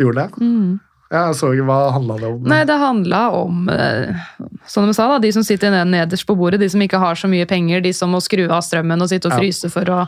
Gjorde 0.00 0.24
det? 0.24 0.44
Mm. 0.44 0.80
Jeg 1.14 1.36
så 1.38 1.50
ikke 1.54 1.66
hva 1.68 1.78
handla 1.94 2.16
det 2.18 2.28
om. 2.30 2.46
Nei, 2.50 2.62
det 2.66 2.76
handla 2.80 3.20
om 3.36 3.68
eh, 3.70 4.24
som 4.66 4.88
de 4.88 4.94
sa 4.96 5.06
da, 5.12 5.20
de 5.22 5.30
som 5.36 5.44
sitter 5.46 5.74
nederst 5.86 6.26
på 6.26 6.36
bordet, 6.38 6.62
de 6.62 6.70
som 6.72 6.82
ikke 6.82 7.00
har 7.02 7.18
så 7.18 7.30
mye 7.30 7.46
penger, 7.46 7.84
de 7.84 7.92
som 7.94 8.10
må 8.10 8.22
skru 8.24 8.46
av 8.48 8.64
strømmen 8.66 9.04
og 9.04 9.12
sitte 9.12 9.30
og 9.30 9.36
fryse 9.38 9.70
for 9.72 9.92
å 9.94 10.00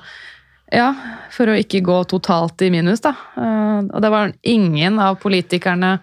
ja, 0.74 0.88
for 1.30 1.46
å 1.46 1.54
ikke 1.54 1.78
gå 1.86 2.00
totalt 2.10 2.64
i 2.66 2.72
minus, 2.74 3.04
da. 3.04 3.12
Eh, 3.38 3.84
Og 3.86 4.00
det 4.02 4.10
var 4.10 4.32
ingen 4.42 4.98
av 4.98 5.20
politikerne 5.22 5.98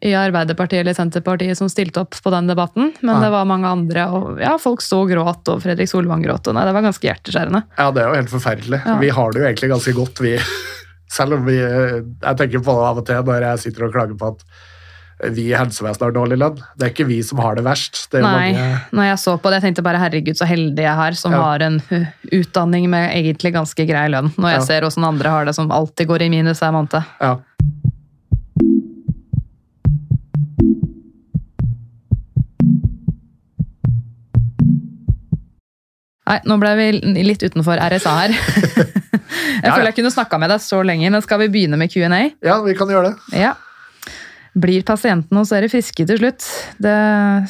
i 0.00 0.14
Arbeiderpartiet 0.16 0.80
eller 0.80 0.96
Senterpartiet 0.96 1.58
som 1.58 1.68
stilte 1.68 2.00
opp 2.00 2.16
på 2.24 2.32
den 2.32 2.48
debatten, 2.48 2.94
men 3.04 3.12
Nei. 3.12 3.20
det 3.22 3.30
var 3.34 3.46
mange 3.46 3.68
andre, 3.68 4.06
og 4.08 4.40
ja, 4.40 4.54
folk 4.58 4.80
sto 4.82 5.02
og 5.04 5.12
gråt, 5.12 5.44
og 5.52 5.60
Fredrik 5.62 5.90
Solvang 5.92 6.24
gråt, 6.24 6.48
og 6.48 6.56
nei, 6.56 6.64
det 6.66 6.72
var 6.74 6.86
ganske 6.88 7.06
hjerteskjærende. 7.06 7.62
Ja, 7.76 7.90
det 7.92 8.02
er 8.02 8.08
jo 8.08 8.18
helt 8.22 8.32
forferdelig. 8.32 8.80
Ja. 8.80 8.96
Vi 9.02 9.12
har 9.12 9.34
det 9.36 9.42
jo 9.42 9.48
egentlig 9.50 9.70
ganske 9.74 9.94
godt, 10.00 10.22
vi. 10.24 10.38
Selv 11.10 11.34
om 11.40 11.46
vi 11.48 11.56
Jeg 11.58 12.36
tenker 12.38 12.62
på 12.62 12.74
det 12.76 12.88
av 12.90 13.00
og 13.02 13.06
til 13.08 13.24
når 13.26 13.46
jeg 13.48 13.64
sitter 13.66 13.88
og 13.88 13.96
klager 13.96 14.18
på 14.20 14.34
at 14.34 14.44
vi 15.36 15.50
i 15.50 15.56
helsevesenet 15.56 16.00
har 16.06 16.12
dårlig 16.16 16.38
lønn. 16.40 16.60
Det 16.80 16.86
er 16.86 16.92
ikke 16.94 17.04
vi 17.10 17.18
som 17.26 17.42
har 17.44 17.58
det 17.58 17.64
verst. 17.66 18.06
Det 18.12 18.22
Nei, 18.24 18.30
mange 18.54 18.68
når 18.96 19.04
jeg 19.10 19.18
så 19.20 19.34
på 19.36 19.50
det, 19.52 19.58
jeg 19.58 19.66
tenkte 19.66 19.84
bare 19.84 20.00
herregud 20.00 20.38
så 20.38 20.48
heldig 20.48 20.80
jeg 20.86 20.96
har 20.96 21.12
som 21.20 21.34
Ja. 21.36 21.42
har 21.44 21.60
en 21.66 21.76
uh, 21.90 22.06
utdanning 22.32 22.88
med 22.88 23.10
egentlig 23.12 23.52
ganske 23.52 23.84
grei 23.90 24.06
lønn. 24.08 24.32
Når 24.38 24.48
jeg 24.54 24.60
Ja. 24.62 24.64
ser 24.70 24.86
åssen 24.88 25.04
andre 25.04 25.28
har 25.28 25.44
det 25.44 25.54
som 25.54 25.68
alltid 25.70 26.08
går 26.08 26.22
i 26.22 26.30
minus 26.32 26.60
hver 26.64 26.72
måned. 26.72 27.04
Ja. 27.20 27.36
Nei, 36.30 36.38
nå 36.46 36.56
ble 36.62 36.72
vi 36.78 36.88
litt 37.26 37.42
utenfor 37.42 37.80
RSA 37.90 38.16
her. 38.22 38.34
Jeg 39.30 39.64
Ja, 39.64 39.74
føler 39.74 39.90
jeg 39.92 39.98
kunne 40.00 40.12
snakka 40.14 40.38
med 40.42 40.50
deg 40.50 40.60
så 40.64 40.82
lenge, 40.86 41.10
men 41.14 41.22
skal 41.22 41.38
vi 41.44 41.48
begynne 41.54 41.78
med 41.78 41.90
Q&A? 41.92 42.30
ja, 42.42 42.60
vi 42.64 42.74
kan 42.78 42.88
gjøre 42.90 43.10
det. 43.12 43.40
Ja. 43.40 43.54
Blir 44.58 44.82
pasientene 44.82 45.38
hos 45.38 45.52
dere 45.54 45.68
friske 45.70 46.02
til 46.08 46.18
slutt? 46.18 46.42
Det 46.82 46.94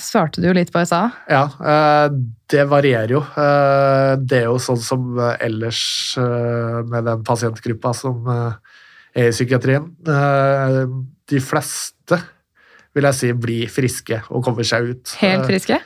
svarte 0.03 0.43
du 0.43 0.51
jo 0.51 0.53
litt 0.53 0.68
på 0.74 0.83
i 0.83 0.89
stad. 0.89 1.14
Ja, 1.33 1.47
eh, 1.64 2.11
det 2.53 2.66
varierer 2.68 3.14
jo. 3.14 3.22
Eh, 3.41 4.16
Det 4.20 4.43
er 4.43 4.51
jo 4.51 4.59
sånn 4.61 4.83
som 4.85 5.16
eh, 5.18 5.37
ellers 5.41 5.81
med 6.20 7.05
den 7.09 7.24
pasientgruppa 7.24 7.95
som 7.97 8.28
er 8.28 9.31
i 9.31 9.33
psykiatrien. 9.33 9.89
De 10.05 11.41
fleste, 11.41 12.20
vil 12.95 13.09
jeg 13.09 13.14
si, 13.16 13.33
blir 13.33 13.72
friske 13.72 14.20
og 14.28 14.45
kommer 14.45 14.66
seg 14.68 14.93
ut. 14.93 15.16
Helt 15.22 15.49
friske? 15.49 15.81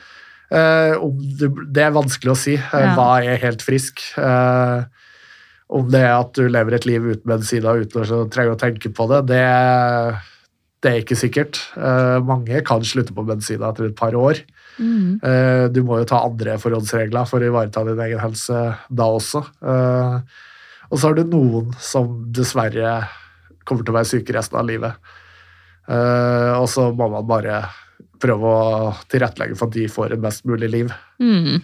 Det, 0.51 1.81
er 1.81 1.95
vanskelig 1.95 2.33
å 2.33 2.37
si. 2.37 2.57
Hva 2.59 3.23
er 3.23 3.39
helt 3.41 3.63
frisk? 3.65 4.03
Om 5.73 5.89
det 5.89 6.01
er 6.05 6.13
at 6.13 6.35
du 6.37 6.45
lever 6.45 6.77
et 6.77 6.85
liv 6.85 7.05
uten 7.09 7.29
medisiner 7.29 7.81
uten 7.81 8.13
å 8.13 8.23
trenge 8.31 8.53
å 8.53 8.59
tenke 8.59 8.91
på 8.93 9.07
det, 9.09 9.21
det, 9.31 9.43
det 10.85 10.91
er 10.91 11.01
ikke 11.01 11.17
sikkert. 11.17 11.61
Uh, 11.73 12.21
mange 12.21 12.61
kan 12.67 12.85
slutte 12.85 13.15
på 13.15 13.25
medisiner 13.25 13.71
etter 13.71 13.89
et 13.89 13.97
par 13.97 14.13
år. 14.19 14.43
Mm. 14.77 15.17
Uh, 15.23 15.65
du 15.73 15.81
må 15.87 16.01
jo 16.01 16.09
ta 16.11 16.21
andre 16.27 16.59
forholdsregler 16.61 17.25
for 17.29 17.41
å 17.41 17.49
ivareta 17.49 17.85
din 17.87 18.03
egen 18.05 18.21
helse 18.21 18.61
da 18.93 19.09
også. 19.17 19.41
Uh, 19.65 20.21
og 20.91 20.99
så 20.99 21.09
har 21.09 21.17
du 21.17 21.25
noen 21.33 21.73
som 21.81 22.19
dessverre 22.35 22.99
kommer 23.65 23.81
til 23.81 23.95
å 23.95 23.97
være 23.97 24.11
syke 24.11 24.35
resten 24.35 24.59
av 24.59 24.67
livet. 24.69 25.13
Og 25.89 26.65
så 26.69 26.83
må 26.97 27.07
man 27.09 27.25
bare 27.25 27.63
prøve 28.21 28.51
å 28.51 28.91
tilrettelegge 29.09 29.57
for 29.57 29.69
at 29.69 29.73
de 29.73 29.87
får 29.89 30.13
et 30.13 30.21
best 30.21 30.45
mulig 30.45 30.69
liv. 30.69 30.93
Mm. 31.17 31.63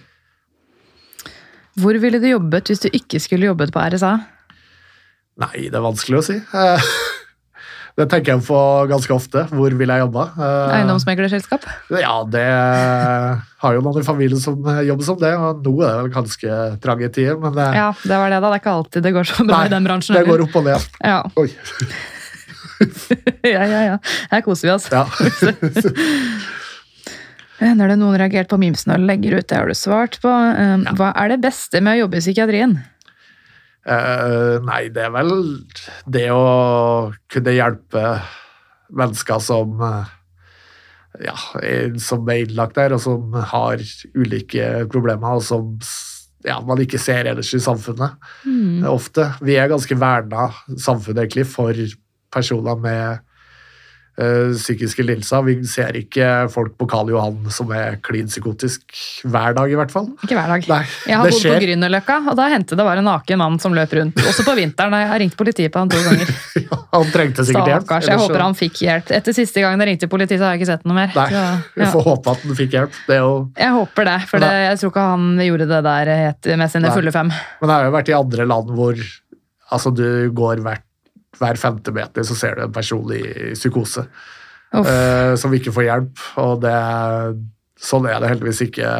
Hvor 1.80 1.96
ville 2.04 2.20
du 2.20 2.28
jobbet 2.28 2.68
hvis 2.72 2.84
du 2.84 2.90
ikke 2.92 3.22
skulle 3.24 3.48
jobbet 3.52 3.72
på 3.74 3.80
RSA? 3.94 4.18
Nei, 5.42 5.70
det 5.72 5.78
er 5.78 5.84
vanskelig 5.86 6.20
å 6.20 6.24
si. 6.26 6.36
Eh, 6.38 6.88
det 7.98 8.08
tenker 8.12 8.34
jeg 8.36 8.44
på 8.46 8.60
ganske 8.92 9.16
ofte. 9.16 9.46
Hvor 9.56 9.78
vil 9.80 9.94
jeg 9.94 10.04
jobbe? 10.04 10.26
Eh, 10.36 10.74
Eiendomsmeglerselskap? 10.78 11.66
Ja, 11.96 12.18
det 12.28 12.46
har 13.64 13.78
jo 13.78 13.84
noen 13.86 14.04
i 14.04 14.06
familien 14.08 14.42
som 14.44 14.60
jobber 14.60 15.08
som 15.08 15.20
det, 15.22 15.32
og 15.40 15.64
nå 15.66 15.76
er 15.80 15.88
det 15.88 15.98
vel 16.04 16.16
ganske 16.20 16.62
trange 16.84 17.12
tider, 17.16 17.40
men 17.42 17.56
det, 17.58 17.70
Ja, 17.80 17.92
det 18.04 18.22
var 18.24 18.34
det, 18.34 18.42
da. 18.42 18.48
Det 18.50 18.58
er 18.60 18.64
ikke 18.66 18.78
alltid 18.82 19.08
det 19.08 19.16
går 19.18 19.32
så 19.32 19.46
bra 19.46 19.62
Nei, 19.62 19.68
i 19.70 19.76
den 19.78 19.88
bransjen. 19.88 20.20
det 20.20 20.28
går 20.28 20.46
opp 20.50 20.60
og 20.62 20.68
ned. 20.68 20.90
Ja. 21.00 21.22
Oi. 21.40 21.48
ja, 23.56 23.64
ja, 23.64 23.86
ja. 23.94 24.02
Her 24.34 24.44
koser 24.46 24.68
vi 24.68 24.76
oss. 24.76 24.92
Ja. 24.92 25.06
Når 27.62 27.91
det 27.91 27.97
noen 28.01 28.18
reagert 28.18 28.49
på 28.49 28.57
mimsen 28.62 28.95
og 28.95 29.03
legger 29.05 29.38
ut, 29.38 29.47
det 29.49 29.57
har 29.59 29.70
du 29.70 29.78
svart 29.78 30.18
på. 30.24 30.30
Um, 30.30 30.88
Hva 30.97 31.12
er 31.14 31.34
det 31.34 31.43
beste 31.43 31.82
med 31.84 31.99
å 31.99 32.03
jobbe 32.05 32.18
i 32.18 32.24
psykiatrien? 32.24 32.80
Uh, 33.86 34.57
nei, 34.66 34.88
det 34.93 35.05
er 35.07 35.14
vel 35.14 35.32
det 36.09 36.28
å 36.34 37.12
kunne 37.32 37.53
hjelpe 37.53 38.03
mennesker 38.91 39.39
som 39.41 39.80
eh, 39.88 40.09
ja, 41.26 41.36
som 42.01 42.30
er 42.30 42.43
innlagt 42.43 42.78
der, 42.78 42.95
og 42.95 43.01
som 43.03 43.36
har 43.51 43.82
ulike 44.16 44.68
problemer, 44.91 45.39
og 45.39 45.45
som 45.45 45.74
ja, 46.47 46.57
man 46.66 46.82
ikke 46.82 46.99
ser 47.01 47.30
ellers 47.30 47.51
i 47.55 47.62
samfunnet. 47.62 48.18
Mm. 48.45 48.86
Ofte. 48.89 49.28
Vi 49.45 49.57
er 49.59 49.72
ganske 49.72 49.97
verna 49.99 50.49
samfunnet 50.76 51.26
egentlig 51.26 51.47
for 51.51 51.78
personer 52.34 52.80
med 52.82 53.03
eh, 53.03 53.28
psykiske 54.18 55.03
lidelser. 55.05 55.43
Vi 55.47 55.53
ser 55.66 55.95
ikke 55.97 56.28
folk 56.51 56.76
på 56.78 56.88
Karl 56.89 57.09
Johan 57.14 57.38
som 57.53 57.72
er 57.74 57.95
klin 58.03 58.28
psykotisk 58.30 58.84
hver 59.24 59.55
dag, 59.57 59.72
i 59.72 59.78
hvert 59.80 59.91
fall. 59.93 60.09
Ikke 60.22 60.36
hver 60.38 60.51
dag. 60.51 60.68
Nei, 60.70 60.82
Jeg 61.07 61.18
har 61.18 61.24
bodd 61.24 61.32
bodd 61.32 61.39
på 61.39 61.47
skjer. 61.47 61.66
Grünerløkka, 61.66 62.18
og 62.30 62.38
da 62.38 62.49
hendte 62.51 62.78
det 62.78 62.86
var 62.86 62.99
en 63.01 63.07
naken 63.07 63.41
mann 63.41 63.57
som 63.64 63.74
løp 63.78 63.93
rundt. 63.97 64.20
Også 64.28 64.45
på 64.47 64.55
vinteren. 64.59 64.93
Jeg 64.99 65.09
har 65.14 65.22
ringt 65.24 65.38
politiet 65.39 65.72
på 65.74 65.82
han 65.82 65.89
to 65.91 66.01
ganger. 66.05 66.34
Han 66.91 67.07
trengte 67.07 67.43
sikkert 67.47 67.70
hjelp. 67.70 67.86
Stakkars. 67.86 68.03
Jeg 68.07 68.16
ellers 68.18 68.28
håper 68.28 68.41
han 68.43 68.55
fikk 68.59 68.80
hjelp. 68.84 69.12
Etter 69.16 69.36
siste 69.36 69.62
gang 69.64 69.80
jeg 69.80 69.88
ringte 69.88 70.07
politiet, 70.12 70.41
så 70.41 70.49
har 70.49 70.57
jeg 70.57 70.62
ikke 70.62 70.70
sett 70.74 70.84
noe 70.89 70.97
mer. 70.97 71.14
Nei, 71.16 71.28
Så, 71.32 71.43
vi 71.80 71.88
får 71.93 72.03
håpe 72.03 72.34
at 72.34 72.43
han 72.43 72.57
fikk 72.57 72.76
hjelp. 72.76 72.97
Det 73.07 73.16
er 73.16 73.22
jo, 73.24 73.32
Jeg 73.55 73.76
håper 73.78 74.07
det, 74.09 74.16
for 74.28 74.43
det, 74.43 74.49
jeg 74.66 74.80
tror 74.82 74.91
ikke 74.91 75.05
han 75.07 75.30
gjorde 75.45 75.68
det 75.72 75.80
der 75.88 76.12
med 76.59 76.74
sine 76.74 76.89
Nei. 76.89 76.93
fulle 76.97 77.14
fem. 77.16 77.32
men 77.32 77.72
det 77.72 77.76
har 77.78 77.88
jo 77.88 77.93
vært 77.95 78.12
i 78.12 78.18
andre 78.18 78.47
land 78.51 78.74
hvor 78.76 78.99
altså, 79.72 79.93
du 79.95 80.05
går 80.36 80.64
hvert, 80.68 80.84
hver 81.40 81.60
femte 81.60 81.94
meter, 81.96 82.26
så 82.28 82.36
ser 82.38 82.58
du 82.58 82.66
en 82.66 82.76
person 82.76 83.12
i 83.16 83.24
psykose 83.56 84.04
eh, 84.76 85.34
som 85.40 85.54
ikke 85.56 85.74
får 85.76 85.88
hjelp. 85.88 86.24
Og 86.44 86.62
det, 86.66 86.78
sånn 87.82 88.08
er 88.12 88.22
det 88.22 88.32
heldigvis 88.34 88.64
ikke 88.68 88.94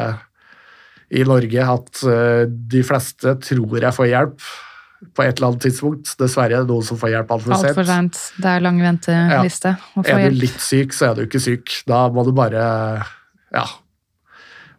i 1.12 1.24
Norge, 1.28 1.64
at 1.76 2.04
uh, 2.08 2.44
de 2.48 2.82
fleste 2.88 3.34
tror 3.44 3.82
jeg 3.84 3.96
får 3.98 4.08
hjelp 4.14 4.52
på 5.18 5.24
et 5.26 5.34
eller 5.34 5.50
annet 5.50 5.66
tidspunkt. 5.66 6.14
Dessverre 6.20 6.60
er 6.60 6.64
det 6.64 6.70
noen 6.70 6.86
som 6.86 7.00
får 7.02 7.16
hjelp 7.16 7.32
altfor 7.36 7.58
sent. 7.58 7.80
seint. 7.90 8.20
Det 8.38 8.52
er 8.52 8.64
lang 8.64 8.78
venteliste 8.80 9.74
Ja. 9.74 10.04
Er 10.06 10.30
du 10.30 10.38
litt 10.44 10.62
syk, 10.62 10.94
så 10.96 11.10
er 11.10 11.18
du 11.18 11.26
ikke 11.26 11.42
syk. 11.42 11.82
Da 11.90 12.06
må 12.14 12.24
du 12.28 12.32
bare 12.38 12.62
Ja. 13.52 13.66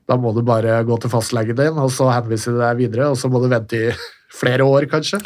Da 0.08 0.16
må 0.18 0.32
du 0.34 0.42
bare 0.46 0.80
gå 0.86 0.96
til 1.00 1.10
fastlegen 1.10 1.56
din, 1.58 1.78
og 1.78 1.90
så 1.94 2.08
henvise 2.10 2.54
deg 2.54 2.80
videre, 2.80 3.10
og 3.10 3.18
så 3.18 3.28
må 3.30 3.42
du 3.42 3.48
vente 3.50 3.78
i 3.78 3.92
flere 4.40 4.64
år, 4.66 4.88
kanskje. 4.90 5.20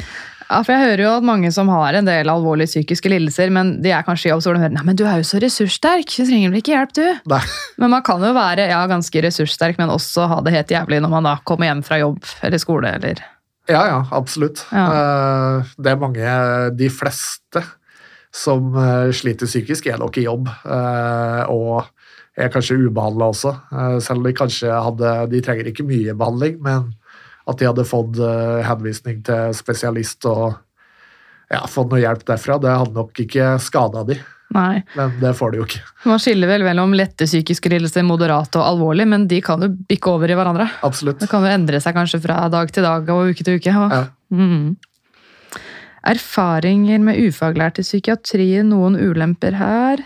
Ja, 0.47 0.61
for 0.63 0.73
Jeg 0.77 0.83
hører 0.85 1.03
jo 1.03 1.13
at 1.19 1.25
mange 1.27 1.51
som 1.55 1.69
har 1.73 1.97
en 1.99 2.07
del 2.07 2.29
alvorlige 2.31 2.71
psykiske 2.71 3.11
lidelser, 3.11 3.51
men 3.51 3.73
de 3.83 3.91
er 3.91 4.05
kanskje 4.07 4.29
i 4.29 4.33
jobb, 4.33 4.43
så 4.45 4.53
de 4.55 4.61
hører 4.63 4.75
Nei, 4.77 4.85
men 4.87 4.99
du 4.99 5.03
er 5.05 5.19
jo 5.19 5.27
så 5.27 5.41
ressurssterk, 5.43 6.07
du 6.07 6.23
trenger 6.29 6.53
vel 6.53 6.61
ikke 6.61 6.75
hjelp, 6.77 6.93
du? 6.95 7.31
Nei. 7.33 7.41
Men 7.83 7.91
man 7.97 8.05
kan 8.07 8.23
jo 8.23 8.31
være 8.37 8.69
ja, 8.71 8.83
ganske 8.91 9.23
ressurssterk, 9.27 9.79
men 9.81 9.91
også 9.91 10.29
ha 10.31 10.39
det 10.47 10.55
helt 10.55 10.71
jævlig 10.77 11.01
når 11.03 11.11
man 11.17 11.27
da 11.27 11.35
kommer 11.49 11.67
hjem 11.71 11.83
fra 11.87 11.99
jobb 11.99 12.21
eller 12.47 12.63
skole. 12.63 12.93
eller... 13.01 13.25
Ja, 13.67 13.81
ja, 13.91 13.99
absolutt. 14.15 14.63
Ja. 14.71 14.85
Eh, 14.95 15.73
Det 15.83 15.91
er 15.91 15.99
mange, 15.99 16.37
de 16.79 16.87
fleste, 16.95 17.65
som 18.31 18.71
eh, 18.79 19.11
sliter 19.17 19.49
psykisk, 19.51 19.89
er 19.91 19.99
nok 19.99 20.17
i 20.21 20.29
jobb. 20.29 20.47
eh, 20.63 21.43
Og 21.51 21.89
er 22.39 22.53
kanskje 22.53 22.77
ubehandla 22.87 23.31
også. 23.33 23.55
Selv 24.05 24.21
om 24.21 24.27
de 24.29 24.33
kanskje 24.37 24.69
hadde 24.69 25.13
De 25.33 25.39
trenger 25.41 25.71
ikke 25.71 25.87
mye 25.89 26.13
behandling, 26.15 26.59
men 26.63 26.91
at 27.47 27.59
de 27.61 27.69
hadde 27.69 27.87
fått 27.87 28.19
eh, 28.19 28.63
henvisning 28.67 29.21
til 29.27 29.53
spesialist 29.57 30.27
og 30.31 30.57
ja, 31.53 31.63
fått 31.71 31.93
noe 31.93 32.03
hjelp 32.03 32.25
derfra, 32.27 32.59
det 32.59 32.73
hadde 32.75 32.97
nok 32.97 33.21
ikke 33.23 33.53
skada 33.63 34.03
de. 34.09 34.19
Nei. 34.55 34.81
Men 34.95 35.15
det 35.21 35.33
får 35.39 35.53
de 35.53 35.61
jo 35.61 35.67
ikke. 35.67 35.83
Man 36.07 36.21
skiller 36.23 36.51
vel 36.51 36.65
mellom 36.67 36.95
lette 36.99 37.27
psykiske 37.27 37.71
lidelser, 37.71 38.05
moderate 38.07 38.61
og 38.61 38.67
alvorlig, 38.67 39.07
men 39.11 39.27
de 39.31 39.41
kan 39.45 39.63
jo 39.63 39.71
bikke 39.91 40.13
over 40.13 40.31
i 40.31 40.37
hverandre. 40.39 40.69
Absolutt. 40.87 41.21
Det 41.23 41.31
kan 41.31 41.45
jo 41.47 41.51
endre 41.51 41.81
seg 41.83 41.97
kanskje 41.99 42.23
fra 42.23 42.45
dag 42.53 42.71
til 42.75 42.87
dag 42.87 43.11
og 43.15 43.33
uke 43.33 43.47
til 43.47 43.59
uke. 43.59 43.75
Ja. 43.75 44.03
Mm. 44.35 44.77
Erfaringer 46.07 47.03
med 47.03 47.19
ufaglært 47.27 47.81
i 47.83 47.87
psykiatri, 47.87 48.53
noen 48.67 48.99
ulemper 48.99 49.59
her? 49.59 50.03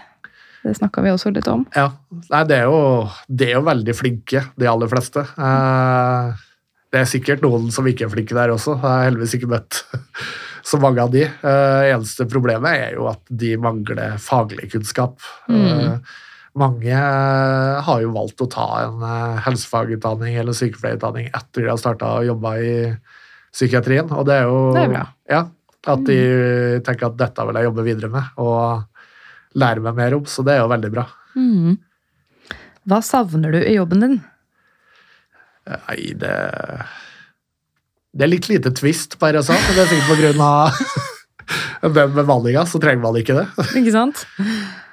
Det 0.64 0.76
snakka 0.76 1.05
vi 1.05 1.12
også 1.12 1.32
litt 1.32 1.49
om. 1.49 1.66
Ja. 1.76 1.91
Nei, 2.32 2.45
det 2.49 2.62
er, 2.62 2.68
jo, 2.68 3.09
det 3.28 3.49
er 3.49 3.59
jo 3.59 3.66
veldig 3.68 3.97
flinke, 3.97 4.45
de 4.61 4.68
aller 4.68 4.88
fleste. 4.93 5.24
Eh, 5.41 6.41
Det 6.91 6.99
er 6.99 7.11
sikkert 7.11 7.45
noen 7.45 7.68
som 7.74 7.86
ikke 7.86 8.09
er 8.09 8.11
flinke 8.12 8.34
der 8.34 8.51
også. 8.51 8.74
Jeg 8.74 8.82
har 8.82 9.05
heldigvis 9.07 9.36
ikke 9.38 9.51
møtt 9.53 9.82
så 10.70 10.80
mange 10.82 11.05
av 11.05 11.12
de. 11.14 11.22
Eh, 11.26 11.84
Eneste 11.93 12.26
problemet 12.30 12.82
er 12.88 12.97
jo 12.99 13.07
at 13.11 13.22
de 13.30 13.55
mangler 13.62 14.18
faglig 14.22 14.72
kunnskap. 14.74 15.22
Eh, 15.51 16.18
Mange 16.59 16.91
eh, 16.91 17.76
har 17.86 18.01
jo 18.03 18.11
valgt 18.11 18.43
å 18.43 18.49
ta 18.51 18.66
en 18.82 19.05
helsefagutdanning 19.45 20.34
eller 20.41 20.57
sykepleierutdanning 20.59 21.28
etter 21.30 21.62
de 21.62 21.70
har 21.70 21.78
starta 21.78 22.16
å 22.18 22.24
jobbe 22.26 22.55
i 22.59 22.72
psykiatrien, 23.55 24.11
og 24.11 24.26
det 24.26 24.41
er 24.41 24.51
jo 24.51 24.59
Det 24.74 24.82
er. 24.88 25.12
Ja, 25.30 25.45
at 25.95 26.03
de 26.07 26.18
tenker 26.86 27.07
at 27.09 27.20
dette 27.22 27.47
vil 27.47 27.59
jeg 27.59 27.68
jobbe 27.68 27.86
videre 27.86 28.11
med 28.12 28.43
og 28.43 28.82
lære 29.59 29.82
meg 29.86 29.97
mer 29.99 30.18
om, 30.18 30.26
så 30.26 30.43
det 30.47 30.57
er 30.57 30.64
jo 30.64 30.72
veldig 30.74 30.91
bra. 30.95 31.07
Mm. 31.38 31.78
Hva 32.90 33.01
savner 33.05 33.55
du 33.55 33.60
i 33.62 33.77
jobben 33.77 34.02
din? 34.02 34.20
Nei, 35.70 36.12
det 36.18 36.34
Det 38.10 38.26
er 38.26 38.30
litt 38.32 38.48
lite 38.51 38.72
twist 38.74 39.16
på 39.20 39.30
RSA, 39.30 39.55
men 39.55 39.76
det 39.76 39.84
er 39.84 39.90
sikkert 39.92 40.10
på 40.10 40.18
grunn 40.18 40.40
av 40.42 40.80
den 42.01 42.14
bemanninga, 42.16 42.64
så 42.66 42.80
trenger 42.82 43.05
man 43.05 43.18
ikke 43.20 43.36
det. 43.38 43.47
Ikke 43.78 43.94
sant? 43.94 44.24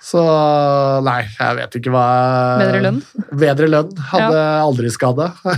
Så 0.03 0.21
nei, 1.05 1.23
jeg 1.33 1.57
vet 1.57 1.79
ikke 1.79 1.93
hva 1.93 2.05
Bedre 2.61 2.83
lønn? 2.85 3.01
Bedre 3.33 3.69
lønn. 3.73 3.91
Hadde 4.13 4.45
aldri 4.61 4.93
skada. 4.93 5.31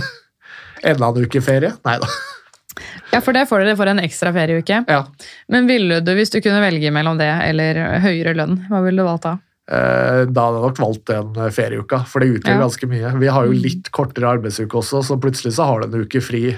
Enda 0.90 1.10
en 1.12 1.28
uke 1.28 1.42
ferie? 1.44 1.74
Nei 1.86 1.98
da. 2.00 2.08
Ja, 3.10 3.20
for 3.20 3.36
det 3.36 3.44
får 3.50 3.64
dere 3.64 3.76
for 3.76 3.90
en 3.90 4.00
ekstra 4.00 4.32
ferieuke. 4.32 4.80
Ja. 4.88 5.02
Men 5.52 5.68
ville 5.68 6.00
du, 6.04 6.12
hvis 6.16 6.32
du 6.32 6.38
kunne 6.40 6.62
velge 6.62 6.92
mellom 6.94 7.18
det 7.20 7.28
eller 7.50 7.80
høyere 8.04 8.34
lønn, 8.38 8.62
hva 8.70 8.80
ville 8.86 9.02
du 9.02 9.08
valgt 9.08 9.26
da? 9.26 9.36
Eh, 9.70 10.24
Da 10.26 10.46
hadde 10.48 10.58
jeg 10.58 10.64
nok 10.66 10.80
valgt 10.82 11.04
den 11.12 11.52
ferieuka, 11.54 12.00
for 12.10 12.20
det 12.20 12.40
utgjør 12.40 12.56
Ja. 12.56 12.62
ganske 12.64 12.88
mye. 12.90 13.12
Vi 13.20 13.26
har 13.30 13.46
jo 13.46 13.52
litt 13.54 13.90
kortere 13.94 14.32
arbeidsuke 14.38 14.74
også, 14.80 15.02
så 15.06 15.18
plutselig 15.20 15.52
så 15.54 15.64
har 15.68 15.80
du 15.80 15.86
en 15.86 16.04
uke 16.04 16.20
fri 16.22 16.56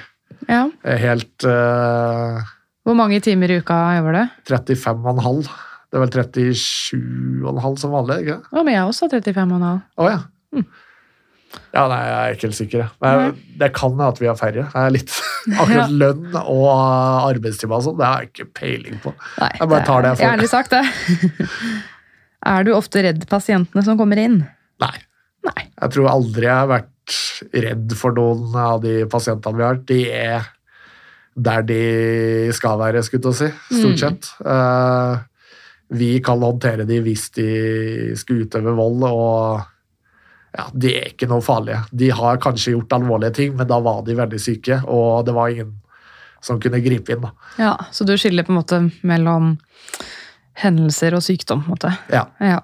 Ja. 0.48 0.68
eh, 0.84 0.96
helt 0.98 1.44
uh, 1.44 2.40
Hvor 2.86 2.96
mange 2.96 3.20
timer 3.22 3.50
i 3.50 3.58
uka 3.60 3.76
jobber 3.98 4.12
du? 4.16 4.22
35,5. 4.48 5.44
Det 5.92 6.00
er 6.00 6.06
vel 6.06 6.08
37,5 6.08 7.78
som 7.78 7.90
vanlig, 7.92 8.16
ikke 8.24 8.38
det? 8.38 8.48
Å, 8.52 8.64
men 8.64 8.74
jeg 8.74 8.88
også 8.88 9.06
har 9.10 9.20
35,5. 9.20 9.82
Å 9.98 10.08
ja. 10.10 10.18
Ja, 11.74 11.82
nei, 11.88 11.98
jeg 12.00 12.16
er 12.16 12.34
ikke 12.34 12.46
helt 12.48 12.56
sikker. 12.56 12.78
jeg. 12.80 12.90
Men 13.02 13.36
det 13.60 13.68
kan 13.76 13.90
hende 13.92 14.08
at 14.08 14.18
vi 14.22 14.26
har 14.26 14.36
færre. 14.40 14.64
Jeg 14.72 14.86
er 14.88 14.90
litt, 14.94 15.12
akkurat 15.60 15.90
lønn 15.92 16.30
og 16.40 16.68
arbeidstime 17.28 17.76
og 17.76 17.84
sånn, 17.84 17.98
det 18.00 18.06
har 18.08 18.22
jeg 18.24 18.30
ikke 18.32 18.48
peiling 18.56 18.98
på. 19.04 19.12
Nei, 19.38 19.50
Jeg 19.60 19.68
bare 19.68 19.84
tar 19.84 20.02
det 20.02 20.14
jeg 20.14 20.20
får. 20.22 20.32
Ærlig 20.32 20.48
sagt, 20.48 20.70
det. 20.70 20.84
Er 22.46 22.64
du 22.66 22.72
ofte 22.74 23.02
redd 23.04 23.26
pasientene 23.30 23.84
som 23.86 23.98
kommer 24.00 24.18
inn? 24.18 24.40
Nei. 24.82 24.96
Nei. 25.46 25.68
Jeg 25.82 25.90
tror 25.94 26.08
aldri 26.10 26.46
jeg 26.46 26.54
har 26.54 26.70
vært 26.70 27.16
redd 27.64 27.94
for 27.98 28.14
noen 28.14 28.54
av 28.58 28.80
de 28.84 29.02
pasientene 29.10 29.58
vi 29.58 29.66
har. 29.66 29.80
De 29.90 30.00
er 30.10 30.48
der 31.34 31.62
de 31.66 31.80
skal 32.54 32.78
være, 32.78 33.02
skulle 33.06 33.32
jeg 33.32 33.38
si, 33.40 33.78
stort 33.80 33.92
Mm. 33.94 33.98
sett. 33.98 34.32
Eh, 34.44 35.18
vi 35.92 36.20
kan 36.20 36.40
håndtere 36.40 36.86
de 36.86 37.00
hvis 37.00 37.30
de 37.32 38.14
skulle 38.16 38.44
utøve 38.46 38.74
vold, 38.76 39.02
og 39.04 39.62
ja, 40.58 40.66
de 40.74 40.94
er 40.96 41.08
ikke 41.12 41.28
noe 41.28 41.40
farlige. 41.40 41.82
De 41.92 42.10
har 42.10 42.36
kanskje 42.38 42.74
gjort 42.76 42.92
alvorlige 42.98 43.34
ting, 43.34 43.56
men 43.56 43.66
da 43.66 43.80
var 43.80 44.02
de 44.04 44.14
veldig 44.14 44.40
syke, 44.40 44.82
og 44.86 45.24
det 45.26 45.34
var 45.34 45.48
ingen 45.48 45.72
som 46.42 46.58
kunne 46.60 46.80
gripe 46.82 47.12
inn. 47.12 47.20
Da. 47.22 47.30
Ja, 47.58 47.76
Så 47.90 48.04
du 48.04 48.12
skiller 48.18 48.42
på 48.44 48.50
en 48.52 48.60
måte 48.60 48.92
mellom 49.02 49.58
hendelser 50.60 51.16
og 51.16 51.24
sykdom? 51.24 51.62
på 51.64 51.72
en 51.72 51.76
måte. 51.76 51.92
Ja. 52.12 52.26
Ja. 52.40 52.60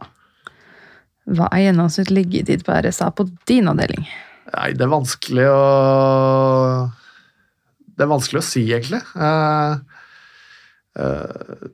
Hva 1.29 1.51
er 1.53 1.67
gjennomsnitt 1.67 2.11
liggetid 2.13 2.65
på 2.65 2.73
RSA 2.73 3.11
på 3.17 3.29
din 3.49 3.69
avdeling? 3.69 4.07
Nei, 4.49 4.73
det 4.73 4.87
er 4.87 4.93
vanskelig 4.93 5.47
å 5.53 5.63
Det 7.99 8.07
er 8.07 8.13
vanskelig 8.13 8.41
å 8.41 8.47
si, 8.47 8.63
egentlig. 8.71 9.01
Eh, 9.19 9.73
eh, 11.03 11.65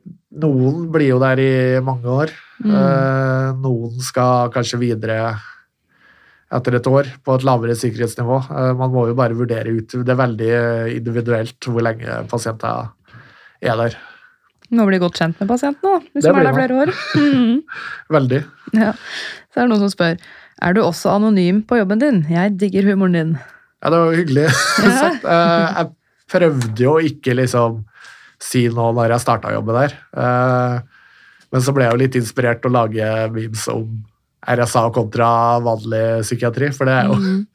noen 0.41 0.87
blir 0.91 1.11
jo 1.11 1.19
der 1.21 1.43
i 1.43 1.55
mange 1.85 2.09
år. 2.09 2.33
Eh, 2.65 3.49
noen 3.61 3.99
skal 4.01 4.49
kanskje 4.55 4.81
videre 4.81 5.19
etter 6.55 6.79
et 6.79 6.89
år 6.89 7.11
på 7.21 7.37
et 7.37 7.45
lavere 7.45 7.77
sikkerhetsnivå. 7.77 8.39
Man 8.79 8.93
må 8.95 9.09
jo 9.11 9.19
bare 9.19 9.37
vurdere 9.37 9.75
ut 9.75 9.91
Det 9.91 10.13
er 10.13 10.21
veldig 10.21 10.51
individuelt 10.97 11.69
hvor 11.69 11.85
lenge 11.85 12.23
pasienter 12.31 12.89
er 13.61 13.79
der. 13.83 13.97
Må 14.73 14.87
bli 14.89 14.99
godt 14.99 15.19
kjent 15.21 15.37
med 15.41 15.49
pasientene, 15.49 15.99
da, 15.99 16.13
hvis 16.15 16.25
Det 16.25 16.33
man 16.33 16.41
er 16.47 16.49
der 16.51 16.57
flere 16.57 16.79
år. 16.85 16.93
Mhm. 17.21 17.59
Veldig. 18.11 18.41
Ja. 18.75 18.93
Så 19.53 19.61
er 19.61 19.67
det 19.67 19.71
noen 19.75 19.83
som 19.85 19.93
spør 19.93 20.17
er 20.65 20.73
du 20.73 20.81
også 20.81 21.11
anonym 21.17 21.63
på 21.67 21.77
jobben 21.81 21.99
din. 22.01 22.23
Jeg 22.31 22.57
digger 22.59 22.87
humoren 22.89 23.13
din. 23.19 23.33
Ja, 23.83 23.91
det 23.91 23.99
var 24.01 24.15
hyggelig 24.17 24.47
sagt. 25.03 25.25
Eh, 25.25 25.67
jeg 25.77 25.91
prøvde 26.31 26.83
jo 26.87 26.95
ikke 27.05 27.35
liksom 27.37 27.83
si 28.41 28.65
noe 28.73 28.93
når 28.97 29.13
jeg 29.15 29.21
starta 29.25 29.53
jobben 29.53 29.77
der. 29.77 29.95
Eh, 30.17 30.79
men 31.53 31.63
så 31.63 31.75
ble 31.75 31.85
jeg 31.85 31.93
jo 31.95 32.01
litt 32.01 32.17
inspirert 32.19 32.63
til 32.63 32.73
å 32.73 32.77
lage 32.81 33.11
memes 33.35 33.67
om 33.71 33.91
RSA 34.45 34.87
kontra 34.95 35.29
vanlig 35.65 36.05
psykiatri. 36.25 36.73
For 36.75 36.89
det 36.89 36.95
er 37.03 37.11
jo 37.13 37.19
Mhm. 37.21 37.47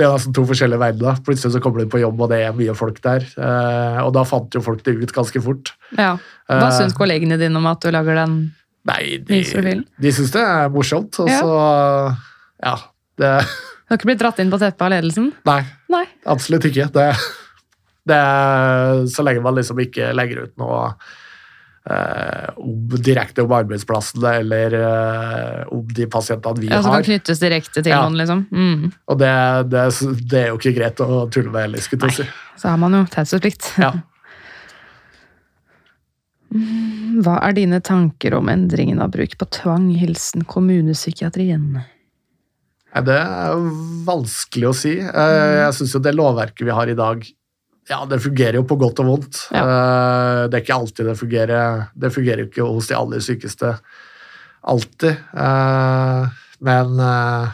Det 0.00 0.06
er 0.08 0.14
nesten 0.16 0.32
to 0.36 0.46
forskjellige 0.48 0.80
verdener. 0.80 1.18
Plutselig 1.26 1.52
så 1.52 1.60
kommer 1.60 1.82
du 1.84 1.90
på 1.92 2.00
jobb, 2.00 2.22
og 2.24 2.30
det 2.32 2.38
er 2.46 2.54
mye 2.56 2.72
folk 2.78 3.02
der. 3.04 3.26
Eh, 3.36 3.98
og 4.00 4.14
da 4.16 4.22
fant 4.24 4.56
jo 4.56 4.62
folk 4.64 4.80
det 4.86 4.94
ut 4.96 5.12
ganske 5.12 5.42
fort. 5.44 5.74
Ja. 5.98 6.14
Hva 6.48 6.70
Eh, 6.70 6.76
syns 6.78 6.96
kollegene 6.96 7.36
dine 7.40 7.60
om 7.60 7.68
at 7.68 7.84
du 7.84 7.90
lager 7.92 8.16
den? 8.22 8.38
Nei, 8.88 9.18
de, 9.20 9.42
de 10.00 10.12
syns 10.16 10.32
det 10.32 10.40
er 10.40 10.70
morsomt. 10.72 11.20
Og 11.20 11.28
så 11.28 11.52
Ja. 12.64 12.76
Det 13.20 13.34
Du 13.44 13.92
har 13.92 13.98
ikke 13.98 14.08
blitt 14.08 14.22
dratt 14.22 14.38
inn 14.40 14.50
på 14.52 14.58
teppet 14.62 14.86
av 14.86 14.90
ledelsen? 14.94 15.32
Nei. 15.44 15.60
Nei. 15.92 16.04
Absolutt 16.24 16.64
ikke. 16.70 16.86
Det, 16.94 17.06
det 18.08 18.16
er 18.16 19.04
så 19.12 19.24
lenge 19.26 19.42
man 19.44 19.58
liksom 19.58 19.80
ikke 19.84 20.12
legger 20.16 20.46
ut 20.46 20.56
noe 20.62 20.94
om, 22.60 22.76
direkte 23.04 23.42
om 23.44 23.52
arbeidsplassene 23.56 24.32
eller 24.42 24.76
eh, 24.80 25.62
om 25.74 25.86
de 25.96 26.06
pasientene 26.10 26.60
vi 26.62 26.68
har. 26.70 26.76
Ja, 26.78 26.82
Som 26.86 26.94
kan 26.96 27.06
knyttes 27.08 27.40
direkte 27.42 27.82
til 27.82 27.92
Ja. 27.92 28.02
noen, 28.04 28.18
liksom. 28.20 28.44
Mm. 28.52 28.92
Og 29.10 29.18
det, 29.20 29.32
det, 29.72 29.84
det 30.30 30.42
er 30.44 30.48
jo 30.52 30.58
ikke 30.60 30.74
greit 30.76 31.02
å 31.04 31.24
tulle 31.32 31.50
med 31.54 31.66
heller, 31.68 31.82
skulle 31.84 32.10
jeg 32.12 32.22
si. 32.22 32.28
Så 32.60 32.68
har 32.72 32.80
man 32.82 32.94
jo 32.98 33.04
taushetsplikt. 33.12 33.72
Ja. 33.80 33.92
Hva 37.22 37.36
er 37.46 37.54
dine 37.54 37.78
tanker 37.84 38.34
om 38.34 38.48
endringen 38.50 39.00
av 39.02 39.12
bruk 39.14 39.36
på 39.38 39.46
tvang? 39.54 39.90
Hilsen 40.00 40.42
kommunepsykiatrien. 40.50 41.80
Det 43.06 43.14
er 43.22 43.60
vanskelig 44.08 44.66
å 44.66 44.74
si. 44.74 44.96
Eh, 44.98 45.58
Jeg 45.62 45.76
syns 45.78 45.92
jo 45.94 46.00
det 46.02 46.14
lovverket 46.18 46.64
vi 46.66 46.74
har 46.74 46.90
i 46.90 46.96
dag, 46.98 47.22
ja, 47.88 48.04
det 48.06 48.20
fungerer 48.22 48.60
jo 48.60 48.66
på 48.68 48.76
godt 48.78 49.00
og 49.02 49.08
vondt. 49.08 49.40
Ja. 49.54 49.64
Det 50.46 50.58
er 50.58 50.62
ikke 50.62 50.76
alltid 50.76 51.08
det 51.08 51.16
fungerer. 51.18 51.88
Det 51.94 52.12
fungerer 52.14 52.44
jo 52.44 52.50
ikke 52.50 52.68
hos 52.68 52.90
de 52.90 52.98
aller 52.98 53.24
sykeste 53.24 53.72
alltid. 54.60 55.16
Eh, 55.32 56.28
Men 56.60 57.00
eh, 57.00 57.48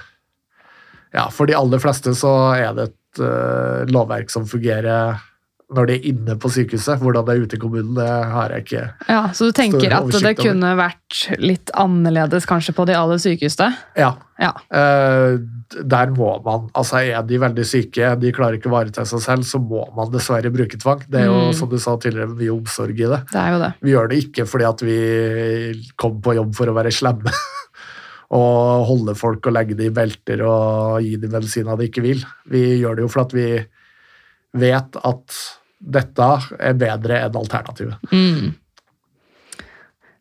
ja, 1.13 1.29
for 1.31 1.47
de 1.47 1.55
aller 1.57 1.79
fleste 1.79 2.15
så 2.19 2.33
er 2.59 2.73
det 2.75 2.89
et 2.91 3.23
eh, 3.23 3.87
lovverk 3.95 4.33
som 4.33 4.49
fungerer 4.51 5.21
når 5.75 5.87
de 5.89 5.95
er 5.97 6.05
inne 6.13 6.35
på 6.39 6.47
sykehuset. 6.55 7.01
Hvordan 7.03 7.25
det 7.27 7.35
er 7.35 7.41
ute 7.43 7.57
i 7.57 7.59
kommunen, 7.59 7.95
det 7.97 8.07
har 8.07 8.53
jeg 8.55 8.63
ikke 8.65 8.83
Ja, 9.11 9.23
Så 9.35 9.49
du 9.49 9.53
tenker 9.53 9.91
at 9.97 10.07
det 10.13 10.21
over. 10.23 10.35
kunne 10.39 10.77
vært 10.79 11.39
litt 11.43 11.73
annerledes 11.75 12.47
kanskje 12.47 12.73
på 12.77 12.87
de 12.87 12.95
aller 12.95 13.19
sykeste? 13.19 13.67
Ja. 13.99 14.13
Ja. 14.39 14.53
Eh, 14.71 15.39
der 15.83 16.13
må 16.15 16.37
man, 16.45 16.69
altså 16.77 17.01
Er 17.03 17.23
de 17.27 17.39
veldig 17.41 17.65
syke, 17.67 18.13
de 18.21 18.31
klarer 18.37 18.61
ikke 18.61 18.69
å 18.71 18.75
ivareta 18.77 19.05
seg 19.09 19.19
selv, 19.25 19.43
så 19.49 19.59
må 19.59 19.83
man 19.97 20.13
dessverre 20.13 20.53
bruke 20.55 20.79
tvang. 20.79 21.03
Det 21.11 21.23
er 21.23 21.27
jo, 21.27 21.51
Mm. 21.51 21.55
som 21.55 21.69
du 21.69 21.79
sa 21.79 21.97
tidligere, 21.97 22.37
mye 22.37 22.53
omsorg 22.55 22.95
i 23.01 23.09
det. 23.11 23.21
Det 23.33 23.41
er 23.43 23.51
jo 23.51 23.59
det. 23.59 23.73
Vi 23.83 23.91
gjør 23.91 24.09
det 24.09 24.19
ikke 24.23 24.47
fordi 24.47 24.69
at 24.69 24.81
vi 24.87 25.89
kommer 25.99 26.21
på 26.23 26.35
jobb 26.37 26.55
for 26.55 26.67
å 26.67 26.75
være 26.79 26.93
slemme 26.95 27.33
og 28.31 28.87
holde 28.87 29.15
folk 29.19 29.47
og 29.47 29.53
legge 29.55 29.75
dem 29.79 29.91
i 29.91 29.95
belter 29.95 30.43
og 30.47 31.03
gi 31.03 31.17
dem 31.17 31.31
medisiner 31.35 31.77
de 31.79 31.89
ikke 31.91 32.03
vil. 32.03 32.23
Vi 32.51 32.79
gjør 32.83 32.97
det 32.97 33.03
jo 33.07 33.09
fordi 33.09 33.27
at 33.27 33.35
vi 33.35 33.67
vet 34.61 34.99
at 35.05 35.41
dette 35.79 36.29
er 36.59 36.79
bedre 36.79 37.21
enn 37.27 37.37
alternativet. 37.39 38.13
Mm. 38.13 38.55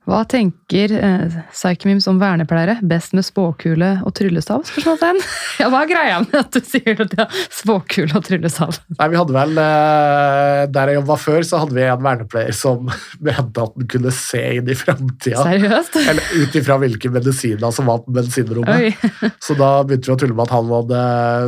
Hva 0.05 0.19
tenker 0.29 0.91
eh, 0.93 1.35
Psychemims 1.49 2.05
om 2.07 2.19
vernepleiere? 2.21 2.77
Best 2.85 3.15
med 3.17 3.25
spåkule 3.25 3.95
og 4.05 4.13
tryllestav? 4.17 4.65
Spørsmålstegn. 4.69 5.21
Ja, 5.55 5.69
hva 5.71 5.85
er 5.85 5.87
greia 5.87 6.15
med 6.19 6.33
at 6.35 6.51
du 6.51 6.59
sier 6.67 6.99
at 6.99 7.13
de 7.13 7.17
har 7.21 7.35
spåkule 7.53 8.11
og 8.17 8.25
tryllestav? 8.27 8.75
Nei, 8.99 9.07
vi 9.13 9.17
hadde 9.17 9.35
vel, 9.37 9.53
eh, 9.61 10.61
Der 10.75 10.91
jeg 10.91 10.99
jobba 10.99 11.17
før, 11.21 11.45
så 11.47 11.61
hadde 11.63 11.77
vi 11.77 11.85
en 11.87 12.03
vernepleier 12.05 12.57
som 12.57 12.89
mente 13.25 13.63
at 13.63 13.77
den 13.79 13.89
kunne 13.95 14.13
se 14.13 14.41
inn 14.59 14.69
i 14.69 14.77
framtida. 14.77 15.41
Seriøst? 15.47 15.99
Eller 16.03 16.33
ut 16.43 16.59
ifra 16.59 16.77
hvilke 16.83 17.13
medisiner 17.13 17.73
som 17.73 17.89
var 17.89 18.03
på 18.05 18.13
medisinrommet. 18.13 19.05
Så 19.41 19.57
da 19.57 19.71
begynte 19.87 20.11
vi 20.11 20.17
å 20.17 20.19
tulle 20.21 20.37
med 20.37 20.45
at 20.45 20.55
han 20.57 20.73
hadde 20.75 21.03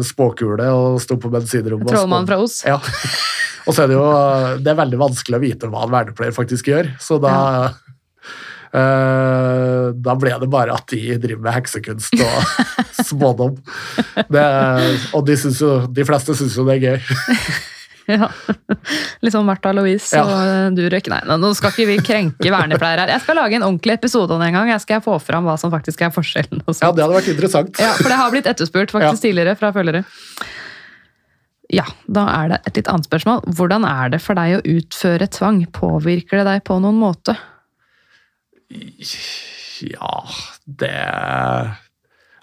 spåkule 0.08 0.72
og 0.74 1.02
sto 1.04 1.20
på 1.22 1.34
medisinrommet. 1.34 1.92
Trollmann 1.92 2.30
fra 2.30 2.40
Os. 2.42 2.64
Ja. 2.66 2.80
Og 3.68 3.76
så 3.76 3.84
er 3.84 3.92
det 3.92 3.98
jo 3.98 4.06
det 4.64 4.72
er 4.72 4.80
veldig 4.80 5.00
vanskelig 5.02 5.38
å 5.38 5.44
vite 5.44 5.70
hva 5.72 5.84
en 5.84 5.92
vernepleier 5.92 6.36
faktisk 6.36 6.70
gjør. 6.72 6.94
Så 7.04 7.20
da 7.20 7.34
eh, 7.68 7.82
Da 8.74 10.16
ble 10.20 10.34
det 10.42 10.50
bare 10.52 10.76
at 10.76 10.88
de 10.92 11.00
driver 11.22 11.44
med 11.48 11.56
heksekunst 11.58 12.14
og 12.20 12.68
smådom. 13.08 13.56
Det, 14.28 14.46
og 15.16 15.26
de, 15.28 15.38
synes 15.40 15.62
jo, 15.64 15.72
de 15.88 16.06
fleste 16.08 16.36
syns 16.38 16.58
jo 16.60 16.68
det 16.68 16.78
er 16.80 16.86
gøy. 16.92 17.02
Ja. 18.08 18.30
Litt 19.20 19.34
sånn 19.36 19.44
Martha 19.44 19.74
Louise 19.76 20.16
Ja. 20.16 20.22
og 20.24 20.38
eh, 20.40 20.68
Durek. 20.78 21.10
Nei, 21.12 21.18
nå 21.28 21.50
skal 21.58 21.74
ikke 21.74 21.88
vi 21.90 21.98
krenke 22.00 22.54
vernepleiere 22.54 23.04
her. 23.04 23.12
Jeg 23.12 23.24
skal 23.26 23.36
lage 23.36 23.58
en 23.58 23.66
ordentlig 23.68 23.98
episode 23.98 24.32
om 24.32 24.40
det 24.40 24.48
en 24.48 24.56
gang. 24.56 24.70
Jeg 24.72 24.80
skal 24.86 25.02
få 25.04 25.18
fram 25.20 25.44
hva 25.44 25.58
som 25.60 25.74
faktisk 25.74 26.06
er 26.08 26.14
forskjellen. 26.16 26.62
Og 26.64 26.72
Ja, 26.80 26.94
det 26.96 27.04
hadde 27.04 27.18
vært 27.18 27.28
interessant. 27.34 27.82
Ja, 27.84 27.90
for 28.00 28.08
det 28.08 28.20
har 28.22 28.32
blitt 28.32 28.48
etterspurt 28.48 28.94
faktisk 28.96 29.26
tidligere 29.26 29.58
fra 29.60 29.74
følgere. 29.76 30.06
Ja, 31.76 31.84
da 32.08 32.24
er 32.38 32.54
det 32.54 32.62
et 32.72 32.80
litt 32.80 32.88
annet 32.94 33.10
spørsmål. 33.12 33.44
Hvordan 33.60 33.84
er 33.92 34.16
det 34.16 34.22
for 34.24 34.40
deg 34.40 34.56
å 34.56 34.64
utføre 34.78 35.28
tvang? 35.28 35.60
Påvirker 35.76 36.40
det 36.40 36.48
deg 36.48 36.64
på 36.72 36.80
noen 36.80 37.04
måte? 37.04 37.36
Ja, 38.68 40.14
det 40.66 40.94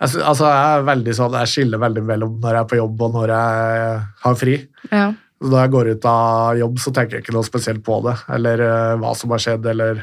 jeg, 0.05 0.23
altså, 0.27 0.49
jeg 0.49 0.79
er 0.79 0.87
veldig 0.89 1.15
sånn, 1.17 1.37
jeg 1.39 1.51
skiller 1.53 1.83
veldig 1.83 2.03
mellom 2.07 2.39
når 2.43 2.57
jeg 2.57 2.65
er 2.65 2.71
på 2.71 2.79
jobb 2.81 3.05
og 3.07 3.15
når 3.15 3.33
jeg 3.35 4.01
har 4.25 4.41
fri. 4.41 4.57
Ja. 4.91 5.05
Når 5.45 5.61
jeg 5.61 5.73
går 5.75 5.91
ut 5.93 6.09
av 6.09 6.59
jobb, 6.59 6.81
så 6.83 6.93
tenker 6.95 7.17
jeg 7.17 7.25
ikke 7.25 7.37
noe 7.37 7.47
spesielt 7.47 7.85
på 7.87 8.01
det. 8.07 8.17
Eller 8.35 8.65
uh, 8.65 8.97
hva 9.01 9.13
som 9.19 9.35
har 9.35 9.43
skjedd, 9.45 9.67
eller 9.71 10.03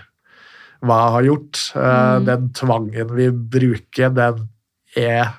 hva 0.86 0.98
jeg 1.04 1.16
har 1.18 1.30
gjort. 1.30 1.62
Uh, 1.76 1.90
Mm. 1.92 2.26
Den 2.30 2.50
tvangen 2.58 3.14
vi 3.18 3.30
bruker, 3.32 4.16
den 4.16 4.44
er 4.98 5.38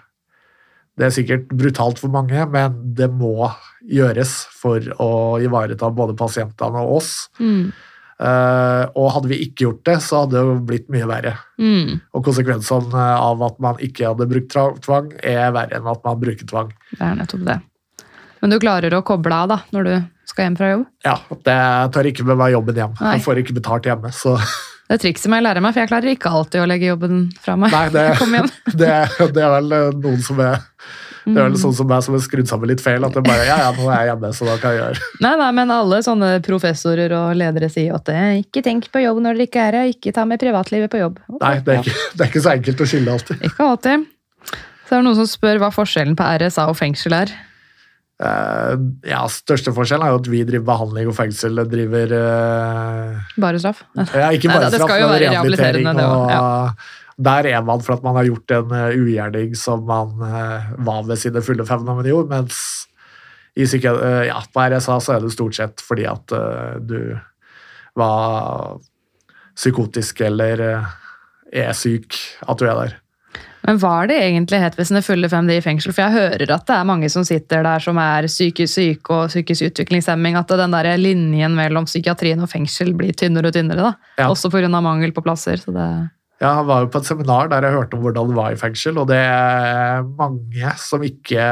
Det 0.93 1.07
er 1.07 1.15
sikkert 1.15 1.47
brutalt 1.49 1.99
for 1.99 2.13
mange, 2.13 2.45
men 2.53 2.75
det 2.95 3.09
må 3.09 3.49
gjøres 3.89 4.35
for 4.53 4.85
å 5.01 5.41
ivareta 5.41 5.89
både 5.89 6.13
pasientene 6.15 6.83
og 6.85 6.99
oss. 6.99 7.31
Mm. 7.41 7.73
Eh, 8.23 8.85
og 8.95 9.11
hadde 9.17 9.33
vi 9.33 9.41
ikke 9.47 9.67
gjort 9.67 9.83
det, 9.89 9.97
så 10.05 10.23
hadde 10.23 10.37
det 10.37 10.45
jo 10.47 10.55
blitt 10.69 10.89
mye 10.95 11.09
verre. 11.11 11.35
Mm. 11.59 11.99
Og 12.15 12.25
konsekvensene 12.27 13.07
av 13.19 13.43
at 13.49 13.59
man 13.63 13.81
ikke 13.83 14.13
hadde 14.13 14.29
brukt 14.31 14.55
tvang, 14.87 15.11
er 15.19 15.51
verre 15.55 15.81
enn 15.81 15.91
at 15.91 16.03
man 16.07 16.21
bruker 16.23 16.47
tvang. 16.49 16.71
Det 16.93 17.03
er 17.03 17.17
nettopp 17.19 17.47
det. 17.49 17.59
Men 18.43 18.55
du 18.55 18.59
klarer 18.63 18.95
å 18.95 19.05
koble 19.07 19.35
av 19.35 19.51
da, 19.51 19.59
når 19.75 19.89
du 19.89 19.95
skal 20.31 20.47
hjem 20.47 20.59
fra 20.59 20.71
jobb? 20.73 20.85
Ja, 21.07 21.17
det 21.47 21.57
tar 21.95 22.09
ikke 22.11 22.27
med 22.27 22.39
meg 22.41 22.55
jobben 22.55 22.79
hjem. 22.79 22.95
Nei. 23.01 23.17
Jeg 23.17 23.25
får 23.27 23.43
ikke 23.43 23.59
betalt 23.59 23.89
hjemme, 23.91 24.15
så 24.15 24.37
Det 24.93 24.99
er 24.99 25.01
trikset 25.07 25.33
jeg 25.33 25.45
lære 25.47 25.61
meg, 25.65 25.73
for 25.73 25.81
jeg 25.81 25.89
klarer 25.89 26.13
ikke 26.13 26.31
alltid 26.37 26.61
å 26.61 26.65
legge 26.69 26.91
jobben 26.91 27.21
fra 27.41 27.55
meg. 27.57 27.73
Nei, 27.73 27.87
det, 27.95 28.03
igjen. 28.27 28.51
det, 28.83 28.97
det 29.33 29.45
er 29.47 29.55
vel 29.55 29.77
eh, 29.79 29.87
noen 30.03 30.25
som 30.27 30.43
er 30.45 30.59
det 31.25 31.37
er 31.37 31.47
vel 31.47 31.59
sånn 31.61 31.75
som 31.77 31.87
meg 31.91 32.03
som 32.03 32.17
er 32.17 32.23
skrudd 32.25 32.51
sammen 32.51 32.71
litt 32.73 32.83
feil. 32.83 33.05
At 33.07 33.15
det 33.15 33.23
bare 33.27 33.45
ja, 33.47 33.59
ja, 33.67 33.71
nå 33.77 33.87
er 33.87 34.01
jeg 34.01 34.11
hjemme, 34.13 34.33
så 34.37 34.49
da 34.49 34.57
kan 34.63 34.75
jeg 34.75 34.81
gjøre 34.81 35.11
Nei, 35.27 35.35
nei, 35.43 35.51
men 35.61 35.75
alle 35.75 36.01
sånne 36.07 36.33
professorer 36.47 37.15
og 37.19 37.37
ledere 37.39 37.71
sier 37.73 37.95
at 37.99 38.11
eh, 38.13 38.41
ikke 38.43 38.65
tenk 38.67 38.91
på 38.93 39.05
jobb 39.05 39.23
når 39.23 39.39
dere 39.39 39.49
ikke 39.51 39.69
er 39.69 39.79
her, 39.79 39.93
ikke 39.95 40.15
ta 40.17 40.27
med 40.29 40.43
privatlivet 40.43 40.93
på 40.93 41.03
jobb. 41.03 41.23
Okay. 41.29 41.45
Nei, 41.45 41.55
det 41.63 41.77
er, 41.77 41.87
ikke, 41.87 42.11
det 42.17 42.27
er 42.27 42.33
ikke 42.33 42.45
så 42.49 42.57
enkelt 42.57 42.83
å 42.83 42.91
skille 42.95 43.15
alltid. 43.15 43.47
Ikke 43.51 43.71
alltid. 43.71 44.11
Så 44.53 44.97
er 44.97 45.01
det 45.01 45.07
noen 45.07 45.19
som 45.23 45.31
spør 45.31 45.63
hva 45.63 45.73
forskjellen 45.73 46.19
på 46.19 46.29
RSA 46.43 46.67
og 46.73 46.79
fengsel 46.81 47.17
er. 47.17 47.35
Uh, 48.23 48.77
ja, 49.09 49.23
Største 49.33 49.73
forskjellen 49.75 50.05
er 50.07 50.13
jo 50.13 50.19
at 50.21 50.29
vi 50.31 50.43
driver 50.47 50.67
behandling, 50.69 51.09
og 51.11 51.17
fengsel 51.17 51.59
driver 51.67 52.13
uh... 52.15 53.39
Bare 53.41 53.63
straff. 53.63 53.81
Ja, 53.97 54.29
ikke 54.31 54.51
Nei, 54.51 54.59
bare 54.59 54.69
det 54.69 54.79
straff, 54.79 54.91
skal 54.91 55.01
jo 55.01 55.09
men 55.09 55.15
være 55.17 55.31
rehabilitering. 55.33 55.89
rehabiliterende, 55.89 55.95
det 55.99 56.11
og 56.11 56.29
også, 56.29 56.91
Der 57.17 57.49
er 57.51 57.65
man 57.67 57.83
for 57.85 57.97
at 57.97 58.05
man 58.05 58.17
har 58.17 58.29
gjort 58.29 58.55
en 58.57 58.73
eh, 58.77 58.97
ugjerning 58.97 59.57
som 59.59 59.85
man 59.89 60.23
eh, 60.27 60.71
var 60.87 61.05
ved 61.09 61.21
sine 61.21 61.43
fulle 61.45 61.67
fem 61.69 61.85
når 61.85 62.01
man 62.01 62.09
gjorde, 62.09 62.31
mens 62.33 62.63
i 63.55 63.67
psyki- 63.69 63.93
eh, 63.93 64.25
ja, 64.31 64.41
på 64.53 64.65
RSA 64.65 64.99
så 65.01 65.17
er 65.17 65.21
det 65.25 65.35
stort 65.35 65.59
sett 65.59 65.85
fordi 65.85 66.09
at 66.09 66.33
du 66.89 66.99
var 67.99 68.81
psykotisk 69.53 70.23
eller 70.25 70.63
er 71.53 71.73
syk 71.77 72.17
at 72.49 72.59
du 72.59 72.65
er 72.65 72.79
der. 72.79 72.99
Men 73.63 73.79
hva 73.79 73.93
er 74.03 74.09
det 74.11 74.17
egentlig 74.25 74.59
het 74.59 74.79
ved 74.79 74.89
sine 74.89 75.03
fulle 75.07 75.29
fem 75.31 75.47
de 75.47 75.57
i 75.61 75.63
fengsel? 75.63 75.95
For 75.95 76.03
jeg 76.03 76.17
hører 76.17 76.51
at 76.51 76.65
det 76.67 76.75
er 76.75 76.89
mange 76.89 77.11
som 77.13 77.27
sitter 77.27 77.63
der 77.63 77.85
som 77.85 77.99
er 78.03 78.27
psykisk 78.27 78.75
syke 78.75 79.15
og 79.15 79.29
psykisk 79.31 79.69
utviklingshemming. 79.69 80.39
At 80.39 80.51
den 80.59 80.75
der 80.75 80.89
linjen 80.99 81.55
mellom 81.55 81.87
psykiatrien 81.87 82.43
og 82.43 82.51
fengsel 82.51 82.91
blir 82.99 83.15
tynnere 83.15 83.53
og 83.53 83.55
tynnere. 83.55 83.93
da. 83.93 83.93
Ja. 84.19 84.33
Også 84.33 84.51
pga. 84.51 84.67
mangel 84.81 85.15
på 85.15 85.23
plasser. 85.23 85.63
så 85.63 85.71
det... 85.71 85.87
Ja, 86.43 86.57
Jeg 86.59 86.67
var 86.67 86.81
jo 86.83 86.89
på 86.91 86.99
et 87.03 87.07
seminar 87.07 87.49
der 87.53 87.63
jeg 87.69 87.77
hørte 87.77 87.95
om 87.95 88.03
hvordan 88.03 88.33
det 88.33 88.37
var 88.41 88.51
i 88.55 88.59
fengsel, 88.59 88.97
og 88.99 89.07
det 89.13 89.21
er 89.23 90.03
mange 90.19 90.73
som 90.83 91.05
ikke 91.07 91.45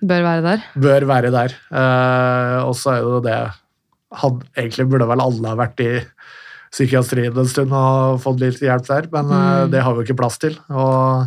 Bør 0.00 0.22
være 0.24 0.42
der. 0.44 0.62
bør 0.80 1.06
være 1.08 1.30
der. 1.32 1.54
Uh, 1.72 2.68
og 2.68 2.74
så 2.76 2.92
er 2.94 3.00
det 3.00 3.14
jo 3.16 3.20
det 3.24 3.38
han, 4.20 4.38
Egentlig 4.58 4.88
burde 4.90 5.06
vel 5.08 5.20
alle 5.24 5.48
ha 5.52 5.56
vært 5.60 5.80
i 5.84 5.90
psykiatrien 6.70 7.34
en 7.38 7.48
stund 7.50 7.72
og 7.74 8.20
fått 8.22 8.40
litt 8.42 8.60
hjelp 8.62 8.86
der, 8.86 9.08
men 9.12 9.26
Mm. 9.32 9.70
det 9.72 9.82
har 9.82 9.92
vi 9.94 10.02
jo 10.02 10.06
ikke 10.08 10.18
plass 10.20 10.38
til. 10.38 10.56
Og 10.70 11.26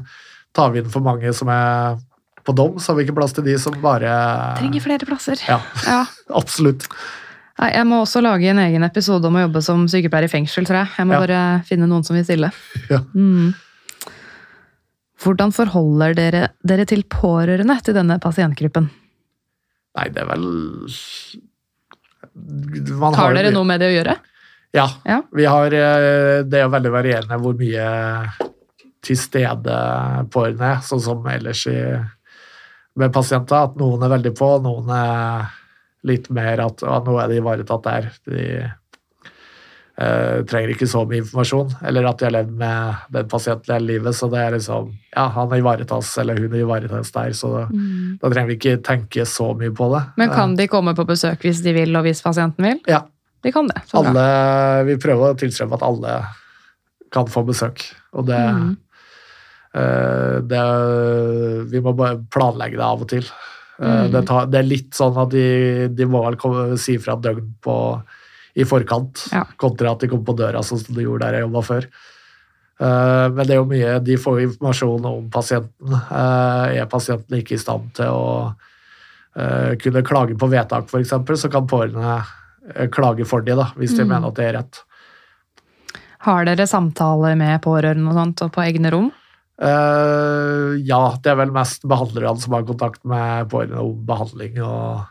tar 0.55 0.69
vi 0.71 0.79
inn 0.79 0.89
for 0.93 1.01
mange 1.03 1.33
som 1.33 1.49
er 1.49 1.97
på 2.45 2.53
dom, 2.55 2.77
så 2.79 2.91
har 2.91 2.95
vi 2.99 3.05
ikke 3.07 3.15
plass 3.17 3.33
til 3.33 3.43
de 3.43 3.57
som 3.59 3.73
bare 3.81 4.13
Trenger 4.59 4.81
flere 4.83 5.05
plasser. 5.07 5.39
Ja, 5.47 5.59
Ja. 5.87 6.05
absolutt. 6.41 6.87
Nei, 7.59 7.69
Jeg 7.75 7.85
må 7.85 7.99
også 8.01 8.21
lage 8.25 8.49
en 8.49 8.59
egen 8.63 8.83
episode 8.83 9.25
om 9.29 9.35
å 9.37 9.43
jobbe 9.45 9.61
som 9.61 9.83
sykepleier 9.91 10.25
i 10.25 10.31
fengsel, 10.31 10.65
tror 10.65 10.81
jeg. 10.81 10.89
Jeg 10.97 11.05
må 11.09 11.13
Ja. 11.13 11.19
bare 11.19 11.41
finne 11.67 11.87
noen 11.87 12.03
som 12.03 12.15
vil 12.15 12.25
stille. 12.25 12.51
Ja. 12.89 12.99
Mm. 13.13 13.53
Hvordan 15.23 15.53
forholder 15.55 16.13
dere 16.17 16.41
dere 16.67 16.85
til 16.85 17.03
pårørende 17.07 17.77
til 17.85 17.93
denne 17.95 18.17
pasientgruppen? 18.19 18.89
Nei, 19.95 20.07
det 20.09 20.23
er 20.23 20.25
vel 20.25 20.47
man 22.99 23.13
Har 23.13 23.33
dere 23.33 23.43
dere 23.45 23.53
noe 23.55 23.67
med 23.69 23.79
det 23.79 23.91
å 23.91 23.95
gjøre? 23.95 24.15
Ja. 24.73 24.87
Ja. 25.05 25.21
Vi 25.31 25.45
har, 25.45 25.65
eh, 25.77 26.41
det 26.43 26.57
er 26.59 26.63
jo 26.65 26.73
veldig 26.73 26.91
varierende 26.91 27.37
hvor 27.39 27.53
mye 27.55 28.49
til 29.05 29.15
stede 29.19 29.75
pårørende 30.33 30.71
er, 30.73 30.81
sånn 30.81 31.01
som 31.03 31.25
ellers 31.29 31.67
i, 31.69 31.77
med 32.97 33.13
pasienter. 33.13 33.67
At 33.69 33.75
noen 33.79 34.01
er 34.03 34.09
veldig 34.17 34.33
på, 34.35 34.49
noen 34.65 34.89
er 34.97 35.51
litt 36.03 36.29
mer 36.29 36.59
at 36.65 36.81
ja, 36.83 36.99
nå 37.05 37.17
er 37.21 37.27
de 37.31 37.37
ivaretatt 37.39 37.83
der. 37.87 38.09
De 38.27 38.45
uh, 40.01 40.41
trenger 40.49 40.73
ikke 40.73 40.87
så 40.89 41.03
mye 41.07 41.21
informasjon. 41.21 41.71
Eller 41.87 42.07
at 42.09 42.19
de 42.19 42.27
har 42.27 42.35
levd 42.35 42.53
med 42.59 43.05
den 43.15 43.29
pasienten 43.31 43.75
hele 43.75 43.91
livet, 43.93 44.17
så 44.17 44.29
det 44.31 44.41
er 44.41 44.57
liksom 44.57 44.91
Ja, 45.13 45.27
han 45.35 45.53
ivaretas, 45.55 46.11
eller 46.17 46.39
hun 46.41 46.55
ivaretas 46.57 47.11
der, 47.13 47.33
så 47.37 47.51
da, 47.53 47.63
da 48.21 48.31
trenger 48.33 48.49
vi 48.53 48.57
ikke 48.59 48.77
tenke 48.85 49.25
så 49.29 49.51
mye 49.57 49.73
på 49.77 49.91
det. 49.93 50.03
Men 50.17 50.33
kan 50.33 50.55
de 50.59 50.67
komme 50.71 50.95
på 50.97 51.05
besøk 51.09 51.43
hvis 51.45 51.61
de 51.65 51.75
vil, 51.77 51.95
og 51.95 52.07
hvis 52.07 52.23
pasienten 52.25 52.65
vil? 52.65 52.79
Ja. 52.89 53.03
De 53.43 53.51
kan 53.51 53.67
det. 53.67 53.81
Alle, 53.99 54.23
vi 54.87 54.93
prøver 55.03 55.33
å 55.33 55.37
tilstrebe 55.37 55.75
at 55.75 55.83
alle 55.83 56.13
kan 57.11 57.27
få 57.27 57.43
besøk. 57.45 57.81
Og 58.15 58.25
det, 58.29 58.39
Mhm. 58.39 58.77
eh, 59.75 60.37
det 60.47 60.61
Vi 61.73 61.79
må 61.81 61.93
bare 61.95 62.23
planlegge 62.31 62.77
det 62.79 62.87
av 62.87 63.01
og 63.01 63.09
til. 63.09 63.27
Eh, 63.83 64.03
Mhm. 64.05 64.11
det, 64.13 64.21
tar, 64.29 64.45
det 64.47 64.59
er 64.61 64.67
litt 64.69 64.91
sånn 64.95 65.17
at 65.19 65.29
de, 65.33 65.87
de 65.91 66.05
må 66.07 66.21
vel 66.23 66.77
si 66.79 66.95
fra 67.03 67.17
døgn 67.19 67.53
på, 67.61 67.75
i 68.55 68.63
forkant, 68.63 69.27
Ja. 69.33 69.43
kontra 69.59 69.91
at 69.91 69.99
de 69.99 70.07
kommer 70.07 70.25
på 70.29 70.35
døra, 70.39 70.61
sånn 70.63 70.79
som 70.85 70.95
de 70.95 71.03
gjorde 71.03 71.25
der 71.27 71.39
jeg 71.39 71.47
jobba 71.47 71.63
før. 71.67 71.87
Uh, 72.83 73.29
men 73.29 73.45
det 73.47 73.53
er 73.53 73.59
jo 73.61 73.67
mye, 73.69 73.91
de 74.03 74.15
får 74.17 74.39
informasjon 74.47 75.05
om 75.05 75.27
pasienten. 75.29 75.93
Uh, 76.11 76.73
er 76.73 76.85
pasienten 76.89 77.37
ikke 77.37 77.53
i 77.55 77.61
stand 77.61 77.91
til 77.95 78.09
å 78.09 78.55
uh, 79.37 79.75
kunne 79.81 80.01
klage 80.03 80.35
på 80.37 80.49
vedtak, 80.49 80.89
f.eks., 80.89 81.13
så 81.39 81.51
kan 81.51 81.67
pårørende 81.69 82.23
klage 82.91 83.25
for 83.27 83.41
de, 83.45 83.55
da, 83.59 83.69
hvis 83.77 83.95
de 83.97 84.03
Mm. 84.03 84.09
mener 84.09 84.27
at 84.27 84.35
det 84.35 84.45
er 84.49 84.53
rett. 84.57 84.81
Har 86.23 86.45
dere 86.45 86.65
samtaler 86.67 87.35
med 87.37 87.61
pårørende 87.61 88.07
og 88.09 88.15
sånt, 88.15 88.41
og 88.45 88.51
på 88.55 88.61
egne 88.63 88.91
rom? 88.93 89.11
Eh, 89.61 90.73
ja, 90.87 91.01
det 91.21 91.29
er 91.33 91.37
vel 91.39 91.51
mest 91.53 91.83
behandlerne 91.87 92.41
som 92.41 92.55
har 92.57 92.63
kontakt 92.67 93.03
med 93.05 93.49
pårørende 93.51 93.83
om 93.85 93.99
behandling 94.07 94.57
og 94.65 95.03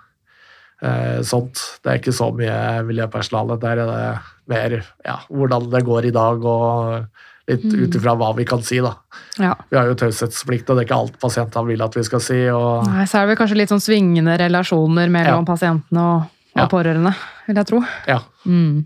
uh, 0.82 1.20
sånt. 1.23 1.60
Det 1.82 1.93
er 1.93 2.01
ikke 2.01 2.14
så 2.16 2.31
mye 2.35 2.56
miljøpersonale. 2.89 3.59
Der 3.62 3.85
er 3.85 3.93
det 3.93 4.09
mer 4.51 4.74
ja, 5.06 5.19
hvordan 5.31 5.69
det 5.70 5.85
går 5.86 6.09
i 6.10 6.14
dag, 6.16 6.43
og 6.44 7.06
litt 7.51 7.64
Mm. 7.66 7.85
ut 7.85 7.97
ifra 7.98 8.12
hva 8.19 8.28
vi 8.36 8.44
kan 8.47 8.60
si, 8.62 8.78
da. 8.82 8.93
Ja. 9.39 9.55
Vi 9.70 9.77
har 9.77 9.86
jo 9.90 9.97
taushetsplikt, 9.98 10.69
og 10.70 10.77
det 10.78 10.85
er 10.85 10.86
ikke 10.89 10.98
alt 11.01 11.16
pasientene 11.23 11.66
vil 11.66 11.82
at 11.82 11.94
vi 11.98 12.02
skal 12.06 12.20
si. 12.23 12.36
og 12.48 12.86
Nei, 12.86 13.02
så 13.10 13.19
er 13.19 13.27
det 13.27 13.32
vel 13.32 13.40
kanskje 13.40 13.56
litt 13.59 13.73
sånn 13.73 13.82
svingende 13.82 14.36
relasjoner 14.39 15.10
mellom 15.10 15.44
pasientene 15.48 16.01
og, 16.02 16.23
og 16.55 16.62
Ja. 16.62 16.69
pårørende, 16.70 17.14
vil 17.48 17.56
jeg 17.62 17.66
tro. 17.66 17.81
ja. 18.06 18.20
Mm. 18.47 18.85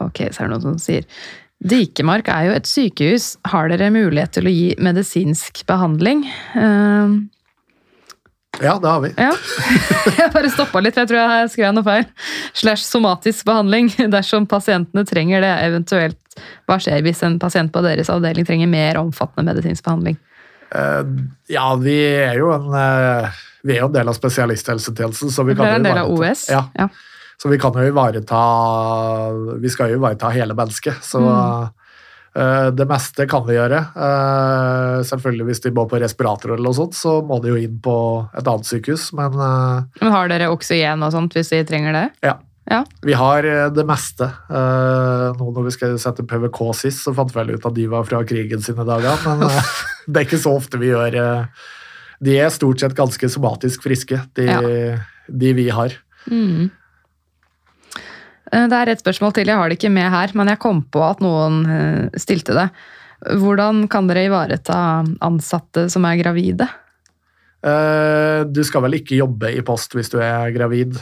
Ok, 0.00 0.20
så 0.34 0.42
er 0.42 0.48
det 0.48 0.50
noen 0.56 0.62
som 0.64 0.78
sier 0.82 1.04
Dikemark 1.64 2.28
er 2.32 2.48
jo 2.48 2.56
et 2.56 2.68
sykehus. 2.68 3.34
Har 3.48 3.70
dere 3.72 3.92
mulighet 3.94 4.34
til 4.36 4.48
å 4.48 4.52
gi 4.52 4.66
medisinsk 4.82 5.62
behandling? 5.68 6.24
Uh, 6.56 7.22
ja, 8.62 8.76
det 8.78 8.90
har 8.90 9.00
vi. 9.04 9.12
ja. 9.16 9.30
Jeg 10.18 10.30
bare 10.34 10.50
stoppa 10.52 10.82
litt, 10.84 10.94
for 10.94 11.02
jeg 11.02 11.10
tror 11.10 11.20
jeg 11.20 11.48
skrev 11.54 11.72
noe 11.74 11.86
feil. 11.86 12.04
Slash 12.54 12.84
somatisk 12.86 13.46
behandling, 13.48 13.88
dersom 14.14 14.46
pasientene 14.50 15.06
trenger 15.08 15.42
det. 15.42 15.54
Eventuelt, 15.64 16.20
hva 16.68 16.78
skjer 16.82 17.02
hvis 17.06 17.24
en 17.26 17.40
pasient 17.42 17.72
på 17.74 17.82
deres 17.84 18.12
avdeling 18.12 18.46
trenger 18.46 18.70
mer 18.70 19.00
omfattende 19.00 19.50
medisinsk 19.52 19.86
behandling? 19.86 20.20
Eh, 20.74 21.02
ja, 21.54 21.66
vi 21.80 21.96
er 22.20 22.38
jo 22.40 22.52
en 22.54 22.70
eh, 22.78 23.42
vi 23.64 23.76
er 23.78 23.80
jo 23.80 23.88
en 23.88 23.96
del 23.96 24.10
av 24.10 24.16
spesialisthelsetjenesten, 24.16 25.32
så 25.32 25.44
vi 25.46 25.54
For 25.56 25.64
kan 25.64 25.70
det 25.70 25.74
er 25.74 25.80
en 25.80 25.88
del 25.88 26.00
av 26.02 26.10
OS? 26.12 26.46
Ja, 26.52 26.66
ja. 26.76 26.90
Så 27.42 27.50
vi 27.50 27.58
kan 27.58 27.72
jo 27.76 27.86
ivareta 27.90 28.42
Vi 29.60 29.68
skal 29.72 29.90
jo 29.92 29.98
ivareta 30.00 30.30
hele 30.34 30.54
mennesket. 30.54 31.00
Så 31.04 31.20
Mm. 31.24 31.70
uh, 32.42 32.70
det 32.74 32.86
meste 32.90 33.28
kan 33.30 33.44
vi 33.46 33.54
gjøre. 33.54 33.78
Uh, 33.94 35.02
selvfølgelig 35.06 35.44
hvis 35.50 35.60
de 35.62 35.70
må 35.76 35.84
på 35.90 36.00
respirator 36.02 36.54
eller 36.54 36.64
noe 36.66 36.74
sånt, 36.74 36.94
så 36.98 37.20
må 37.26 37.40
de 37.42 37.52
jo 37.52 37.56
inn 37.60 37.76
på 37.82 37.94
et 38.34 38.42
annet 38.46 38.66
sykehus, 38.66 39.12
men 39.14 39.34
uh, 39.38 39.84
Men 40.00 40.10
har 40.12 40.28
dere 40.32 40.48
oksygen 40.50 41.02
og 41.06 41.12
sånt 41.14 41.32
hvis 41.38 41.52
de 41.54 41.62
trenger 41.68 41.92
det? 41.94 42.08
ja. 42.26 42.38
Ja. 42.64 42.78
Vi 43.04 43.12
har 43.12 43.42
det 43.76 43.82
meste. 43.84 44.24
Nå 44.48 45.50
når 45.52 45.64
vi 45.66 45.72
skal 45.74 45.98
sette 46.00 46.24
PVK 46.24 46.60
sist, 46.72 47.02
så 47.04 47.12
fant 47.12 47.28
vi 47.28 47.36
vel 47.42 47.50
ut 47.58 47.66
at 47.68 47.74
de 47.76 47.84
var 47.92 48.06
fra 48.08 48.22
krigen 48.24 48.62
sine 48.64 48.86
dager, 48.88 49.18
men 49.28 49.42
det 50.08 50.16
er 50.16 50.24
ikke 50.24 50.40
så 50.40 50.54
ofte 50.56 50.80
vi 50.80 50.88
gjør 50.88 51.18
De 52.24 52.38
er 52.40 52.48
stort 52.48 52.80
sett 52.80 52.96
ganske 52.96 53.28
somatisk 53.28 53.84
friske, 53.84 54.16
de, 54.32 54.46
Ja. 54.48 54.62
de 55.28 55.52
vi 55.60 55.68
har. 55.76 55.92
Mm. 56.24 56.70
Eh, 58.54 58.68
Det 58.70 58.78
er 58.78 58.92
et 58.92 59.02
spørsmål 59.02 59.34
til, 59.34 59.50
jeg 59.50 59.58
har 59.58 59.70
det 59.70 59.78
ikke 59.78 59.92
med 59.92 60.10
her, 60.12 60.34
men 60.38 60.52
jeg 60.52 60.62
kom 60.62 60.84
på 60.94 61.02
at 61.02 61.22
noen 61.24 61.64
eh, 61.66 62.20
stilte 62.20 62.56
det. 62.56 62.68
Hvordan 63.40 63.86
kan 63.88 64.08
dere 64.10 64.26
ivareta 64.28 64.78
ansatte 65.24 65.88
som 65.92 66.04
er 66.04 66.20
gravide? 66.20 66.68
Eh, 67.64 68.44
du 68.44 68.60
skal 68.66 68.84
vel 68.84 68.98
ikke 69.00 69.18
jobbe 69.22 69.54
i 69.56 69.64
post 69.64 69.96
hvis 69.96 70.12
du 70.12 70.18
er 70.20 70.52
gravid. 70.54 70.98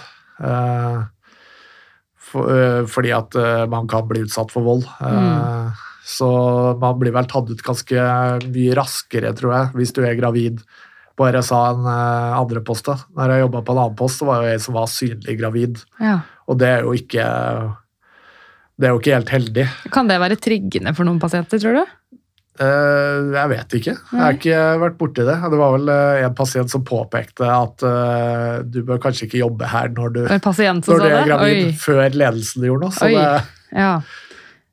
for, 2.32 2.86
fordi 2.88 3.10
at 3.12 3.34
man 3.68 3.86
kan 3.86 4.06
bli 4.08 4.22
utsatt 4.24 4.50
for 4.50 4.64
vold. 4.64 4.86
Mm. 4.98 5.74
Så 6.08 6.28
man 6.80 6.96
blir 6.98 7.12
vel 7.12 7.28
tatt 7.30 7.50
ut 7.50 7.62
ganske 7.62 8.06
mye 8.48 8.74
raskere, 8.74 9.34
tror 9.36 9.52
jeg, 9.52 9.68
hvis 9.76 9.92
du 9.92 10.00
er 10.02 10.16
gravid 10.18 10.62
på 11.22 11.30
RSA 11.30 11.60
enn 11.70 11.86
eh, 11.92 12.34
andre 12.40 12.62
poster. 12.66 13.04
Når 13.14 13.36
jeg 13.36 13.44
jobba 13.44 13.62
på 13.62 13.74
en 13.76 13.80
annen 13.84 13.98
post, 13.98 14.18
så 14.20 14.26
var 14.28 14.42
jeg 14.46 14.58
en 14.58 14.64
som 14.66 14.76
var 14.76 14.90
synlig 14.90 15.38
gravid. 15.38 15.78
Ja. 16.02 16.18
Og 16.50 16.58
det 16.58 16.68
er 16.68 16.86
jo 16.88 16.94
ikke 16.98 17.24
Det 18.80 18.88
er 18.88 18.94
jo 18.96 18.98
ikke 19.02 19.14
helt 19.14 19.30
heldig. 19.30 19.66
Kan 19.94 20.08
det 20.10 20.18
være 20.18 20.38
triggende 20.42 20.94
for 20.96 21.06
noen 21.06 21.20
pasienter, 21.22 21.60
tror 21.62 21.76
du? 21.78 21.98
Eh, 22.62 23.28
jeg 23.36 23.50
vet 23.52 23.76
ikke. 23.78 23.94
Jeg 23.94 24.18
har 24.20 24.34
ikke 24.36 24.58
vært 24.82 24.98
borti 24.98 25.26
det. 25.28 25.36
Det 25.54 25.60
var 25.60 25.76
vel 25.76 25.92
eh, 25.92 26.24
en 26.26 26.34
pasient 26.36 26.72
som 26.72 26.82
påpekte 26.88 27.46
at 27.46 27.86
du 28.66 28.82
bør 28.88 29.00
kanskje 29.06 29.28
ikke 29.28 29.40
jobbe 29.44 29.70
her 29.70 29.92
når 29.94 30.16
du, 30.16 30.20
når 30.26 30.82
du 30.90 31.06
er 31.06 31.30
gravid, 31.30 31.62
Oi. 31.70 31.72
før 31.80 32.02
ledelsen 32.10 32.66
gjorde 32.66 32.88
noe. 32.88 32.96
Så 32.98 33.12
det, 33.12 33.24
Ja. 33.78 33.94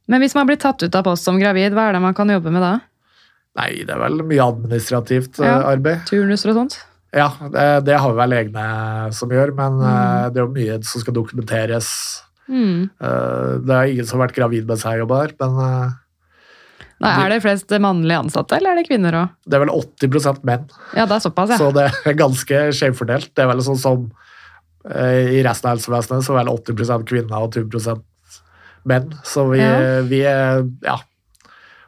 Men 0.10 0.24
hvis 0.24 0.34
man 0.34 0.48
blir 0.50 0.58
tatt 0.58 0.82
ut 0.82 0.96
av 0.98 1.06
post 1.06 1.28
som 1.28 1.38
gravid, 1.38 1.76
hva 1.78 1.90
er 1.90 1.94
det 2.00 2.02
man 2.02 2.16
kan 2.18 2.32
jobbe 2.34 2.50
med 2.50 2.64
da? 2.66 2.80
Nei, 3.60 3.84
det 3.84 3.92
er 3.92 4.00
vel 4.00 4.22
mye 4.24 4.46
administrativt 4.46 5.40
eh, 5.42 5.46
Ja. 5.50 5.60
arbeid. 5.74 6.06
Turnuser 6.10 6.54
og 6.54 6.62
sånt? 6.64 6.80
Ja, 7.12 7.32
det, 7.52 7.86
det 7.90 7.96
har 8.00 8.12
vi 8.14 8.20
vel 8.22 8.36
egne 8.38 8.66
som 9.18 9.30
gjør, 9.34 9.52
men 9.58 9.80
Mm. 9.80 9.86
eh, 9.90 10.30
det 10.30 10.38
er 10.42 10.46
jo 10.46 10.54
mye 10.56 10.84
som 10.86 11.02
skal 11.02 11.14
dokumenteres. 11.18 11.90
Mm. 12.50 12.90
Eh, 13.02 13.58
det 13.66 13.74
er 13.76 13.90
ingen 13.94 14.06
som 14.10 14.20
har 14.20 14.28
vært 14.28 14.38
gravid 14.38 14.66
mens 14.70 14.84
jeg 14.86 15.02
jobber 15.02 15.26
her, 15.28 15.34
men 15.42 15.58
eh, 15.66 15.98
Nei, 17.00 17.12
er 17.26 17.30
det 17.32 17.42
flest 17.46 17.70
mannlige 17.80 18.20
ansatte, 18.20 18.58
eller 18.58 18.74
er 18.74 18.82
det 18.82 18.88
kvinner 18.90 19.16
òg? 19.16 19.30
det 19.48 19.56
er 19.56 19.62
vel 19.64 19.70
80% 19.72 20.42
menn. 20.44 20.66
Ja, 20.98 21.06
det 21.08 21.16
er 21.16 21.22
såpass, 21.24 21.50
ja. 21.54 21.58
Så 21.62 21.70
det 21.74 21.86
er 22.06 22.14
ganske 22.20 22.58
skjevfordelt. 22.76 23.30
Det 23.34 23.44
er 23.46 23.48
vel 23.54 23.62
sånn 23.64 23.80
som 23.80 24.10
eh, 24.90 25.40
i 25.40 25.44
resten 25.46 25.70
av 25.70 25.78
helsevesenet 25.78 26.26
så 26.28 26.36
er 26.36 26.44
vel 26.44 26.52
80% 26.58 27.06
kvinner 27.08 27.40
og 27.46 27.54
20% 27.56 28.04
menn. 28.92 29.14
Så 29.24 29.46
vi, 29.52 29.60
Ja. 29.64 30.02
vi 30.08 30.22
er 30.28 30.66
Ja. 30.84 30.98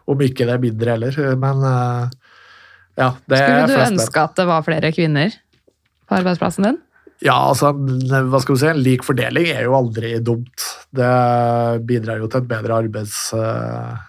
Om 0.10 0.22
ikke 0.26 0.48
det 0.48 0.56
er 0.56 0.64
mindre 0.64 0.96
heller, 0.96 1.20
men 1.40 1.66
eh, 1.68 2.06
ja. 3.00 3.10
Det 3.30 3.42
Skulle 3.42 3.68
du 3.70 3.84
ønske 3.86 4.24
at 4.24 4.40
det 4.40 4.48
var 4.50 4.64
flere 4.66 4.92
kvinner 4.96 5.36
på 6.10 6.18
arbeidsplassen 6.20 6.68
din? 6.68 6.80
Ja, 7.22 7.36
altså, 7.52 7.70
hva 7.78 8.40
skal 8.42 8.58
du 8.58 8.60
si, 8.64 8.70
en 8.72 8.82
lik 8.82 9.04
fordeling 9.06 9.52
er 9.54 9.68
jo 9.68 9.76
aldri 9.78 10.16
dumt. 10.26 10.66
Det 10.90 11.12
bidrar 11.86 12.22
jo 12.22 12.30
til 12.32 12.42
et 12.42 12.50
bedre 12.50 12.80
arbeids... 12.82 13.18
eh, 13.38 14.08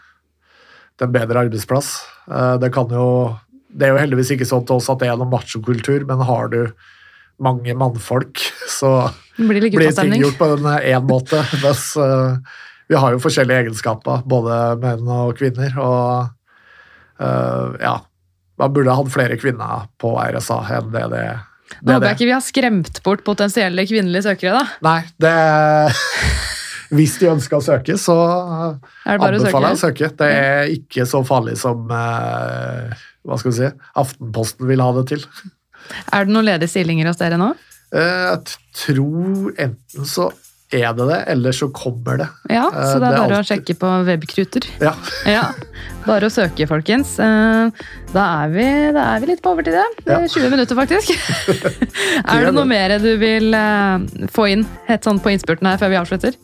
til 0.97 1.09
en 1.09 1.15
bedre 1.15 1.45
arbeidsplass. 1.47 1.93
Eh, 2.31 2.57
Det 2.63 2.73
kan 2.73 2.89
jo 2.91 3.37
Det 3.73 3.87
er 3.87 3.95
jo 3.95 4.01
heldigvis 4.03 4.35
ikke 4.35 4.45
sånn 4.45 4.67
til 4.69 4.77
oss 4.77 4.91
at 4.93 5.01
det 5.01 5.09
er 5.09 5.17
noen 5.17 5.33
machokultur, 5.33 6.03
men 6.05 6.21
har 6.21 6.51
du 6.53 6.75
mange 7.41 7.73
mannfolk, 7.75 8.37
så 8.79 9.11
blir 9.39 9.65
blir 9.65 9.95
ting 9.97 10.13
gjort 10.21 10.37
på 10.37 10.49
én 10.61 11.07
måte. 11.09 11.41
Mens 11.65 11.97
eh, 11.97 12.37
vi 12.91 12.99
har 12.99 13.13
jo 13.15 13.21
forskjellige 13.23 13.65
egenskaper, 13.67 14.23
både 14.29 14.57
menn 14.83 15.07
og 15.09 15.37
kvinner, 15.39 15.73
og 15.81 16.33
uh, 17.23 17.77
ja 17.81 17.99
Man 18.61 18.73
burde 18.75 18.95
hatt 18.95 19.09
flere 19.15 19.39
kvinner 19.41 19.87
på 20.03 20.13
RSA 20.21 20.59
enn 20.77 20.91
det 20.93 21.07
det, 21.15 21.23
Nå 21.81 21.87
det, 21.89 21.95
håper 21.95 22.07
jeg 22.11 22.17
ikke 22.19 22.29
vi 22.29 22.35
har 22.37 22.45
skremt 22.45 22.99
bort 23.07 23.23
potensielle 23.25 23.87
kvinnelige 23.89 24.27
søkere, 24.27 24.61
da. 24.61 24.65
Nei, 24.85 24.99
det 25.25 25.33
Hvis 26.93 27.15
de 27.23 27.31
ønsker 27.33 27.57
å 27.57 27.65
søke, 27.65 27.97
så 27.97 28.17
Er 29.09 29.17
anbefaler 29.17 29.71
jeg 29.73 29.79
å 29.79 29.81
søke? 29.81 30.11
søke. 30.11 30.11
Det 30.21 30.29
er 30.37 30.73
ikke 30.75 31.07
så 31.09 31.23
farlig 31.25 31.55
som 31.63 31.89
eh, 31.89 32.93
hva 33.25 33.39
skal 33.41 33.55
vi 33.55 33.57
si, 33.63 33.71
Aftenposten 34.03 34.69
vil 34.69 34.83
ha 34.85 34.91
det 34.99 35.07
til. 35.15 35.25
Er 36.13 36.27
det 36.29 36.35
noen 36.37 36.45
ledige 36.51 36.69
stillinger 36.75 37.09
hos 37.09 37.17
dere 37.23 37.39
nå? 37.41 37.55
Eh, 37.97 38.35
Jeg 38.35 38.59
tror 38.85 39.55
enten 39.57 40.05
så 40.13 40.29
er 40.73 40.93
det 40.97 41.07
det, 41.09 41.19
eller 41.33 41.53
så 41.57 41.69
kommer 41.75 42.17
det. 42.23 42.27
Ja, 42.51 42.65
Eh, 42.73 42.87
så 42.89 42.99
det 42.99 43.05
det 43.05 43.09
er 43.09 43.17
bare 43.19 43.29
bare 43.33 43.43
å 43.45 43.49
sjekke 43.49 43.75
på 43.79 43.91
webkruter. 44.09 44.67
Ja. 44.81 44.93
Ja, 45.29 45.43
bare 46.07 46.29
å 46.29 46.33
søke, 46.33 46.67
folkens. 46.71 47.19
Eh, 47.21 47.71
Da 48.13 48.25
er 48.45 48.49
vi, 48.53 48.65
da 48.93 49.05
er 49.15 49.21
vi 49.21 49.27
litt 49.33 49.43
på 49.45 49.53
overtid, 49.55 49.75
ja. 49.79 49.85
Det 50.05 50.13
er 50.17 50.27
20 50.29 50.51
minutter, 50.53 50.77
faktisk. 50.77 51.13
er 52.33 52.45
det 52.47 52.55
noe 52.57 52.65
mer 52.69 52.97
du 53.01 53.11
vil 53.21 53.55
eh, 53.57 54.27
få 54.33 54.49
inn 54.53 54.67
helt 54.89 55.05
sånn 55.09 55.21
på 55.25 55.33
innspurten 55.33 55.69
her 55.71 55.79
før 55.81 55.93
vi 55.95 56.01
avslutter? 56.01 56.37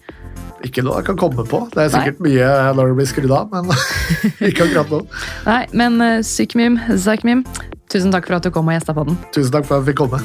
Ikke 0.66 0.82
noe 0.82 0.98
jeg 0.98 1.06
kan 1.12 1.18
komme 1.20 1.44
på. 1.46 1.60
Det 1.70 1.84
er 1.84 1.90
Nei. 1.92 1.98
sikkert 2.00 2.22
mye 2.24 2.48
når 2.74 2.88
det 2.92 2.96
blir 2.98 3.10
skrudd 3.12 3.34
av, 3.36 3.52
men 3.52 3.68
ikke 4.50 4.66
akkurat 4.66 4.90
nå. 4.90 5.02
Nei, 5.46 5.60
men 5.72 6.00
Sykmim, 6.26 6.80
Zakmim, 6.98 7.44
tusen 7.92 8.10
takk 8.10 8.26
for 8.26 8.40
at 8.40 8.48
du 8.48 8.50
kom 8.50 8.66
og 8.66 8.74
gjesta 8.74 8.96
på 8.96 9.06
den. 9.06 9.20
Tusen 9.36 9.54
takk 9.54 9.68
for 9.68 9.78
at 9.78 9.86
jeg 9.86 9.92
fikk 9.94 10.02
komme. 10.02 10.24